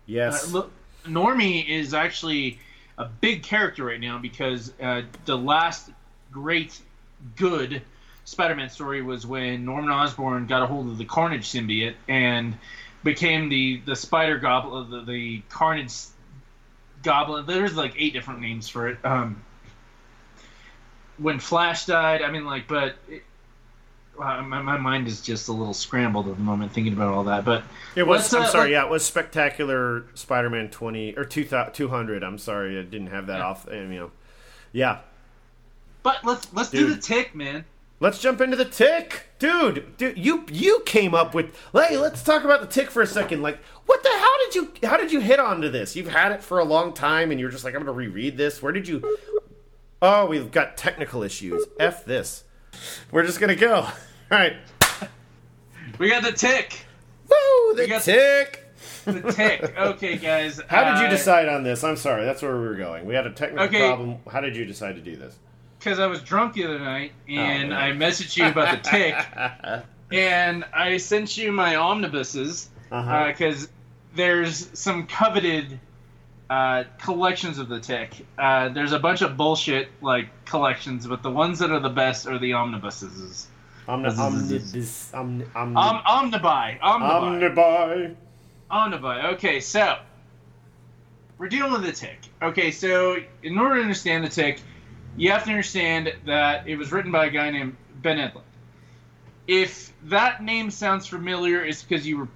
yes. 0.06 0.48
uh, 0.50 0.52
look, 0.58 0.72
Normie 1.06 1.68
is 1.68 1.94
actually 1.96 2.60
a 3.00 3.06
big 3.06 3.42
character 3.44 3.84
right 3.86 4.00
now 4.00 4.18
because 4.20 4.72
uh, 4.82 5.02
the 5.26 5.36
last 5.38 5.90
great 6.32 6.80
good 7.36 7.82
Spider-Man 8.32 8.70
story 8.70 9.02
was 9.02 9.28
when 9.28 9.66
Norman 9.66 9.91
Osborn 9.91 10.48
got 10.48 10.64
a 10.64 10.66
hold 10.66 10.88
of 10.88 10.98
the 10.98 11.03
Carnage 11.06 11.52
symbiote 11.52 11.95
and 12.08 12.58
became 13.03 13.49
the 13.49 13.82
the 13.86 13.95
Spider 13.95 14.38
Goblin, 14.40 14.90
the, 14.90 15.02
the 15.03 15.41
Carnage 15.49 15.94
Goblin. 17.03 17.45
There's 17.45 17.76
like 17.76 17.94
eight 17.98 18.14
different 18.14 18.40
names 18.40 18.70
for 18.70 18.88
it. 18.88 19.03
Um, 19.06 19.44
when 21.18 21.40
Flash 21.40 21.86
died, 21.86 22.22
I 22.22 22.32
mean, 22.32 22.45
like, 22.45 22.68
but 22.70 22.95
it, 23.10 23.24
uh, 24.20 24.41
my, 24.41 24.62
my 24.62 24.78
mind 24.78 25.08
is 25.08 25.22
just 25.22 25.49
a 25.49 25.52
little 25.52 25.74
scrambled 25.74 26.28
at 26.30 26.36
the 26.36 26.41
moment 26.41 26.72
thinking 26.72 26.94
about 26.94 27.14
all 27.14 27.26
that. 27.26 27.44
But 27.44 27.64
It 27.95 28.08
was. 28.08 28.34
I'm 28.34 28.44
uh, 28.44 28.48
sorry. 28.48 28.64
let- 28.66 28.72
Yeah, 28.72 28.86
it 28.86 28.90
was 28.90 29.06
Spectacular 29.06 30.06
Spider-Man 30.14 30.70
20 30.70 31.16
or 31.18 31.26
200. 31.26 32.24
I'm 32.24 32.38
sorry, 32.38 32.80
I 32.80 32.84
didn't 32.84 33.08
have 33.08 33.28
that 33.28 33.40
Yeah. 33.40 33.45
off. 33.45 33.68
You 33.70 33.84
know, 33.88 34.12
yeah. 34.72 34.99
but 36.02 36.24
let's 36.24 36.52
let's 36.53 36.70
do 36.70 36.88
the 36.94 37.02
tick, 37.02 37.36
man. 37.36 37.66
Let's 38.02 38.18
jump 38.19 38.41
into 38.41 38.57
the 38.57 38.65
tick, 38.65 39.28
dude. 39.38 39.95
Dude, 39.95 40.18
you 40.18 40.44
you 40.52 40.82
came 40.88 41.14
up 41.14 41.36
with. 41.36 41.56
Hey, 41.72 41.98
let's 41.98 42.23
talk 42.23 42.44
about 42.44 42.60
the 42.61 42.65
tick 42.68 42.90
for 42.90 43.03
a 43.03 43.07
second. 43.07 43.44
Like, 43.44 43.60
what 43.86 44.02
the? 44.02 44.10
How 44.10 44.38
did 44.45 44.56
you? 44.56 44.73
How 44.90 44.98
did 44.98 45.11
you 45.11 45.19
hit 45.22 45.40
onto 45.40 45.69
this? 45.69 45.95
You've 45.95 46.07
had 46.10 46.32
it 46.32 46.41
for 46.44 46.57
a 46.57 46.64
long 46.64 46.94
time, 46.94 47.30
and 47.30 47.40
you're 47.40 47.52
just 47.52 47.64
like, 47.64 47.76
I'm 47.76 47.82
gonna 47.82 47.91
reread 47.91 48.38
this. 48.38 48.60
Where 48.60 48.73
did 48.73 48.88
you? 48.88 49.18
Oh, 50.02 50.26
we've 50.26 50.49
got 50.52 50.78
technical 50.78 51.22
issues. 51.22 51.64
F 51.80 52.03
this. 52.03 52.44
We're 53.11 53.23
just 53.23 53.40
gonna 53.40 53.56
go. 53.56 53.76
All 53.82 53.91
right. 54.32 54.56
We 55.99 56.10
got 56.10 56.23
the 56.23 56.32
tick. 56.32 56.86
Woo! 57.30 57.76
The 57.76 57.86
got- 57.88 58.02
tick. 58.02 58.65
The 59.06 59.32
tick. 59.32 59.78
Okay, 59.78 60.18
guys. 60.18 60.60
How 60.68 60.91
did 60.94 61.02
you 61.02 61.07
uh, 61.07 61.10
decide 61.11 61.48
on 61.48 61.64
this? 61.64 61.84
I'm 61.84 61.98
sorry. 61.98 62.26
That's 62.26 62.41
where 62.41 62.53
we 62.60 62.68
were 62.68 62.76
going. 62.76 63.06
We 63.06 63.14
had 63.14 63.28
a 63.28 63.32
technical 63.32 63.68
Okay. 63.68 63.86
problem. 63.88 64.18
How 64.32 64.41
did 64.41 64.56
you 64.56 64.65
decide 64.65 64.95
to 64.95 65.02
do 65.02 65.15
this? 65.15 65.38
Because 65.82 65.98
I 65.99 66.06
was 66.06 66.22
drunk 66.22 66.53
the 66.53 66.66
other 66.66 66.78
night 66.80 67.12
and 67.28 67.74
Oh, 67.74 67.76
I 67.76 67.90
messaged 67.91 68.38
you 68.38 68.45
about 68.48 68.84
the 68.84 68.90
tick, 68.90 69.16
and 70.12 70.64
I 70.74 70.98
sent 70.98 71.38
you 71.38 71.52
my 71.52 71.76
omnibuses 71.76 72.70
Uh-huh. 72.91 73.28
because 73.28 73.68
there's 74.16 74.70
some 74.80 75.08
coveted 75.08 75.80
uh, 76.52 76.84
collections 77.02 77.58
of 77.58 77.68
the 77.70 77.80
tick. 77.80 78.26
Uh, 78.38 78.70
there's 78.70 78.91
a 78.91 78.99
bunch 78.99 79.22
of 79.22 79.38
bullshit 79.38 79.88
like 80.02 80.28
collections, 80.45 81.08
but 81.08 81.24
the 81.24 81.32
ones 81.32 81.60
that 81.60 81.72
are 81.72 81.80
the 81.80 81.90
best 81.90 82.28
are 82.28 82.38
the 82.38 82.53
omnibuses. 82.53 83.48
Omni- 83.88 84.10
omnibus. 84.10 85.12
Omni- 85.14 85.45
omni- 85.56 85.76
Om- 85.78 86.02
omnibuy, 86.32 86.80
omnibuy, 86.80 87.56
Omnibuy. 87.56 88.16
omnibuy. 88.70 89.34
Okay, 89.34 89.60
so 89.60 89.98
we're 91.40 91.48
dealing 91.49 91.72
with 91.72 91.84
the 91.84 91.91
tick. 91.91 92.20
Okay, 92.41 92.70
so 92.72 93.18
in 93.44 93.58
order 93.58 93.76
to 93.78 93.82
understand 93.82 94.24
the 94.24 94.30
tick, 94.30 94.62
you 95.18 95.32
have 95.32 95.44
to 95.44 95.50
understand 95.50 96.14
that 96.26 96.68
it 96.68 96.78
was 96.78 96.92
written 96.92 97.12
by 97.12 97.26
a 97.26 97.30
guy 97.30 97.50
named 97.50 97.76
Ben 98.02 98.18
Edlund. 98.18 98.44
If 99.48 99.92
that 100.04 100.44
name 100.44 100.72
sounds 100.72 101.08
familiar, 101.08 101.64
it's 101.64 101.84
because 101.84 102.08
you 102.08 102.20
were 102.20 102.28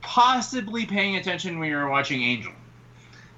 possibly 0.00 0.86
paying 0.86 1.16
attention 1.16 1.58
when 1.58 1.68
you 1.68 1.76
were 1.76 1.88
watching 1.88 2.22
Angel. 2.22 2.52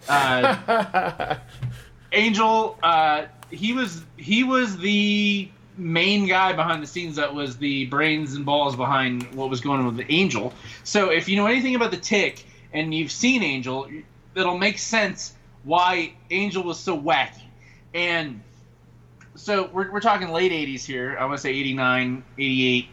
Uh, 0.09 1.37
Angel, 2.13 2.79
uh, 2.83 3.27
he 3.51 3.73
was 3.73 4.05
he 4.17 4.45
was 4.45 4.79
the 4.79 5.49
main 5.77 6.27
guy 6.27 6.53
behind 6.53 6.83
the 6.83 6.87
scenes 6.87 7.17
that 7.17 7.35
was 7.35 7.57
the 7.57 7.87
brains 7.87 8.35
and 8.35 8.45
balls 8.45 8.77
behind 8.77 9.23
what 9.35 9.49
was 9.49 9.61
going 9.61 9.81
on 9.81 9.97
with 9.97 10.07
Angel. 10.09 10.53
So 10.85 11.11
if 11.11 11.29
you 11.29 11.37
know 11.37 11.47
anything 11.47 11.75
about 11.75 11.91
the 11.91 11.97
Tick 11.97 12.45
and 12.73 12.95
you've 12.95 13.13
seen 13.13 13.43
Angel, 13.43 13.89
it'll 14.35 14.59
make 14.59 14.79
sense 14.79 15.35
why 15.65 16.13
Angel 16.31 16.63
was 16.63 16.79
so 16.79 16.99
wacky. 16.99 17.43
And 17.95 18.41
so 19.41 19.71
we're, 19.73 19.91
we're 19.91 20.01
talking 20.01 20.29
late 20.29 20.53
80s 20.53 20.85
here. 20.85 21.17
I 21.19 21.25
want 21.25 21.39
to 21.39 21.43
say 21.43 21.51
89, 21.51 22.23
88. 22.39 22.89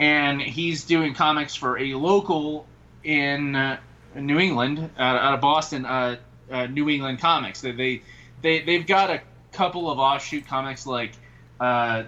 And 0.00 0.42
he's 0.42 0.84
doing 0.84 1.14
comics 1.14 1.54
for 1.54 1.78
a 1.78 1.94
local 1.94 2.66
in 3.04 3.54
uh, 3.54 3.78
New 4.14 4.38
England, 4.38 4.90
out, 4.98 5.16
out 5.16 5.34
of 5.34 5.40
Boston, 5.40 5.86
uh, 5.86 6.16
uh, 6.50 6.66
New 6.66 6.88
England 6.88 7.20
Comics. 7.20 7.60
They, 7.60 7.72
they, 7.72 8.02
they, 8.42 8.62
they've 8.62 8.86
got 8.86 9.10
a 9.10 9.22
couple 9.52 9.90
of 9.90 9.98
offshoot 9.98 10.46
comics 10.46 10.86
like. 10.86 11.12
Uh, 11.60 12.04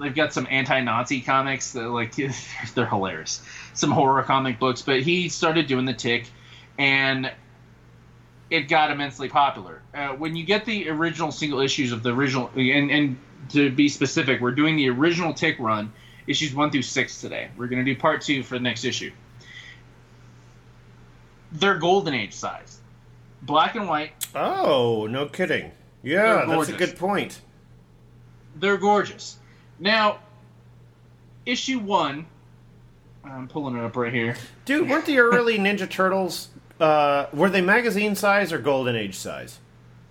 they've 0.00 0.14
got 0.14 0.32
some 0.32 0.46
anti-Nazi 0.48 1.20
comics 1.20 1.72
that 1.72 1.88
like 1.88 2.14
they're 2.74 2.86
hilarious. 2.86 3.42
Some 3.74 3.90
horror 3.90 4.22
comic 4.22 4.58
books, 4.58 4.82
but 4.82 5.00
he 5.00 5.28
started 5.28 5.66
doing 5.66 5.84
the 5.84 5.94
Tick, 5.94 6.30
and 6.78 7.30
it 8.50 8.68
got 8.68 8.90
immensely 8.90 9.28
popular. 9.28 9.82
Uh, 9.92 10.10
when 10.10 10.36
you 10.36 10.44
get 10.44 10.64
the 10.64 10.88
original 10.90 11.32
single 11.32 11.60
issues 11.60 11.90
of 11.90 12.02
the 12.02 12.14
original, 12.14 12.50
and 12.54 12.90
and 12.90 13.18
to 13.50 13.70
be 13.70 13.88
specific, 13.88 14.40
we're 14.40 14.52
doing 14.52 14.76
the 14.76 14.88
original 14.88 15.34
Tick 15.34 15.58
run, 15.58 15.92
issues 16.26 16.54
one 16.54 16.70
through 16.70 16.82
six 16.82 17.20
today. 17.20 17.48
We're 17.56 17.68
going 17.68 17.84
to 17.84 17.94
do 17.94 17.98
part 17.98 18.22
two 18.22 18.42
for 18.42 18.54
the 18.54 18.62
next 18.62 18.84
issue. 18.84 19.12
They're 21.52 21.78
golden 21.78 22.14
age 22.14 22.32
size, 22.32 22.80
black 23.42 23.74
and 23.74 23.88
white. 23.88 24.12
oh, 24.34 25.06
no 25.06 25.26
kidding. 25.26 25.72
Yeah, 26.02 26.44
that's 26.46 26.68
a 26.68 26.72
good 26.72 26.96
point. 26.96 27.40
They're 28.56 28.78
gorgeous. 28.78 29.38
Now, 29.78 30.20
issue 31.46 31.78
one. 31.78 32.26
I'm 33.24 33.46
pulling 33.46 33.76
it 33.76 33.84
up 33.84 33.96
right 33.96 34.12
here. 34.12 34.36
Dude, 34.64 34.88
weren't 34.88 35.06
the 35.06 35.20
early 35.20 35.56
Ninja 35.56 35.88
Turtles 35.88 36.48
uh, 36.82 37.28
were 37.32 37.48
they 37.48 37.60
magazine 37.60 38.14
size 38.14 38.52
or 38.52 38.58
golden 38.58 38.96
age 38.96 39.14
size? 39.14 39.60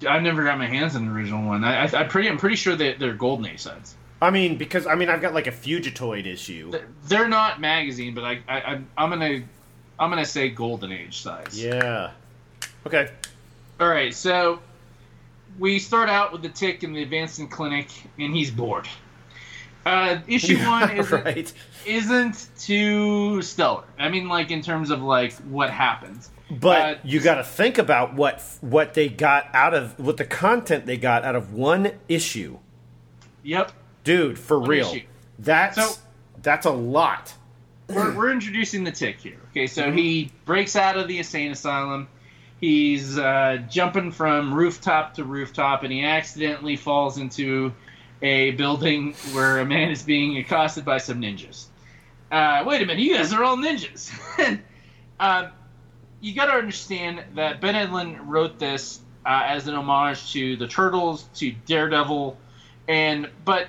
I've 0.07 0.21
never 0.23 0.43
got 0.43 0.57
my 0.57 0.67
hands 0.67 0.95
on 0.95 1.05
the 1.05 1.11
original 1.11 1.45
one. 1.45 1.63
I, 1.63 1.85
I, 1.85 1.99
I'm 1.99 2.07
pretty, 2.07 2.29
I'm 2.29 2.37
pretty 2.37 2.55
sure 2.55 2.75
that 2.75 2.99
they're 2.99 3.13
golden 3.13 3.45
age 3.45 3.59
size. 3.59 3.95
I 4.21 4.29
mean, 4.29 4.57
because 4.57 4.85
I 4.85 4.95
mean, 4.95 5.09
I've 5.09 5.21
got 5.21 5.33
like 5.33 5.47
a 5.47 5.51
Fugitoid 5.51 6.25
issue. 6.27 6.71
They're- 7.07 7.27
not 7.27 7.59
magazine, 7.59 8.13
but 8.13 8.23
I, 8.23 8.39
I, 8.47 8.57
I 8.59 8.81
I'm 8.97 9.09
gonna, 9.09 9.41
I'm 9.99 10.09
gonna 10.09 10.25
say 10.25 10.49
golden 10.49 10.91
age 10.91 11.21
size. 11.21 11.61
Yeah. 11.61 12.11
Okay. 12.85 13.09
All 13.79 13.87
right, 13.87 14.13
so 14.13 14.59
we 15.57 15.79
start 15.79 16.09
out 16.09 16.31
with 16.31 16.43
the 16.43 16.49
tick 16.49 16.83
in 16.83 16.93
the 16.93 17.01
advancing 17.01 17.47
clinic, 17.47 17.89
and 18.19 18.35
he's 18.35 18.51
bored. 18.51 18.87
Uh, 19.85 20.19
issue 20.27 20.57
one 20.67 20.95
isn't, 20.97 21.25
right. 21.25 21.53
isn't 21.85 22.47
too 22.59 23.41
stellar. 23.41 23.83
I 23.97 24.09
mean, 24.09 24.27
like 24.27 24.51
in 24.51 24.61
terms 24.61 24.91
of 24.91 25.01
like 25.01 25.33
what 25.49 25.69
happens. 25.71 26.29
But 26.59 26.79
Uh, 26.81 26.95
you 27.03 27.19
got 27.21 27.35
to 27.35 27.43
think 27.43 27.77
about 27.77 28.13
what 28.13 28.41
what 28.61 28.93
they 28.93 29.07
got 29.09 29.47
out 29.53 29.73
of 29.73 29.97
what 29.99 30.17
the 30.17 30.25
content 30.25 30.85
they 30.85 30.97
got 30.97 31.23
out 31.23 31.35
of 31.35 31.53
one 31.53 31.91
issue, 32.09 32.57
Yep. 33.43 33.71
dude. 34.03 34.37
For 34.37 34.59
One 34.59 34.69
real, 34.69 34.87
issue. 34.89 35.05
that's 35.39 35.75
So- 35.77 36.01
that's 36.41 36.65
a 36.65 36.71
lot. 36.71 37.33
we're, 37.87 38.13
we're 38.15 38.31
introducing 38.31 38.83
the 38.83 38.91
tick 38.91 39.19
here. 39.21 39.37
Okay, 39.51 39.67
so 39.67 39.91
he 39.91 40.31
breaks 40.45 40.75
out 40.75 40.97
of 40.97 41.07
the 41.07 41.17
insane 41.19 41.51
asylum. 41.51 42.07
He's 42.59 43.17
uh, 43.17 43.57
jumping 43.69 44.11
from 44.11 44.53
rooftop 44.53 45.15
to 45.15 45.23
rooftop, 45.23 45.83
and 45.83 45.91
he 45.91 46.03
accidentally 46.03 46.75
falls 46.75 47.17
into 47.17 47.73
a 48.21 48.51
building 48.51 49.13
where 49.33 49.59
a 49.59 49.65
man 49.65 49.89
is 49.89 50.03
being 50.03 50.37
accosted 50.37 50.85
by 50.85 50.97
some 50.99 51.21
ninjas. 51.21 51.65
Uh, 52.31 52.63
wait 52.65 52.81
a 52.81 52.85
minute, 52.85 53.01
you 53.03 53.15
guys 53.15 53.33
are 53.33 53.43
all 53.43 53.57
ninjas. 53.57 54.11
um, 55.19 55.47
you 56.21 56.33
got 56.35 56.45
to 56.45 56.53
understand 56.53 57.23
that 57.35 57.59
Ben 57.61 57.75
Edlund 57.75 58.19
wrote 58.27 58.59
this 58.59 58.99
uh, 59.25 59.41
as 59.45 59.67
an 59.67 59.75
homage 59.75 60.31
to 60.33 60.55
the 60.55 60.67
Turtles, 60.67 61.23
to 61.35 61.51
Daredevil, 61.65 62.37
and 62.87 63.29
but 63.45 63.67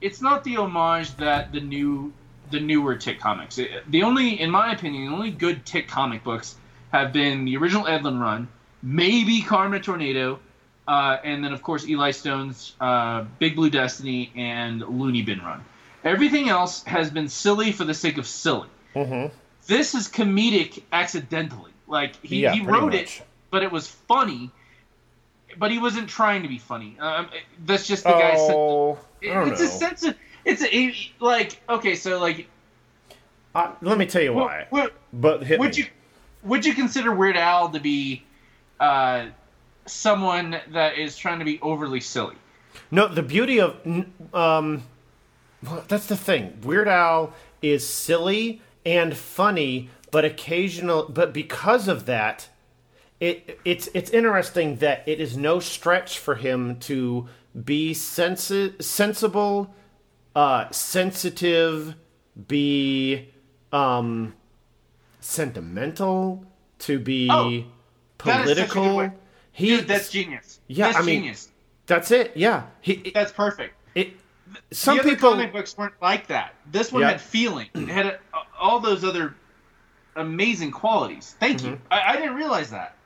it's 0.00 0.20
not 0.20 0.44
the 0.44 0.56
homage 0.56 1.14
that 1.16 1.52
the 1.52 1.60
new 1.60 2.12
the 2.50 2.60
newer 2.60 2.96
Tick 2.96 3.20
comics. 3.20 3.58
It- 3.58 3.70
the 3.90 4.02
only, 4.02 4.40
in 4.40 4.50
my 4.50 4.72
opinion, 4.72 5.06
the 5.06 5.12
only 5.12 5.30
good 5.30 5.64
Tick 5.64 5.86
comic 5.88 6.24
books 6.24 6.56
have 6.92 7.12
been 7.12 7.44
the 7.44 7.56
original 7.58 7.84
Edlund 7.84 8.20
run, 8.20 8.48
maybe 8.82 9.42
Karma 9.42 9.78
Tornado, 9.78 10.40
uh, 10.88 11.18
and 11.22 11.44
then 11.44 11.52
of 11.52 11.62
course 11.62 11.86
Eli 11.86 12.10
Stone's 12.10 12.74
uh, 12.80 13.24
Big 13.38 13.54
Blue 13.54 13.70
Destiny 13.70 14.32
and 14.34 14.80
Looney 14.80 15.22
Bin 15.22 15.38
run. 15.40 15.64
Everything 16.02 16.48
else 16.48 16.82
has 16.84 17.10
been 17.10 17.28
silly 17.28 17.72
for 17.72 17.84
the 17.84 17.94
sake 17.94 18.18
of 18.18 18.26
silly. 18.26 18.68
Mm-hmm. 18.96 19.32
This 19.66 19.94
is 19.94 20.08
comedic 20.08 20.82
accidentally. 20.90 21.69
Like 21.90 22.16
he, 22.24 22.42
Yeah, 22.42 22.52
he 22.54 22.60
wrote 22.62 22.92
much. 22.92 23.20
it, 23.20 23.22
but 23.50 23.62
it 23.62 23.70
was 23.72 23.88
funny. 23.88 24.50
But 25.58 25.70
he 25.72 25.78
wasn't 25.78 26.08
trying 26.08 26.42
to 26.42 26.48
be 26.48 26.58
funny. 26.58 26.96
Um, 27.00 27.28
that's 27.66 27.86
just 27.86 28.04
the 28.04 28.10
guy. 28.10 28.36
said- 28.36 28.54
Oh, 28.56 28.98
I 29.22 29.26
don't 29.26 29.48
it's 29.48 29.60
know. 29.60 29.66
a 29.66 29.70
sense 29.70 30.04
of 30.04 30.14
it's 30.44 30.62
a 30.62 30.74
it- 30.74 30.96
like 31.18 31.60
okay, 31.68 31.94
so 31.96 32.18
like 32.20 32.46
Uh, 33.54 33.72
let 33.82 33.98
me 33.98 34.06
tell 34.06 34.22
you 34.22 34.32
why. 34.32 34.66
would, 34.70 34.92
But 35.12 35.42
hit 35.44 35.58
would 35.58 35.76
me. 35.76 35.82
you 35.82 35.86
would 36.44 36.64
you 36.64 36.72
consider 36.74 37.12
Weird 37.12 37.36
Al 37.36 37.68
to 37.70 37.80
be 37.80 38.22
uh, 38.78 39.26
someone 39.86 40.58
that 40.68 40.96
is 40.96 41.16
trying 41.18 41.40
to 41.40 41.44
be 41.44 41.58
overly 41.60 42.00
silly. 42.00 42.36
No, 42.92 43.08
the 43.08 43.22
beauty 43.22 43.60
of 43.60 43.76
um, 44.32 44.84
well, 45.64 45.84
that's 45.88 46.06
the 46.06 46.16
thing. 46.16 46.58
Weird 46.62 46.86
Al 46.88 47.34
is 47.60 47.86
silly 47.86 48.62
and 48.86 49.14
funny, 49.16 49.90
but 50.10 50.24
occasional. 50.24 51.06
But 51.08 51.32
because 51.32 51.88
of 51.88 52.06
that, 52.06 52.48
it 53.20 53.58
it's 53.64 53.88
it's 53.94 54.10
interesting 54.10 54.76
that 54.76 55.02
it 55.06 55.20
is 55.20 55.36
no 55.36 55.60
stretch 55.60 56.18
for 56.18 56.34
him 56.36 56.78
to 56.80 57.28
be 57.64 57.92
sensi- 57.94 58.74
sensible, 58.80 59.74
uh, 60.36 60.70
sensitive, 60.70 61.94
be 62.48 63.28
um, 63.72 64.34
sentimental, 65.20 66.44
to 66.80 66.98
be 66.98 67.28
Oh, 67.30 67.64
that 68.24 68.48
is 68.48 68.56
such 68.56 68.58
a 68.58 68.60
good 68.62 68.68
political. 68.70 69.12
He 69.52 69.76
Dude, 69.76 69.88
that's 69.88 70.10
genius. 70.10 70.60
Yeah, 70.68 70.86
that's 70.86 70.98
I 70.98 71.02
mean, 71.02 71.20
genius. 71.22 71.48
that's 71.86 72.10
it. 72.10 72.32
Yeah, 72.36 72.64
he 72.80 73.10
That's 73.14 73.32
perfect. 73.32 73.74
it. 73.94 74.12
Some 74.72 74.96
the 74.96 75.02
other 75.02 75.10
people 75.10 75.30
comic 75.30 75.52
books 75.52 75.76
weren't 75.76 75.94
like 76.00 76.26
that. 76.28 76.54
This 76.70 76.90
one 76.92 77.02
Yeah. 77.02 77.10
had 77.12 77.20
feeling. 77.20 77.68
It 77.74 77.88
had 77.88 78.06
uh 78.06 78.42
all 78.58 78.80
those 78.80 79.04
other 79.04 79.34
amazing 80.20 80.70
qualities. 80.70 81.36
Thank 81.40 81.62
you. 81.62 81.72
Mm-hmm. 81.72 81.92
I, 81.92 82.02
I 82.12 82.16
didn't 82.16 82.34
realize 82.34 82.70
that. 82.70 82.96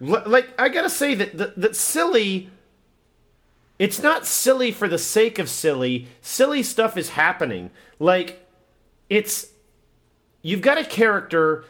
Like 0.00 0.48
I 0.58 0.68
gotta 0.68 0.90
say 0.90 1.14
that 1.14 1.36
that, 1.38 1.56
that 1.60 1.76
silly. 1.76 2.50
It's 3.78 4.00
not 4.02 4.24
silly 4.26 4.70
for 4.70 4.86
the 4.88 4.98
sake 4.98 5.38
of 5.38 5.48
silly. 5.48 6.08
Silly 6.20 6.62
stuff 6.62 6.96
is 6.96 7.10
happening. 7.10 7.70
Like 7.98 8.46
it's 9.08 9.48
you've 10.42 10.60
got 10.60 10.78
a 10.78 10.84
character. 10.84 11.64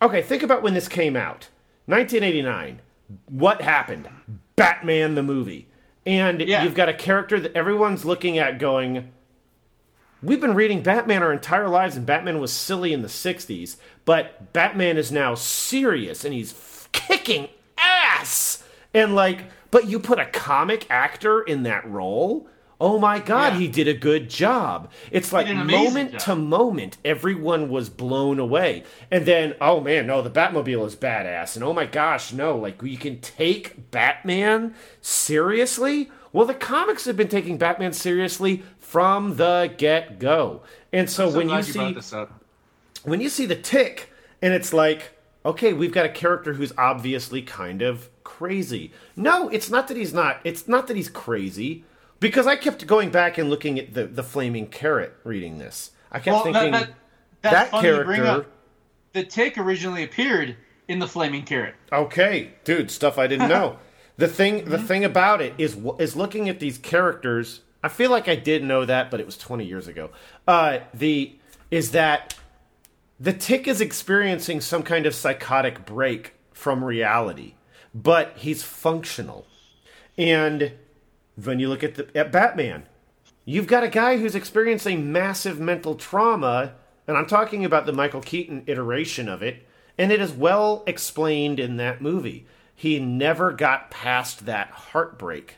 Okay, 0.00 0.22
think 0.22 0.42
about 0.42 0.62
when 0.62 0.74
this 0.74 0.88
came 0.88 1.16
out, 1.16 1.48
1989. 1.86 2.80
What 3.28 3.62
happened? 3.62 4.08
Batman 4.56 5.14
the 5.14 5.22
movie, 5.22 5.66
and 6.06 6.40
Yeah. 6.40 6.62
you've 6.62 6.74
got 6.74 6.88
a 6.88 6.94
character 6.94 7.40
that 7.40 7.52
everyone's 7.56 8.04
looking 8.04 8.38
at, 8.38 8.58
going, 8.58 9.12
We've 10.22 10.40
been 10.40 10.54
reading 10.54 10.82
Batman 10.82 11.22
our 11.22 11.32
entire 11.32 11.68
lives, 11.68 11.96
and 11.96 12.04
Batman 12.04 12.40
was 12.40 12.52
silly 12.52 12.92
in 12.92 13.02
the 13.02 13.08
60s, 13.08 13.76
but 14.04 14.52
Batman 14.52 14.96
is 14.96 15.12
now 15.12 15.34
serious 15.36 16.24
and 16.24 16.34
he's 16.34 16.88
kicking 16.92 17.48
ass! 17.76 18.64
And, 18.92 19.14
like, 19.14 19.44
but 19.70 19.86
you 19.86 20.00
put 20.00 20.18
a 20.18 20.26
comic 20.26 20.86
actor 20.90 21.40
in 21.42 21.62
that 21.64 21.88
role? 21.88 22.48
Oh 22.80 22.98
my 22.98 23.18
god, 23.18 23.54
Yeah. 23.54 23.58
he 23.60 23.68
did 23.68 23.86
a 23.88 23.94
good 23.94 24.30
job. 24.30 24.90
It's 25.10 25.32
like 25.32 25.46
did 25.46 25.56
an 25.56 25.62
amazing 25.62 25.84
moment 25.84 26.12
job. 26.12 26.20
to 26.20 26.34
moment, 26.36 26.96
everyone 27.04 27.68
was 27.68 27.88
blown 27.88 28.38
away. 28.38 28.84
And 29.10 29.26
then, 29.26 29.54
oh 29.60 29.80
man, 29.80 30.06
no, 30.06 30.22
the 30.22 30.30
Batmobile 30.30 30.86
is 30.86 30.94
badass. 30.96 31.54
And 31.56 31.64
oh 31.64 31.72
my 31.72 31.86
gosh, 31.86 32.32
no, 32.32 32.56
like, 32.56 32.80
you 32.82 32.96
can 32.96 33.20
take 33.20 33.90
Batman 33.90 34.74
seriously? 35.00 36.10
Well, 36.32 36.46
the 36.46 36.54
comics 36.54 37.06
have 37.06 37.16
been 37.16 37.28
taking 37.28 37.58
Batman 37.58 37.92
seriously 37.94 38.62
from 38.88 39.36
the 39.36 39.72
get 39.76 40.18
go. 40.18 40.62
And 40.92 41.08
so, 41.10 41.30
So 41.30 41.36
when 41.36 41.48
you 41.50 41.62
see 41.62 41.78
brought 41.78 41.94
this 41.94 42.12
up. 42.12 42.44
when 43.04 43.20
you 43.20 43.28
see 43.28 43.44
the 43.46 43.56
tick 43.56 44.10
and 44.40 44.54
it's 44.54 44.72
like 44.72 45.12
okay 45.44 45.72
we've 45.72 45.92
got 45.92 46.06
a 46.06 46.08
character 46.08 46.54
who's 46.54 46.72
obviously 46.78 47.42
kind 47.42 47.82
of 47.82 48.08
crazy 48.24 48.92
no 49.16 49.48
it's 49.50 49.68
not 49.70 49.88
that 49.88 49.96
he's 49.96 50.12
not 50.14 50.40
it's 50.44 50.66
not 50.66 50.86
that 50.88 50.96
he's 50.96 51.08
crazy 51.08 51.84
because 52.20 52.46
i 52.46 52.56
kept 52.56 52.86
going 52.86 53.10
back 53.10 53.38
and 53.38 53.48
looking 53.50 53.78
at 53.78 53.94
the 53.94 54.06
the 54.06 54.22
flaming 54.22 54.66
carrot 54.66 55.14
reading 55.24 55.58
this 55.58 55.92
i 56.12 56.18
kept 56.18 56.34
Well, 56.34 56.44
thinking 56.44 56.72
that, 56.72 56.90
that, 57.42 57.50
that 57.52 57.70
funny 57.70 57.88
you 57.88 58.04
bring 58.04 58.20
character. 58.22 58.48
The 59.12 59.24
tick 59.24 59.58
originally 59.58 60.02
appeared 60.04 60.56
in 60.88 60.98
the 60.98 61.06
flaming 61.06 61.44
carrot. 61.44 61.74
Okay, 61.92 62.52
dude, 62.64 62.90
stuff 62.90 63.18
I 63.18 63.26
didn't 63.26 63.48
know. 63.48 63.78
the 64.16 64.28
thing, 64.28 64.60
Mm-hmm. 64.60 64.70
the 64.70 64.78
thing 64.78 65.04
about 65.04 65.40
it 65.40 65.54
is, 65.58 65.76
is 65.98 66.14
looking 66.16 66.48
at 66.48 66.60
these 66.60 66.78
characters. 66.78 67.60
I 67.82 67.88
feel 67.88 68.10
like 68.10 68.28
I 68.28 68.34
did 68.34 68.64
know 68.64 68.84
that, 68.84 69.10
but 69.10 69.20
it 69.20 69.26
was 69.26 69.38
20 69.38 69.64
years 69.64 69.86
ago. 69.86 70.10
Uh, 70.46 70.80
the 70.92 71.34
is 71.70 71.92
that 71.92 72.34
the 73.20 73.32
tick 73.32 73.68
is 73.68 73.80
experiencing 73.80 74.60
some 74.60 74.82
kind 74.82 75.06
of 75.06 75.14
psychotic 75.14 75.84
break 75.84 76.34
from 76.52 76.84
reality, 76.84 77.54
but 77.94 78.32
he's 78.36 78.62
functional. 78.62 79.46
And 80.16 80.72
when 81.42 81.60
you 81.60 81.68
look 81.68 81.84
at 81.84 81.94
the 81.94 82.16
at 82.16 82.32
Batman, 82.32 82.86
you've 83.44 83.66
got 83.66 83.84
a 83.84 83.88
guy 83.88 84.18
who's 84.18 84.34
experiencing 84.34 85.12
massive 85.12 85.60
mental 85.60 85.94
trauma, 85.94 86.74
and 87.06 87.16
I'm 87.16 87.26
talking 87.26 87.64
about 87.64 87.86
the 87.86 87.92
Michael 87.92 88.20
Keaton 88.20 88.64
iteration 88.66 89.28
of 89.28 89.42
it, 89.42 89.66
and 89.96 90.10
it 90.10 90.20
is 90.20 90.32
well 90.32 90.82
explained 90.86 91.60
in 91.60 91.76
that 91.76 92.02
movie. 92.02 92.46
He 92.74 92.98
never 92.98 93.52
got 93.52 93.90
past 93.90 94.46
that 94.46 94.70
heartbreak, 94.70 95.56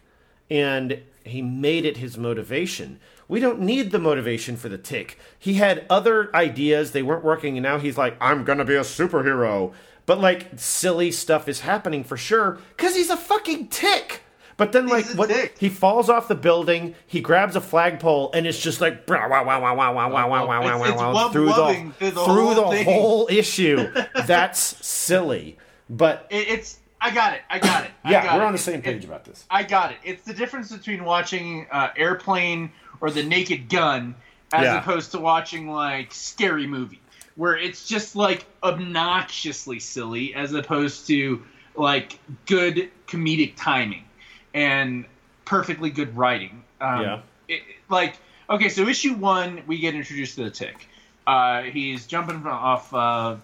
and 0.51 1.03
he 1.25 1.43
made 1.43 1.85
it 1.85 1.99
his 1.99 2.17
motivation. 2.19 2.99
We 3.29 3.41
don't 3.41 3.61
need 3.61 3.91
the 3.93 3.99
motivation 3.99 4.57
for 4.57 4.69
the 4.69 4.79
tick. 4.79 5.19
He 5.39 5.55
had 5.55 5.87
other 5.89 6.35
ideas, 6.35 6.93
they 6.93 7.03
weren't 7.03 7.25
working, 7.25 7.57
and 7.57 7.63
now 7.63 7.79
he's 7.79 7.97
like, 7.99 8.17
I'm 8.21 8.45
gonna 8.45 8.65
be 8.65 8.75
a 8.75 8.81
superhero. 8.81 9.73
But 10.07 10.19
like 10.21 10.49
silly 10.57 11.13
stuff 11.13 11.49
is 11.49 11.61
happening 11.61 12.03
for 12.03 12.17
sure, 12.17 12.59
because 12.77 12.97
he's 12.97 13.11
a 13.11 13.17
fucking 13.17 13.69
tick. 13.69 14.23
But 14.57 14.73
then, 14.73 14.89
like, 14.89 15.07
what 15.15 15.31
dick. 15.31 15.57
he 15.59 15.71
falls 15.71 16.11
off 16.11 16.29
the 16.29 16.35
building, 16.35 16.95
he 17.07 17.23
grabs 17.23 17.57
a 17.57 17.63
flagpole, 17.63 18.31
and 18.35 18.47
it's 18.47 18.61
just 18.61 18.79
like 18.83 19.09
wow, 19.09 19.27
wow, 19.31 19.43
wow, 19.47 19.63
wow, 19.63 19.75
wow, 19.75 19.93
wow, 19.95 20.13
wow, 20.13 20.29
wow, 20.29 20.47
wow, 20.47 20.79
wow, 20.79 21.13
wow, 21.15 21.29
through 21.31 21.47
the 21.47 21.93
through 21.99 22.11
the 22.11 22.25
through 22.25 22.55
whole 22.55 22.71
the 22.71 22.85
whole 22.85 23.29
issue. 23.31 23.91
That's 24.27 24.61
silly, 24.87 25.57
but 25.89 26.27
It, 26.29 26.49
it's. 26.49 26.80
I 27.01 27.11
got 27.15 27.35
it. 27.35 27.41
I 27.49 27.59
got 27.59 27.85
it. 27.85 27.91
I 28.05 28.11
yeah, 28.11 28.25
got 28.25 28.37
we're 28.37 28.43
it. 28.43 28.47
on 28.47 28.53
the 28.53 28.59
same 28.59 28.77
It- 28.81 28.85
page 28.85 29.05
about 29.05 29.25
this. 29.25 29.45
I 29.51 29.63
got 29.63 29.93
it. 29.93 29.99
It's 30.05 30.23
the 30.25 30.35
difference 30.35 30.71
between 30.71 31.05
watching 31.05 31.67
uh, 31.71 31.89
Airplane 31.97 32.71
or 33.01 33.11
The 33.11 33.23
Naked 33.23 33.69
Gun 33.69 34.15
as 34.53 34.65
Yeah. 34.65 34.79
opposed 34.81 35.13
to 35.13 35.19
watching 35.19 35.69
like 35.71 36.13
Scary 36.13 36.67
Movie, 36.67 37.01
where 37.37 37.57
it's 37.57 37.87
just 37.89 38.17
like 38.17 38.45
obnoxiously 38.63 39.79
silly 39.81 40.35
as 40.35 40.53
opposed 40.53 41.07
to 41.07 41.43
like 41.77 42.19
good 42.47 42.91
comedic 43.07 43.55
timing 43.57 44.05
and 44.53 45.05
perfectly 45.45 45.91
good 45.91 46.15
writing. 46.17 46.63
Um, 46.81 47.01
Yeah. 47.03 47.21
it- 47.49 47.63
like 47.89 48.17
okay, 48.51 48.69
so 48.69 48.89
issue 48.89 49.15
one, 49.15 49.63
we 49.69 49.79
get 49.79 49.95
introduced 49.95 50.35
to 50.35 50.43
the 50.45 50.51
Tick. 50.51 50.89
Uh, 51.27 51.63
he's 51.63 52.07
jumping 52.07 52.41
from- 52.41 52.51
off 52.53 52.93
uh, 52.93 53.37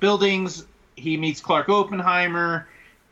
buildings. 0.00 0.64
He 0.96 1.16
meets 1.18 1.40
Clark 1.42 1.68
Oppenheimer. 1.68 2.66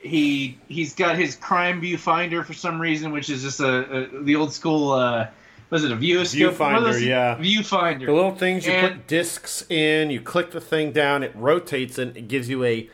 He 0.04 0.58
he's 0.68 0.94
got 0.94 1.16
his 1.16 1.34
crime 1.34 1.80
viewfinder 1.80 2.44
for 2.44 2.52
some 2.52 2.78
reason, 2.80 3.10
which 3.10 3.30
is 3.30 3.42
just 3.42 3.58
a, 3.60 4.04
a 4.18 4.22
the 4.22 4.36
old 4.36 4.52
school. 4.52 4.92
Uh, 4.92 5.28
was 5.70 5.82
it 5.82 5.90
a 5.90 5.96
viewscope? 5.96 6.52
Viewfinder, 6.52 6.82
What 6.92 7.00
yeah. 7.00 7.36
Viewfinder. 7.36 8.04
The 8.06 8.12
little 8.12 8.34
things 8.34 8.66
you 8.66 8.72
And- 8.72 8.94
put 8.96 9.06
discs 9.06 9.64
in, 9.70 10.10
you 10.10 10.20
click 10.20 10.50
the 10.50 10.60
thing 10.60 10.92
down, 10.92 11.22
it 11.22 11.32
rotates 11.34 11.98
and 11.98 12.14
it 12.16 12.28
gives 12.28 12.48
you 12.50 12.62
a 12.64 12.88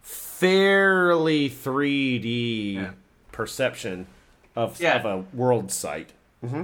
fairly 0.00 1.48
3D 1.50 2.74
Yeah. 2.74 2.90
perception 3.32 4.06
of, 4.56 4.80
Yeah. 4.80 4.96
of 4.98 5.04
a 5.04 5.36
world 5.36 5.70
site. 5.72 6.10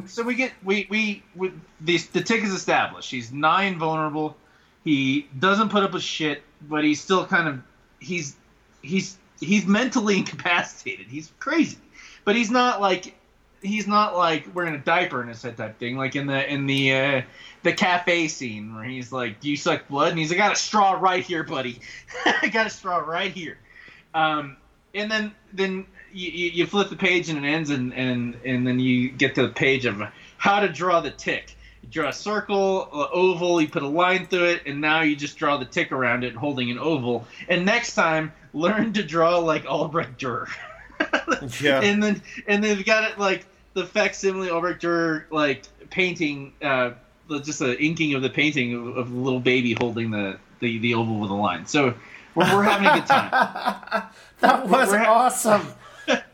So 0.06 0.22
we 0.22 0.34
get 0.34 0.52
we 0.62 0.86
we, 0.90 1.22
we 1.34 1.52
the 1.80 1.96
the 2.12 2.20
tick 2.20 2.42
is 2.44 2.52
established. 2.52 3.10
He's 3.10 3.32
nine 3.32 3.78
vulnerable. 3.78 4.36
He 4.84 5.26
doesn't 5.38 5.70
put 5.70 5.82
up 5.82 5.94
a 5.94 6.00
shit, 6.00 6.42
but 6.68 6.84
he's 6.84 7.00
still 7.00 7.24
kind 7.26 7.48
of 7.48 7.60
he's 7.98 8.36
he's 8.82 9.16
he's 9.40 9.66
mentally 9.66 10.16
incapacitated. 10.18 11.06
He's 11.06 11.32
crazy, 11.38 11.78
but 12.24 12.36
he's 12.36 12.50
not 12.50 12.80
like 12.80 13.14
he's 13.62 13.86
not 13.86 14.16
like 14.16 14.54
wearing 14.54 14.74
a 14.74 14.78
diaper 14.78 15.22
in 15.22 15.28
his 15.28 15.42
head 15.42 15.56
type 15.56 15.78
thing. 15.78 15.96
Like 15.96 16.16
in 16.16 16.26
the 16.26 16.52
in 16.52 16.66
the 16.66 16.94
uh, 16.94 17.22
the 17.62 17.72
cafe 17.72 18.28
scene 18.28 18.74
where 18.74 18.84
he's 18.84 19.12
like, 19.12 19.40
"Do 19.40 19.50
you 19.50 19.56
suck 19.56 19.88
blood?" 19.88 20.10
and 20.10 20.18
he's, 20.18 20.30
like, 20.30 20.40
"I 20.40 20.48
got 20.48 20.52
a 20.52 20.60
straw 20.60 20.92
right 20.92 21.22
here, 21.22 21.42
buddy. 21.42 21.80
I 22.24 22.48
got 22.48 22.66
a 22.66 22.70
straw 22.70 22.98
right 22.98 23.32
here." 23.32 23.58
Um, 24.14 24.56
and 24.94 25.10
then 25.10 25.34
then 25.52 25.86
you, 26.12 26.30
you, 26.30 26.66
flip 26.66 26.90
the 26.90 26.96
page 26.96 27.28
and 27.28 27.44
it 27.44 27.48
ends 27.48 27.70
and, 27.70 27.94
and 27.94 28.36
and 28.44 28.66
then 28.66 28.80
you 28.80 29.10
get 29.10 29.34
to 29.36 29.42
the 29.42 29.52
page 29.52 29.84
of 29.84 30.02
how 30.36 30.60
to 30.60 30.68
draw 30.68 31.00
the 31.00 31.10
tick. 31.10 31.56
You 31.82 31.88
draw 31.88 32.08
a 32.08 32.12
circle, 32.12 32.88
an 32.92 33.08
oval, 33.12 33.60
you 33.60 33.68
put 33.68 33.82
a 33.82 33.88
line 33.88 34.26
through 34.26 34.46
it, 34.46 34.62
and 34.66 34.80
now 34.80 35.02
you 35.02 35.16
just 35.16 35.38
draw 35.38 35.56
the 35.56 35.64
tick 35.64 35.92
around 35.92 36.24
it, 36.24 36.34
holding 36.34 36.70
an 36.70 36.78
oval. 36.78 37.26
And 37.48 37.64
next 37.64 37.94
time, 37.94 38.32
learn 38.52 38.92
to 38.94 39.02
draw 39.02 39.38
like 39.38 39.64
Albrecht 39.66 40.18
Dürer. 40.20 40.48
Yeah. 41.62 41.80
and 41.80 42.02
then 42.02 42.22
and 42.46 42.62
they've 42.62 42.84
got 42.84 43.10
it 43.10 43.18
like 43.18 43.46
the 43.72 43.86
facsimile 43.86 44.50
Albrecht 44.50 44.82
Dürer 44.82 45.24
like 45.30 45.62
painting, 45.90 46.52
uh, 46.62 46.90
just 47.42 47.60
an 47.62 47.74
inking 47.76 48.14
of 48.14 48.20
the 48.22 48.28
painting 48.30 48.74
of, 48.74 48.96
of 48.98 49.10
the 49.10 49.16
little 49.18 49.40
baby 49.40 49.74
holding 49.80 50.10
the, 50.10 50.38
the, 50.60 50.78
the 50.78 50.94
oval 50.94 51.18
with 51.18 51.30
a 51.30 51.34
line. 51.34 51.64
So 51.66 51.94
we're, 52.34 52.54
we're 52.54 52.64
having 52.64 52.86
a 52.86 52.94
good 52.94 53.06
time. 53.06 54.02
That 54.40 54.66
was 54.68 54.90
ha- 54.90 55.04
awesome. 55.06 55.66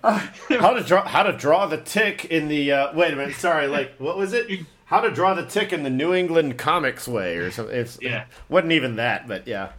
Uh, 0.02 0.18
how 0.60 0.72
to 0.74 0.82
draw 0.82 1.06
how 1.06 1.22
to 1.24 1.32
draw 1.36 1.66
the 1.66 1.78
tick 1.78 2.24
in 2.26 2.48
the 2.48 2.72
uh, 2.72 2.93
wait 2.97 3.12
a 3.12 3.16
minute 3.16 3.34
sorry 3.36 3.66
like 3.66 3.94
what 3.98 4.16
was 4.16 4.32
it 4.32 4.48
how 4.86 5.01
to 5.01 5.10
draw 5.10 5.34
the 5.34 5.44
tick 5.44 5.72
in 5.72 5.82
the 5.82 5.90
New 5.90 6.14
England 6.14 6.56
comics 6.56 7.06
way 7.09 7.36
or 7.36 7.51
something 7.51 7.76
it's 7.76 7.98
Yeah. 8.01 8.22
it 8.22 8.26
wasn't 8.48 8.72
even 8.72 8.97
that 8.97 9.26
but 9.28 9.47
yeah 9.47 9.72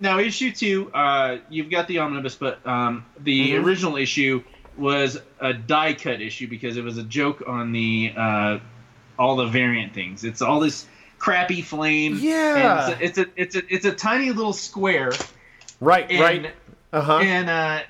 now 0.00 0.18
issue 0.18 0.52
two, 0.52 0.90
uh, 0.92 1.38
you've 1.48 1.70
got 1.70 1.88
the 1.88 1.98
omnibus, 1.98 2.34
but 2.34 2.64
um, 2.66 3.04
the 3.20 3.52
Mhm. 3.52 3.64
original 3.64 3.96
issue 3.96 4.42
was 4.76 5.18
a 5.40 5.52
die 5.54 5.94
cut 5.94 6.20
issue 6.20 6.46
because 6.48 6.76
it 6.76 6.84
was 6.84 6.98
a 6.98 7.02
joke 7.02 7.42
on 7.46 7.72
the 7.72 8.12
uh, 8.16 8.58
all 9.18 9.36
the 9.36 9.46
variant 9.46 9.94
things. 9.94 10.22
It's 10.24 10.42
all 10.42 10.60
this 10.60 10.86
crappy 11.18 11.62
flame. 11.62 12.18
Yeah. 12.20 12.90
and 12.92 13.02
it's 13.02 13.18
a, 13.18 13.22
it's 13.24 13.28
a 13.28 13.42
it's 13.42 13.56
a 13.56 13.74
it's 13.74 13.84
a 13.86 13.92
tiny 13.92 14.30
little 14.30 14.52
square, 14.52 15.12
Right, 15.80 16.10
and 16.10 16.20
right. 16.20 16.54
Uh 16.92 17.00
huh. 17.00 17.18
and 17.18 17.48
uh, 17.48 17.82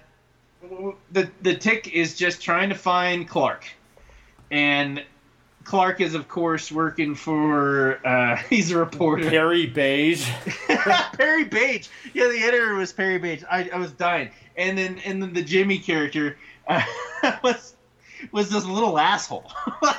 the 1.12 1.28
the 1.42 1.56
tick 1.56 1.88
is 1.92 2.16
just 2.16 2.40
trying 2.40 2.68
to 2.68 2.74
find 2.76 3.28
Clark, 3.28 3.64
and 4.50 5.02
Clark 5.66 6.00
is 6.00 6.14
of 6.14 6.28
course 6.28 6.70
working 6.70 7.14
for. 7.14 8.00
Uh, 8.06 8.36
he's 8.50 8.70
a 8.70 8.78
reporter. 8.78 9.28
Harry 9.28 9.66
Beige. 9.66 10.28
Perry 10.68 11.44
Page. 11.44 11.90
Yeah, 12.14 12.28
the 12.28 12.38
editor 12.38 12.74
was 12.74 12.92
Perry 12.92 13.18
Page. 13.18 13.42
I, 13.50 13.68
I 13.70 13.78
was 13.78 13.90
dying. 13.92 14.30
And 14.56 14.78
then 14.78 14.98
and 15.04 15.20
then 15.20 15.32
the 15.34 15.42
Jimmy 15.42 15.78
character 15.78 16.38
uh, 16.68 16.82
was 17.42 17.74
was 18.30 18.48
this 18.48 18.64
little 18.64 18.98
asshole. 18.98 19.50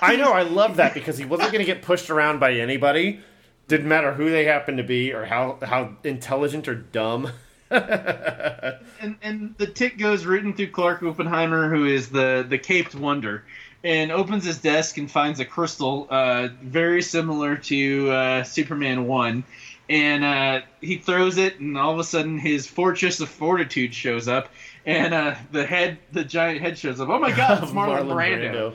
I 0.02 0.16
know. 0.16 0.32
I 0.32 0.44
love 0.44 0.78
that 0.78 0.94
because 0.94 1.18
he 1.18 1.26
wasn't 1.26 1.52
going 1.52 1.64
to 1.64 1.72
get 1.72 1.82
pushed 1.82 2.10
around 2.10 2.40
by 2.40 2.54
anybody. 2.54 3.20
Didn't 3.68 3.90
matter 3.90 4.14
who 4.14 4.30
they 4.30 4.46
happened 4.46 4.78
to 4.78 4.84
be 4.84 5.12
or 5.14 5.26
how 5.26 5.60
how 5.62 5.98
intelligent 6.06 6.70
or 6.70 6.76
dumb. 6.76 7.30
and 7.70 9.18
and 9.22 9.56
the 9.58 9.68
tick 9.68 9.98
goes 9.98 10.26
rooting 10.26 10.54
through 10.56 10.72
Clark 10.72 11.04
Oppenheimer, 11.04 11.70
who 11.70 11.86
is 11.86 12.08
the 12.08 12.46
the 12.48 12.58
caped 12.58 12.96
wonder, 12.96 13.44
and 13.84 14.12
opens 14.12 14.44
his 14.46 14.58
desk 14.60 14.98
and 14.98 15.10
finds 15.10 15.40
a 15.40 15.46
crystal 15.46 16.08
uh, 16.10 16.50
very 16.62 17.02
similar 17.02 17.56
to 17.56 18.10
uh, 18.12 18.44
Superman 18.44 19.08
One. 19.08 19.44
And 19.90 20.24
uh, 20.24 20.62
he 20.82 20.98
throws 20.98 21.38
it, 21.38 21.60
and 21.60 21.78
all 21.78 21.94
of 21.94 22.00
a 22.00 22.04
sudden, 22.04 22.38
his 22.40 22.68
fortress 22.68 23.22
of 23.22 23.30
fortitude 23.30 23.94
shows 23.94 24.28
up, 24.28 24.50
and 24.86 25.14
uh, 25.14 25.36
the 25.54 25.66
head, 25.66 25.98
the 26.12 26.26
giant 26.26 26.60
head, 26.60 26.78
shows 26.78 27.00
up. 27.00 27.08
Oh 27.08 27.20
my 27.20 27.32
God, 27.32 27.64
it's 27.64 27.72
Marlon, 27.74 28.08
Brando. 28.10 28.74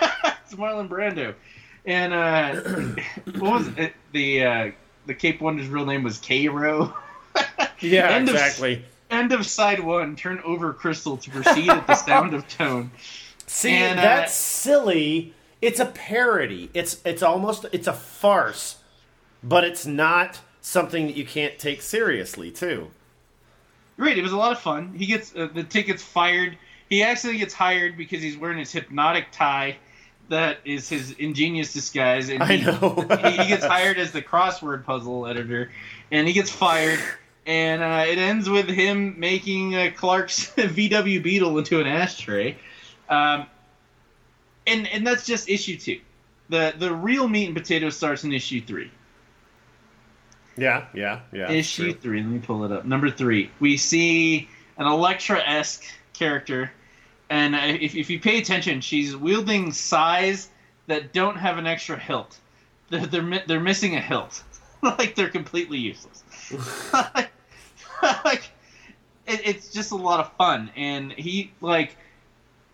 it's 0.44 0.54
Marlon 0.54 0.88
Brando. 0.88 1.34
And 1.84 2.12
uh, 2.12 3.00
what 3.40 3.52
was 3.52 3.68
it? 3.76 3.94
The 4.12 4.44
uh, 4.44 4.70
the 5.06 5.14
Cape 5.14 5.40
Wonder's 5.40 5.66
real 5.68 5.84
name 5.86 6.02
was 6.04 6.18
Cairo. 6.18 6.94
Yeah, 7.80 8.08
End 8.08 8.28
of- 8.30 8.34
exactly. 8.36 8.82
End 9.10 9.32
of 9.32 9.46
side 9.46 9.80
one. 9.80 10.16
Turn 10.16 10.40
over 10.44 10.72
crystal 10.72 11.18
to 11.18 11.30
proceed 11.30 11.68
at 11.68 11.86
the 11.86 11.94
sound 11.94 12.32
of 12.32 12.48
tone. 12.48 12.90
See, 13.46 13.70
And, 13.72 13.98
uh, 13.98 14.02
that's 14.02 14.34
silly. 14.34 15.34
It's 15.62 15.80
a 15.80 15.86
parody. 15.86 16.70
It's 16.74 17.00
it's 17.04 17.22
almost 17.22 17.66
it's 17.72 17.86
a 17.86 17.92
farce, 17.92 18.78
but 19.42 19.64
it's 19.64 19.86
not 19.86 20.40
something 20.60 21.06
that 21.06 21.16
you 21.16 21.24
can't 21.24 21.58
take 21.58 21.80
seriously, 21.80 22.50
too. 22.50 22.90
Right. 23.96 24.18
It 24.18 24.22
was 24.22 24.32
a 24.32 24.36
lot 24.36 24.52
of 24.52 24.58
fun. 24.58 24.94
He 24.94 25.06
gets 25.06 25.34
uh, 25.34 25.48
the 25.52 25.62
tickets 25.62 26.02
fired. 26.02 26.58
He 26.90 27.02
actually 27.02 27.38
gets 27.38 27.54
hired 27.54 27.96
because 27.96 28.22
he's 28.22 28.36
wearing 28.36 28.58
his 28.58 28.70
hypnotic 28.70 29.32
tie. 29.32 29.78
That 30.28 30.58
is 30.64 30.88
his 30.88 31.12
ingenious 31.12 31.72
disguise. 31.72 32.28
And 32.28 32.42
I 32.42 32.56
he, 32.56 32.64
know. 32.64 33.06
he, 33.22 33.30
he 33.30 33.48
gets 33.48 33.64
hired 33.64 33.96
as 33.96 34.12
the 34.12 34.22
crossword 34.22 34.84
puzzle 34.84 35.26
editor, 35.26 35.70
and 36.10 36.26
he 36.26 36.34
gets 36.34 36.50
fired. 36.50 37.00
And 37.46 37.80
uh, 37.80 38.04
it 38.08 38.18
ends 38.18 38.50
with 38.50 38.68
him 38.68 39.18
making 39.18 39.76
uh, 39.76 39.90
Clark's 39.96 40.50
VW 40.56 41.22
Beetle 41.22 41.56
into 41.58 41.80
an 41.80 41.86
ashtray. 41.86 42.56
Um, 43.08 43.46
and 44.66 44.86
and 44.88 45.06
that's 45.06 45.26
just 45.26 45.48
issue 45.48 45.76
two. 45.78 46.00
The 46.48 46.74
the 46.76 46.94
real 46.94 47.28
meat 47.28 47.46
and 47.46 47.56
potatoes 47.56 47.96
starts 47.96 48.24
in 48.24 48.32
issue 48.32 48.60
three. 48.60 48.90
Yeah, 50.56 50.86
yeah, 50.94 51.20
yeah. 51.32 51.50
issue 51.50 51.92
true. 51.92 52.00
three. 52.00 52.22
Let 52.22 52.30
me 52.30 52.38
pull 52.38 52.64
it 52.64 52.72
up. 52.72 52.84
Number 52.84 53.10
three. 53.10 53.50
We 53.60 53.76
see 53.76 54.48
an 54.78 54.86
Elektra 54.86 55.40
esque 55.46 55.84
character, 56.14 56.72
and 57.28 57.54
if, 57.54 57.94
if 57.94 58.08
you 58.10 58.20
pay 58.20 58.38
attention, 58.38 58.80
she's 58.80 59.16
wielding 59.16 59.72
sais 59.72 60.48
that 60.86 61.12
don't 61.12 61.36
have 61.36 61.58
an 61.58 61.66
extra 61.66 61.98
hilt. 61.98 62.38
They're 62.90 63.06
they're, 63.06 63.42
they're 63.46 63.60
missing 63.60 63.96
a 63.96 64.00
hilt. 64.00 64.42
like 64.82 65.14
they're 65.14 65.28
completely 65.28 65.78
useless. 65.78 66.22
like 68.24 68.50
it, 69.26 69.40
it's 69.44 69.72
just 69.72 69.92
a 69.92 69.96
lot 69.96 70.20
of 70.20 70.32
fun, 70.34 70.70
and 70.76 71.12
he 71.12 71.52
like 71.60 71.96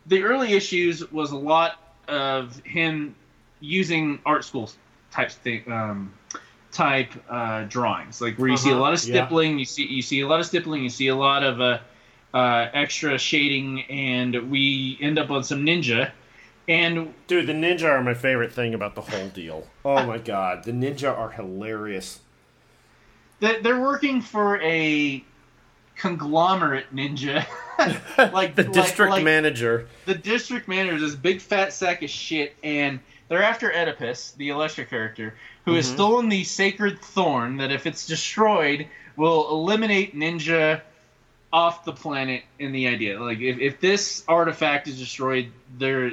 the 0.07 0.23
early 0.23 0.53
issues 0.53 1.11
was 1.12 1.33
a 1.33 1.37
lot 1.37 1.79
of 2.09 2.57
him 2.65 3.15
using 3.61 4.19
art 4.27 4.45
school 4.45 4.70
type 5.11 5.31
thing. 5.31 5.70
Um, 5.70 6.15
type 6.73 7.12
uh, 7.29 7.65
drawings, 7.65 8.20
like 8.23 8.37
where 8.39 8.49
you 8.49 8.57
see 8.57 8.70
a 8.70 8.73
Uh-huh, 8.73 8.81
lot 8.81 8.93
of 8.95 9.05
yeah. 9.05 9.15
stippling, 9.24 9.59
you 9.59 9.65
see 9.66 9.85
you 9.87 10.01
see 10.01 10.20
a 10.20 10.27
lot 10.27 10.41
of 10.41 10.47
stippling, 10.47 10.83
you 10.83 10.89
see 10.89 11.09
a 11.09 11.15
lot 11.15 11.45
of 11.45 11.61
uh, 11.61 11.79
uh, 12.33 12.69
extra 12.73 13.19
shading, 13.19 13.83
and 13.91 14.51
we 14.51 14.97
end 15.03 15.19
up 15.19 15.31
on 15.31 15.45
some 15.45 15.66
ninja. 15.66 16.11
And 16.66 17.12
Dude, 17.27 17.47
the 17.47 17.53
ninja 17.53 17.85
are 17.91 18.03
my 18.03 18.15
favorite 18.15 18.53
thing 18.53 18.73
about 18.73 18.95
the 18.95 19.03
whole 19.03 19.29
deal. 19.29 19.66
Oh 19.85 20.07
my 20.07 20.16
god, 20.16 20.65
the 20.65 20.73
ninja 20.73 21.15
are 21.15 21.31
hilarious. 21.33 22.20
th- 23.41 23.62
they're 23.62 23.81
working 23.81 24.23
for 24.23 24.59
a 24.62 25.23
conglomerate 25.97 26.94
ninja, 26.94 27.47
like 28.32 28.55
the 28.55 28.64
like- 28.64 28.73
district 28.73 29.10
like 29.10 29.24
manager. 29.24 29.86
the 30.06 30.14
district 30.14 30.69
manager 30.69 30.97
is 30.97 31.02
this 31.02 31.14
big 31.14 31.40
fat 31.40 31.73
sack 31.73 32.02
of 32.02 32.10
shit, 32.10 32.55
and 32.64 33.01
they're 33.28 33.43
after 33.43 33.73
Oedipus, 33.73 34.32
the 34.36 34.51
Elektra 34.51 34.85
character, 34.85 35.35
who 35.64 35.74
has 35.74 35.89
Mhm. 35.89 35.94
stolen 35.94 36.28
the 36.28 36.44
sacred 36.44 37.01
thorn 37.01 37.56
that, 37.59 37.70
if 37.73 37.86
it's 37.86 38.06
destroyed, 38.06 38.86
will 39.16 39.48
eliminate 39.51 40.14
ninja 40.16 40.81
off 41.52 41.85
the 41.85 41.93
planet. 41.93 42.43
In 42.59 42.73
the 42.73 42.89
idea, 42.89 43.20
like 43.20 43.39
if, 43.40 43.59
if 43.59 43.81
this 43.81 44.24
artifact 44.28 44.89
is 44.89 44.98
destroyed, 44.98 45.51
their 45.78 46.12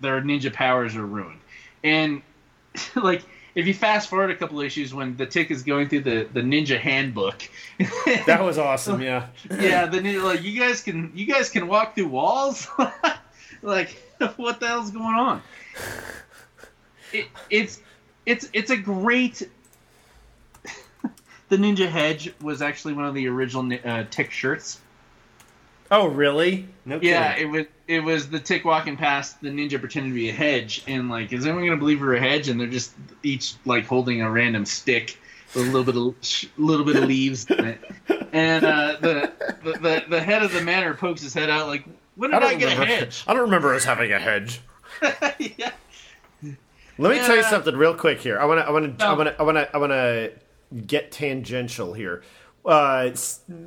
their 0.00 0.20
ninja 0.22 0.52
powers 0.52 0.96
are 0.96 1.04
ruined. 1.06 1.40
And 1.84 2.22
like 2.96 3.22
if 3.54 3.66
you 3.66 3.74
fast 3.74 4.08
forward 4.08 4.30
a 4.30 4.36
couple 4.36 4.60
issues 4.60 4.94
when 4.94 5.16
the 5.16 5.26
tick 5.26 5.50
is 5.50 5.62
going 5.62 5.88
through 5.88 6.02
the, 6.02 6.28
the 6.32 6.40
ninja 6.40 6.78
handbook, 6.78 7.42
That 8.26 8.42
was 8.42 8.58
awesome, 8.58 9.02
yeah. 9.02 9.28
yeah, 9.50 9.86
the 9.86 9.98
ninja 9.98 10.22
like 10.22 10.42
you 10.42 10.58
guys 10.58 10.82
can 10.82 11.12
you 11.14 11.26
guys 11.26 11.50
can 11.50 11.66
walk 11.66 11.94
through 11.94 12.08
walls. 12.08 12.68
like 13.62 13.96
what 14.36 14.60
the 14.60 14.68
hell's 14.68 14.90
going 14.90 15.14
on? 15.14 15.42
It, 17.12 17.26
it's 17.48 17.80
it's 18.26 18.48
it's 18.52 18.70
a 18.70 18.76
great. 18.76 19.48
the 21.48 21.56
Ninja 21.56 21.88
Hedge 21.88 22.32
was 22.40 22.62
actually 22.62 22.94
one 22.94 23.06
of 23.06 23.14
the 23.14 23.28
original 23.28 23.78
uh, 23.84 24.04
Tick 24.10 24.30
shirts. 24.30 24.80
Oh, 25.90 26.06
really? 26.06 26.68
No 26.84 26.98
Yeah, 27.02 27.32
kidding. 27.34 27.48
it 27.48 27.50
was 27.52 27.66
it 27.88 28.00
was 28.04 28.30
the 28.30 28.38
Tick 28.38 28.64
walking 28.64 28.96
past 28.96 29.40
the 29.40 29.48
ninja 29.48 29.78
pretending 29.80 30.12
to 30.12 30.14
be 30.14 30.28
a 30.28 30.32
hedge, 30.32 30.84
and 30.86 31.10
like, 31.10 31.32
is 31.32 31.44
anyone 31.46 31.64
gonna 31.66 31.76
believe 31.76 32.00
we're 32.00 32.14
a 32.14 32.20
hedge? 32.20 32.48
And 32.48 32.60
they're 32.60 32.68
just 32.68 32.92
each 33.22 33.54
like 33.64 33.86
holding 33.86 34.22
a 34.22 34.30
random 34.30 34.64
stick 34.64 35.18
with 35.54 35.66
a 35.68 35.70
little 35.72 35.84
bit 35.84 35.96
of 35.96 36.50
little 36.58 36.86
bit 36.86 36.96
of 36.96 37.04
leaves 37.04 37.44
in 37.50 37.64
it. 37.64 37.80
And 38.32 38.64
uh, 38.64 38.96
the, 39.00 39.32
the 39.64 39.72
the 39.72 40.04
the 40.10 40.20
head 40.22 40.42
of 40.44 40.52
the 40.52 40.60
manor 40.62 40.94
pokes 40.94 41.22
his 41.22 41.34
head 41.34 41.50
out 41.50 41.66
like, 41.66 41.84
when 42.14 42.32
I 42.32 42.38
did 42.38 42.46
I, 42.46 42.50
don't 42.50 42.58
get 42.60 42.66
a 42.68 42.80
remember. 42.80 42.94
hedge? 42.94 43.24
I 43.26 43.32
don't 43.32 43.42
remember 43.42 43.74
us 43.74 43.84
having 43.84 44.12
a 44.12 44.18
hedge. 44.20 44.60
yeah. 45.38 45.72
Let 46.98 47.10
me 47.12 47.18
tell 47.18 47.34
you 47.34 47.42
Yeah. 47.42 47.50
something 47.50 47.74
real 47.76 47.94
quick 47.94 48.20
here. 48.20 48.38
I 48.38 48.44
want 48.44 48.60
to. 48.60 48.66
I 48.66 48.70
want 48.70 48.98
to. 48.98 49.04
I 49.06 49.12
want 49.12 49.28
to. 49.28 49.40
I 49.40 49.42
want 49.42 49.56
to. 49.58 49.74
I 49.74 49.78
want 49.78 49.90
to 49.92 50.32
get 50.86 51.10
tangential 51.10 51.94
here. 51.94 52.22
Uh, 52.64 53.10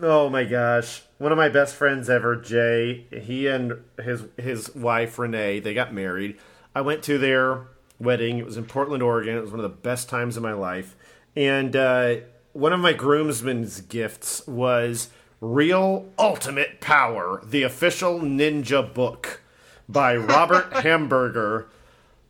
oh 0.03 0.29
my 0.29 0.43
gosh, 0.43 1.01
one 1.23 1.31
of 1.31 1.37
my 1.37 1.47
best 1.47 1.73
friends 1.73 2.09
ever, 2.09 2.35
Jay. 2.35 3.05
He 3.09 3.47
and 3.47 3.81
his 3.97 4.25
his 4.37 4.75
wife 4.75 5.17
Renee. 5.17 5.61
They 5.61 5.73
got 5.73 5.93
married. 5.93 6.37
I 6.75 6.81
went 6.81 7.01
to 7.03 7.17
their 7.17 7.67
wedding. 7.97 8.39
It 8.39 8.45
was 8.45 8.57
in 8.57 8.65
Portland, 8.65 9.01
Oregon. 9.01 9.37
It 9.37 9.41
was 9.41 9.51
one 9.51 9.61
of 9.61 9.63
the 9.63 9.77
best 9.77 10.09
times 10.09 10.35
of 10.35 10.43
my 10.43 10.51
life. 10.51 10.97
And 11.33 11.75
uh, 11.77 12.15
one 12.51 12.73
of 12.73 12.81
my 12.81 12.91
groomsmen's 12.91 13.79
gifts 13.79 14.45
was 14.45 15.09
Real 15.39 16.09
Ultimate 16.19 16.81
Power, 16.81 17.41
the 17.45 17.63
official 17.63 18.19
ninja 18.19 18.93
book 18.93 19.41
by 19.87 20.17
Robert 20.17 20.73
Hamburger 20.83 21.69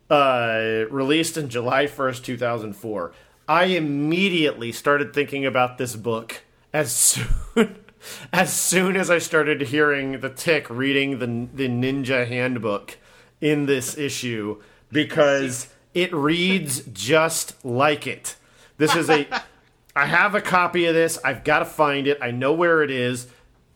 uh, 0.10 0.86
released 0.92 1.36
in 1.36 1.50
July 1.50 1.86
1st, 1.86 2.24
2004. 2.24 3.12
I 3.48 3.66
immediately 3.66 4.72
started 4.72 5.14
thinking 5.14 5.48
about 5.48 5.80
this 5.80 5.96
book 5.96 6.44
as 6.72 6.96
soon 7.56 7.83
as 8.34 8.54
soon 8.54 8.96
as 8.96 9.10
I 9.10 9.18
started 9.18 9.62
hearing 9.62 10.20
the 10.20 10.30
tick 10.30 10.70
reading 10.70 11.20
the 11.20 11.28
the 11.54 11.70
ninja 11.70 12.28
handbook 12.28 12.98
in 13.42 13.66
this 13.66 13.98
issue 13.98 14.62
because 14.92 15.68
it 15.94 16.14
reads 16.14 16.82
just 16.94 17.64
like 17.66 18.08
it. 18.08 18.36
This 18.78 18.96
is 18.96 19.10
a 19.10 19.28
I 19.96 20.08
have 20.08 20.34
a 20.34 20.42
copy 20.42 20.86
of 20.86 20.96
this. 20.96 21.20
I've 21.24 21.44
got 21.44 21.60
to 21.60 21.66
find 21.66 22.08
it. 22.08 22.18
I 22.20 22.32
know 22.32 22.52
where 22.54 22.82
it 22.82 22.90
is, 22.90 23.28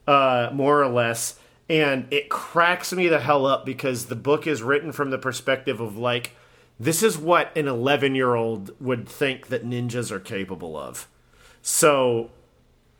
uh, 0.07 0.49
more 0.51 0.81
or 0.81 0.87
less. 0.87 1.39
And 1.69 2.07
it 2.11 2.29
cracks 2.29 2.91
me 2.91 3.07
the 3.07 3.19
hell 3.19 3.45
up 3.45 3.65
because 3.65 4.05
the 4.05 4.15
book 4.15 4.47
is 4.47 4.63
written 4.63 4.91
from 4.91 5.11
the 5.11 5.19
perspective 5.19 5.79
of 5.79 5.97
like, 5.97 6.31
this 6.79 7.03
is 7.03 7.17
what 7.17 7.55
an 7.55 7.67
11 7.67 8.15
year 8.15 8.33
old 8.33 8.71
would 8.81 9.07
think 9.07 9.47
that 9.47 9.65
ninjas 9.65 10.09
are 10.09 10.19
capable 10.19 10.75
of. 10.75 11.07
So 11.61 12.31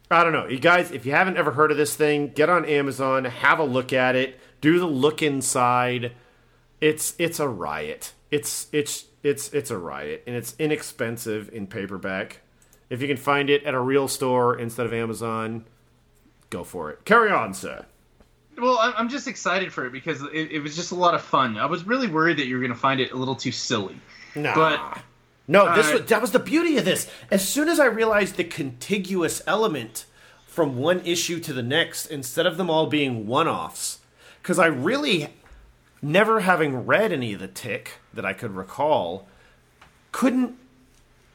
I 0.10 0.24
don't 0.24 0.34
know, 0.34 0.48
you 0.48 0.60
guys. 0.60 0.92
If 0.92 1.06
you 1.06 1.12
haven't 1.12 1.38
ever 1.38 1.52
heard 1.52 1.72
of 1.72 1.78
this 1.78 1.96
thing, 1.96 2.30
get 2.30 2.50
on 2.50 2.66
Amazon, 2.66 3.26
have 3.26 3.60
a 3.60 3.64
look 3.64 3.92
at 3.92 4.16
it, 4.16 4.40
do 4.62 4.80
the 4.80 4.86
look 4.86 5.22
inside. 5.22 6.14
It's 6.80 7.14
it's 7.18 7.40
a 7.40 7.48
riot. 7.48 8.14
It's 8.32 8.68
it's 8.72 9.06
it's 9.24 9.54
it's 9.54 9.70
a 9.70 9.78
riot, 9.78 10.24
and 10.26 10.36
it's 10.36 10.56
inexpensive 10.58 11.50
in 11.52 11.68
paperback. 11.68 12.42
If 12.90 13.02
you 13.02 13.08
can 13.08 13.18
find 13.18 13.50
it 13.50 13.64
at 13.64 13.74
a 13.74 13.80
real 13.80 14.08
store 14.08 14.58
instead 14.58 14.86
of 14.86 14.94
Amazon, 14.94 15.66
go 16.50 16.64
for 16.64 16.90
it. 16.90 17.04
Carry 17.04 17.30
on, 17.30 17.54
sir. 17.54 17.86
Well, 18.58 18.78
I'm 18.80 18.94
I'm 18.96 19.10
just 19.10 19.28
excited 19.28 19.74
for 19.74 19.86
it 19.86 19.92
because 19.92 20.22
it, 20.22 20.52
it 20.52 20.60
was 20.62 20.76
just 20.76 20.92
a 20.92 20.96
lot 20.96 21.16
of 21.16 21.22
fun. 21.22 21.58
I 21.58 21.66
was 21.66 21.86
really 21.86 22.08
worried 22.08 22.38
that 22.38 22.48
you 22.48 22.56
were 22.56 22.62
going 22.62 22.74
to 22.74 22.80
find 22.80 23.02
it 23.02 23.12
a 23.12 23.16
little 23.18 23.36
too 23.36 23.52
silly. 23.52 24.00
Nah. 24.36 24.56
But 24.56 25.02
No, 25.48 25.74
this 25.76 25.92
was, 25.94 26.02
that 26.10 26.22
was 26.22 26.32
the 26.32 26.40
beauty 26.40 26.78
of 26.78 26.86
this. 26.86 27.10
As 27.32 27.48
soon 27.48 27.70
as 27.70 27.80
I 27.80 27.86
realized 27.86 28.36
the 28.36 28.44
contiguous 28.44 29.42
element 29.48 30.06
from 30.46 30.78
one 30.78 31.00
issue 31.06 31.40
to 31.40 31.54
the 31.54 31.64
next, 31.64 32.08
instead 32.08 32.46
of 32.46 32.58
them 32.58 32.70
all 32.70 32.88
being 32.88 33.28
one-offs, 33.28 34.00
because 34.42 34.60
I 34.60 34.66
really, 34.66 35.30
never 36.02 36.42
having 36.42 36.86
read 36.86 37.14
any 37.14 37.34
of 37.34 37.40
the 37.40 37.48
Tick 37.48 37.94
that 38.14 38.26
I 38.26 38.34
could 38.34 38.52
recall, 38.52 39.28
couldn't. 40.12 40.58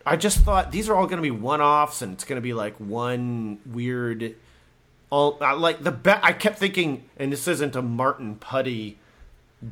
I 0.05 0.17
just 0.17 0.39
thought 0.41 0.73
these 0.73 0.89
are 0.89 0.97
all 0.97 1.07
going 1.07 1.19
to 1.19 1.23
be 1.23 1.31
one-offs, 1.31 2.03
and 2.03 2.13
it's 2.13 2.25
going 2.25 2.37
to 2.37 2.43
be 2.43 2.53
like 2.53 2.75
one 2.77 3.61
weird. 3.65 4.35
All 5.09 5.39
I 5.41 5.53
like 5.53 5.83
the 5.85 5.93
be- 5.93 6.11
I 6.11 6.33
kept 6.33 6.59
thinking, 6.59 7.05
and 7.17 7.33
this 7.33 7.47
isn't 7.47 7.77
a 7.77 7.83
Martin 7.83 8.37
Putty 8.37 8.99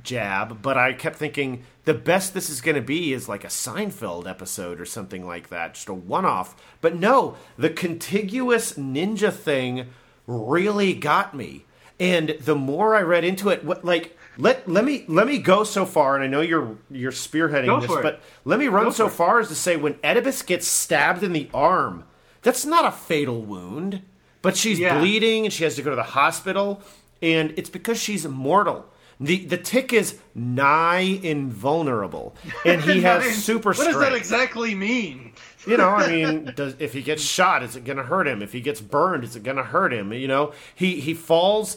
jab, 0.02 0.62
but 0.62 0.76
I 0.76 0.92
kept 0.92 1.16
thinking 1.16 1.64
the 1.84 1.94
best 1.94 2.34
this 2.34 2.48
is 2.48 2.60
going 2.60 2.76
to 2.76 2.80
be 2.82 3.12
is 3.12 3.28
like 3.28 3.44
a 3.44 3.48
Seinfeld 3.48 4.28
episode 4.28 4.80
or 4.80 4.84
something 4.86 5.26
like 5.26 5.48
that, 5.48 5.74
just 5.74 5.88
a 5.88 5.94
one 5.94 6.24
off. 6.24 6.54
But 6.80 6.96
no, 6.96 7.36
the 7.56 7.70
contiguous 7.70 8.74
ninja 8.74 9.32
thing 9.32 9.88
really 10.26 10.94
got 10.94 11.34
me. 11.34 11.64
And 11.98 12.30
the 12.40 12.54
more 12.54 12.94
I 12.96 13.02
read 13.02 13.24
into 13.24 13.50
it, 13.50 13.64
what 13.64 13.84
like 13.84 14.16
let 14.38 14.66
let 14.66 14.84
me 14.84 15.04
let 15.06 15.26
me 15.26 15.38
go 15.38 15.64
so 15.64 15.84
far, 15.84 16.14
and 16.14 16.24
I 16.24 16.28
know 16.28 16.40
you're 16.40 16.78
you're 16.90 17.12
spearheading 17.12 17.66
Go 17.66 17.80
this, 17.80 17.90
but 17.90 18.22
let 18.44 18.58
me 18.58 18.68
run 18.68 18.84
Go 18.84 18.90
so 18.90 19.08
far 19.08 19.40
as 19.40 19.48
to 19.48 19.54
say 19.54 19.76
when 19.76 19.96
Oedipus 20.02 20.42
gets 20.42 20.66
stabbed 20.66 21.22
in 21.22 21.32
the 21.34 21.50
arm, 21.52 22.04
that's 22.40 22.64
not 22.64 22.86
a 22.86 22.90
fatal 22.90 23.42
wound, 23.42 24.02
but 24.40 24.56
she's 24.56 24.78
Yeah. 24.78 24.98
bleeding 24.98 25.44
and 25.44 25.52
she 25.52 25.64
has 25.64 25.76
to 25.76 25.82
go 25.82 25.90
to 25.90 25.96
the 25.96 26.02
hospital, 26.02 26.80
and 27.20 27.52
it's 27.58 27.68
because 27.68 28.00
she's 28.00 28.24
immortal. 28.24 28.86
The 29.20 29.44
the 29.44 29.58
tick 29.58 29.92
is 29.92 30.18
nigh 30.34 31.20
invulnerable, 31.22 32.34
and 32.64 32.80
he 32.80 33.00
has 33.02 33.22
Nice. 33.24 33.44
super 33.44 33.68
What 33.70 33.76
strength. 33.76 33.92
does 33.92 34.00
that 34.00 34.14
exactly 34.14 34.74
mean? 34.74 35.32
You 35.66 35.76
know, 35.76 35.90
I 35.90 36.08
mean, 36.10 36.52
does, 36.56 36.74
if 36.78 36.94
he 36.94 37.02
gets 37.02 37.22
shot, 37.22 37.62
is 37.62 37.76
it 37.76 37.84
going 37.84 37.98
to 37.98 38.04
hurt 38.04 38.26
him? 38.26 38.40
If 38.42 38.52
he 38.52 38.60
gets 38.62 38.80
burned, 38.80 39.24
is 39.24 39.36
it 39.36 39.42
going 39.42 39.58
to 39.58 39.62
hurt 39.62 39.92
him? 39.92 40.12
You 40.12 40.26
know, 40.26 40.52
he 40.74 41.00
he 41.00 41.12
falls 41.14 41.76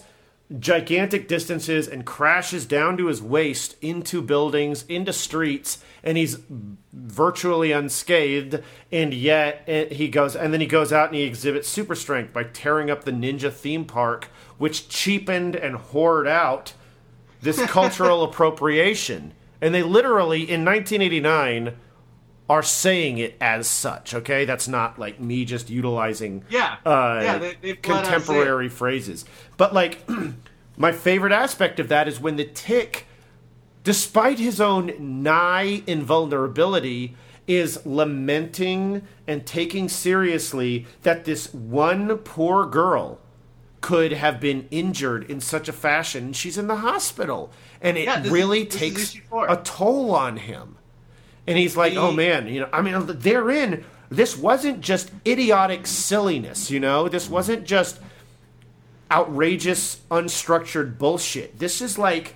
gigantic 0.60 1.28
distances 1.28 1.88
and 1.88 2.06
crashes 2.06 2.65
down 2.65 2.95
to 2.98 3.07
his 3.07 3.22
waist 3.22 3.76
into 3.82 4.22
buildings, 4.22 4.86
into 4.88 5.11
streets, 5.11 5.84
and 6.03 6.18
he's 6.18 6.38
virtually 6.94 7.72
unscathed. 7.72 8.61
And 8.91 9.14
yet 9.14 9.64
eh, 9.68 9.86
he 9.94 10.07
goes, 10.10 10.36
and 10.36 10.53
then 10.53 10.61
he 10.61 10.68
goes 10.68 10.94
out 10.94 11.07
and 11.10 11.15
he 11.15 11.24
exhibits 11.24 11.68
super 11.68 11.95
strength 11.95 12.34
by 12.34 12.44
tearing 12.44 12.90
up 12.91 13.03
the 13.03 13.11
ninja 13.11 13.52
theme 13.52 13.86
park, 13.86 14.30
which 14.57 14.88
cheapened 14.90 15.56
and 15.56 15.76
whored 15.78 16.28
out 16.28 16.74
this 17.44 17.61
cultural 17.68 18.24
appropriation. 18.30 19.34
And 19.61 19.74
they 19.74 19.84
literally, 19.84 20.41
in 20.41 20.65
1989, 20.65 21.76
are 22.49 22.64
saying 22.64 23.18
it 23.20 23.38
as 23.40 23.68
such. 23.70 24.14
Okay, 24.14 24.44
that's 24.44 24.68
not 24.68 24.99
like 24.99 25.20
me 25.20 25.45
just 25.45 25.70
utilizing 25.70 26.44
Yeah. 26.49 26.76
uh, 26.86 27.20
Yeah, 27.24 27.38
they- 27.38 27.57
they've 27.61 27.61
let 27.61 27.61
us 27.61 27.61
say 27.61 27.70
it. 27.70 27.84
contemporary 27.84 28.70
phrases. 28.70 29.24
But 29.56 29.74
like, 29.74 30.03
my 30.78 30.91
favorite 30.91 31.32
aspect 31.32 31.80
of 31.80 31.88
that 31.88 32.07
is 32.10 32.20
when 32.20 32.36
the 32.36 32.44
tick, 32.44 33.06
despite 33.84 34.40
his 34.40 34.60
own 34.60 34.94
nigh 35.24 35.84
invulnerability, 35.88 37.15
is 37.48 37.86
lamenting 37.86 39.02
and 39.28 39.45
taking 39.45 39.88
seriously 39.90 40.86
that 41.03 41.26
this 41.26 41.53
one 41.53 42.18
poor 42.20 42.65
girl 42.65 43.20
could 43.84 44.14
have 44.14 44.39
been 44.39 44.65
injured 44.72 45.30
in 45.30 45.41
such 45.41 45.68
a 45.68 45.73
fashion. 45.73 46.31
She's 46.31 46.57
in 46.57 46.68
the 46.68 46.77
hospital, 46.77 47.51
and 47.81 47.97
it 47.97 48.05
Yeah, 48.05 48.22
this 48.22 48.31
really 48.31 48.64
this 48.64 48.73
takes 48.73 49.15
a 49.31 49.57
toll 49.57 50.15
on 50.15 50.38
him. 50.38 50.77
And 51.45 51.57
he's 51.57 51.76
like, 51.76 51.93
The- 51.93 51.99
"Oh 51.99 52.11
man, 52.14 52.47
you 52.47 52.61
know, 52.61 52.69
I 52.72 52.81
mean, 52.81 53.05
therein, 53.05 53.84
this 54.10 54.38
wasn't 54.38 54.80
just 54.80 55.11
idiotic 55.27 55.85
silliness, 55.85 56.72
you 56.72 56.80
know, 56.80 57.10
this 57.10 57.30
wasn't 57.30 57.65
just 57.65 57.99
outrageous, 59.11 59.99
unstructured 60.10 60.97
bullshit. 60.97 61.60
This 61.60 61.81
is 61.81 61.97
like, 61.97 62.35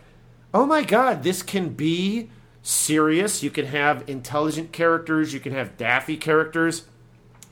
oh 0.54 0.66
my 0.66 0.84
god, 0.84 1.24
this 1.24 1.42
can 1.42 1.70
be 1.70 2.30
serious. 2.62 3.42
You 3.42 3.50
can 3.52 3.68
have 3.68 4.04
intelligent 4.08 4.74
characters, 4.74 5.34
you 5.34 5.40
can 5.40 5.54
have 5.54 5.78
daffy 5.78 6.18
characters, 6.18 6.86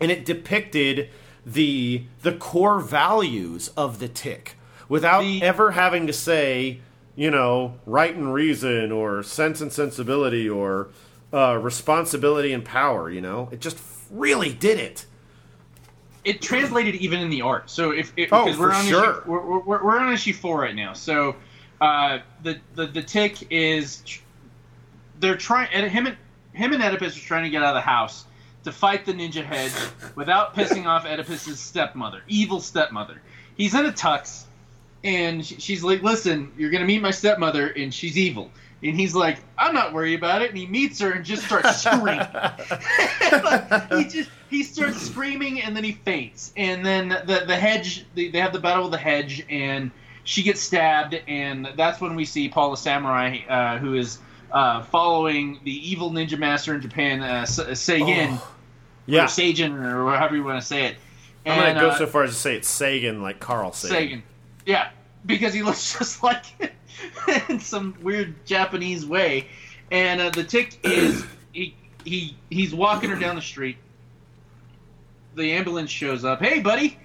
and 0.01 0.11
it 0.11 0.25
depicted 0.25 1.09
the 1.45 2.03
the 2.21 2.33
core 2.33 2.79
values 2.79 3.69
of 3.77 3.99
the 3.99 4.07
tick 4.07 4.55
without 4.89 5.21
The- 5.21 5.41
ever 5.43 5.71
having 5.71 6.07
to 6.07 6.13
say, 6.13 6.79
you 7.15 7.29
know, 7.31 7.75
right 7.85 8.15
and 8.15 8.33
reason 8.33 8.91
or 8.91 9.21
sense 9.23 9.61
and 9.61 9.71
sensibility 9.71 10.49
or 10.49 10.89
uh, 11.33 11.57
responsibility 11.61 12.51
and 12.53 12.63
power. 12.65 13.09
You 13.09 13.21
know, 13.21 13.49
it 13.51 13.61
just 13.61 13.77
really 14.11 14.53
did 14.53 14.79
it. 14.79 15.05
it 16.23 16.41
translated 16.41 16.95
even 16.95 17.19
in 17.19 17.29
the 17.29 17.41
art. 17.41 17.69
So 17.69 17.91
if, 17.91 18.11
if 18.17 18.31
Oh, 18.33 18.45
because 18.45 18.59
we're 18.59 18.71
for 18.71 18.75
on 18.75 18.85
sure. 18.85 19.11
issue, 19.11 19.21
we're, 19.29 19.59
we're, 19.61 19.83
we're 19.83 19.99
on 19.99 20.13
issue 20.13 20.33
four 20.33 20.59
right 20.61 20.75
now. 20.75 20.93
So 20.93 21.35
uh, 21.81 22.19
the, 22.43 22.59
the 22.75 22.87
the 22.87 23.01
tick 23.03 23.47
is 23.51 24.01
they're 25.19 25.37
trying 25.37 25.69
and 25.73 25.91
him 25.91 26.07
and 26.07 26.17
him 26.53 26.73
and 26.73 26.81
Oedipus 26.81 27.15
are 27.17 27.19
trying 27.21 27.43
to 27.43 27.49
get 27.49 27.61
out 27.63 27.69
of 27.69 27.75
the 27.75 27.81
house 27.81 28.25
to 28.65 28.71
fight 28.71 29.05
the 29.05 29.13
ninja 29.13 29.43
head 29.43 29.71
without 30.15 30.55
pissing 30.55 30.85
off 30.85 31.05
Oedipus's 31.05 31.59
stepmother, 31.59 32.21
evil 32.27 32.59
stepmother. 32.59 33.21
He's 33.55 33.73
in 33.73 33.85
a 33.85 33.91
tux, 33.91 34.43
and 35.03 35.45
she's 35.45 35.83
like, 35.83 36.03
"Listen, 36.03 36.51
you're 36.57 36.71
gonna 36.71 36.85
meet 36.85 37.01
my 37.01 37.11
stepmother, 37.11 37.67
and 37.67 37.93
she's 37.93 38.17
evil." 38.17 38.51
And 38.83 38.95
he's 38.95 39.15
like, 39.15 39.37
"I'm 39.57 39.73
not 39.73 39.93
worried 39.93 40.19
about 40.19 40.41
it." 40.41 40.49
And 40.49 40.57
he 40.57 40.67
meets 40.67 40.99
her 40.99 41.11
and 41.11 41.23
just 41.23 41.45
starts 41.45 41.77
screaming. 41.81 42.19
he 43.97 44.03
just 44.05 44.29
he 44.49 44.63
starts 44.63 45.01
screaming 45.01 45.61
and 45.61 45.75
then 45.75 45.83
he 45.83 45.93
faints 45.93 46.53
and 46.55 46.85
then 46.85 47.09
the 47.09 47.43
the 47.45 47.55
hedge 47.55 48.05
they, 48.15 48.29
they 48.29 48.39
have 48.39 48.53
the 48.53 48.59
battle 48.59 48.85
of 48.85 48.91
the 48.91 48.97
hedge 48.97 49.45
and 49.49 49.91
she 50.23 50.43
gets 50.43 50.61
stabbed 50.61 51.15
and 51.27 51.67
that's 51.75 51.99
when 51.99 52.15
we 52.15 52.25
see 52.25 52.47
Paul 52.47 52.71
the 52.71 52.77
samurai 52.77 53.39
uh, 53.49 53.77
who 53.79 53.95
is 53.95 54.19
uh, 54.51 54.83
following 54.83 55.59
the 55.63 55.91
evil 55.91 56.11
ninja 56.11 56.37
master 56.37 56.73
in 56.75 56.81
Japan 56.81 57.21
uh, 57.21 57.43
Seigen 57.43 58.39
Oh, 58.41 58.54
Yeah, 59.05 59.25
or 59.25 59.27
Seigen 59.27 59.83
or 59.83 60.15
however 60.15 60.35
you 60.35 60.43
want 60.43 60.61
to 60.61 60.65
say 60.65 60.85
it. 60.85 60.95
I'm 61.45 61.59
gonna 61.59 61.79
go 61.79 61.89
uh, 61.89 61.97
so 61.97 62.07
far 62.07 62.23
as 62.23 62.31
to 62.31 62.35
say 62.35 62.55
it's 62.55 62.67
Sagan, 62.67 63.21
like 63.21 63.39
Carl 63.39 63.71
Sagan. 63.71 63.95
Sagan. 63.95 64.23
Yeah, 64.65 64.89
because 65.25 65.53
he 65.53 65.61
looks 65.63 65.97
just 65.97 66.23
like 66.23 66.45
it 66.59 66.73
in 67.49 67.59
some 67.59 67.95
weird 68.01 68.45
Japanese 68.45 69.05
way. 69.05 69.47
And 69.91 70.19
uh, 70.19 70.29
the 70.31 70.43
tick 70.43 70.79
is 70.83 71.25
he 71.51 71.75
he 72.03 72.35
he's 72.49 72.73
walking 72.73 73.09
her 73.09 73.19
down 73.19 73.35
the 73.35 73.41
street. 73.41 73.77
The 75.35 75.51
ambulance 75.51 75.91
shows 75.91 76.23
up. 76.23 76.41
Hey, 76.41 76.61
buddy, 76.61 76.97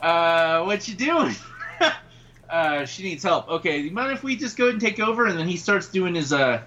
uh, 0.00 0.62
what 0.62 0.86
you 0.86 0.94
doing? 0.94 1.34
uh, 2.50 2.84
she 2.86 3.02
needs 3.02 3.22
help. 3.22 3.48
Okay, 3.48 3.78
you 3.78 3.90
mind 3.90 4.12
if 4.12 4.22
we 4.22 4.36
just 4.36 4.56
go 4.56 4.64
ahead 4.64 4.74
and 4.74 4.80
take 4.80 5.00
over? 5.00 5.26
And 5.26 5.38
then 5.38 5.48
he 5.48 5.56
starts 5.56 5.88
doing 5.88 6.14
his 6.14 6.32
uh 6.32 6.62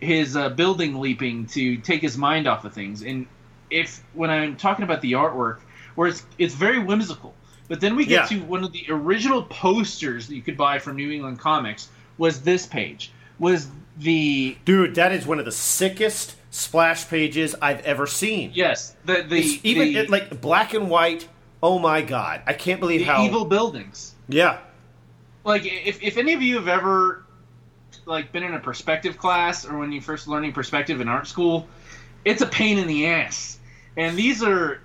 his 0.00 0.36
uh, 0.36 0.48
building 0.50 0.98
leaping 1.00 1.46
to 1.46 1.76
take 1.78 2.02
his 2.02 2.16
mind 2.16 2.46
off 2.46 2.64
of 2.64 2.72
things. 2.72 3.02
And 3.02 3.26
if 3.74 4.02
when 4.14 4.30
I'm 4.30 4.56
talking 4.56 4.84
about 4.84 5.00
the 5.00 5.12
artwork, 5.12 5.58
where 5.94 6.08
it's 6.08 6.24
it's 6.38 6.54
very 6.54 6.78
whimsical, 6.78 7.34
but 7.68 7.80
then 7.80 7.96
we 7.96 8.04
get 8.06 8.30
Yeah. 8.30 8.38
to 8.38 8.44
one 8.44 8.64
of 8.64 8.72
the 8.72 8.86
original 8.88 9.42
posters 9.42 10.28
that 10.28 10.34
you 10.36 10.42
could 10.42 10.56
buy 10.56 10.78
from 10.78 10.96
New 10.96 11.10
England 11.10 11.38
Comics 11.38 11.88
was 12.18 12.42
this 12.42 12.66
page 12.66 13.10
was 13.38 13.68
the 13.98 14.56
Dude, 14.64 14.94
that 14.94 15.12
is 15.12 15.26
one 15.26 15.38
of 15.38 15.44
the 15.44 15.52
sickest 15.52 16.36
splash 16.50 17.08
pages 17.08 17.54
I've 17.60 17.80
ever 17.80 18.06
seen. 18.06 18.52
yes 18.54 18.94
the 19.04 19.22
the 19.22 19.38
It's 19.38 19.64
even 19.64 19.92
the, 19.92 19.98
it, 20.00 20.10
like 20.10 20.40
black 20.40 20.72
and 20.74 20.88
white. 20.88 21.28
Oh 21.62 21.78
my 21.78 22.02
god, 22.02 22.42
I 22.46 22.52
can't 22.52 22.78
believe 22.80 23.00
the 23.00 23.06
how 23.06 23.24
evil 23.24 23.44
buildings. 23.44 24.14
Yeah, 24.28 24.58
like 25.44 25.62
if, 25.64 26.02
if 26.02 26.16
any 26.16 26.32
of 26.34 26.42
you 26.42 26.56
have 26.56 26.68
ever 26.68 27.24
like 28.06 28.32
been 28.32 28.42
in 28.42 28.54
a 28.54 28.60
perspective 28.60 29.16
class 29.16 29.64
or 29.66 29.78
when 29.78 29.90
you 29.90 30.00
first 30.00 30.28
learning 30.28 30.52
perspective 30.52 31.00
in 31.00 31.08
art 31.08 31.26
school 31.26 31.66
it's 32.24 32.42
a 32.42 32.46
pain 32.46 32.76
in 32.78 32.86
the 32.86 33.06
ass 33.06 33.53
and 33.96 34.16
these 34.16 34.42
are 34.42 34.80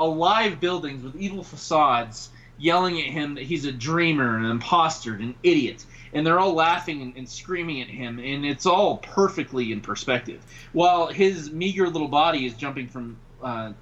alive 0.00 0.60
buildings 0.60 1.02
with 1.02 1.16
evil 1.16 1.42
facades 1.42 2.30
yelling 2.58 3.00
at 3.00 3.06
him 3.06 3.34
that 3.34 3.44
he's 3.44 3.64
a 3.64 3.72
dreamer 3.72 4.36
an 4.36 4.44
imposter 4.44 5.14
an 5.14 5.34
idiot 5.42 5.84
and 6.12 6.26
they're 6.26 6.38
all 6.38 6.54
laughing 6.54 7.02
and, 7.02 7.16
and 7.16 7.28
screaming 7.28 7.80
at 7.80 7.88
him 7.88 8.18
and 8.18 8.44
it's 8.44 8.66
all 8.66 8.98
perfectly 8.98 9.72
in 9.72 9.80
perspective 9.80 10.40
while 10.72 11.06
his 11.06 11.50
meager 11.52 11.88
little 11.88 12.08
body 12.08 12.46
is 12.46 12.54
jumping 12.54 12.88
from 12.88 13.16
uh, 13.42 13.72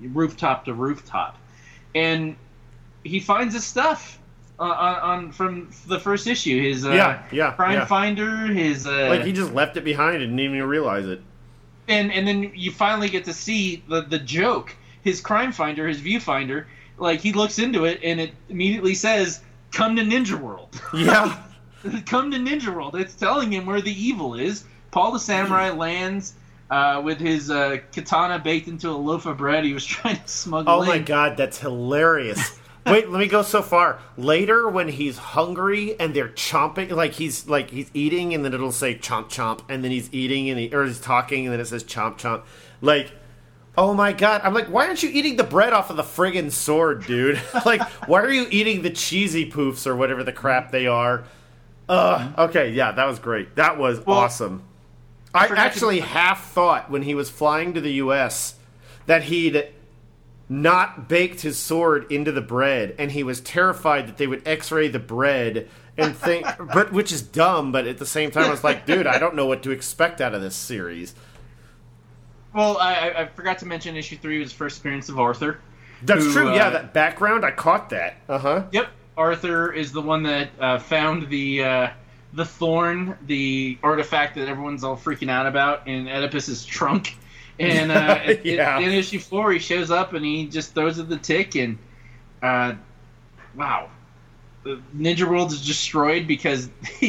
rooftop 0.00 0.64
to 0.64 0.74
rooftop 0.74 1.36
and 1.94 2.36
he 3.04 3.20
finds 3.20 3.54
his 3.54 3.64
stuff 3.64 4.18
uh, 4.58 4.62
on, 4.62 5.00
on 5.00 5.32
from 5.32 5.70
the 5.88 5.98
first 5.98 6.26
issue. 6.26 6.62
His 6.62 6.84
uh, 6.84 6.90
Yeah, 6.90 7.22
yeah, 7.32 7.52
crime 7.52 7.74
yeah. 7.74 7.84
finder, 7.86 8.46
his 8.46 8.86
uh, 8.86 9.08
Like 9.10 9.22
he 9.22 9.32
just 9.32 9.52
left 9.52 9.76
it 9.76 9.84
behind 9.84 10.22
and 10.22 10.36
didn't 10.36 10.54
even 10.54 10.68
realize 10.68 11.06
it. 11.06 11.20
And 11.88 12.12
and 12.12 12.26
then 12.26 12.52
you 12.54 12.70
finally 12.70 13.08
get 13.08 13.24
to 13.26 13.32
see 13.32 13.82
the 13.88 14.02
the 14.02 14.18
joke. 14.18 14.74
His 15.02 15.20
crime 15.20 15.52
finder, 15.52 15.86
his 15.86 16.00
viewfinder, 16.00 16.64
like 16.98 17.20
he 17.20 17.32
looks 17.32 17.58
into 17.58 17.84
it 17.84 18.00
and 18.02 18.18
it 18.20 18.32
immediately 18.48 18.94
says, 18.94 19.40
"Come 19.72 19.96
to 19.96 20.02
Ninja 20.02 20.38
World." 20.40 20.80
Yeah. 20.94 21.42
Come 22.06 22.30
to 22.30 22.38
Ninja 22.38 22.74
World. 22.74 22.96
It's 22.96 23.14
telling 23.14 23.52
him 23.52 23.66
where 23.66 23.82
the 23.82 23.92
evil 23.92 24.34
is. 24.34 24.64
Paul 24.90 25.12
the 25.12 25.18
Samurai 25.18 25.70
lands 25.70 26.32
uh, 26.70 27.02
with 27.04 27.18
his 27.20 27.50
uh, 27.50 27.76
katana 27.92 28.38
baked 28.38 28.68
into 28.68 28.88
a 28.88 28.92
loaf 28.96 29.26
of 29.26 29.36
bread 29.36 29.64
he 29.64 29.74
was 29.74 29.84
trying 29.96 30.16
to 30.16 30.26
smuggle 30.28 30.72
Oh 30.72 30.80
in. 30.82 30.88
my 30.88 30.98
god, 30.98 31.36
that's 31.36 31.58
hilarious. 31.58 32.58
Wait, 32.86 33.08
let 33.08 33.18
me 33.18 33.26
go 33.26 33.42
so 33.42 33.62
far. 33.62 33.98
Later, 34.18 34.68
when 34.68 34.88
he's 34.88 35.16
hungry 35.16 35.98
and 35.98 36.12
they're 36.14 36.28
chomping, 36.28 36.90
like 36.90 37.12
he's 37.14 37.48
like 37.48 37.70
he's 37.70 37.90
eating, 37.94 38.34
and 38.34 38.44
then 38.44 38.52
it'll 38.52 38.72
say 38.72 38.94
chomp 38.94 39.26
chomp, 39.30 39.60
and 39.68 39.82
then 39.82 39.90
he's 39.90 40.12
eating 40.12 40.50
and 40.50 40.58
he 40.58 40.74
or 40.74 40.84
he's 40.84 41.00
talking, 41.00 41.46
and 41.46 41.52
then 41.52 41.60
it 41.60 41.66
says 41.66 41.82
chomp 41.82 42.18
chomp. 42.18 42.42
Like, 42.82 43.12
oh 43.78 43.94
my 43.94 44.12
god, 44.12 44.42
I'm 44.44 44.52
like, 44.52 44.66
why 44.66 44.86
aren't 44.86 45.02
you 45.02 45.08
eating 45.10 45.36
the 45.36 45.44
bread 45.44 45.72
off 45.72 45.88
of 45.88 45.96
the 45.96 46.02
friggin' 46.02 46.52
sword, 46.52 47.06
dude? 47.06 47.40
like, 47.64 47.80
why 48.06 48.20
are 48.20 48.30
you 48.30 48.46
eating 48.50 48.82
the 48.82 48.90
cheesy 48.90 49.50
poofs 49.50 49.86
or 49.86 49.96
whatever 49.96 50.22
the 50.22 50.32
crap 50.32 50.70
they 50.70 50.86
are? 50.86 51.24
Ugh. 51.88 52.34
Okay, 52.38 52.70
yeah, 52.72 52.92
that 52.92 53.06
was 53.06 53.18
great. 53.18 53.56
That 53.56 53.78
was 53.78 54.04
Well, 54.04 54.18
awesome. 54.18 54.62
I 55.34 55.48
to- 55.48 55.58
actually 55.58 56.00
half 56.00 56.50
thought 56.52 56.90
when 56.90 57.02
he 57.02 57.14
was 57.14 57.30
flying 57.30 57.74
to 57.74 57.80
the 57.80 57.92
U.S. 57.94 58.54
that 59.06 59.24
he'd 59.24 59.68
not 60.48 61.08
baked 61.08 61.40
his 61.40 61.58
sword 61.58 62.10
into 62.12 62.30
the 62.32 62.40
bread, 62.42 62.94
and 62.98 63.12
he 63.12 63.22
was 63.22 63.40
terrified 63.40 64.06
that 64.06 64.16
they 64.18 64.26
would 64.26 64.46
X-ray 64.46 64.88
the 64.88 64.98
bread 64.98 65.68
and 65.96 66.16
think, 66.16 66.46
but 66.74 66.92
which 66.92 67.12
is 67.12 67.22
dumb. 67.22 67.72
But 67.72 67.86
at 67.86 67.98
the 67.98 68.06
same 68.06 68.30
time, 68.30 68.44
I 68.44 68.50
was 68.50 68.64
like, 68.64 68.86
dude, 68.86 69.06
I 69.06 69.18
don't 69.18 69.34
know 69.34 69.46
what 69.46 69.62
to 69.64 69.70
expect 69.70 70.20
out 70.20 70.34
of 70.34 70.42
this 70.42 70.56
series. 70.56 71.14
Well, 72.54 72.78
I, 72.78 73.10
I- 73.16 73.26
forgot 73.26 73.58
to 73.60 73.66
mention 73.66 73.96
issue 73.96 74.16
three 74.16 74.38
was 74.38 74.52
first 74.52 74.80
appearance 74.80 75.08
of 75.08 75.18
Arthur. 75.18 75.60
That's 76.02 76.24
Who, 76.24 76.32
true. 76.32 76.48
uh, 76.50 76.54
yeah, 76.54 76.70
that 76.70 76.92
background, 76.92 77.44
I 77.44 77.50
caught 77.50 77.90
that. 77.90 78.16
Uh 78.28 78.38
huh. 78.38 78.64
Yep, 78.72 78.88
Arthur 79.16 79.72
is 79.72 79.92
the 79.92 80.02
one 80.02 80.22
that 80.24 80.50
uh, 80.60 80.78
found 80.78 81.28
the 81.30 81.64
uh, 81.64 81.88
the 82.34 82.44
thorn, 82.44 83.16
the 83.26 83.78
artifact 83.82 84.34
that 84.34 84.48
everyone's 84.48 84.84
all 84.84 84.96
freaking 84.96 85.30
out 85.30 85.46
about 85.46 85.86
in 85.88 86.06
Oedipus's 86.06 86.64
trunk. 86.64 87.16
And 87.58 87.92
uh, 87.92 88.20
in- 88.26 88.40
Yeah. 88.56 88.78
in, 88.80 88.90
issue 88.92 89.18
four, 89.18 89.52
he 89.52 89.58
shows 89.58 89.90
up 89.90 90.12
and 90.12 90.24
he 90.24 90.46
just 90.46 90.74
throws 90.74 90.98
it 90.98 91.08
the 91.08 91.18
tick, 91.18 91.54
and 91.56 91.78
uh, 92.42 92.74
wow, 93.54 93.88
the 94.64 94.80
Ninja 94.96 95.28
World 95.28 95.52
is 95.52 95.66
destroyed 95.66 96.26
because 96.26 96.68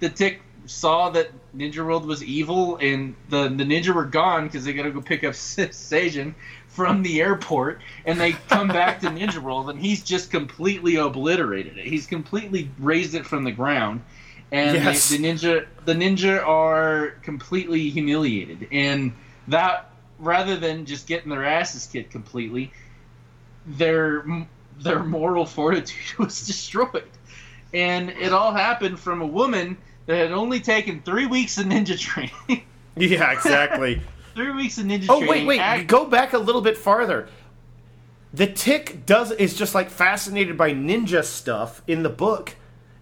the 0.00 0.08
tick 0.08 0.40
saw 0.66 1.10
that 1.10 1.30
Ninja 1.56 1.84
World 1.84 2.06
was 2.06 2.22
evil, 2.24 2.76
and 2.76 3.14
the 3.28 3.42
the 3.48 3.64
ninja 3.64 3.94
were 3.94 4.04
gone 4.04 4.46
because 4.46 4.64
they 4.64 4.72
got 4.72 4.84
to 4.84 4.90
go 4.90 5.00
pick 5.00 5.24
up 5.24 5.32
Seijin 5.34 6.34
from 6.68 7.02
the 7.02 7.20
airport, 7.20 7.80
and 8.06 8.18
they 8.20 8.32
come 8.32 8.68
back 8.68 9.00
to 9.00 9.08
Ninja 9.08 9.38
World, 9.38 9.68
and 9.70 9.78
he's 9.80 10.02
just 10.04 10.30
completely 10.30 10.94
obliterated 10.96 11.76
it. 11.76 11.86
He's 11.86 12.06
completely 12.06 12.70
raised 12.78 13.14
it 13.14 13.26
from 13.26 13.42
the 13.44 13.50
ground, 13.50 14.02
and 14.52 14.76
Yes. 14.76 15.08
the, 15.08 15.18
the 15.18 15.24
ninja 15.24 15.66
the 15.84 15.94
ninja 15.94 16.46
are 16.46 17.08
completely 17.22 17.90
humiliated, 17.90 18.68
and 18.70 19.12
that 19.48 19.89
rather 20.20 20.56
than 20.56 20.86
just 20.86 21.06
getting 21.06 21.30
their 21.30 21.44
asses 21.44 21.86
kicked 21.86 22.12
completely, 22.12 22.72
their 23.66 24.24
their 24.78 25.02
moral 25.02 25.46
fortitude 25.46 26.18
was 26.18 26.46
destroyed, 26.46 27.08
and 27.74 28.10
it 28.10 28.32
all 28.32 28.52
happened 28.52 28.98
from 28.98 29.22
a 29.22 29.26
woman 29.26 29.76
that 30.06 30.16
had 30.16 30.32
only 30.32 30.60
taken 30.60 31.02
three 31.02 31.26
weeks 31.26 31.58
of 31.58 31.66
ninja 31.66 31.98
training. 31.98 32.64
Yeah, 32.96 33.30
exactly. 33.30 34.02
three 34.34 34.50
weeks 34.50 34.76
of 34.76 34.84
ninja 34.84 35.06
oh, 35.08 35.20
training. 35.20 35.22
oh 35.22 35.26
training. 35.26 35.46
wait, 35.46 35.58
wait, 35.58 35.60
act- 35.60 35.86
go 35.86 36.04
back 36.04 36.32
a 36.32 36.38
little 36.38 36.60
bit 36.60 36.76
farther. 36.76 37.28
The 38.34 38.48
tick 38.48 39.06
does 39.06 39.30
is 39.30 39.54
just 39.54 39.74
like 39.74 39.88
fascinated 39.88 40.58
by 40.58 40.72
ninja 40.72 41.24
stuff 41.24 41.82
in 41.86 42.02
the 42.02 42.10
book. 42.10 42.56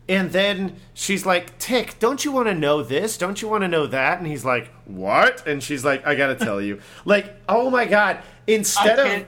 And 0.09 0.33
then 0.33 0.77
she's 0.95 1.27
like, 1.27 1.59
Tick, 1.59 1.99
don't 1.99 2.25
you 2.25 2.33
want 2.33 2.49
to 2.49 2.55
know 2.55 2.83
this? 2.83 3.19
Don't 3.19 3.43
you 3.43 3.49
want 3.49 3.63
to 3.63 3.69
know 3.69 3.87
that? 3.87 4.19
And 4.19 4.27
he's 4.27 4.45
like, 4.45 4.73
What? 4.87 5.47
And 5.47 5.63
she's 5.63 5.85
like, 5.85 6.07
I 6.07 6.15
gotta 6.15 6.35
tell 6.35 6.61
you. 6.61 6.81
Like, 7.05 7.35
oh 7.49 7.71
my 7.71 7.85
god. 7.85 8.23
Instead 8.47 8.99
I 8.99 9.09
of 9.09 9.27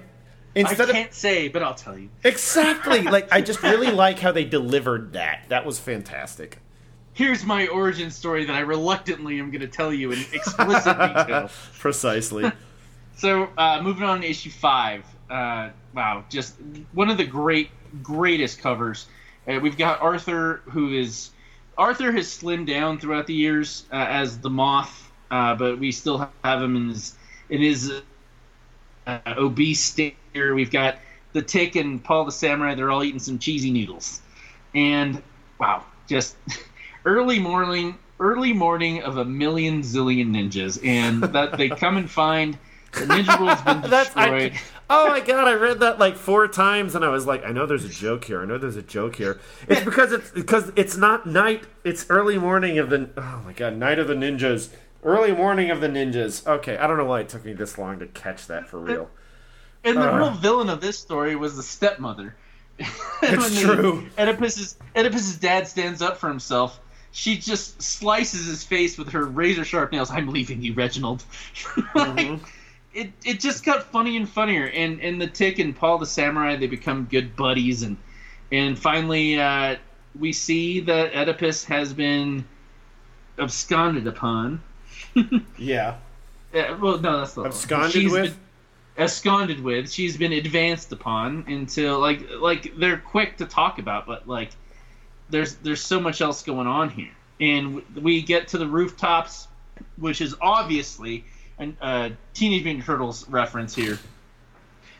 instead 0.55 0.91
I 0.91 0.93
can't 0.93 1.15
say, 1.15 1.49
but 1.49 1.63
I'll 1.63 1.75
tell 1.75 1.99
you. 1.99 2.09
Exactly. 2.25 3.03
Like 3.11 3.33
I 3.33 3.41
just 3.41 3.63
really 3.63 3.91
like 3.91 4.19
how 4.19 4.33
they 4.33 4.45
delivered 4.45 5.13
that. 5.13 5.45
That 5.49 5.67
was 5.67 5.79
fantastic. 5.79 6.59
Here's 7.13 7.45
my 7.45 7.67
origin 7.67 8.11
story 8.11 8.45
that 8.47 8.55
I 8.55 8.61
reluctantly 8.61 9.39
am 9.41 9.51
going 9.51 9.61
to 9.61 9.67
tell 9.69 9.93
you 9.93 10.13
in 10.13 10.21
explicit 10.33 10.97
detail. 10.97 11.51
Precisely. 11.79 12.51
So, 13.17 13.51
uh, 13.59 13.83
moving 13.83 14.05
on 14.05 14.21
to 14.23 14.27
issue 14.27 14.51
five. 14.51 15.05
Uh, 15.29 15.71
wow, 15.93 16.25
just 16.31 16.55
one 16.93 17.11
of 17.11 17.19
the 17.19 17.27
great, 17.27 17.71
greatest 18.03 18.61
covers. 18.61 19.07
Uh, 19.49 19.59
we've 19.61 19.79
got 19.79 20.01
Arthur, 20.01 20.63
who 20.67 20.93
is 20.93 21.31
Arthur 21.79 22.13
has 22.13 22.27
slimmed 22.29 22.67
down 22.67 22.99
throughout 22.99 23.27
the 23.27 23.35
years 23.35 23.87
uh, 23.93 23.97
as 23.97 24.39
the 24.39 24.51
Moth, 24.51 25.11
uh, 25.31 25.55
but 25.55 25.79
we 25.79 25.93
still 25.93 26.31
have 26.45 26.63
him 26.63 26.77
in 26.77 26.89
his 26.91 27.15
in 27.49 27.61
his 27.61 27.93
uh, 29.07 29.19
obese 29.27 29.81
state. 29.81 30.17
Here 30.33 30.55
we've 30.55 30.71
got 30.71 30.99
the 31.33 31.43
Tick 31.43 31.77
and 31.77 32.03
Paul 32.03 32.27
the 32.27 32.33
Samurai. 32.33 32.75
They're 32.75 32.91
all 32.91 33.03
eating 33.03 33.21
some 33.21 33.39
cheesy 33.39 33.71
noodles, 33.71 34.21
and 34.75 35.23
wow, 35.59 35.85
just 36.07 36.37
early 37.05 37.39
morning, 37.39 37.97
early 38.19 38.53
morning 38.53 39.03
of 39.03 39.17
a 39.17 39.25
million 39.25 39.83
zillion 39.83 40.31
ninjas, 40.31 40.85
and 40.85 41.23
that 41.23 41.57
they 41.57 41.71
come 41.71 41.97
and 41.97 42.11
find 42.11 42.59
the 42.93 43.07
ninja 43.07 43.41
world's 43.41 43.63
been 43.63 43.81
That's 43.91 44.15
destroyed. 44.15 44.53
I, 44.53 44.61
oh 44.91 45.09
my 45.09 45.21
god! 45.21 45.49
I 45.49 45.55
read 45.55 45.81
that 45.81 45.99
like 45.99 46.17
four 46.17 46.47
times, 46.49 46.95
and 46.95 47.05
I 47.05 47.09
was 47.09 47.27
like, 47.27 47.45
I 47.45 47.53
know 47.53 47.65
there's 47.67 47.85
a 47.85 47.89
joke 47.89 48.25
here. 48.25 48.43
I 48.43 48.45
know 48.45 48.59
there's 48.59 48.77
a 48.77 48.83
joke 48.83 49.17
here. 49.17 49.41
It's 49.69 49.85
because 49.85 50.13
it's 50.13 50.31
because 50.31 50.71
it's 50.77 50.97
not 50.97 51.27
night. 51.27 51.65
It's 51.85 52.05
early 52.11 52.37
morning 52.39 52.79
of 52.79 52.91
the. 52.91 53.09
Oh 53.17 53.43
my 53.45 53.53
god! 53.53 53.77
Night 53.77 53.99
of 53.99 54.09
the 54.09 54.15
ninjas. 54.15 54.69
Early 55.03 55.33
morning 55.33 55.71
of 55.71 55.81
the 55.81 55.89
ninjas. 55.89 56.47
Okay, 56.47 56.77
I 56.77 56.87
don't 56.87 56.99
know 56.99 57.07
why 57.07 57.21
it 57.21 57.29
took 57.31 57.45
me 57.45 57.55
this 57.55 57.79
long 57.79 57.99
to 58.01 58.07
catch 58.09 58.47
that 58.49 58.69
for 58.69 58.79
real. 58.79 59.09
And 59.83 59.97
the 59.97 60.03
Ugh. 60.11 60.19
real 60.19 60.31
villain 60.33 60.69
of 60.69 60.83
this 60.83 60.99
story 60.99 61.37
was 61.37 61.57
the 61.57 61.63
stepmother. 61.63 62.37
It's 63.23 63.61
true. 63.61 64.09
Oedipus's 64.19 64.77
Oedipus's 64.97 65.37
dad 65.39 65.69
stands 65.69 66.03
up 66.03 66.17
for 66.19 66.29
himself. 66.29 66.81
She 67.13 67.37
just 67.39 67.83
slices 67.83 68.47
his 68.47 68.63
face 68.65 68.97
with 68.97 69.09
her 69.11 69.25
razor 69.25 69.65
sharp 69.65 69.91
nails. 69.93 70.11
I'm 70.11 70.29
leaving 70.29 70.63
you, 70.63 70.75
Reginald. 70.75 71.25
Like, 71.95 72.17
Mm-hmm. 72.17 72.45
It 73.01 73.13
it 73.25 73.41
just 73.41 73.65
got 73.65 73.85
funny 73.85 74.17
and 74.17 74.29
funnier. 74.29 74.67
And 74.67 75.01
and 75.01 75.21
the 75.21 75.27
Tick 75.27 75.59
and 75.59 75.75
Paul 75.75 75.99
the 75.99 76.07
Samurai 76.07 76.57
they 76.57 76.67
become 76.67 77.07
good 77.11 77.35
buddies. 77.37 77.83
And 77.83 77.97
and 78.53 78.79
finally 78.79 79.41
uh, 79.41 79.77
we 80.19 80.33
see 80.33 80.81
that 80.81 81.15
Oedipus 81.15 81.65
has 81.65 81.93
been 81.93 82.45
absconded 83.39 84.07
upon. 84.07 84.63
Yeah. 85.59 85.97
Uh, 86.55 86.77
well, 86.81 86.99
no, 86.99 87.19
that's 87.19 87.37
not 87.37 87.43
the. 87.43 87.49
Absconded 87.49 87.93
She's 87.93 88.13
with? 88.13 88.39
absconded 88.97 89.61
with. 89.63 89.91
She's 89.91 90.17
been 90.17 90.33
advanced 90.33 90.93
upon 90.93 91.45
until 91.49 91.99
like 91.99 92.29
like 92.39 92.77
they're 92.77 92.99
quick 92.99 93.37
to 93.39 93.47
talk 93.47 93.79
about, 93.79 94.07
but 94.07 94.29
like 94.29 94.51
there's 95.31 95.57
there's 95.57 95.81
so 95.81 96.01
much 96.01 96.21
else 96.21 96.43
going 96.43 96.67
on 96.67 96.91
here, 96.91 97.13
and 97.41 97.83
we 97.95 98.23
get 98.23 98.49
to 98.49 98.59
the 98.59 98.67
rooftops, 98.67 99.49
which 99.97 100.21
is 100.21 100.35
obviously 100.41 101.25
uh, 101.81 102.11
Teenage 102.35 102.65
Mutant 102.65 102.85
Turtles 102.85 103.29
reference 103.29 103.75
here, 103.75 103.99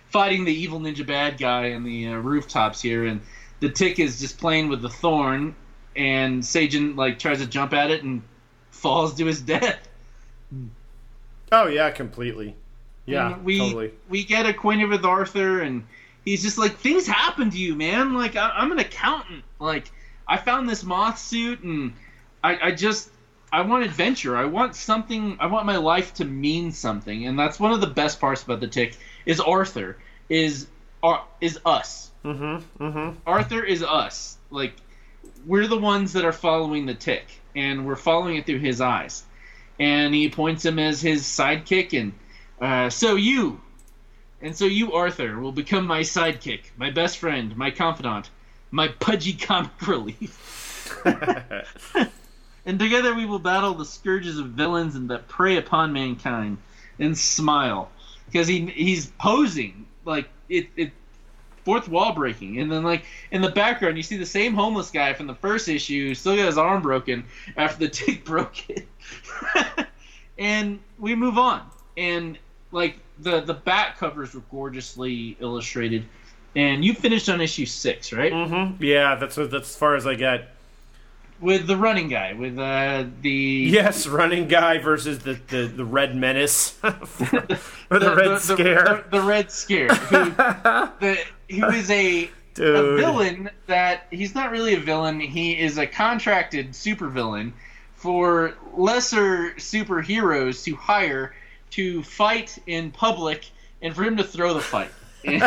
fighting 0.09 0.45
the 0.45 0.53
evil 0.53 0.81
ninja 0.81 1.07
bad 1.07 1.39
guy 1.39 1.67
in 1.67 1.85
the 1.85 2.09
uh, 2.09 2.17
rooftops 2.17 2.81
here, 2.81 3.07
and 3.07 3.21
the 3.61 3.69
Tick 3.71 3.99
is 3.99 4.21
just 4.21 4.39
playing 4.39 4.69
with 4.69 4.83
the 4.83 4.89
thorn, 4.89 5.55
and 5.97 6.43
Seijin 6.43 6.97
like 6.97 7.19
tries 7.19 7.39
to 7.39 7.47
jump 7.47 7.73
at 7.73 7.91
it 7.91 8.03
and 8.03 8.23
falls 8.71 9.15
to 9.17 9.27
his 9.27 9.41
death. 9.41 9.79
Oh 11.53 11.67
yeah, 11.67 11.91
completely. 11.91 12.55
Yeah, 13.07 13.35
And 13.35 13.45
we 13.45 13.59
totally. 13.59 13.93
we 14.09 14.25
get 14.25 14.47
acquainted 14.47 14.89
with 14.89 15.05
Arthur, 15.05 15.61
and 15.63 15.85
he's 16.25 16.43
just 16.43 16.59
like, 16.59 16.77
things 16.77 17.07
happen 17.07 17.51
to 17.51 17.59
you, 17.59 17.75
man. 17.75 18.15
Like 18.15 18.37
I, 18.37 18.51
I'm 18.51 18.71
an 18.73 18.79
accountant. 18.79 19.43
Like 19.59 19.91
I 20.29 20.37
found 20.37 20.69
this 20.69 20.85
moth 20.85 21.19
suit, 21.19 21.61
and 21.63 21.95
I, 22.45 22.69
I 22.69 22.71
just 22.73 23.11
I 23.53 23.63
want 23.63 23.85
adventure. 23.85 24.37
I 24.37 24.45
want 24.45 24.77
something. 24.77 25.37
I 25.41 25.47
want 25.47 25.67
my 25.67 25.77
life 25.77 26.15
to 26.15 26.25
mean 26.25 26.73
something, 26.73 27.27
and 27.27 27.39
that's 27.39 27.59
one 27.59 27.73
of 27.73 27.81
the 27.81 27.87
best 27.87 28.21
parts 28.21 28.43
about 28.43 28.61
the 28.61 28.69
Tick 28.69 28.97
is 29.27 29.41
Arthur 29.41 29.97
is 30.29 30.69
are 31.03 31.25
is 31.41 31.59
us. 31.65 32.11
Mm-hmm. 32.25 32.85
Mm-hmm. 32.85 33.19
Arthur 33.27 33.65
is 33.65 33.83
us. 33.83 34.39
Like 34.51 34.75
we're 35.47 35.67
the 35.67 35.79
ones 35.79 36.13
that 36.13 36.25
are 36.25 36.33
following 36.33 36.87
the 36.87 36.95
tick, 36.95 37.27
and 37.57 37.87
we're 37.87 37.97
following 37.97 38.37
it 38.37 38.47
through 38.47 38.59
his 38.59 38.81
eyes. 38.81 39.25
And 39.79 40.15
he 40.15 40.27
appoints 40.27 40.65
him 40.65 40.79
as 40.79 41.01
his 41.01 41.23
sidekick, 41.23 41.99
and 41.99 42.13
uh, 42.61 42.91
so 42.91 43.17
you, 43.17 43.61
And 44.43 44.57
so 44.57 44.67
you, 44.67 44.93
Arthur, 44.93 45.39
will 45.41 45.53
become 45.53 45.87
my 45.87 46.01
sidekick, 46.01 46.61
my 46.77 46.91
best 46.91 47.19
friend, 47.19 47.57
my 47.57 47.71
confidant, 47.71 48.31
my 48.71 48.89
pudgy 48.89 49.33
comic 49.33 49.87
relief. 49.87 51.03
and 52.71 52.79
together 52.79 53.17
we 53.17 53.27
will 53.27 53.41
battle 53.41 53.75
the 53.75 53.85
scourges 53.85 54.39
of 54.39 54.47
villains 54.47 54.95
and 54.95 55.11
that 55.11 55.27
prey 55.27 55.57
upon 55.57 55.93
mankind. 55.93 56.57
And 57.01 57.19
smile, 57.19 57.91
because 58.27 58.47
he 58.47 58.67
he's 58.67 59.07
posing 59.07 59.87
like 60.05 60.29
it, 60.49 60.69
it 60.77 60.93
fourth 61.65 61.89
wall 61.89 62.13
breaking, 62.13 62.61
and 62.61 62.71
then 62.71 62.85
like 62.85 63.05
in 63.33 63.43
the 63.43 63.51
background 63.51 63.97
you 63.97 64.05
see 64.05 64.19
the 64.19 64.27
same 64.27 64.55
homeless 64.55 64.93
guy 64.93 65.15
from 65.15 65.27
the 65.27 65.35
first 65.35 65.67
issue 65.67 66.15
still 66.15 66.37
got 66.37 66.47
his 66.47 66.59
arm 66.59 66.81
broken 66.81 67.25
after 67.57 67.87
the 67.87 67.89
tick 67.89 68.25
broke 68.25 68.71
it, 68.71 68.87
and 70.39 70.79
we 70.99 71.17
move 71.17 71.39
on, 71.39 71.63
and 71.97 72.39
like 72.71 72.99
the 73.19 73.41
the 73.41 73.55
back 73.55 73.99
covers 73.99 74.33
were 74.33 74.43
gorgeously 74.51 75.37
illustrated, 75.41 76.05
and 76.55 76.85
you 76.85 76.95
finished 76.95 77.29
on 77.31 77.41
issue 77.41 77.67
six, 77.67 78.13
right? 78.13 78.33
Mm-hmm. 78.33 78.85
Yeah, 78.85 79.17
that's 79.17 79.35
that's 79.35 79.55
as 79.55 79.77
far 79.77 79.97
as 79.97 80.07
I 80.07 80.15
get. 80.15 80.55
With 81.41 81.67
the 81.67 81.77
running 81.77 82.09
guy, 82.09 82.35
with 82.35 82.59
uh, 82.59 83.05
the 83.23 83.31
Yes, 83.71 84.07
running 84.07 84.47
guy 84.47 84.79
versus 84.79 85.21
the, 85.21 85.39
the, 85.49 85.67
the 85.69 85.85
red 85.85 86.15
menace 86.15 86.79
or 86.85 86.91
the, 87.99 88.15
red 88.15 88.39
scare. 88.41 88.85
the, 88.85 89.05
the 89.11 89.21
red 89.23 89.51
scare, 89.51 89.89
who, 89.89 90.31
the, 91.01 91.19
who 91.51 91.67
is 91.71 91.91
a 91.91 92.31
a 92.59 92.97
villain 92.97 93.49
that 93.69 94.07
he's 94.11 94.35
not 94.35 94.51
really 94.51 94.75
a 94.75 94.81
villain. 94.81 95.19
He 95.19 95.59
is 95.59 95.79
a 95.79 95.87
contracted 95.87 96.73
supervillain 96.73 97.53
for 97.95 98.55
lesser 98.77 99.53
superheroes 99.53 100.63
to 100.65 100.77
hire 100.77 101.35
to 101.71 102.03
fight 102.03 102.59
in 102.67 102.91
public 102.91 103.47
and 103.81 103.95
for 103.95 104.03
him 104.03 104.19
to 104.19 104.25
throw 104.25 104.53
the 104.53 104.61
fight. 104.61 104.91
and 105.25 105.43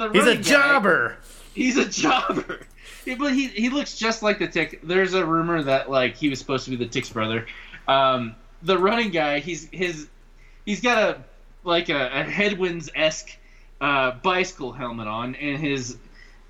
the 0.00 0.10
He's 0.12 0.26
a 0.26 0.36
guy- 0.36 0.42
jobber. 0.42 1.16
He's 1.54 1.76
a 1.78 1.88
jobber. 1.88 2.60
Yeah, 3.04 3.16
but 3.18 3.32
he 3.32 3.48
he 3.48 3.70
looks 3.70 3.96
just 3.96 4.22
like 4.22 4.38
the 4.38 4.48
Tick. 4.48 4.80
There's 4.82 5.14
a 5.14 5.24
rumor 5.24 5.62
that 5.62 5.90
like 5.90 6.16
he 6.16 6.28
was 6.28 6.38
supposed 6.38 6.64
to 6.64 6.70
be 6.70 6.76
the 6.76 6.86
Tick's 6.86 7.10
brother. 7.10 7.46
Um, 7.86 8.36
the 8.62 8.78
running 8.78 9.10
guy, 9.10 9.38
he's 9.40 9.68
his 9.70 10.08
he's 10.64 10.80
got 10.80 10.98
a 10.98 11.24
like 11.64 11.88
a, 11.88 12.20
a 12.20 12.24
headwinds 12.24 12.90
esque 12.94 13.36
uh, 13.80 14.12
bicycle 14.12 14.72
helmet 14.72 15.06
on, 15.06 15.34
and 15.36 15.58
his 15.58 15.96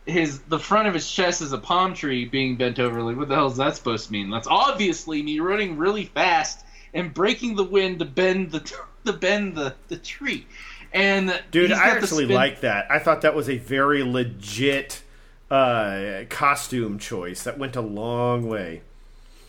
his 0.07 0.41
the 0.41 0.59
front 0.59 0.89
of 0.89 0.95
his 0.95 1.11
chest 1.11 1.43
is 1.43 1.53
a 1.53 1.59
palm 1.59 1.95
tree 1.95 2.25
being 2.25 2.57
bent 2.57 2.79
over. 2.79 3.03
Like, 3.03 3.17
what 3.17 3.29
the 3.29 3.35
hell 3.35 3.49
is 3.49 3.57
that 3.57 3.77
supposed 3.77 4.07
to 4.07 4.13
mean? 4.13 4.31
That's 4.31 4.49
obviously 4.49 5.23
me 5.23 5.41
running 5.41 5.77
really 5.77 6.05
fast 6.05 6.65
and 6.95 7.13
breaking 7.13 7.57
the 7.57 7.65
wind 7.65 7.99
to 8.01 8.05
bend 8.05 8.51
the 8.51 8.61
to 9.05 9.13
bend 9.13 9.55
the, 9.55 9.75
the 9.89 9.97
tree. 9.97 10.47
And 10.93 11.39
Dude, 11.51 11.71
I 11.71 11.91
actually 11.91 12.27
like 12.27 12.63
that. 12.63 12.91
I 12.91 12.99
thought 12.99 13.23
that 13.23 13.35
was 13.35 13.51
a 13.51 13.59
very 13.59 14.03
legit 14.03 15.03
uh, 15.51 16.25
costume 16.29 16.99
choice. 16.99 17.43
That 17.45 17.59
went 17.59 17.77
a 17.77 17.81
long 17.81 18.49
way. 18.49 18.83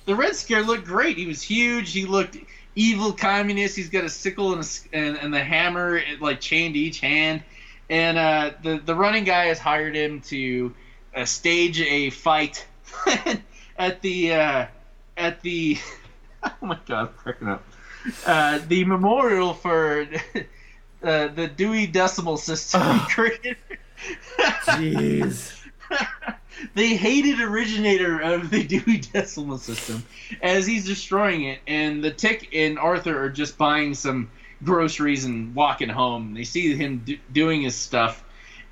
the 0.06 0.16
Red 0.16 0.36
Scare 0.36 0.64
looked 0.64 0.86
great. 0.86 1.18
He 1.18 1.26
was 1.26 1.42
huge. 1.42 1.92
He 1.92 2.06
looked 2.06 2.38
evil 2.76 3.12
communist. 3.14 3.76
He's 3.76 3.90
got 3.90 4.04
a 4.04 4.10
sickle 4.10 4.54
and, 4.54 4.64
a 4.64 4.96
and, 4.96 5.18
and 5.18 5.34
the 5.34 5.44
hammer 5.44 5.98
it, 5.98 6.22
like 6.22 6.40
chained 6.40 6.76
to 6.76 6.80
each 6.80 7.00
hand. 7.00 7.44
And 7.90 8.18
uh, 8.18 8.52
the 8.62 8.78
the 8.78 8.96
running 8.96 9.24
guy 9.24 9.46
has 9.46 9.60
hired 9.60 9.96
him 9.96 10.22
to 10.22 10.74
uh, 11.16 11.26
stage 11.26 11.82
a 11.82 12.12
fight 12.12 12.66
at 13.78 14.02
the 14.02 14.34
uh, 14.34 14.66
at 15.18 15.42
the 15.42 15.78
oh 16.44 16.52
my 16.62 16.78
god, 16.86 17.08
I'm 17.10 17.14
cracking 17.16 17.48
up. 17.48 17.64
Uh, 18.26 18.60
the 18.68 18.86
memorial 18.86 19.54
for 19.54 20.08
uh, 21.04 21.28
the 21.28 21.52
Dewey 21.56 21.88
Decimal 21.88 22.38
System 22.38 23.00
created. 23.02 23.58
Jeez. 24.66 25.59
the 26.76 26.96
hated 26.96 27.40
originator 27.40 28.20
of 28.20 28.50
the 28.50 28.64
Dewey 28.68 28.98
Decimal 28.98 29.58
System 29.58 30.04
as 30.42 30.66
he's 30.66 30.86
destroying 30.86 31.44
it, 31.44 31.60
and 31.68 32.04
the 32.04 32.12
Tick 32.12 32.50
and 32.54 32.78
Arthur 32.78 33.22
are 33.24 33.30
just 33.30 33.58
buying 33.58 33.94
some 33.94 34.30
groceries 34.64 35.26
and 35.26 35.56
walking 35.56 35.90
home. 35.90 36.34
They 36.34 36.44
see 36.44 36.76
him 36.76 37.04
do- 37.06 37.20
doing 37.32 37.62
his 37.62 37.76
stuff, 37.76 38.24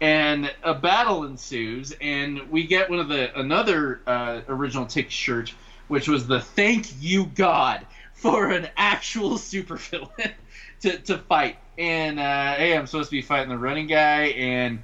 and 0.01 0.51
a 0.63 0.73
battle 0.73 1.23
ensues, 1.23 1.93
and 2.01 2.49
we 2.49 2.67
get 2.67 2.89
one 2.89 2.99
of 2.99 3.07
the 3.07 3.37
another 3.39 4.01
uh, 4.05 4.41
original 4.47 4.85
Tick 4.85 5.09
shirt, 5.09 5.53
which 5.87 6.07
was 6.07 6.27
the 6.27 6.39
"Thank 6.39 6.87
You 7.01 7.25
God" 7.25 7.85
for 8.13 8.51
an 8.51 8.67
actual 8.77 9.31
supervillain 9.37 10.33
to 10.81 10.97
to 10.99 11.17
fight. 11.17 11.57
And 11.77 12.19
uh, 12.19 12.55
hey, 12.55 12.75
I'm 12.75 12.87
supposed 12.87 13.09
to 13.09 13.15
be 13.15 13.21
fighting 13.21 13.49
the 13.49 13.57
running 13.57 13.87
guy, 13.87 14.25
and 14.25 14.83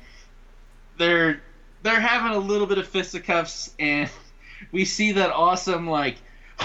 they're 0.97 1.41
they're 1.83 1.99
having 1.99 2.35
a 2.35 2.39
little 2.39 2.65
bit 2.67 2.77
of 2.79 2.87
fisticuffs, 2.87 3.73
and 3.79 4.09
we 4.71 4.85
see 4.85 5.11
that 5.13 5.31
awesome 5.31 5.87
like, 5.89 6.17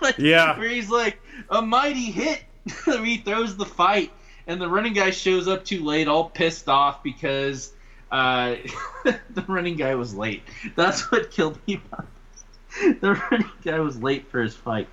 like, 0.00 0.18
Yeah. 0.18 0.58
where 0.58 0.68
he's 0.68 0.90
like 0.90 1.20
a 1.50 1.62
mighty 1.62 2.10
hit. 2.10 2.42
he 2.84 3.18
throws 3.18 3.56
the 3.56 3.64
fight, 3.64 4.10
and 4.46 4.60
the 4.60 4.68
running 4.68 4.92
guy 4.92 5.10
shows 5.10 5.48
up 5.48 5.64
too 5.64 5.84
late, 5.84 6.06
all 6.08 6.28
pissed 6.28 6.68
off 6.68 7.02
because 7.02 7.72
uh, 8.10 8.56
the 9.04 9.44
running 9.46 9.76
guy 9.76 9.94
was 9.94 10.14
late. 10.14 10.42
That's 10.76 11.10
what 11.10 11.30
killed 11.30 11.58
me. 11.66 11.80
the 13.00 13.14
running 13.30 13.50
guy 13.64 13.80
was 13.80 14.02
late 14.02 14.30
for 14.30 14.42
his 14.42 14.54
fight, 14.54 14.86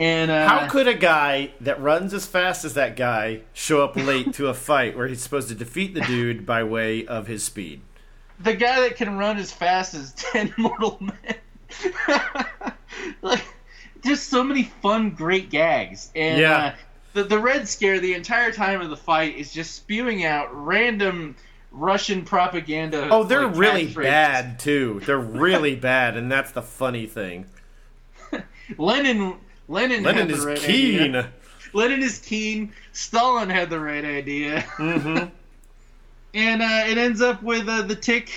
and 0.00 0.32
uh, 0.32 0.48
How 0.48 0.68
could 0.68 0.88
a 0.88 0.94
guy 0.94 1.52
that 1.60 1.80
runs 1.80 2.12
as 2.12 2.26
fast 2.26 2.64
as 2.64 2.74
that 2.74 2.96
guy 2.96 3.42
show 3.52 3.84
up 3.84 3.94
late 3.94 4.32
to 4.34 4.48
a 4.48 4.54
fight 4.54 4.96
where 4.96 5.06
he's 5.06 5.20
supposed 5.22 5.48
to 5.48 5.54
defeat 5.54 5.94
the 5.94 6.00
dude 6.00 6.44
by 6.44 6.64
way 6.64 7.06
of 7.06 7.28
his 7.28 7.44
speed? 7.44 7.82
The 8.42 8.54
guy 8.54 8.80
that 8.80 8.96
can 8.96 9.16
run 9.16 9.38
as 9.38 9.52
fast 9.52 9.94
as 9.94 10.12
10 10.16 10.54
mortal 10.58 10.98
men. 11.00 11.36
like, 13.22 13.44
just 14.04 14.28
so 14.28 14.42
many 14.42 14.64
fun, 14.82 15.10
great 15.10 15.50
gags. 15.50 16.10
And 16.14 16.40
Yeah. 16.40 16.56
uh, 16.56 16.74
the, 17.14 17.24
the 17.24 17.38
Red 17.38 17.68
Scare, 17.68 18.00
the 18.00 18.14
entire 18.14 18.52
time 18.52 18.80
of 18.80 18.90
the 18.90 18.96
fight, 18.96 19.36
is 19.36 19.52
just 19.52 19.74
spewing 19.74 20.24
out 20.24 20.48
random 20.52 21.36
Russian 21.70 22.24
propaganda. 22.24 23.08
Oh, 23.10 23.24
they're 23.24 23.46
like, 23.46 23.56
really 23.56 23.86
bad 23.86 24.58
too. 24.58 25.00
They're 25.06 25.18
really 25.18 25.74
bad, 25.76 26.16
and 26.16 26.30
that's 26.30 26.52
the 26.52 26.62
funny 26.62 27.06
thing. 27.06 27.46
Lenin, 28.78 29.34
Lenin, 29.68 30.02
Lenin 30.02 30.30
is 30.30 30.44
right 30.44 30.58
keen. 30.58 31.14
Idea. 31.16 31.32
Lenin 31.74 32.02
is 32.02 32.18
keen. 32.18 32.72
Stalin 32.92 33.48
had 33.50 33.70
the 33.70 33.80
right 33.80 34.04
idea. 34.04 34.62
hmm 34.76 35.24
And 36.34 36.62
uh, 36.62 36.84
it 36.88 36.98
ends 36.98 37.20
up 37.20 37.42
with 37.42 37.68
uh, 37.68 37.82
the 37.82 37.94
tick 37.94 38.30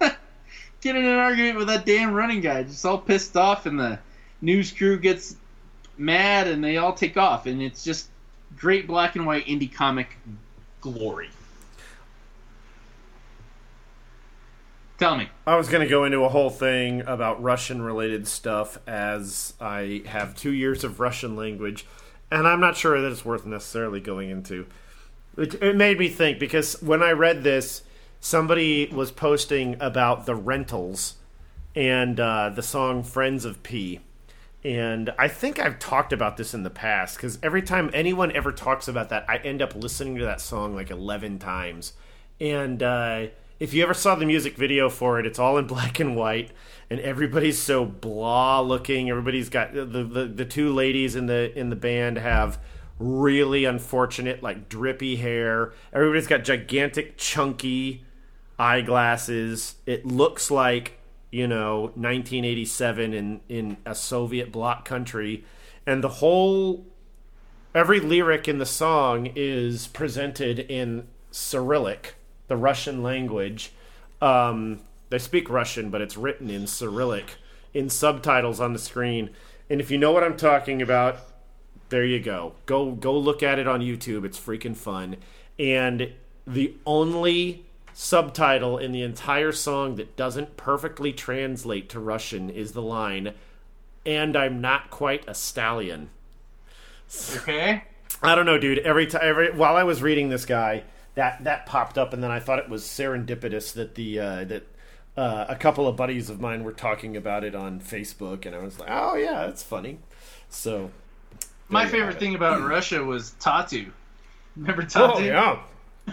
getting 0.80 1.02
in 1.02 1.08
an 1.08 1.18
argument 1.18 1.58
with 1.58 1.68
that 1.68 1.86
damn 1.86 2.12
running 2.12 2.40
guy, 2.40 2.62
just 2.62 2.84
all 2.84 2.98
pissed 2.98 3.36
off, 3.36 3.66
and 3.66 3.78
the 3.78 3.98
news 4.40 4.70
crew 4.72 4.98
gets 4.98 5.36
mad, 5.96 6.46
and 6.48 6.62
they 6.62 6.76
all 6.76 6.92
take 6.92 7.16
off, 7.16 7.46
and 7.46 7.62
it's 7.62 7.82
just 7.82 8.08
great 8.56 8.86
black 8.86 9.16
and 9.16 9.26
white 9.26 9.46
indie 9.46 9.72
comic 9.72 10.16
glory. 10.80 11.30
Tell 14.98 15.16
me. 15.16 15.28
I 15.46 15.56
was 15.56 15.68
going 15.68 15.82
to 15.82 15.88
go 15.88 16.04
into 16.04 16.22
a 16.22 16.28
whole 16.28 16.50
thing 16.50 17.00
about 17.08 17.42
Russian 17.42 17.82
related 17.82 18.28
stuff 18.28 18.78
as 18.86 19.54
I 19.60 20.02
have 20.06 20.36
two 20.36 20.52
years 20.52 20.84
of 20.84 21.00
Russian 21.00 21.34
language, 21.34 21.86
and 22.30 22.46
I'm 22.46 22.60
not 22.60 22.76
sure 22.76 23.00
that 23.00 23.10
it's 23.10 23.24
worth 23.24 23.44
necessarily 23.44 23.98
going 23.98 24.30
into. 24.30 24.66
It, 25.36 25.54
it 25.62 25.76
made 25.76 25.98
me 25.98 26.08
think 26.08 26.38
because 26.38 26.80
when 26.82 27.02
I 27.02 27.12
read 27.12 27.42
this, 27.42 27.82
somebody 28.20 28.86
was 28.86 29.10
posting 29.10 29.76
about 29.80 30.26
the 30.26 30.34
rentals 30.34 31.16
and 31.74 32.18
uh, 32.20 32.50
the 32.50 32.62
song 32.62 33.02
Friends 33.02 33.44
of 33.44 33.62
P. 33.62 34.00
And 34.64 35.12
I 35.18 35.26
think 35.26 35.58
I've 35.58 35.78
talked 35.78 36.12
about 36.12 36.36
this 36.36 36.54
in 36.54 36.62
the 36.62 36.70
past 36.70 37.16
because 37.16 37.38
every 37.42 37.62
time 37.62 37.90
anyone 37.92 38.30
ever 38.32 38.52
talks 38.52 38.86
about 38.86 39.08
that, 39.08 39.24
I 39.28 39.38
end 39.38 39.60
up 39.60 39.74
listening 39.74 40.16
to 40.18 40.24
that 40.24 40.40
song 40.40 40.76
like 40.76 40.90
11 40.90 41.40
times. 41.40 41.94
And 42.40 42.82
uh, 42.82 43.26
if 43.58 43.74
you 43.74 43.82
ever 43.82 43.94
saw 43.94 44.14
the 44.14 44.26
music 44.26 44.56
video 44.56 44.88
for 44.88 45.18
it, 45.18 45.26
it's 45.26 45.38
all 45.38 45.58
in 45.58 45.66
black 45.68 46.00
and 46.00 46.14
white, 46.16 46.50
and 46.90 47.00
everybody's 47.00 47.58
so 47.58 47.84
blah 47.84 48.60
looking. 48.60 49.08
Everybody's 49.10 49.48
got 49.48 49.72
the, 49.72 49.84
the 49.84 50.24
the 50.26 50.44
two 50.44 50.72
ladies 50.72 51.16
in 51.16 51.26
the 51.26 51.56
in 51.56 51.70
the 51.70 51.76
band 51.76 52.18
have 52.18 52.58
really 52.98 53.64
unfortunate 53.64 54.42
like 54.42 54.68
drippy 54.68 55.16
hair. 55.16 55.72
Everybody's 55.92 56.26
got 56.26 56.44
gigantic 56.44 57.16
chunky 57.16 58.04
eyeglasses. 58.58 59.76
It 59.86 60.06
looks 60.06 60.50
like 60.50 60.98
you 61.30 61.46
know 61.46 61.92
1987 61.94 63.14
in 63.14 63.40
in 63.48 63.76
a 63.84 63.94
Soviet 63.94 64.52
bloc 64.52 64.84
country, 64.84 65.44
and 65.86 66.02
the 66.02 66.08
whole 66.08 66.86
every 67.74 68.00
lyric 68.00 68.48
in 68.48 68.58
the 68.58 68.66
song 68.66 69.30
is 69.34 69.86
presented 69.88 70.58
in 70.58 71.08
Cyrillic, 71.30 72.14
the 72.48 72.56
Russian 72.56 73.02
language. 73.02 73.72
Um, 74.20 74.80
they 75.10 75.18
speak 75.18 75.50
Russian, 75.50 75.90
but 75.90 76.00
it's 76.00 76.16
written 76.16 76.48
in 76.48 76.66
Cyrillic 76.66 77.36
in 77.74 77.88
subtitles 77.88 78.60
on 78.60 78.72
the 78.72 78.78
screen. 78.78 79.30
And 79.68 79.80
if 79.80 79.90
you 79.90 79.98
know 79.98 80.12
what 80.12 80.22
I'm 80.22 80.36
talking 80.36 80.82
about, 80.82 81.18
there 81.92 82.06
you 82.06 82.20
go. 82.20 82.54
Go 82.64 82.92
go 82.92 83.16
look 83.16 83.42
at 83.42 83.58
it 83.58 83.68
on 83.68 83.80
YouTube. 83.80 84.24
It's 84.24 84.40
freaking 84.40 84.74
fun. 84.74 85.16
and 85.58 86.12
the 86.46 86.74
only 86.86 87.66
subtitle 87.92 88.78
in 88.78 88.90
the 88.92 89.02
entire 89.02 89.52
song 89.52 89.96
that 89.96 90.16
doesn't 90.16 90.56
perfectly 90.56 91.12
translate 91.12 91.90
to 91.90 92.00
Russian 92.00 92.48
is 92.48 92.72
the 92.72 92.80
line, 92.82 93.34
"And 94.06 94.34
I'm 94.34 94.60
not 94.62 94.90
quite 94.90 95.22
a 95.28 95.34
stallion." 95.34 96.08
Okay. 97.36 97.84
I 98.22 98.34
don't 98.34 98.46
know, 98.46 98.58
dude. 98.58 98.78
Every 98.78 99.06
time, 99.06 99.20
every 99.22 99.52
while 99.52 99.76
I 99.76 99.82
was 99.82 100.00
reading 100.00 100.30
this 100.30 100.46
guy, 100.46 100.84
that 101.14 101.44
that 101.44 101.66
popped 101.66 101.98
up, 101.98 102.14
and 102.14 102.22
then 102.22 102.30
I 102.30 102.40
thought 102.40 102.58
it 102.58 102.70
was 102.70 102.84
serendipitous 102.84 103.74
that 103.74 103.94
the 103.96 104.18
uh, 104.18 104.44
that 104.44 104.66
uh, 105.16 105.44
a 105.46 105.56
couple 105.56 105.86
of 105.86 105.94
buddies 105.96 106.30
of 106.30 106.40
mine 106.40 106.64
were 106.64 106.72
talking 106.72 107.16
about 107.18 107.44
it 107.44 107.54
on 107.54 107.80
Facebook, 107.80 108.46
and 108.46 108.56
I 108.56 108.60
was 108.60 108.78
like, 108.78 108.88
"Oh 108.90 109.14
yeah, 109.14 109.46
that's 109.46 109.62
funny." 109.62 109.98
So, 110.48 110.90
My 111.72 111.86
favorite 111.86 112.18
thing 112.18 112.34
about 112.34 112.60
Russia 112.68 113.02
was 113.02 113.30
Tatu. 113.40 113.90
Remember 114.56 114.82
Tatu? 114.82 115.14
Oh 115.14 115.18
yeah, 115.20 115.58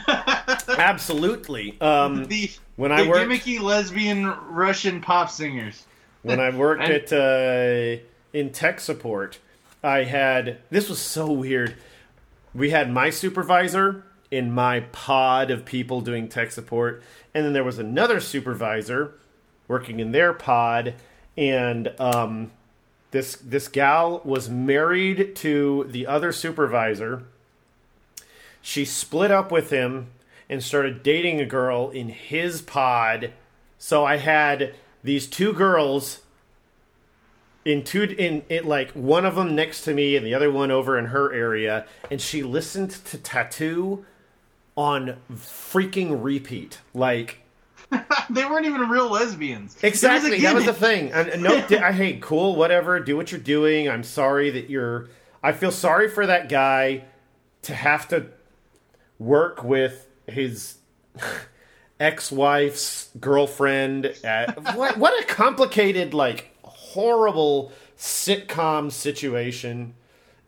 absolutely. 0.78 1.80
Um, 1.82 2.26
The, 2.26 2.50
when 2.76 2.92
the 2.92 2.98
I 2.98 3.08
worked 3.08 3.30
gimmicky 3.30 3.60
lesbian 3.60 4.26
Russian 4.50 5.02
pop 5.02 5.30
singers. 5.30 5.86
when 6.22 6.40
I 6.40 6.50
worked 6.50 6.84
And- 6.84 6.94
at 6.94 7.14
uh, 7.14 8.02
in 8.34 8.52
tech 8.52 8.80
support, 8.80 9.40
I 9.84 10.04
had 10.04 10.60
this 10.70 10.90
was 10.90 11.00
so 11.00 11.32
weird. 11.32 11.76
We 12.54 12.70
had 12.72 12.92
my 12.92 13.10
supervisor 13.10 14.04
in 14.32 14.52
my 14.52 14.82
pod 14.92 15.50
of 15.52 15.66
people 15.66 16.02
doing 16.02 16.28
tech 16.30 16.52
support, 16.52 17.02
and 17.34 17.46
then 17.46 17.54
there 17.54 17.64
was 17.64 17.80
another 17.80 18.20
supervisor 18.20 19.14
working 19.68 20.00
in 20.00 20.12
their 20.12 20.34
pod, 20.34 20.96
and 21.38 21.94
um, 22.00 22.52
this 23.12 23.36
this 23.36 23.68
gal 23.68 24.22
was 24.24 24.50
married 24.50 25.36
to 25.38 25.86
the 25.90 26.06
other 26.06 26.32
supervisor. 26.32 27.24
She 28.62 28.86
split 28.86 29.32
up 29.32 29.52
with 29.52 29.72
him 29.72 30.08
and 30.50 30.64
started 30.64 31.04
dating 31.04 31.40
a 31.40 31.46
girl 31.46 31.90
in 31.90 32.10
his 32.10 32.62
pod. 32.62 33.34
So 33.78 34.06
I 34.06 34.18
had 34.18 34.76
these 35.04 35.28
two 35.28 35.54
girls 35.54 36.22
in 37.66 37.84
two 37.84 38.04
in 38.04 38.44
it 38.50 38.66
like 38.66 38.92
one 38.92 39.26
of 39.26 39.36
them 39.36 39.56
next 39.56 39.84
to 39.84 39.94
me 39.94 40.16
and 40.16 40.26
the 40.26 40.34
other 40.34 40.52
one 40.52 40.72
over 40.72 40.98
in 40.98 41.06
her 41.06 41.32
area 41.34 41.86
and 42.10 42.22
she 42.22 42.42
listened 42.42 42.90
to 42.90 43.18
Tatu 43.18 44.06
on 44.76 45.18
freaking 45.34 46.24
repeat 46.24 46.80
like 46.94 47.40
they 48.30 48.46
weren't 48.46 48.66
even 48.66 48.82
real 48.90 49.10
lesbians. 49.10 49.76
It 49.76 49.84
was 49.84 49.84
Exactly, 49.84 50.40
that 50.42 50.56
was 50.56 50.66
the 50.66 50.74
thing. 50.74 51.12
And, 51.12 51.42
no, 51.42 51.56
I 51.56 51.92
hey, 51.92 52.20
cool, 52.22 52.56
whatever. 52.56 53.00
Do 53.00 53.18
what 53.18 53.32
you're 53.32 53.42
doing. 53.42 53.90
I'm 53.90 54.04
sorry 54.04 54.50
that 54.52 54.70
you're. 54.70 55.10
I 55.42 55.54
feel 55.54 55.72
sorry 55.72 56.10
for 56.10 56.26
that 56.28 56.50
guy 56.50 57.06
to 57.64 57.74
have 57.74 58.08
to 58.10 58.28
work 59.18 59.64
with 59.64 60.08
his 60.28 60.78
ex-wife's 62.00 63.10
girlfriend. 63.20 64.06
At, 64.24 64.76
what 64.76 64.98
what 64.98 65.24
a 65.24 65.26
complicated, 65.26 66.14
like 66.14 66.56
horrible 66.64 67.72
sitcom 67.98 68.92
situation. 68.92 69.96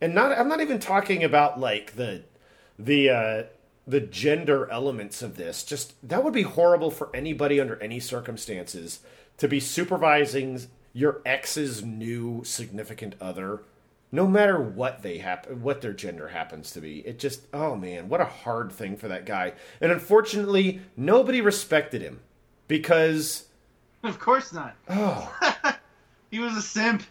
And 0.00 0.14
not, 0.14 0.36
I'm 0.36 0.48
not 0.48 0.60
even 0.60 0.78
talking 0.80 1.22
about 1.22 1.60
like 1.60 1.96
the 1.96 2.22
the 2.78 3.10
uh, 3.10 3.42
the 3.92 4.00
gender 4.00 4.70
elements 4.70 5.20
of 5.20 5.36
this. 5.36 5.62
Just 5.62 5.92
that 6.08 6.24
would 6.24 6.32
be 6.32 6.42
horrible 6.42 6.90
for 6.90 7.14
anybody 7.14 7.60
under 7.60 7.80
any 7.82 8.00
circumstances 8.00 9.00
to 9.36 9.46
be 9.46 9.60
supervising 9.60 10.62
your 10.94 11.20
ex's 11.26 11.84
new 11.84 12.42
significant 12.42 13.14
other, 13.20 13.64
no 14.10 14.26
matter 14.26 14.58
what 14.58 15.02
they 15.02 15.18
happen, 15.18 15.62
what 15.62 15.82
their 15.82 15.92
gender 15.92 16.28
happens 16.28 16.70
to 16.70 16.80
be. 16.80 17.00
It 17.00 17.18
just, 17.18 17.42
oh 17.52 17.76
man, 17.76 18.08
what 18.08 18.22
a 18.22 18.24
hard 18.24 18.72
thing 18.72 18.96
for 18.96 19.08
that 19.08 19.26
guy. 19.26 19.52
And 19.78 19.92
unfortunately, 19.92 20.80
nobody 20.96 21.42
respected 21.42 22.00
him 22.00 22.20
because 22.68 23.44
Of 24.02 24.18
course 24.18 24.54
not. 24.54 24.74
oh. 24.88 25.74
He 26.30 26.38
was 26.38 26.56
a 26.56 26.62
simp. 26.62 27.02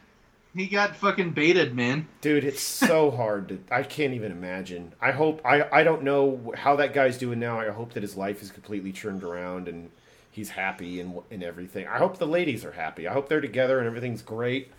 He 0.54 0.68
got 0.68 0.98
fucking 0.98 1.32
baited, 1.32 1.74
man. 1.74 2.08
Dude, 2.20 2.44
it's 2.44 2.62
so 2.62 3.10
hard 3.18 3.48
to. 3.50 3.60
I 3.72 3.84
can't 3.84 4.14
even 4.14 4.32
imagine. 4.32 4.94
I 5.00 5.12
hope. 5.12 5.42
I, 5.46 5.68
I 5.72 5.84
don't 5.84 6.04
know 6.04 6.54
how 6.58 6.76
that 6.78 6.94
guy's 6.94 7.18
doing 7.18 7.40
now. 7.40 7.60
I 7.60 7.70
hope 7.70 7.94
that 7.94 8.04
his 8.04 8.18
life 8.18 8.42
is 8.42 8.52
completely 8.52 8.92
turned 8.92 9.24
around 9.24 9.68
and 9.68 9.90
he's 10.30 10.50
happy 10.50 11.00
and, 11.00 11.22
and 11.30 11.44
everything. 11.44 11.88
I 11.88 11.98
hope 11.98 12.18
the 12.18 12.28
ladies 12.28 12.66
are 12.66 12.74
happy. 12.74 13.08
I 13.08 13.14
hope 13.14 13.30
they're 13.30 13.42
together 13.42 13.80
and 13.80 13.88
everything's 13.88 14.22
great. 14.22 14.72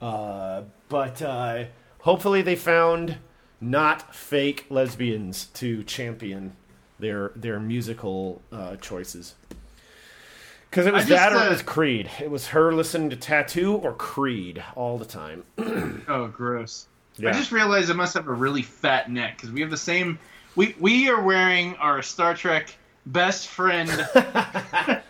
Uh, 0.00 0.62
but 0.88 1.20
uh, 1.22 1.64
hopefully 2.00 2.42
they 2.42 2.56
found 2.56 3.18
not 3.60 4.14
fake 4.14 4.66
lesbians 4.70 5.46
to 5.46 5.84
champion 5.84 6.56
their 6.98 7.32
their 7.36 7.60
musical 7.60 8.42
uh, 8.50 8.76
choices. 8.76 9.34
Because 10.70 10.86
it 10.86 10.92
was 10.92 11.02
just, 11.06 11.10
that 11.10 11.32
or 11.32 11.38
uh, 11.38 11.46
it 11.46 11.50
was 11.50 11.62
Creed. 11.62 12.08
It 12.20 12.30
was 12.30 12.46
her 12.48 12.72
listening 12.72 13.10
to 13.10 13.16
Tatu 13.16 13.74
or 13.74 13.92
Creed 13.94 14.62
all 14.76 14.98
the 14.98 15.04
time. 15.04 15.44
Oh, 16.08 16.28
gross. 16.28 16.86
Yeah. 17.16 17.30
I 17.30 17.32
just 17.32 17.50
realized 17.52 17.90
I 17.90 17.94
must 17.94 18.14
have 18.14 18.28
a 18.28 18.32
really 18.32 18.62
fat 18.62 19.10
neck 19.10 19.36
because 19.36 19.50
we 19.50 19.60
have 19.60 19.70
the 19.70 19.76
same. 19.76 20.18
We 20.56 20.74
we 20.80 21.08
are 21.10 21.20
wearing 21.22 21.74
our 21.76 22.02
Star 22.02 22.34
Trek 22.34 22.74
best 23.06 23.48
friend 23.48 23.88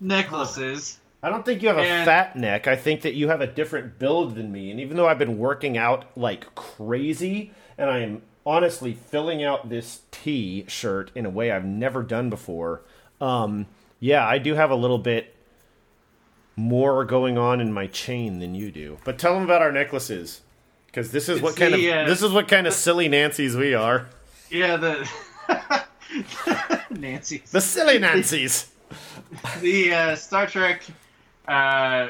necklaces. 0.00 0.98
I 1.22 1.30
don't 1.30 1.44
think 1.44 1.62
you 1.62 1.68
have 1.68 1.78
a 1.78 1.82
And- 1.82 2.04
fat 2.04 2.36
neck. 2.36 2.66
I 2.68 2.76
think 2.76 3.02
that 3.02 3.14
you 3.14 3.28
have 3.28 3.40
a 3.40 3.46
different 3.46 3.98
build 3.98 4.34
than 4.34 4.52
me. 4.52 4.70
And 4.70 4.80
even 4.80 4.96
though 4.96 5.08
I've 5.08 5.18
been 5.18 5.38
working 5.38 5.76
out 5.76 6.04
like 6.16 6.54
crazy, 6.54 7.52
and 7.76 7.90
I 7.90 7.98
am 7.98 8.22
honestly 8.46 8.94
filling 8.94 9.42
out 9.42 9.68
this 9.68 10.02
T 10.10 10.64
shirt 10.68 11.10
in 11.14 11.26
a 11.26 11.30
way 11.30 11.50
I've 11.50 11.64
never 11.64 12.02
done 12.02 12.30
before, 12.30 12.82
um, 13.20 13.66
yeah, 14.00 14.26
I 14.26 14.38
do 14.38 14.54
have 14.54 14.70
a 14.70 14.74
little 14.76 14.98
bit 14.98 15.34
more 16.56 17.04
going 17.04 17.38
on 17.38 17.60
in 17.60 17.72
my 17.72 17.86
chain 17.86 18.38
than 18.40 18.54
you 18.54 18.70
do. 18.70 18.98
But 19.04 19.18
tell 19.18 19.34
them 19.34 19.44
about 19.44 19.62
our 19.62 19.72
necklaces, 19.72 20.40
because 20.86 21.12
this 21.12 21.28
is 21.28 21.40
what 21.40 21.50
It's 21.50 21.58
kind 21.58 21.74
the, 21.74 21.88
of 21.90 21.96
uh, 21.98 22.08
this 22.08 22.22
is 22.22 22.32
what 22.32 22.48
kind 22.48 22.66
of 22.66 22.72
silly 22.72 23.08
Nancy's 23.08 23.56
we 23.56 23.74
are. 23.74 24.08
Yeah, 24.50 24.76
the 24.76 25.08
Nancys, 26.90 27.50
The 27.50 27.60
silly 27.60 27.98
Nancy's. 27.98 28.70
The 29.60 29.92
uh, 29.92 30.16
Star 30.16 30.46
Trek, 30.46 30.82
uh, 31.46 32.08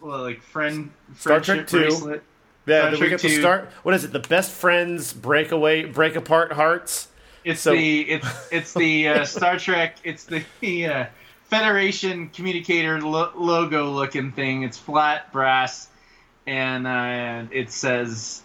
well, 0.00 0.22
like 0.22 0.42
friend 0.42 0.90
Star 1.16 1.40
Trek 1.40 1.66
2. 1.66 1.78
bracelet. 1.78 2.22
Yeah, 2.66 2.90
Star 2.92 3.00
we 3.00 3.08
get 3.08 3.20
to 3.20 3.28
start. 3.30 3.70
What 3.82 3.94
is 3.94 4.04
it? 4.04 4.12
The 4.12 4.20
best 4.20 4.52
friends 4.52 5.12
breakaway 5.14 5.84
break 5.86 6.16
apart 6.16 6.52
hearts. 6.52 7.08
It's 7.44 7.62
So- 7.62 7.72
the 7.72 8.02
it's 8.02 8.48
it's 8.52 8.74
the 8.74 9.08
uh, 9.08 9.24
Star 9.24 9.58
Trek. 9.58 9.96
It's 10.04 10.24
the 10.24 10.44
uh, 10.86 11.06
Federation 11.48 12.28
communicator 12.28 13.00
lo- 13.00 13.32
logo 13.34 13.90
looking 13.90 14.32
thing. 14.32 14.62
It's 14.64 14.76
flat 14.76 15.32
brass, 15.32 15.88
and 16.46 16.86
uh, 16.86 17.44
it 17.50 17.70
says, 17.72 18.42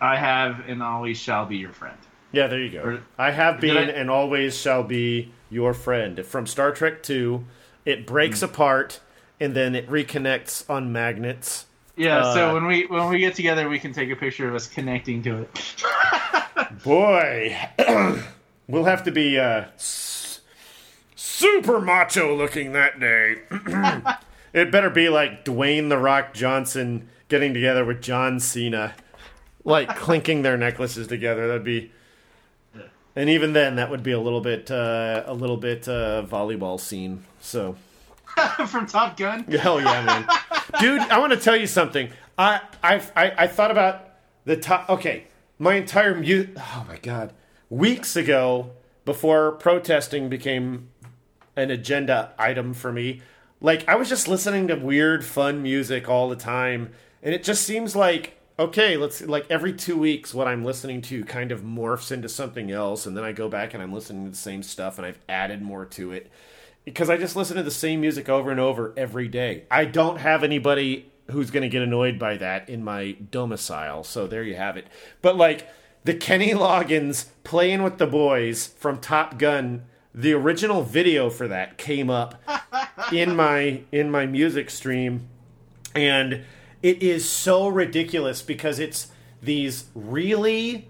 "I 0.00 0.16
have 0.16 0.68
and 0.68 0.82
always 0.82 1.18
shall 1.18 1.44
be 1.46 1.56
your 1.58 1.72
friend." 1.72 1.98
Yeah, 2.32 2.46
there 2.46 2.60
you 2.60 2.70
go. 2.70 2.82
Or- 2.82 3.02
I 3.18 3.30
have 3.30 3.60
been 3.60 3.76
I- 3.76 3.90
and 3.92 4.10
always 4.10 4.58
shall 4.58 4.82
be 4.82 5.32
your 5.50 5.74
friend. 5.74 6.24
From 6.24 6.46
Star 6.46 6.72
Trek 6.72 7.02
2, 7.02 7.44
it 7.84 8.06
breaks 8.06 8.40
Hmm. 8.40 8.46
apart 8.46 9.00
and 9.38 9.54
then 9.54 9.74
it 9.76 9.88
reconnects 9.88 10.68
on 10.70 10.90
magnets. 10.92 11.66
Yeah. 11.96 12.18
Uh, 12.20 12.34
so 12.34 12.54
when 12.54 12.66
we 12.66 12.86
when 12.86 13.08
we 13.08 13.18
get 13.18 13.34
together, 13.34 13.68
we 13.68 13.78
can 13.78 13.92
take 13.92 14.10
a 14.10 14.16
picture 14.16 14.48
of 14.48 14.54
us 14.54 14.66
connecting 14.66 15.22
to 15.24 15.42
it. 15.42 15.84
Boy, 16.82 17.56
we'll 18.66 18.84
have 18.84 19.04
to 19.04 19.12
be 19.12 19.38
uh, 19.38 19.66
super 21.34 21.80
macho 21.80 22.34
looking 22.34 22.72
that 22.72 23.00
day. 23.00 23.42
it 24.52 24.70
better 24.70 24.90
be 24.90 25.08
like 25.08 25.44
Dwayne 25.44 25.88
the 25.88 25.98
Rock 25.98 26.32
Johnson 26.32 27.08
getting 27.28 27.52
together 27.52 27.84
with 27.84 28.00
John 28.00 28.38
Cena, 28.40 28.94
like 29.64 29.88
clinking 29.96 30.42
their 30.42 30.56
necklaces 30.56 31.06
together. 31.06 31.48
That'd 31.48 31.64
be. 31.64 31.90
And 33.16 33.30
even 33.30 33.52
then, 33.52 33.76
that 33.76 33.90
would 33.90 34.02
be 34.02 34.10
a 34.10 34.18
little 34.18 34.40
bit, 34.40 34.70
uh, 34.70 35.22
a 35.26 35.34
little 35.34 35.56
bit 35.56 35.88
uh, 35.88 36.26
volleyball 36.28 36.80
scene. 36.80 37.24
So, 37.40 37.76
From 38.66 38.86
Top 38.86 39.16
Gun. 39.16 39.44
Hell 39.44 39.80
yeah, 39.80 40.04
man, 40.04 40.28
dude! 40.80 41.00
I 41.02 41.18
want 41.20 41.32
to 41.32 41.38
tell 41.38 41.56
you 41.56 41.68
something. 41.68 42.10
I 42.36 42.60
I 42.82 43.00
I, 43.14 43.32
I 43.38 43.46
thought 43.46 43.70
about 43.70 44.08
the 44.44 44.56
top. 44.56 44.90
Okay, 44.90 45.28
my 45.60 45.74
entire 45.74 46.16
mu 46.16 46.48
Oh 46.56 46.84
my 46.88 46.96
god, 46.96 47.32
weeks 47.70 48.16
ago, 48.16 48.70
before 49.04 49.52
protesting 49.52 50.28
became 50.28 50.88
an 51.56 51.70
agenda 51.70 52.32
item 52.38 52.74
for 52.74 52.92
me, 52.92 53.22
like 53.60 53.88
I 53.88 53.94
was 53.96 54.08
just 54.08 54.28
listening 54.28 54.68
to 54.68 54.76
weird, 54.76 55.24
fun 55.24 55.62
music 55.62 56.08
all 56.08 56.28
the 56.28 56.36
time, 56.36 56.92
and 57.22 57.34
it 57.34 57.44
just 57.44 57.62
seems 57.62 57.94
like 57.96 58.38
okay, 58.58 58.96
let's 58.96 59.20
like 59.22 59.46
every 59.50 59.72
two 59.72 59.96
weeks, 59.96 60.32
what 60.32 60.46
I'm 60.46 60.64
listening 60.64 61.02
to 61.02 61.24
kind 61.24 61.50
of 61.50 61.62
morphs 61.62 62.12
into 62.12 62.28
something 62.28 62.70
else, 62.70 63.06
and 63.06 63.16
then 63.16 63.24
I 63.24 63.32
go 63.32 63.48
back 63.48 63.74
and 63.74 63.82
I'm 63.82 63.92
listening 63.92 64.24
to 64.24 64.30
the 64.30 64.36
same 64.36 64.62
stuff, 64.62 64.98
and 64.98 65.06
I've 65.06 65.18
added 65.28 65.62
more 65.62 65.84
to 65.86 66.12
it 66.12 66.30
because 66.84 67.10
I 67.10 67.16
just 67.16 67.36
listen 67.36 67.56
to 67.56 67.62
the 67.62 67.70
same 67.70 68.00
music 68.00 68.28
over 68.28 68.50
and 68.50 68.60
over 68.60 68.92
every 68.96 69.28
day. 69.28 69.64
I 69.70 69.86
don't 69.86 70.18
have 70.18 70.44
anybody 70.44 71.10
who's 71.30 71.50
going 71.50 71.62
to 71.62 71.68
get 71.68 71.82
annoyed 71.82 72.18
by 72.18 72.36
that 72.36 72.68
in 72.68 72.84
my 72.84 73.12
domicile. 73.12 74.04
So 74.04 74.26
there 74.26 74.42
you 74.42 74.56
have 74.56 74.76
it. 74.76 74.86
But 75.22 75.36
like 75.36 75.66
the 76.04 76.14
Kenny 76.14 76.50
Loggins 76.50 77.26
playing 77.44 77.82
with 77.82 77.98
the 77.98 78.06
boys 78.06 78.66
from 78.66 78.98
Top 78.98 79.38
Gun. 79.38 79.84
The 80.14 80.32
original 80.32 80.82
video 80.82 81.28
for 81.28 81.48
that 81.48 81.76
came 81.76 82.08
up 82.08 82.40
in 83.12 83.34
my 83.34 83.82
in 83.90 84.10
my 84.10 84.26
music 84.26 84.70
stream, 84.70 85.28
and 85.94 86.44
it 86.82 87.02
is 87.02 87.28
so 87.28 87.66
ridiculous 87.66 88.40
because 88.40 88.78
it's 88.78 89.08
these 89.42 89.86
really 89.94 90.88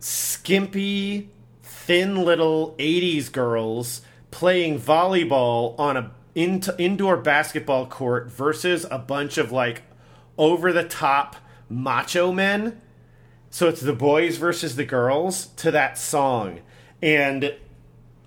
skimpy, 0.00 1.30
thin 1.62 2.24
little 2.24 2.74
80s 2.78 3.30
girls 3.30 4.02
playing 4.30 4.80
volleyball 4.80 5.78
on 5.78 5.96
a 5.96 6.10
in- 6.34 6.62
indoor 6.78 7.16
basketball 7.16 7.86
court 7.86 8.30
versus 8.30 8.86
a 8.90 8.98
bunch 8.98 9.38
of 9.38 9.52
like 9.52 9.82
over 10.36 10.72
the 10.72 10.84
top 10.84 11.36
macho 11.68 12.32
men. 12.32 12.80
So 13.50 13.68
it's 13.68 13.80
the 13.80 13.92
boys 13.92 14.36
versus 14.36 14.76
the 14.76 14.84
girls 14.84 15.46
to 15.56 15.70
that 15.70 15.96
song. 15.96 16.60
And 17.00 17.54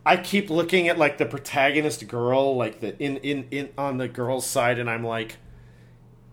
I 0.05 0.17
keep 0.17 0.49
looking 0.49 0.87
at 0.87 0.97
like 0.97 1.17
the 1.17 1.25
protagonist 1.25 2.07
girl, 2.07 2.55
like 2.55 2.79
the 2.79 2.97
in 3.03 3.17
in, 3.17 3.47
in 3.51 3.69
on 3.77 3.97
the 3.97 4.07
girl's 4.07 4.45
side, 4.45 4.79
and 4.79 4.89
I'm 4.89 5.03
like, 5.03 5.37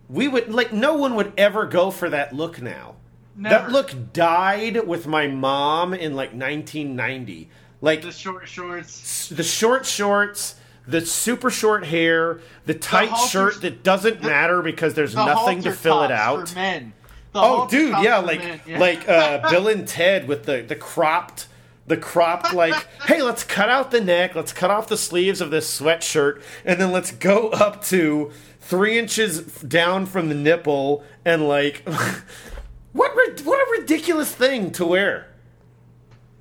we 0.08 0.28
would 0.28 0.52
like 0.52 0.72
no 0.72 0.94
one 0.94 1.14
would 1.16 1.32
ever 1.36 1.66
go 1.66 1.90
for 1.90 2.08
that 2.10 2.32
look 2.34 2.60
now. 2.62 2.94
Never. 3.36 3.54
That 3.64 3.72
look 3.72 4.12
died 4.14 4.86
with 4.86 5.06
my 5.06 5.26
mom 5.26 5.92
in 5.92 6.14
like 6.14 6.30
1990. 6.30 7.50
Like 7.82 8.00
The 8.02 8.10
short 8.12 8.48
shorts. 8.48 9.28
the 9.28 9.42
short 9.42 9.84
shorts, 9.84 10.54
the 10.88 11.04
super 11.04 11.50
short 11.50 11.84
hair, 11.84 12.40
the 12.64 12.72
tight 12.72 13.10
halters- 13.10 13.30
shirt 13.30 13.60
that 13.60 13.82
doesn't 13.82 14.22
matter 14.22 14.62
because 14.62 14.94
there's 14.94 15.12
The 15.12 15.26
nothing 15.26 15.62
to 15.64 15.72
fill 15.72 16.02
it 16.02 16.10
out. 16.10 16.48
For 16.48 16.54
men. 16.54 16.92
The 17.34 17.40
Oh, 17.42 17.68
dude, 17.68 17.94
yeah, 18.02 18.16
like 18.18 18.38
men, 18.38 18.60
yeah. 18.66 18.78
like 18.78 19.06
uh, 19.06 19.50
Bill 19.50 19.68
and 19.68 19.86
Ted 19.86 20.26
with 20.26 20.44
the 20.44 20.62
the 20.62 20.74
cropped 20.76 21.48
the 21.86 21.96
cropped 21.96 22.52
like, 22.52 22.74
hey, 23.06 23.22
let's 23.22 23.44
cut 23.44 23.68
out 23.68 23.90
the 23.90 24.00
neck, 24.00 24.34
let's 24.34 24.52
cut 24.52 24.70
off 24.70 24.88
the 24.88 24.96
sleeves 24.96 25.40
of 25.40 25.50
this 25.50 25.80
sweatshirt, 25.80 26.42
and 26.64 26.80
then 26.80 26.92
let's 26.92 27.12
go 27.12 27.48
up 27.50 27.84
to 27.86 28.32
three 28.60 28.98
inches 28.98 29.40
down 29.40 30.06
from 30.06 30.28
the 30.28 30.34
nipple 30.34 31.04
and 31.24 31.46
like, 31.46 31.88
what 32.92 33.14
what 33.44 33.68
a 33.68 33.80
ridiculous 33.80 34.34
thing 34.34 34.72
to 34.72 34.84
wear. 34.84 35.28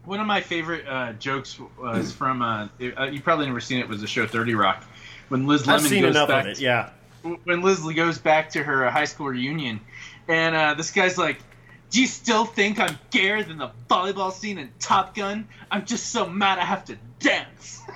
One 0.05 0.19
of 0.19 0.27
my 0.27 0.41
favorite 0.41 0.87
uh, 0.87 1.13
jokes 1.13 1.59
was 1.79 2.11
from 2.11 2.41
uh, 2.41 2.67
uh, 2.97 3.05
you 3.05 3.21
probably 3.21 3.47
never 3.47 3.59
seen 3.59 3.79
it 3.79 3.87
was 3.87 4.01
the 4.01 4.07
show 4.07 4.27
Thirty 4.27 4.53
Rock 4.53 4.83
when 5.29 5.47
Liz 5.47 5.61
I've 5.61 5.67
Lemon 5.67 5.89
seen 5.89 6.01
goes 6.03 6.11
enough 6.11 6.29
back 6.29 6.45
of 6.45 6.51
it, 6.51 6.59
yeah. 6.59 6.89
when 7.43 7.61
Liz 7.61 7.79
goes 7.95 8.17
back 8.17 8.49
to 8.51 8.63
her 8.63 8.85
uh, 8.85 8.91
high 8.91 9.05
school 9.05 9.27
reunion, 9.27 9.79
and 10.27 10.55
uh, 10.55 10.73
this 10.75 10.91
guy's 10.91 11.17
like, 11.17 11.39
"Do 11.95 12.01
you 12.01 12.07
still 12.07 12.43
think 12.43 12.77
I'm 12.77 12.99
gayer 13.09 13.41
than 13.41 13.57
the 13.57 13.71
volleyball 13.89 14.33
scene 14.33 14.57
in 14.57 14.69
Top 14.79 15.15
Gun? 15.15 15.47
I'm 15.71 15.85
just 15.85 16.07
so 16.07 16.27
mad 16.27 16.59
I 16.59 16.65
have 16.65 16.83
to 16.85 16.97
dance." 17.19 17.81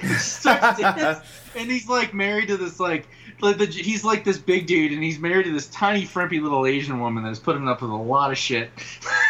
He 0.00 0.14
starts 0.14 0.78
dance, 0.78 1.26
and 1.56 1.68
he's 1.68 1.88
like 1.88 2.14
married 2.14 2.46
to 2.48 2.56
this 2.56 2.78
like. 2.78 3.08
Like 3.40 3.58
the, 3.58 3.66
he's 3.66 4.04
like 4.04 4.22
this 4.22 4.38
big 4.38 4.68
dude, 4.68 4.92
and 4.92 5.02
he's 5.02 5.18
married 5.18 5.46
to 5.46 5.50
this 5.50 5.66
tiny, 5.66 6.04
frumpy 6.04 6.38
little 6.38 6.64
Asian 6.64 7.00
woman 7.00 7.24
that's 7.24 7.40
putting 7.40 7.66
up 7.66 7.82
with 7.82 7.90
a 7.90 7.94
lot 7.96 8.30
of 8.30 8.38
shit. 8.38 8.70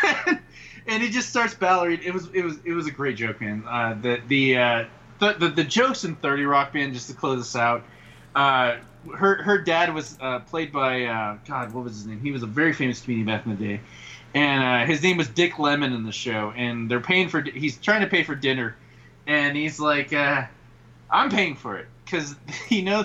and 0.86 1.02
he 1.02 1.08
just 1.08 1.30
starts 1.30 1.54
ballerina. 1.54 2.02
It 2.04 2.12
was, 2.12 2.28
it 2.34 2.44
was, 2.44 2.58
it 2.66 2.72
was 2.72 2.86
a 2.86 2.90
great 2.90 3.16
joke, 3.16 3.40
man. 3.40 3.64
Uh, 3.66 3.96
the 3.98 4.20
the, 4.28 4.58
uh, 4.58 4.84
the 5.20 5.32
the 5.32 5.48
the 5.48 5.64
jokes 5.64 6.04
in 6.04 6.16
Thirty 6.16 6.44
Rock 6.44 6.74
Band, 6.74 6.92
just 6.92 7.08
to 7.08 7.14
close 7.14 7.40
us 7.40 7.56
out. 7.56 7.84
Uh, 8.34 8.76
her 9.16 9.42
her 9.42 9.58
dad 9.58 9.94
was 9.94 10.16
uh, 10.20 10.40
played 10.40 10.72
by 10.72 11.04
uh, 11.04 11.38
God, 11.46 11.72
what 11.72 11.84
was 11.84 11.94
his 11.94 12.06
name? 12.06 12.20
He 12.20 12.30
was 12.30 12.42
a 12.42 12.46
very 12.46 12.72
famous 12.72 13.00
comedian 13.00 13.26
back 13.26 13.46
in 13.46 13.56
the 13.56 13.64
day, 13.64 13.80
and 14.34 14.62
uh, 14.62 14.86
his 14.86 15.02
name 15.02 15.16
was 15.16 15.28
Dick 15.28 15.58
Lemon 15.58 15.92
in 15.92 16.04
the 16.04 16.12
show. 16.12 16.52
And 16.56 16.90
they're 16.90 17.00
paying 17.00 17.28
for 17.28 17.42
he's 17.42 17.78
trying 17.78 18.02
to 18.02 18.06
pay 18.06 18.22
for 18.22 18.34
dinner, 18.34 18.76
and 19.26 19.56
he's 19.56 19.80
like, 19.80 20.12
uh, 20.12 20.44
"I'm 21.10 21.30
paying 21.30 21.56
for 21.56 21.78
it 21.78 21.88
because 22.04 22.34
you 22.68 22.82
know, 22.82 23.04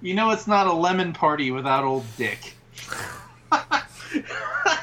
you 0.00 0.14
know, 0.14 0.30
it's 0.30 0.46
not 0.46 0.66
a 0.66 0.72
lemon 0.72 1.12
party 1.12 1.50
without 1.50 1.84
old 1.84 2.04
Dick." 2.16 2.54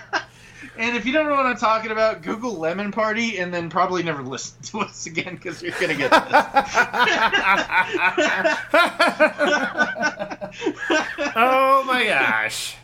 And 0.80 0.95
if 0.95 1.06
you 1.06 1.11
don't 1.11 1.27
know 1.27 1.35
what 1.35 1.45
I'm 1.45 1.57
talking 1.57 1.91
about, 1.91 2.22
Google 2.22 2.53
Lemon 2.57 2.89
Party 2.91 3.38
and 3.39 3.53
then 3.53 3.69
probably 3.69 4.01
never 4.01 4.23
listen 4.23 4.61
to 4.64 4.80
us 4.88 5.06
again 5.06 5.35
because 5.35 5.61
you're 5.61 5.73
gonna 5.80 5.93
get 5.93 6.10
this. 6.10 6.22
oh 11.35 11.84
my 11.85 12.06
gosh. 12.07 12.76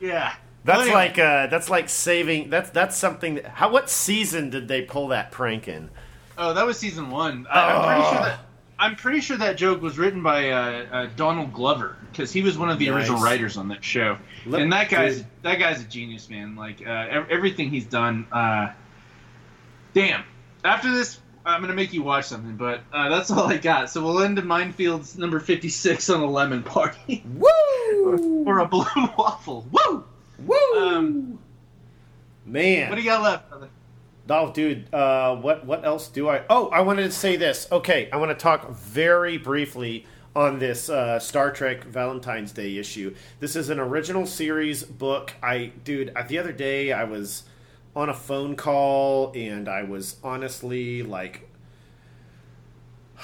yeah. 0.00 0.34
That's 0.64 0.80
Anyway. 0.80 0.94
like 0.94 1.18
uh, 1.18 1.46
that's 1.48 1.68
like 1.68 1.88
saving. 1.90 2.48
That's 2.50 2.70
that's 2.70 2.96
something. 2.96 3.34
That, 3.36 3.46
how 3.46 3.70
what 3.70 3.88
season 3.90 4.48
did 4.50 4.66
they 4.66 4.82
pull 4.82 5.08
that 5.08 5.30
prank 5.30 5.68
in? 5.68 5.90
Oh, 6.38 6.54
that 6.54 6.66
was 6.66 6.78
season 6.78 7.10
one. 7.10 7.46
I, 7.50 7.72
I'm 7.72 7.84
pretty 7.84 8.02
sure 8.10 8.20
Oh. 8.20 8.24
that 8.24 8.38
I'm 8.84 8.96
pretty 8.96 9.20
sure 9.20 9.38
that 9.38 9.56
joke 9.56 9.80
was 9.80 9.96
written 9.96 10.22
by 10.22 10.50
uh, 10.50 10.86
uh, 10.92 11.06
Donald 11.16 11.54
Glover 11.54 11.96
because 12.10 12.32
he 12.32 12.42
was 12.42 12.58
one 12.58 12.68
of 12.68 12.78
the 12.78 12.90
original 12.90 13.18
writers 13.20 13.56
on 13.56 13.68
that 13.68 13.82
show. 13.82 14.18
Let- 14.44 14.60
and 14.60 14.72
that 14.74 14.90
guy's 14.90 15.18
dude. 15.18 15.26
that 15.40 15.58
guy's 15.58 15.80
a 15.80 15.84
genius, 15.84 16.28
man. 16.28 16.54
Like 16.54 16.86
uh, 16.86 17.24
everything 17.30 17.70
he's 17.70 17.86
done. 17.86 18.26
Uh, 18.30 18.72
damn. 19.94 20.22
After 20.64 20.92
this, 20.92 21.18
I'm 21.46 21.62
gonna 21.62 21.72
make 21.72 21.94
you 21.94 22.02
watch 22.02 22.26
something, 22.26 22.56
but 22.56 22.80
uh, 22.92 23.08
that's 23.08 23.30
all 23.30 23.46
I 23.48 23.56
got. 23.56 23.88
So 23.88 24.04
we'll 24.04 24.22
end 24.22 24.38
in 24.38 24.44
Minefields 24.44 25.16
number 25.16 25.40
56 25.40 26.10
on 26.10 26.20
a 26.20 26.26
lemon 26.26 26.62
party 26.62 27.24
Woo! 27.26 28.44
or 28.46 28.58
a 28.58 28.66
blue 28.66 28.84
waffle. 29.16 29.66
Woo! 29.72 30.04
Woo! 30.40 30.56
Um, 30.76 31.38
Man, 32.46 32.90
What 32.90 32.96
do 32.96 33.00
you 33.02 33.08
got 33.08 33.22
left? 33.22 33.48
brother? 33.48 33.68
Oh, 34.28 34.50
dude, 34.50 34.92
uh, 34.94 35.36
what 35.36 35.66
what 35.66 35.84
else 35.84 36.08
do 36.08 36.30
I? 36.30 36.42
Oh, 36.48 36.68
I 36.68 36.80
wanted 36.80 37.02
to 37.02 37.10
say 37.10 37.36
this. 37.36 37.68
Okay, 37.70 38.08
I 38.10 38.16
want 38.16 38.30
to 38.30 38.42
talk 38.42 38.70
very 38.70 39.36
briefly 39.36 40.06
on 40.34 40.58
this 40.58 40.88
uh, 40.88 41.18
Star 41.18 41.52
Trek 41.52 41.84
Valentine's 41.84 42.50
Day 42.52 42.78
issue. 42.78 43.14
This 43.40 43.54
is 43.54 43.68
an 43.68 43.78
original 43.78 44.26
series 44.26 44.82
book. 44.82 45.34
I, 45.42 45.72
dude, 45.84 46.10
uh, 46.16 46.22
the 46.22 46.38
other 46.38 46.52
day 46.52 46.90
I 46.90 47.04
was 47.04 47.44
on 47.94 48.08
a 48.08 48.14
phone 48.14 48.56
call 48.56 49.30
and 49.34 49.68
I 49.68 49.82
was 49.82 50.16
honestly 50.24 51.02
like. 51.02 51.48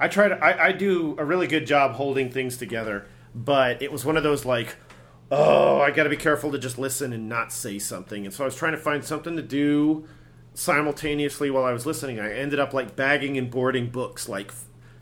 I 0.00 0.08
try 0.08 0.28
to. 0.28 0.36
I, 0.42 0.68
I 0.68 0.72
do 0.72 1.14
a 1.18 1.24
really 1.24 1.46
good 1.46 1.66
job 1.66 1.92
holding 1.92 2.30
things 2.30 2.56
together, 2.56 3.06
but 3.34 3.82
it 3.82 3.92
was 3.92 4.04
one 4.04 4.16
of 4.16 4.22
those 4.22 4.44
like, 4.44 4.76
oh, 5.30 5.80
I 5.80 5.90
got 5.90 6.04
to 6.04 6.10
be 6.10 6.16
careful 6.16 6.50
to 6.52 6.58
just 6.58 6.78
listen 6.78 7.12
and 7.12 7.28
not 7.28 7.52
say 7.52 7.78
something. 7.78 8.24
And 8.24 8.34
so 8.34 8.44
I 8.44 8.46
was 8.46 8.56
trying 8.56 8.72
to 8.72 8.78
find 8.78 9.04
something 9.04 9.36
to 9.36 9.42
do 9.42 10.06
simultaneously 10.54 11.50
while 11.50 11.64
I 11.64 11.72
was 11.72 11.86
listening. 11.86 12.18
I 12.18 12.32
ended 12.32 12.58
up 12.58 12.72
like 12.72 12.96
bagging 12.96 13.36
and 13.36 13.50
boarding 13.50 13.90
books, 13.90 14.28
like 14.28 14.52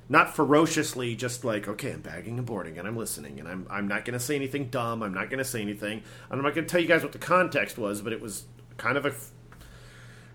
not 0.09 0.35
ferociously, 0.35 1.15
just 1.16 1.44
like 1.44 1.69
okay, 1.69 1.93
I'm 1.93 2.01
bagging 2.01 2.39
and 2.39 2.47
boarding 2.47 2.78
and 2.78 2.86
I'm 2.86 2.97
listening, 2.97 3.39
and 3.40 3.48
I'm 3.48 3.66
I'm 3.70 3.89
not 3.89 4.05
going 4.05 4.19
to 4.19 4.24
say 4.24 4.36
anything 4.36 4.69
dumb. 4.69 5.03
I'm 5.03 5.15
not 5.15 5.31
going 5.31 5.39
to 5.39 5.44
say 5.44 5.61
anything. 5.62 6.03
I'm 6.31 6.43
not 6.43 6.55
going 6.55 6.66
to 6.66 6.70
tell 6.70 6.81
you 6.81 6.89
guys 6.89 7.03
what 7.03 7.12
the 7.12 7.19
context 7.19 7.78
was, 7.78 8.03
but 8.03 8.12
it 8.12 8.20
was 8.20 8.44
kind 8.77 8.97
of 8.97 9.07
a 9.07 9.11
f- 9.11 9.31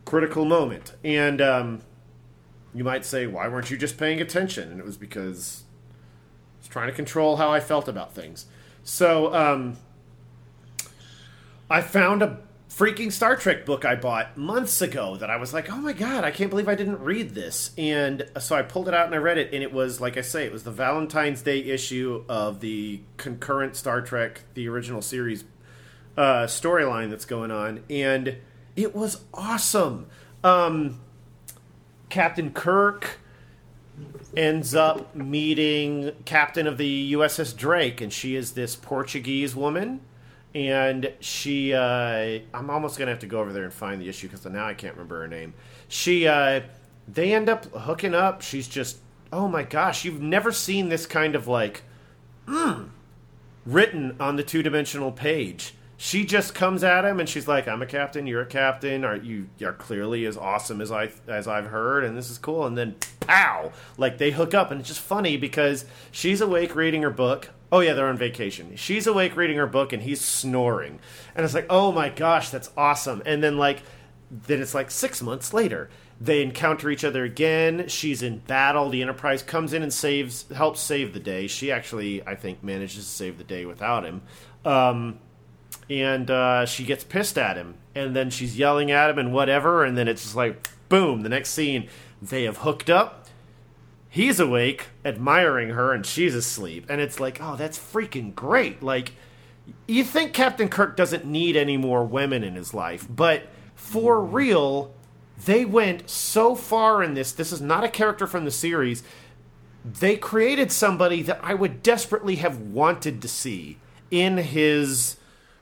critical 0.05 0.45
moment. 0.45 0.93
And 1.03 1.41
um, 1.41 1.81
you 2.73 2.83
might 2.83 3.05
say, 3.05 3.27
why 3.27 3.47
weren't 3.47 3.69
you 3.69 3.77
just 3.77 3.97
paying 3.97 4.21
attention? 4.21 4.71
And 4.71 4.79
it 4.79 4.85
was 4.85 4.97
because 4.97 5.63
I 6.55 6.59
was 6.59 6.67
trying 6.67 6.87
to 6.87 6.93
control 6.93 7.37
how 7.37 7.51
I 7.51 7.59
felt 7.59 7.87
about 7.87 8.15
things. 8.15 8.45
So 8.83 9.33
um, 9.33 9.77
I 11.69 11.81
found 11.81 12.21
a 12.21 12.39
freaking 12.69 13.11
Star 13.11 13.35
Trek 13.35 13.65
book 13.65 13.85
I 13.85 13.95
bought 13.95 14.37
months 14.37 14.81
ago 14.81 15.17
that 15.17 15.29
I 15.29 15.35
was 15.37 15.53
like, 15.53 15.69
oh 15.71 15.77
my 15.77 15.93
god, 15.93 16.23
I 16.23 16.31
can't 16.31 16.49
believe 16.49 16.67
I 16.67 16.75
didn't 16.75 16.99
read 16.99 17.35
this. 17.35 17.71
And 17.77 18.25
so 18.39 18.55
I 18.55 18.61
pulled 18.61 18.87
it 18.87 18.93
out 18.93 19.05
and 19.05 19.13
I 19.13 19.19
read 19.19 19.37
it, 19.37 19.53
and 19.53 19.61
it 19.61 19.73
was, 19.73 20.01
like 20.01 20.17
I 20.17 20.21
say, 20.21 20.45
it 20.45 20.51
was 20.51 20.63
the 20.63 20.71
Valentine's 20.71 21.41
Day 21.41 21.59
issue 21.59 22.23
of 22.27 22.59
the 22.59 23.01
concurrent 23.17 23.75
Star 23.75 24.01
Trek, 24.01 24.41
the 24.53 24.67
original 24.67 25.01
series 25.01 25.43
uh, 26.17 26.45
storyline 26.45 27.09
that's 27.09 27.25
going 27.25 27.51
on. 27.51 27.83
And 27.89 28.37
it 28.75 28.95
was 28.95 29.23
awesome. 29.33 30.07
Um, 30.43 31.01
Captain 32.09 32.51
Kirk 32.51 33.19
ends 34.35 34.75
up 34.75 35.15
meeting 35.15 36.11
captain 36.25 36.67
of 36.67 36.77
the 36.77 37.13
USS 37.13 37.55
Drake, 37.55 38.01
and 38.01 38.11
she 38.11 38.35
is 38.35 38.53
this 38.53 38.75
Portuguese 38.75 39.55
woman. 39.55 40.01
And 40.53 41.13
she, 41.21 41.73
uh, 41.73 42.39
I'm 42.53 42.69
almost 42.69 42.99
gonna 42.99 43.11
have 43.11 43.19
to 43.19 43.27
go 43.27 43.39
over 43.39 43.53
there 43.53 43.63
and 43.63 43.73
find 43.73 44.01
the 44.01 44.09
issue 44.09 44.27
because 44.27 44.45
now 44.45 44.65
I 44.65 44.73
can't 44.73 44.95
remember 44.95 45.21
her 45.21 45.27
name. 45.27 45.53
She, 45.87 46.27
uh, 46.27 46.61
they 47.07 47.33
end 47.33 47.49
up 47.49 47.65
hooking 47.73 48.13
up. 48.13 48.41
She's 48.41 48.67
just, 48.67 48.97
oh 49.31 49.47
my 49.47 49.63
gosh, 49.63 50.03
you've 50.03 50.21
never 50.21 50.51
seen 50.51 50.89
this 50.89 51.05
kind 51.05 51.35
of 51.35 51.47
like, 51.47 51.83
mm, 52.45 52.89
written 53.65 54.15
on 54.19 54.35
the 54.35 54.43
two 54.43 54.61
dimensional 54.61 55.11
page. 55.11 55.73
She 56.01 56.25
just 56.25 56.55
comes 56.55 56.83
at 56.83 57.05
him 57.05 57.19
and 57.19 57.29
she's 57.29 57.47
like, 57.47 57.67
"I'm 57.67 57.83
a 57.83 57.85
captain. 57.85 58.25
You're 58.25 58.41
a 58.41 58.47
captain. 58.47 59.05
Are 59.05 59.15
you 59.15 59.47
are 59.63 59.71
clearly 59.71 60.25
as 60.25 60.35
awesome 60.35 60.81
as 60.81 60.91
I 60.91 61.11
as 61.27 61.47
I've 61.47 61.67
heard, 61.67 62.03
and 62.03 62.17
this 62.17 62.31
is 62.31 62.39
cool." 62.39 62.65
And 62.65 62.75
then, 62.75 62.95
pow! 63.19 63.71
Like 63.99 64.17
they 64.17 64.31
hook 64.31 64.55
up, 64.55 64.71
and 64.71 64.79
it's 64.79 64.89
just 64.89 64.99
funny 64.99 65.37
because 65.37 65.85
she's 66.09 66.41
awake 66.41 66.73
reading 66.73 67.03
her 67.03 67.11
book. 67.11 67.49
Oh 67.71 67.81
yeah, 67.81 67.93
they're 67.93 68.07
on 68.07 68.17
vacation. 68.17 68.75
She's 68.77 69.05
awake 69.05 69.35
reading 69.35 69.57
her 69.57 69.67
book, 69.67 69.93
and 69.93 70.01
he's 70.01 70.21
snoring. 70.21 70.99
And 71.35 71.45
it's 71.45 71.53
like, 71.53 71.67
oh 71.69 71.91
my 71.91 72.09
gosh, 72.09 72.49
that's 72.49 72.71
awesome. 72.75 73.21
And 73.23 73.43
then 73.43 73.59
like, 73.59 73.83
then 74.31 74.59
it's 74.59 74.73
like 74.73 74.89
six 74.89 75.21
months 75.21 75.53
later. 75.53 75.91
They 76.19 76.41
encounter 76.41 76.89
each 76.89 77.03
other 77.03 77.23
again. 77.23 77.87
She's 77.89 78.23
in 78.23 78.39
battle. 78.39 78.89
The 78.89 79.03
Enterprise 79.03 79.43
comes 79.43 79.71
in 79.71 79.83
and 79.83 79.93
saves, 79.93 80.51
helps 80.51 80.79
save 80.79 81.13
the 81.13 81.19
day. 81.19 81.45
She 81.45 81.71
actually, 81.71 82.25
I 82.25 82.33
think, 82.33 82.63
manages 82.63 83.05
to 83.05 83.11
save 83.11 83.37
the 83.37 83.43
day 83.43 83.67
without 83.67 84.03
him. 84.03 84.23
Um, 84.65 85.19
and 85.89 86.29
uh, 86.29 86.65
she 86.65 86.83
gets 86.83 87.03
pissed 87.03 87.37
at 87.37 87.57
him, 87.57 87.75
and 87.95 88.15
then 88.15 88.29
she's 88.29 88.57
yelling 88.57 88.91
at 88.91 89.09
him 89.09 89.19
and 89.19 89.33
whatever, 89.33 89.83
and 89.83 89.97
then 89.97 90.07
it's 90.07 90.23
just 90.23 90.35
like 90.35 90.67
boom. 90.89 91.21
The 91.21 91.29
next 91.29 91.51
scene, 91.51 91.87
they 92.21 92.43
have 92.43 92.57
hooked 92.57 92.89
up. 92.89 93.27
He's 94.09 94.39
awake, 94.39 94.87
admiring 95.05 95.69
her, 95.69 95.93
and 95.93 96.05
she's 96.05 96.35
asleep, 96.35 96.85
and 96.89 96.99
it's 96.99 97.19
like, 97.19 97.39
oh, 97.41 97.55
that's 97.55 97.79
freaking 97.79 98.35
great. 98.35 98.83
Like, 98.83 99.13
you 99.87 100.03
think 100.03 100.33
Captain 100.33 100.67
Kirk 100.67 100.97
doesn't 100.97 101.25
need 101.25 101.55
any 101.55 101.77
more 101.77 102.03
women 102.03 102.43
in 102.43 102.55
his 102.55 102.73
life, 102.73 103.07
but 103.09 103.43
for 103.73 104.21
real, 104.21 104.93
they 105.45 105.63
went 105.65 106.09
so 106.09 106.55
far 106.55 107.01
in 107.01 107.13
this. 107.13 107.31
This 107.31 107.51
is 107.51 107.61
not 107.61 107.83
a 107.83 107.89
character 107.89 108.27
from 108.27 108.45
the 108.45 108.51
series. 108.51 109.01
They 109.83 110.17
created 110.17 110.71
somebody 110.71 111.21
that 111.23 111.39
I 111.41 111.53
would 111.53 111.81
desperately 111.81 112.35
have 112.35 112.59
wanted 112.59 113.21
to 113.21 113.27
see 113.27 113.77
in 114.11 114.37
his 114.37 115.17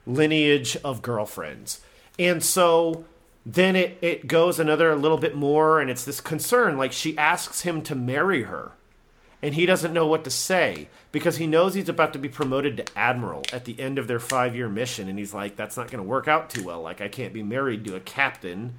lineage 0.09 0.75
of 0.83 1.01
girlfriends. 1.01 1.81
And 2.17 2.43
so 2.43 3.05
then 3.45 3.75
it, 3.75 3.97
it 4.01 4.27
goes 4.27 4.59
another 4.59 4.95
little 4.95 5.17
bit 5.17 5.35
more, 5.35 5.79
and 5.79 5.89
it's 5.89 6.03
this 6.03 6.19
concern. 6.21 6.77
Like 6.77 6.91
she 6.91 7.17
asks 7.17 7.61
him 7.61 7.81
to 7.83 7.95
marry 7.95 8.43
her, 8.43 8.73
and 9.41 9.55
he 9.55 9.65
doesn't 9.65 9.93
know 9.93 10.05
what 10.05 10.23
to 10.25 10.29
say 10.29 10.89
because 11.11 11.37
he 11.37 11.47
knows 11.47 11.73
he's 11.73 11.87
about 11.89 12.11
to 12.13 12.19
be 12.19 12.27
promoted 12.29 12.77
to 12.77 12.97
admiral 12.97 13.43
at 13.53 13.65
the 13.65 13.79
end 13.79 13.97
of 13.97 14.07
their 14.07 14.19
five 14.19 14.55
year 14.55 14.67
mission. 14.67 15.07
And 15.07 15.17
he's 15.17 15.33
like, 15.33 15.55
that's 15.55 15.77
not 15.77 15.89
going 15.89 16.03
to 16.03 16.07
work 16.09 16.27
out 16.27 16.49
too 16.49 16.63
well. 16.65 16.81
Like, 16.81 16.99
I 17.01 17.07
can't 17.07 17.33
be 17.33 17.41
married 17.43 17.85
to 17.85 17.95
a 17.95 17.99
captain. 18.01 18.75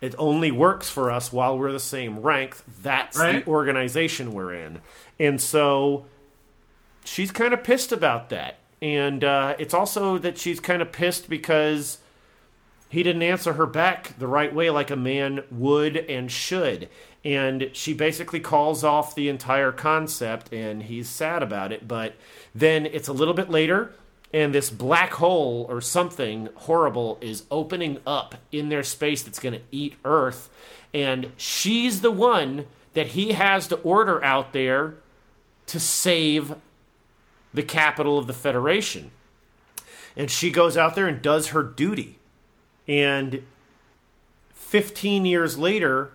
It 0.00 0.14
only 0.18 0.52
works 0.52 0.88
for 0.90 1.10
us 1.10 1.32
while 1.32 1.58
we're 1.58 1.72
the 1.72 1.80
same 1.80 2.20
rank. 2.20 2.56
That's 2.82 3.18
Right. 3.18 3.44
the 3.44 3.50
organization 3.50 4.32
we're 4.32 4.54
in. 4.54 4.80
And 5.18 5.40
so 5.40 6.04
she's 7.04 7.32
kind 7.32 7.52
of 7.54 7.64
pissed 7.64 7.90
about 7.90 8.28
that. 8.28 8.58
And 8.80 9.24
uh, 9.24 9.56
it's 9.58 9.74
also 9.74 10.18
that 10.18 10.38
she's 10.38 10.60
kind 10.60 10.82
of 10.82 10.92
pissed 10.92 11.28
because 11.28 11.98
he 12.88 13.02
didn't 13.02 13.22
answer 13.22 13.54
her 13.54 13.66
back 13.66 14.18
the 14.18 14.26
right 14.26 14.54
way 14.54 14.70
like 14.70 14.90
a 14.90 14.96
man 14.96 15.42
would 15.50 15.96
and 15.96 16.30
should. 16.30 16.88
And 17.24 17.70
she 17.72 17.92
basically 17.92 18.40
calls 18.40 18.84
off 18.84 19.14
the 19.14 19.28
entire 19.28 19.72
concept, 19.72 20.52
and 20.52 20.84
he's 20.84 21.08
sad 21.08 21.42
about 21.42 21.72
it. 21.72 21.86
But 21.86 22.14
then 22.54 22.86
it's 22.86 23.08
a 23.08 23.12
little 23.12 23.34
bit 23.34 23.50
later, 23.50 23.92
and 24.32 24.54
this 24.54 24.70
black 24.70 25.14
hole 25.14 25.66
or 25.68 25.80
something 25.80 26.48
horrible 26.54 27.18
is 27.20 27.44
opening 27.50 27.98
up 28.06 28.36
in 28.52 28.68
their 28.68 28.84
space 28.84 29.22
that's 29.22 29.40
going 29.40 29.54
to 29.54 29.62
eat 29.70 29.96
Earth. 30.04 30.48
And 30.94 31.32
she's 31.36 32.00
the 32.00 32.10
one 32.10 32.66
that 32.94 33.08
he 33.08 33.32
has 33.32 33.66
to 33.68 33.76
order 33.76 34.22
out 34.24 34.52
there 34.52 34.94
to 35.66 35.78
save 35.78 36.54
the 37.52 37.62
capital 37.62 38.18
of 38.18 38.26
the 38.26 38.32
Federation. 38.32 39.10
And 40.16 40.30
she 40.30 40.50
goes 40.50 40.76
out 40.76 40.94
there 40.94 41.06
and 41.06 41.22
does 41.22 41.48
her 41.48 41.62
duty. 41.62 42.18
And 42.86 43.44
15 44.54 45.24
years 45.24 45.58
later, 45.58 46.12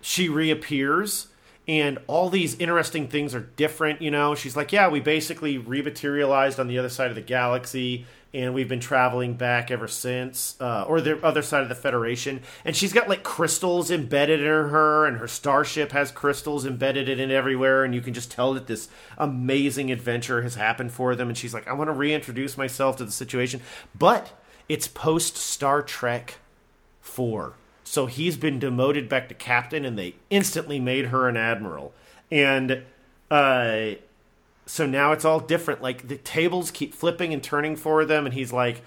she 0.00 0.28
reappears 0.28 1.28
and 1.68 1.98
all 2.08 2.28
these 2.28 2.58
interesting 2.58 3.06
things 3.06 3.34
are 3.34 3.40
different 3.40 4.02
you 4.02 4.10
know 4.10 4.34
she's 4.34 4.56
like 4.56 4.72
yeah 4.72 4.88
we 4.88 4.98
basically 4.98 5.58
rematerialized 5.58 6.58
on 6.58 6.66
the 6.66 6.76
other 6.76 6.88
side 6.88 7.08
of 7.08 7.14
the 7.14 7.22
galaxy 7.22 8.04
and 8.34 8.54
we've 8.54 8.68
been 8.68 8.80
traveling 8.80 9.34
back 9.34 9.70
ever 9.70 9.86
since 9.86 10.56
uh, 10.60 10.84
or 10.88 11.00
the 11.00 11.22
other 11.24 11.42
side 11.42 11.62
of 11.62 11.68
the 11.68 11.74
federation. 11.74 12.40
And 12.64 12.74
she's 12.74 12.92
got 12.92 13.08
like 13.08 13.22
crystals 13.22 13.90
embedded 13.90 14.40
in 14.40 14.46
her 14.46 15.06
and 15.06 15.18
her 15.18 15.28
starship 15.28 15.92
has 15.92 16.10
crystals 16.10 16.64
embedded 16.64 17.08
in 17.08 17.18
it 17.18 17.30
everywhere 17.30 17.84
and 17.84 17.94
you 17.94 18.00
can 18.00 18.14
just 18.14 18.30
tell 18.30 18.54
that 18.54 18.66
this 18.66 18.88
amazing 19.18 19.90
adventure 19.90 20.42
has 20.42 20.54
happened 20.54 20.92
for 20.92 21.14
them. 21.14 21.28
And 21.28 21.36
she's 21.36 21.54
like 21.54 21.68
i 21.68 21.72
want 21.72 21.88
to 21.88 21.94
reintroduce 21.94 22.56
myself 22.56 22.96
to 22.96 23.04
the 23.04 23.12
situation. 23.12 23.60
But 23.98 24.32
it's 24.68 24.88
post 24.88 25.36
star 25.36 25.82
trek 25.82 26.38
4 27.00 27.54
so 27.92 28.06
he's 28.06 28.38
been 28.38 28.58
demoted 28.58 29.08
back 29.08 29.28
to 29.28 29.34
captain, 29.34 29.84
and 29.84 29.98
they 29.98 30.14
instantly 30.30 30.80
made 30.80 31.06
her 31.06 31.28
an 31.28 31.36
admiral. 31.36 31.92
And 32.30 32.84
uh, 33.30 33.90
so 34.72 34.86
now 34.86 35.12
it's 35.12 35.26
all 35.26 35.38
different. 35.38 35.82
Like 35.82 36.08
the 36.08 36.16
tables 36.16 36.70
keep 36.70 36.94
flipping 36.94 37.34
and 37.34 37.42
turning 37.42 37.76
for 37.76 38.06
them, 38.06 38.24
and 38.24 38.34
he's 38.34 38.54
like, 38.54 38.80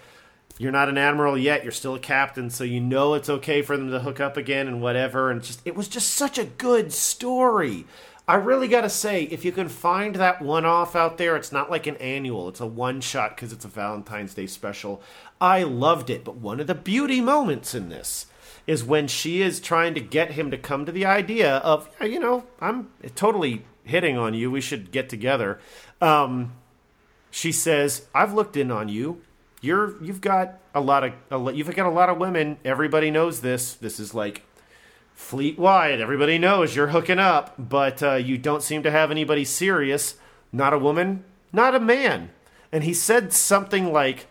"You're 0.57 0.71
not 0.71 0.89
an 0.89 0.97
admiral 0.97 1.37
yet. 1.37 1.61
You're 1.61 1.71
still 1.71 1.93
a 1.93 1.99
captain, 1.99 2.49
so 2.49 2.63
you 2.63 2.81
know 2.81 3.13
it's 3.13 3.29
okay 3.29 3.61
for 3.61 3.77
them 3.77 3.91
to 3.91 3.99
hook 3.99 4.19
up 4.19 4.35
again 4.35 4.67
and 4.67 4.81
whatever." 4.81 5.29
And 5.29 5.43
just 5.43 5.61
it 5.63 5.75
was 5.75 5.87
just 5.87 6.15
such 6.15 6.39
a 6.39 6.45
good 6.45 6.91
story. 6.91 7.85
I 8.27 8.33
really 8.33 8.67
got 8.67 8.81
to 8.81 8.89
say, 8.89 9.25
if 9.25 9.45
you 9.45 9.51
can 9.51 9.69
find 9.69 10.15
that 10.15 10.41
one 10.41 10.65
off 10.65 10.95
out 10.95 11.19
there, 11.19 11.35
it's 11.35 11.51
not 11.51 11.69
like 11.69 11.85
an 11.85 11.97
annual, 11.97 12.49
it's 12.49 12.59
a 12.59 12.65
one 12.65 12.99
shot 12.99 13.35
because 13.35 13.53
it's 13.53 13.65
a 13.65 13.67
Valentine's 13.67 14.33
Day 14.33 14.47
special. 14.47 15.03
I 15.39 15.61
loved 15.61 16.09
it, 16.09 16.23
but 16.23 16.37
one 16.37 16.59
of 16.59 16.65
the 16.65 16.73
beauty 16.73 17.21
moments 17.21 17.75
in 17.75 17.89
this 17.89 18.25
is 18.65 18.83
when 18.83 19.07
she 19.07 19.43
is 19.43 19.59
trying 19.59 19.93
to 19.93 20.01
get 20.01 20.31
him 20.31 20.49
to 20.49 20.57
come 20.57 20.87
to 20.87 20.91
the 20.91 21.05
idea 21.05 21.57
of, 21.57 21.87
you 22.01 22.19
know, 22.19 22.45
I'm 22.59 22.89
totally 23.13 23.65
hitting 23.85 24.17
on 24.17 24.33
you. 24.33 24.51
We 24.51 24.61
should 24.61 24.91
get 24.91 25.09
together. 25.09 25.59
Um, 26.01 26.53
she 27.31 27.51
says, 27.51 28.07
"I've 28.13 28.33
looked 28.33 28.57
in 28.57 28.71
on 28.71 28.89
you. 28.89 29.21
You're 29.61 30.01
you've 30.03 30.21
got 30.21 30.59
a 30.73 30.81
lot 30.81 31.03
of 31.03 31.47
a, 31.47 31.53
you've 31.53 31.73
got 31.75 31.87
a 31.87 31.89
lot 31.89 32.09
of 32.09 32.17
women. 32.17 32.57
Everybody 32.65 33.11
knows 33.11 33.41
this. 33.41 33.73
This 33.73 33.99
is 33.99 34.13
like 34.13 34.43
fleet 35.13 35.57
wide. 35.57 36.01
Everybody 36.01 36.37
knows 36.37 36.75
you're 36.75 36.87
hooking 36.87 37.19
up, 37.19 37.55
but 37.57 38.03
uh, 38.03 38.15
you 38.15 38.37
don't 38.37 38.61
seem 38.61 38.83
to 38.83 38.91
have 38.91 39.11
anybody 39.11 39.45
serious. 39.45 40.15
Not 40.51 40.73
a 40.73 40.79
woman, 40.79 41.23
not 41.53 41.75
a 41.75 41.79
man." 41.79 42.31
And 42.71 42.83
he 42.83 42.93
said 42.93 43.31
something 43.31 43.93
like, 43.93 44.27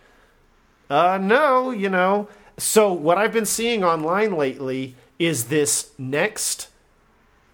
uh, 0.87 1.17
no, 1.19 1.71
you 1.71 1.89
know. 1.89 2.27
So 2.57 2.93
what 2.93 3.17
I've 3.17 3.33
been 3.33 3.45
seeing 3.45 3.83
online 3.83 4.37
lately 4.37 4.95
is 5.17 5.45
this 5.45 5.91
next 5.97 6.69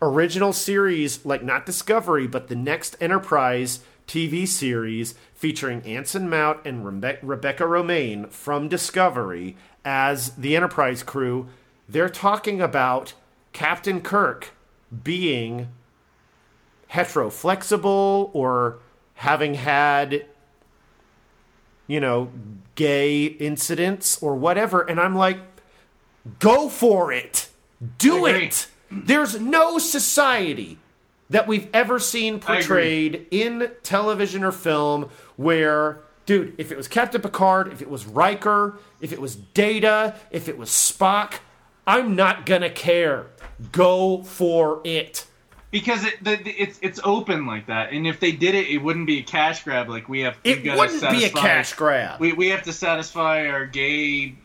original 0.01 0.53
series, 0.53 1.25
like 1.25 1.43
not 1.43 1.65
Discovery, 1.65 2.27
but 2.27 2.47
the 2.47 2.55
next 2.55 2.95
Enterprise 2.99 3.81
TV 4.07 4.47
series 4.47 5.15
featuring 5.33 5.81
Anson 5.83 6.29
Mount 6.29 6.59
and 6.65 6.83
Rebe- 6.85 7.19
Rebecca 7.21 7.63
Romijn 7.63 8.29
from 8.29 8.67
Discovery 8.67 9.55
as 9.85 10.31
the 10.31 10.55
Enterprise 10.55 11.03
crew. 11.03 11.47
They're 11.87 12.09
talking 12.09 12.61
about 12.61 13.13
Captain 13.53 14.01
Kirk 14.01 14.51
being 15.03 15.69
heteroflexible 16.91 18.29
or 18.33 18.79
having 19.15 19.53
had 19.55 20.25
you 21.91 21.99
know, 21.99 22.31
gay 22.75 23.25
incidents 23.25 24.23
or 24.23 24.33
whatever. 24.33 24.79
And 24.79 24.97
I'm 24.97 25.13
like, 25.13 25.39
go 26.39 26.69
for 26.69 27.11
it. 27.11 27.49
Do 27.97 28.25
it. 28.25 28.67
There's 28.91 29.39
no 29.39 29.77
society 29.77 30.77
that 31.29 31.47
we've 31.47 31.67
ever 31.73 31.97
seen 31.99 32.39
portrayed 32.39 33.27
in 33.31 33.71
television 33.83 34.43
or 34.43 34.51
film 34.51 35.09
where, 35.37 35.99
dude, 36.25 36.53
if 36.57 36.71
it 36.71 36.77
was 36.77 36.87
Captain 36.89 37.21
Picard, 37.21 37.71
if 37.71 37.81
it 37.81 37.89
was 37.89 38.05
Riker, 38.05 38.77
if 38.99 39.13
it 39.13 39.21
was 39.21 39.35
Data, 39.35 40.15
if 40.29 40.49
it 40.49 40.57
was 40.57 40.69
Spock, 40.69 41.35
I'm 41.87 42.15
not 42.15 42.45
gonna 42.45 42.69
care. 42.69 43.27
Go 43.71 44.23
for 44.23 44.81
it. 44.83 45.25
because 45.71 46.03
it, 46.03 46.21
the, 46.23 46.35
the- 46.35 46.51
it's 46.51 46.77
it's 46.81 46.99
open 47.03 47.45
like 47.45 47.67
that, 47.67 47.93
and 47.93 48.05
if 48.05 48.19
they 48.19 48.31
did 48.33 48.53
it, 48.55 48.67
it 48.67 48.77
wouldn't 48.79 49.07
be 49.07 49.19
a 49.19 49.23
cash 49.23 49.63
grab. 49.63 49.87
Like 49.89 50.09
we 50.09 50.19
have, 50.21 50.37
It 50.43 50.63
wouldn't 50.77 51.01
be 51.11 51.23
a 51.25 51.29
cash 51.29 51.73
grab. 51.73 52.19
We 52.19 52.33
we 52.33 52.49
have 52.49 52.63
to 52.63 52.73
satisfy 52.73 53.47
our 53.47 53.65
gay. 53.65 54.35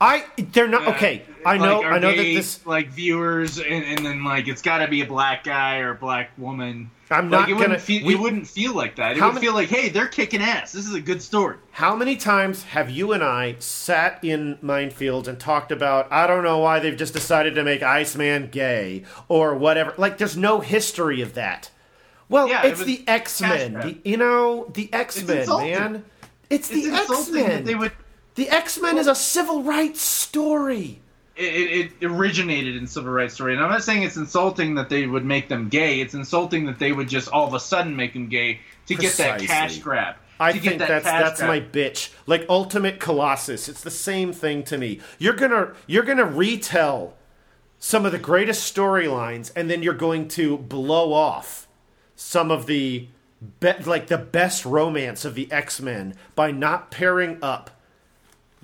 I 0.00 0.24
they're 0.52 0.68
not 0.68 0.86
uh, 0.86 0.90
okay. 0.92 1.22
I 1.44 1.56
know 1.58 1.80
like, 1.80 1.86
I 1.92 1.98
know 1.98 2.10
that 2.10 2.16
this 2.22 2.64
like 2.66 2.88
viewers, 2.90 3.58
and, 3.58 3.84
and 3.84 4.04
then 4.06 4.24
like 4.24 4.48
it's 4.48 4.62
got 4.62 4.78
to 4.78 4.88
be 4.88 5.00
a 5.02 5.06
black 5.06 5.44
guy 5.44 5.78
or 5.78 5.90
a 5.90 5.94
black 5.94 6.30
woman. 6.38 6.90
I'm 7.12 7.28
like, 7.28 7.40
not 7.40 7.48
it 7.48 7.52
gonna 7.54 7.62
wouldn't 7.64 7.80
feel, 7.82 8.06
we- 8.06 8.14
it 8.14 8.20
wouldn't 8.20 8.46
feel 8.46 8.72
like 8.72 8.94
that. 8.96 9.16
It 9.16 9.20
would 9.20 9.34
many- 9.34 9.40
feel 9.44 9.52
like, 9.54 9.68
hey, 9.68 9.88
they're 9.88 10.06
kicking 10.06 10.40
ass. 10.40 10.70
This 10.70 10.86
is 10.86 10.94
a 10.94 11.00
good 11.00 11.20
story. 11.20 11.56
How 11.72 11.96
many 11.96 12.14
times 12.16 12.62
have 12.62 12.88
you 12.88 13.12
and 13.12 13.22
I 13.24 13.56
sat 13.58 14.22
in 14.22 14.58
minefields 14.62 15.26
and 15.26 15.36
talked 15.38 15.72
about, 15.72 16.06
I 16.12 16.28
don't 16.28 16.44
know 16.44 16.58
why 16.58 16.78
they've 16.78 16.96
just 16.96 17.12
decided 17.12 17.56
to 17.56 17.64
make 17.64 17.82
Iceman 17.82 18.48
gay 18.52 19.02
or 19.26 19.56
whatever? 19.56 19.92
Like, 19.98 20.18
there's 20.18 20.36
no 20.36 20.60
history 20.60 21.20
of 21.20 21.34
that. 21.34 21.70
Well, 22.28 22.48
Yeah, 22.48 22.62
it's 22.66 22.78
was 22.78 22.86
the 22.86 23.02
X 23.08 23.40
Men. 23.40 23.72
The. 23.72 23.98
You 24.08 24.16
know, 24.16 24.70
the 24.72 24.88
X 24.92 25.20
Men, 25.24 25.48
man. 25.48 26.04
It's 26.48 26.68
the 26.68 26.78
It's 26.82 26.86
insulting 27.10 27.42
X 27.42 27.48
Men. 27.48 27.64
they 27.64 27.74
would. 27.74 27.90
The 28.34 28.48
X 28.48 28.80
Men 28.80 28.98
is 28.98 29.06
a 29.06 29.14
civil 29.14 29.62
rights 29.62 30.00
story. 30.00 31.00
It, 31.36 31.42
it, 31.42 31.92
it 32.00 32.06
originated 32.06 32.76
in 32.76 32.86
civil 32.86 33.12
rights 33.12 33.34
story, 33.34 33.54
and 33.54 33.62
I'm 33.62 33.70
not 33.70 33.82
saying 33.82 34.02
it's 34.02 34.16
insulting 34.16 34.74
that 34.74 34.88
they 34.88 35.06
would 35.06 35.24
make 35.24 35.48
them 35.48 35.68
gay. 35.68 36.00
It's 36.00 36.14
insulting 36.14 36.66
that 36.66 36.78
they 36.78 36.92
would 36.92 37.08
just 37.08 37.28
all 37.28 37.46
of 37.46 37.54
a 37.54 37.60
sudden 37.60 37.96
make 37.96 38.12
them 38.12 38.28
gay 38.28 38.60
to 38.86 38.94
get 38.94 39.14
that 39.14 39.40
cash 39.40 39.78
grab. 39.78 40.16
I 40.38 40.52
think 40.52 40.78
that 40.78 40.88
that's 40.88 41.04
that's 41.04 41.40
grab. 41.40 41.48
my 41.48 41.60
bitch. 41.60 42.12
Like 42.26 42.46
Ultimate 42.48 43.00
Colossus, 43.00 43.68
it's 43.68 43.82
the 43.82 43.90
same 43.90 44.32
thing 44.32 44.62
to 44.64 44.78
me. 44.78 45.00
You're 45.18 45.34
gonna 45.34 45.74
you're 45.86 46.02
gonna 46.02 46.24
retell 46.24 47.14
some 47.78 48.04
of 48.04 48.12
the 48.12 48.18
greatest 48.18 48.74
storylines, 48.74 49.50
and 49.56 49.70
then 49.70 49.82
you're 49.82 49.94
going 49.94 50.28
to 50.28 50.58
blow 50.58 51.12
off 51.12 51.66
some 52.14 52.50
of 52.50 52.66
the 52.66 53.08
be- 53.58 53.72
like 53.84 54.08
the 54.08 54.18
best 54.18 54.64
romance 54.64 55.24
of 55.24 55.34
the 55.34 55.50
X 55.50 55.80
Men 55.80 56.14
by 56.34 56.50
not 56.50 56.90
pairing 56.90 57.38
up, 57.42 57.70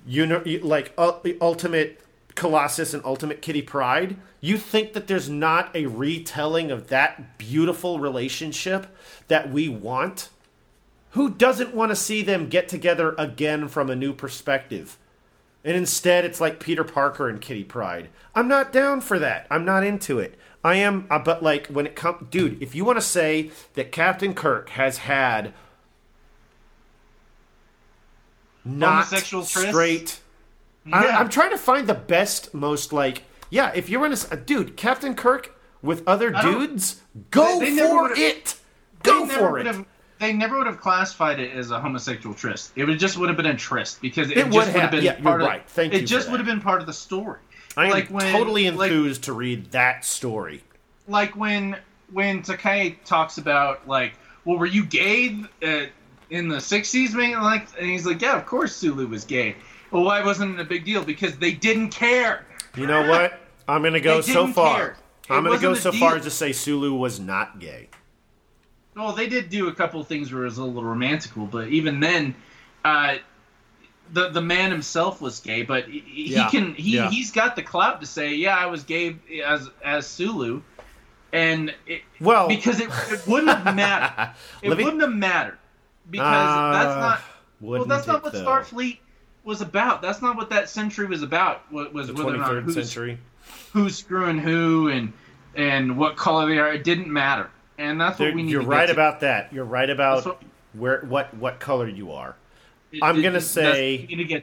you 0.07 0.25
know, 0.27 0.43
like 0.63 0.93
uh, 0.97 1.19
Ultimate 1.41 2.01
Colossus 2.37 2.95
and 2.95 3.05
Ultimate 3.05 3.43
Kitty 3.43 3.63
Pryde. 3.63 4.17
You 4.41 4.57
think 4.57 4.93
that 4.93 5.09
there's 5.09 5.29
not 5.29 5.75
a 5.75 5.87
retelling 5.87 6.71
of 6.71 6.89
that 6.89 7.39
beautiful 7.39 7.99
relationship 7.99 8.87
that 9.27 9.51
we 9.51 9.69
want? 9.69 10.29
Who 11.11 11.31
doesn't 11.31 11.75
want 11.75 11.91
to 11.91 11.97
see 11.97 12.23
them 12.23 12.49
get 12.49 12.69
together 12.69 13.15
again 13.19 13.69
from 13.69 13.91
a 13.91 13.97
new 13.97 14.13
perspective? 14.13 14.99
And 15.65 15.77
instead, 15.77 16.25
it's 16.25 16.41
like 16.41 16.61
Peter 16.61 16.85
Parker 16.85 17.29
and 17.29 17.41
Kitty 17.41 17.65
Pryde. 17.65 18.11
I'm 18.35 18.47
not 18.47 18.73
down 18.73 19.01
for 19.01 19.19
that. 19.19 19.47
I'm 19.51 19.65
not 19.65 19.83
into 19.83 20.21
it. 20.21 20.39
I 20.63 20.77
am, 20.77 21.07
uh, 21.11 21.19
but 21.19 21.43
like 21.43 21.69
when 21.69 21.87
it 21.87 21.97
comes, 21.97 22.29
dude, 22.31 22.63
if 22.63 22.75
you 22.75 22.85
want 22.85 22.99
to 22.99 23.03
say 23.03 23.51
that 23.75 23.93
Captain 23.93 24.35
Kirk 24.35 24.69
has 24.71 24.99
had 24.99 25.53
not 28.67 29.07
straight, 29.07 30.21
I, 30.93 31.05
Yeah. 31.07 31.19
I'm 31.19 31.29
trying 31.29 31.51
to 31.51 31.59
find 31.59 31.87
the 31.87 31.95
best, 31.95 32.53
most 32.55 32.93
like, 32.93 33.23
yeah. 33.51 33.73
If 33.75 33.89
you're 33.89 34.05
in 34.07 34.13
a 34.13 34.17
uh, 34.31 34.37
dude, 34.37 34.77
Captain 34.77 35.15
Kirk 35.15 35.57
with 35.83 36.03
other 36.07 36.35
I 36.35 36.43
dudes, 36.43 37.01
go 37.31 37.61
They- 37.61 37.71
they 37.75 37.79
for 37.79 38.13
it. 38.13 38.57
Go 39.03 39.27
for 39.27 39.59
it. 39.59 39.87
They 40.19 40.33
never 40.33 40.57
would 40.57 40.67
have 40.67 40.81
classified 40.81 41.39
it 41.41 41.53
as 41.55 41.71
a 41.71 41.79
homosexual 41.79 42.35
tryst. 42.35 42.73
It 42.75 42.85
would 42.87 42.99
just 42.99 43.19
would 43.19 43.29
have 43.29 43.37
been 43.37 43.45
a 43.47 43.55
tryst 43.57 44.01
because 44.01 44.31
it, 44.31 44.39
It 44.39 44.51
just 44.51 44.55
would 44.73 44.81
have. 44.81 44.91
been 44.91 45.05
Yeah, 45.05 45.13
you're 45.15 45.23
part 45.23 45.43
of. 45.43 45.47
right. 45.47 45.69
Thank 45.69 45.93
it 45.93 46.07
just 46.07 46.31
would 46.31 46.41
have 46.41 46.47
been 46.47 46.61
part 46.63 46.81
of 46.81 46.87
the 46.87 46.93
story. 46.95 47.39
I 47.77 47.85
am 47.87 47.91
like 47.91 48.09
when- 48.09 48.33
totally 48.33 48.71
like- 48.71 48.91
enthused 48.91 49.25
to 49.25 49.33
read 49.35 49.73
that 49.73 50.05
story. 50.05 50.63
like 51.09 51.37
when 51.37 51.77
when 52.13 52.43
Takei 52.43 52.97
talks 53.05 53.37
about 53.39 53.87
like, 53.87 54.15
well, 54.45 54.57
were 54.59 54.65
you 54.67 54.85
gay 54.87 55.39
uh, 55.63 55.87
in 56.31 56.49
the 56.49 56.57
'60s, 56.57 57.15
man? 57.15 57.43
Like, 57.43 57.69
and 57.79 57.89
he's 57.89 58.07
like, 58.07 58.21
yeah, 58.21 58.37
of 58.37 58.47
course 58.47 58.75
Sulu 58.75 59.07
was 59.07 59.25
gay. 59.25 59.57
Well, 59.91 60.05
why 60.05 60.25
wasn't 60.25 60.59
it 60.59 60.61
a 60.61 60.65
big 60.65 60.85
deal? 60.85 61.05
Because 61.05 61.37
they 61.37 61.53
didn't 61.53 61.91
care. 61.91 62.45
You 62.77 62.87
know 62.87 63.09
what? 63.09 63.41
I'm 63.69 63.83
going 63.83 63.95
to 63.95 64.01
go 64.01 64.21
so 64.21 64.47
far. 64.47 64.97
I'm 65.29 65.45
going 65.45 65.59
to 65.59 65.63
go 65.63 65.75
so 65.75 65.91
a 65.91 65.93
far 65.93 66.17
as 66.17 66.25
to 66.25 66.31
say 66.31 66.53
Sulu 66.53 66.95
was 66.95 67.19
not 67.19 67.59
gay. 67.59 67.89
Well, 68.95 69.13
they 69.13 69.29
did 69.29 69.51
do 69.51 69.69
a 69.69 69.75
couple 69.75 70.03
things 70.05 70.33
where 70.33 70.43
it 70.43 70.47
was 70.47 70.59
a 70.59 70.65
little 70.65 70.83
romantical, 70.83 71.47
but 71.47 71.69
even 71.69 72.01
then, 72.01 72.35
uh, 72.85 73.17
the 74.13 74.31
the 74.31 74.41
man 74.41 74.71
himself 74.71 75.21
was 75.21 75.41
gay. 75.41 75.63
But 75.63 75.87
he, 75.89 76.01
he 76.01 76.45
can 76.51 76.75
he 76.75 76.97
yeah. 76.97 77.11
he's 77.11 77.31
got 77.31 77.57
the 77.57 77.63
clout 77.63 78.01
to 78.01 78.07
say, 78.07 78.35
yeah, 78.35 78.57
I 78.57 78.67
was 78.67 78.85
gay 78.85 79.17
as 79.45 79.69
as 79.85 80.07
Sulu, 80.07 80.63
and 81.33 81.75
it, 81.87 82.03
Well, 82.21 82.49
because 82.49 82.81
it, 82.81 82.89
it 83.11 83.27
wouldn't 83.27 83.51
have 83.51 83.75
mattered. 83.77 84.35
It 84.63 84.77
me- 84.77 84.85
wouldn't 84.85 85.03
have 85.03 85.13
mattered 85.13 85.59
because 86.11 86.27
Uh, 86.27 86.73
that's 86.73 87.01
not 87.01 87.21
well. 87.61 87.85
That's 87.85 88.07
not 88.07 88.23
what? 88.23 88.33
Starfleet 88.35 88.99
was 89.45 89.61
about. 89.61 90.03
That's 90.03 90.23
not 90.23 90.37
what 90.37 90.51
that 90.51 90.69
century 90.69 91.07
was 91.07 91.23
about. 91.23 91.71
wa- 91.73 91.87
Was 91.93 92.09
the 92.09 92.15
whether 92.15 92.35
or 92.35 92.37
not 92.39 92.51
23rd 92.51 92.63
who's, 92.65 92.75
century. 92.75 93.19
who's 93.73 93.97
screwing 93.97 94.39
who 94.39 94.89
and 94.89 95.13
and 95.55 95.97
what 95.97 96.17
color 96.17 96.49
they 96.49 96.59
are. 96.59 96.73
It 96.73 96.85
didn't 96.85 97.09
matter, 97.13 97.51
and 97.79 98.01
that's 98.01 98.19
what 98.19 98.35
we 98.35 98.43
need. 98.43 98.51
You're 98.51 98.63
to 98.63 98.67
right 98.69 98.87
to. 98.87 98.93
about 98.93 99.21
that. 99.21 99.53
You're 99.53 99.65
right 99.65 99.89
about 99.89 100.25
what- 100.27 100.43
where 100.75 101.01
what 101.03 101.35
what 101.35 101.61
color 101.61 101.89
you 101.89 102.13
are. 102.13 102.37
It- 102.93 103.03
I'm 103.03 103.19
it- 103.19 103.23
gonna 103.23 103.33
that's 103.35 103.47
say- 103.47 103.99
what 104.01 104.09
we 104.19 104.25
to. 104.29 104.43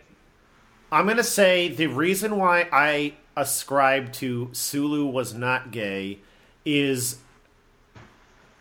I'm 0.91 1.05
going 1.05 1.17
to 1.17 1.23
say 1.23 1.69
the 1.69 1.87
reason 1.87 2.37
why 2.37 2.67
I 2.71 3.13
ascribe 3.35 4.13
to 4.13 4.49
Sulu 4.51 5.07
was 5.07 5.33
not 5.33 5.71
gay 5.71 6.19
is 6.65 7.17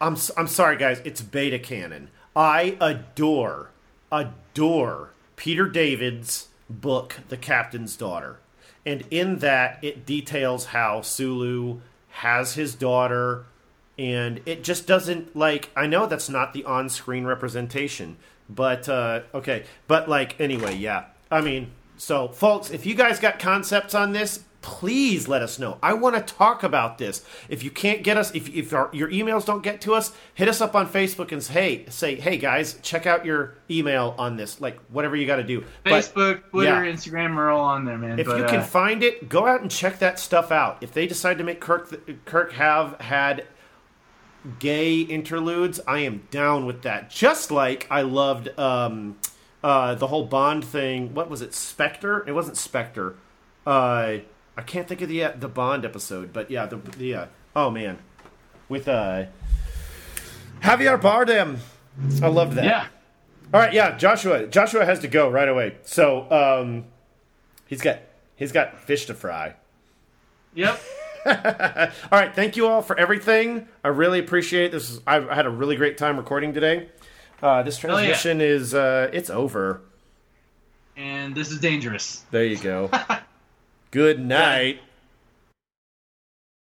I'm 0.00 0.16
I'm 0.36 0.46
sorry 0.48 0.76
guys, 0.78 1.00
it's 1.04 1.20
beta 1.20 1.58
canon. 1.58 2.08
I 2.34 2.76
adore 2.80 3.70
adore 4.10 5.10
Peter 5.36 5.68
David's 5.68 6.48
book 6.68 7.20
The 7.28 7.36
Captain's 7.36 7.96
Daughter. 7.96 8.38
And 8.84 9.04
in 9.10 9.38
that 9.38 9.78
it 9.82 10.06
details 10.06 10.66
how 10.66 11.02
Sulu 11.02 11.80
has 12.08 12.54
his 12.54 12.74
daughter 12.74 13.44
and 13.98 14.40
it 14.46 14.64
just 14.64 14.86
doesn't 14.86 15.36
like 15.36 15.70
I 15.76 15.86
know 15.86 16.06
that's 16.06 16.28
not 16.28 16.52
the 16.52 16.64
on-screen 16.64 17.24
representation, 17.24 18.16
but 18.48 18.88
uh 18.88 19.20
okay, 19.34 19.64
but 19.86 20.08
like 20.08 20.40
anyway, 20.40 20.76
yeah. 20.76 21.04
I 21.30 21.40
mean, 21.40 21.72
so 21.96 22.28
folks, 22.28 22.70
if 22.70 22.84
you 22.86 22.94
guys 22.94 23.20
got 23.20 23.38
concepts 23.38 23.94
on 23.94 24.12
this, 24.12 24.44
please 24.62 25.28
let 25.28 25.42
us 25.42 25.58
know. 25.58 25.76
I 25.82 25.92
want 25.92 26.16
to 26.16 26.34
talk 26.34 26.62
about 26.62 26.96
this. 26.96 27.24
If 27.48 27.62
you 27.62 27.70
can't 27.70 28.02
get 28.02 28.16
us, 28.16 28.34
if 28.34 28.48
if 28.54 28.72
our, 28.72 28.88
your 28.92 29.10
emails 29.10 29.44
don't 29.44 29.62
get 29.62 29.80
to 29.82 29.94
us, 29.94 30.12
hit 30.34 30.48
us 30.48 30.60
up 30.60 30.74
on 30.74 30.88
Facebook 30.88 31.32
and 31.32 31.42
say, 31.42 31.52
hey, 31.52 31.86
say, 31.90 32.14
hey 32.14 32.38
guys, 32.38 32.78
check 32.82 33.06
out 33.06 33.26
your 33.26 33.58
email 33.70 34.14
on 34.18 34.36
this, 34.36 34.60
like 34.60 34.78
whatever 34.88 35.16
you 35.16 35.26
got 35.26 35.36
to 35.36 35.44
do. 35.44 35.64
But- 35.82 35.92
Facebook, 35.92 36.48
Twitter, 36.50 36.84
yeah. 36.84 36.92
Instagram 36.92 37.36
are 37.36 37.50
all 37.50 37.64
on 37.64 37.84
there, 37.84 37.98
man. 37.98 38.18
if 38.18 38.26
but, 38.26 38.38
you 38.38 38.44
can 38.44 38.60
uh, 38.60 38.64
find 38.64 39.02
it, 39.02 39.28
go 39.28 39.46
out 39.46 39.60
and 39.60 39.70
check 39.70 39.98
that 39.98 40.18
stuff 40.18 40.50
out. 40.50 40.78
If 40.80 40.92
they 40.92 41.06
decide 41.06 41.38
to 41.38 41.44
make 41.44 41.60
Kirk 41.60 42.24
Kirk 42.24 42.52
have 42.52 43.00
had 43.00 43.46
gay 44.58 45.00
interludes, 45.00 45.80
I 45.86 45.98
am 46.00 46.22
down 46.30 46.66
with 46.66 46.82
that. 46.82 47.10
Just 47.10 47.50
like 47.50 47.86
I 47.90 48.02
loved 48.02 48.56
um, 48.58 49.18
uh, 49.62 49.96
the 49.96 50.06
whole 50.06 50.26
Bond 50.26 50.64
thing. 50.64 51.14
What 51.14 51.28
was 51.28 51.42
it? 51.42 51.52
Spectre? 51.52 52.24
It 52.28 52.32
wasn't 52.32 52.56
Spectre. 52.56 53.16
Uh, 53.66 54.18
I 54.56 54.62
can't 54.62 54.86
think 54.86 55.00
of 55.00 55.08
the 55.08 55.32
the 55.36 55.48
Bond 55.48 55.84
episode, 55.84 56.32
but 56.32 56.50
yeah, 56.50 56.66
the 56.66 56.76
the 56.76 57.14
uh, 57.14 57.26
oh 57.56 57.70
man, 57.70 57.98
with 58.68 58.88
uh, 58.88 59.24
Javier 60.60 61.00
Bardem. 61.00 61.58
I 62.22 62.28
loved 62.28 62.54
that. 62.54 62.64
yeah, 62.64 62.86
All 63.52 63.60
right, 63.60 63.72
yeah, 63.72 63.96
Joshua. 63.96 64.46
Joshua 64.46 64.84
has 64.84 65.00
to 65.00 65.08
go 65.08 65.28
right 65.28 65.48
away. 65.48 65.76
So 65.82 66.30
um, 66.30 66.84
he's 67.66 67.82
got 67.82 67.98
he's 68.36 68.52
got 68.52 68.78
fish 68.78 69.06
to 69.06 69.14
fry. 69.14 69.54
yep. 70.54 70.80
All 71.24 71.32
right, 72.10 72.34
thank 72.34 72.56
you 72.56 72.66
all 72.66 72.82
for 72.82 72.98
everything. 72.98 73.68
I 73.84 73.88
really 73.88 74.18
appreciate 74.18 74.72
this. 74.72 74.90
Is, 74.90 75.00
I've 75.06 75.28
I 75.28 75.36
had 75.36 75.46
a 75.46 75.50
really 75.50 75.76
great 75.76 75.96
time 75.96 76.16
recording 76.16 76.52
today. 76.52 76.88
Uh, 77.40 77.62
this 77.62 77.76
yeah. 77.76 77.90
transmission 77.90 78.40
is 78.40 78.74
uh, 78.74 79.08
it's 79.12 79.30
over. 79.30 79.82
And 80.96 81.34
this 81.34 81.52
is 81.52 81.60
dangerous. 81.60 82.24
There 82.32 82.44
you 82.44 82.58
go. 82.58 82.90
Good 83.92 84.20
night. 84.20 84.80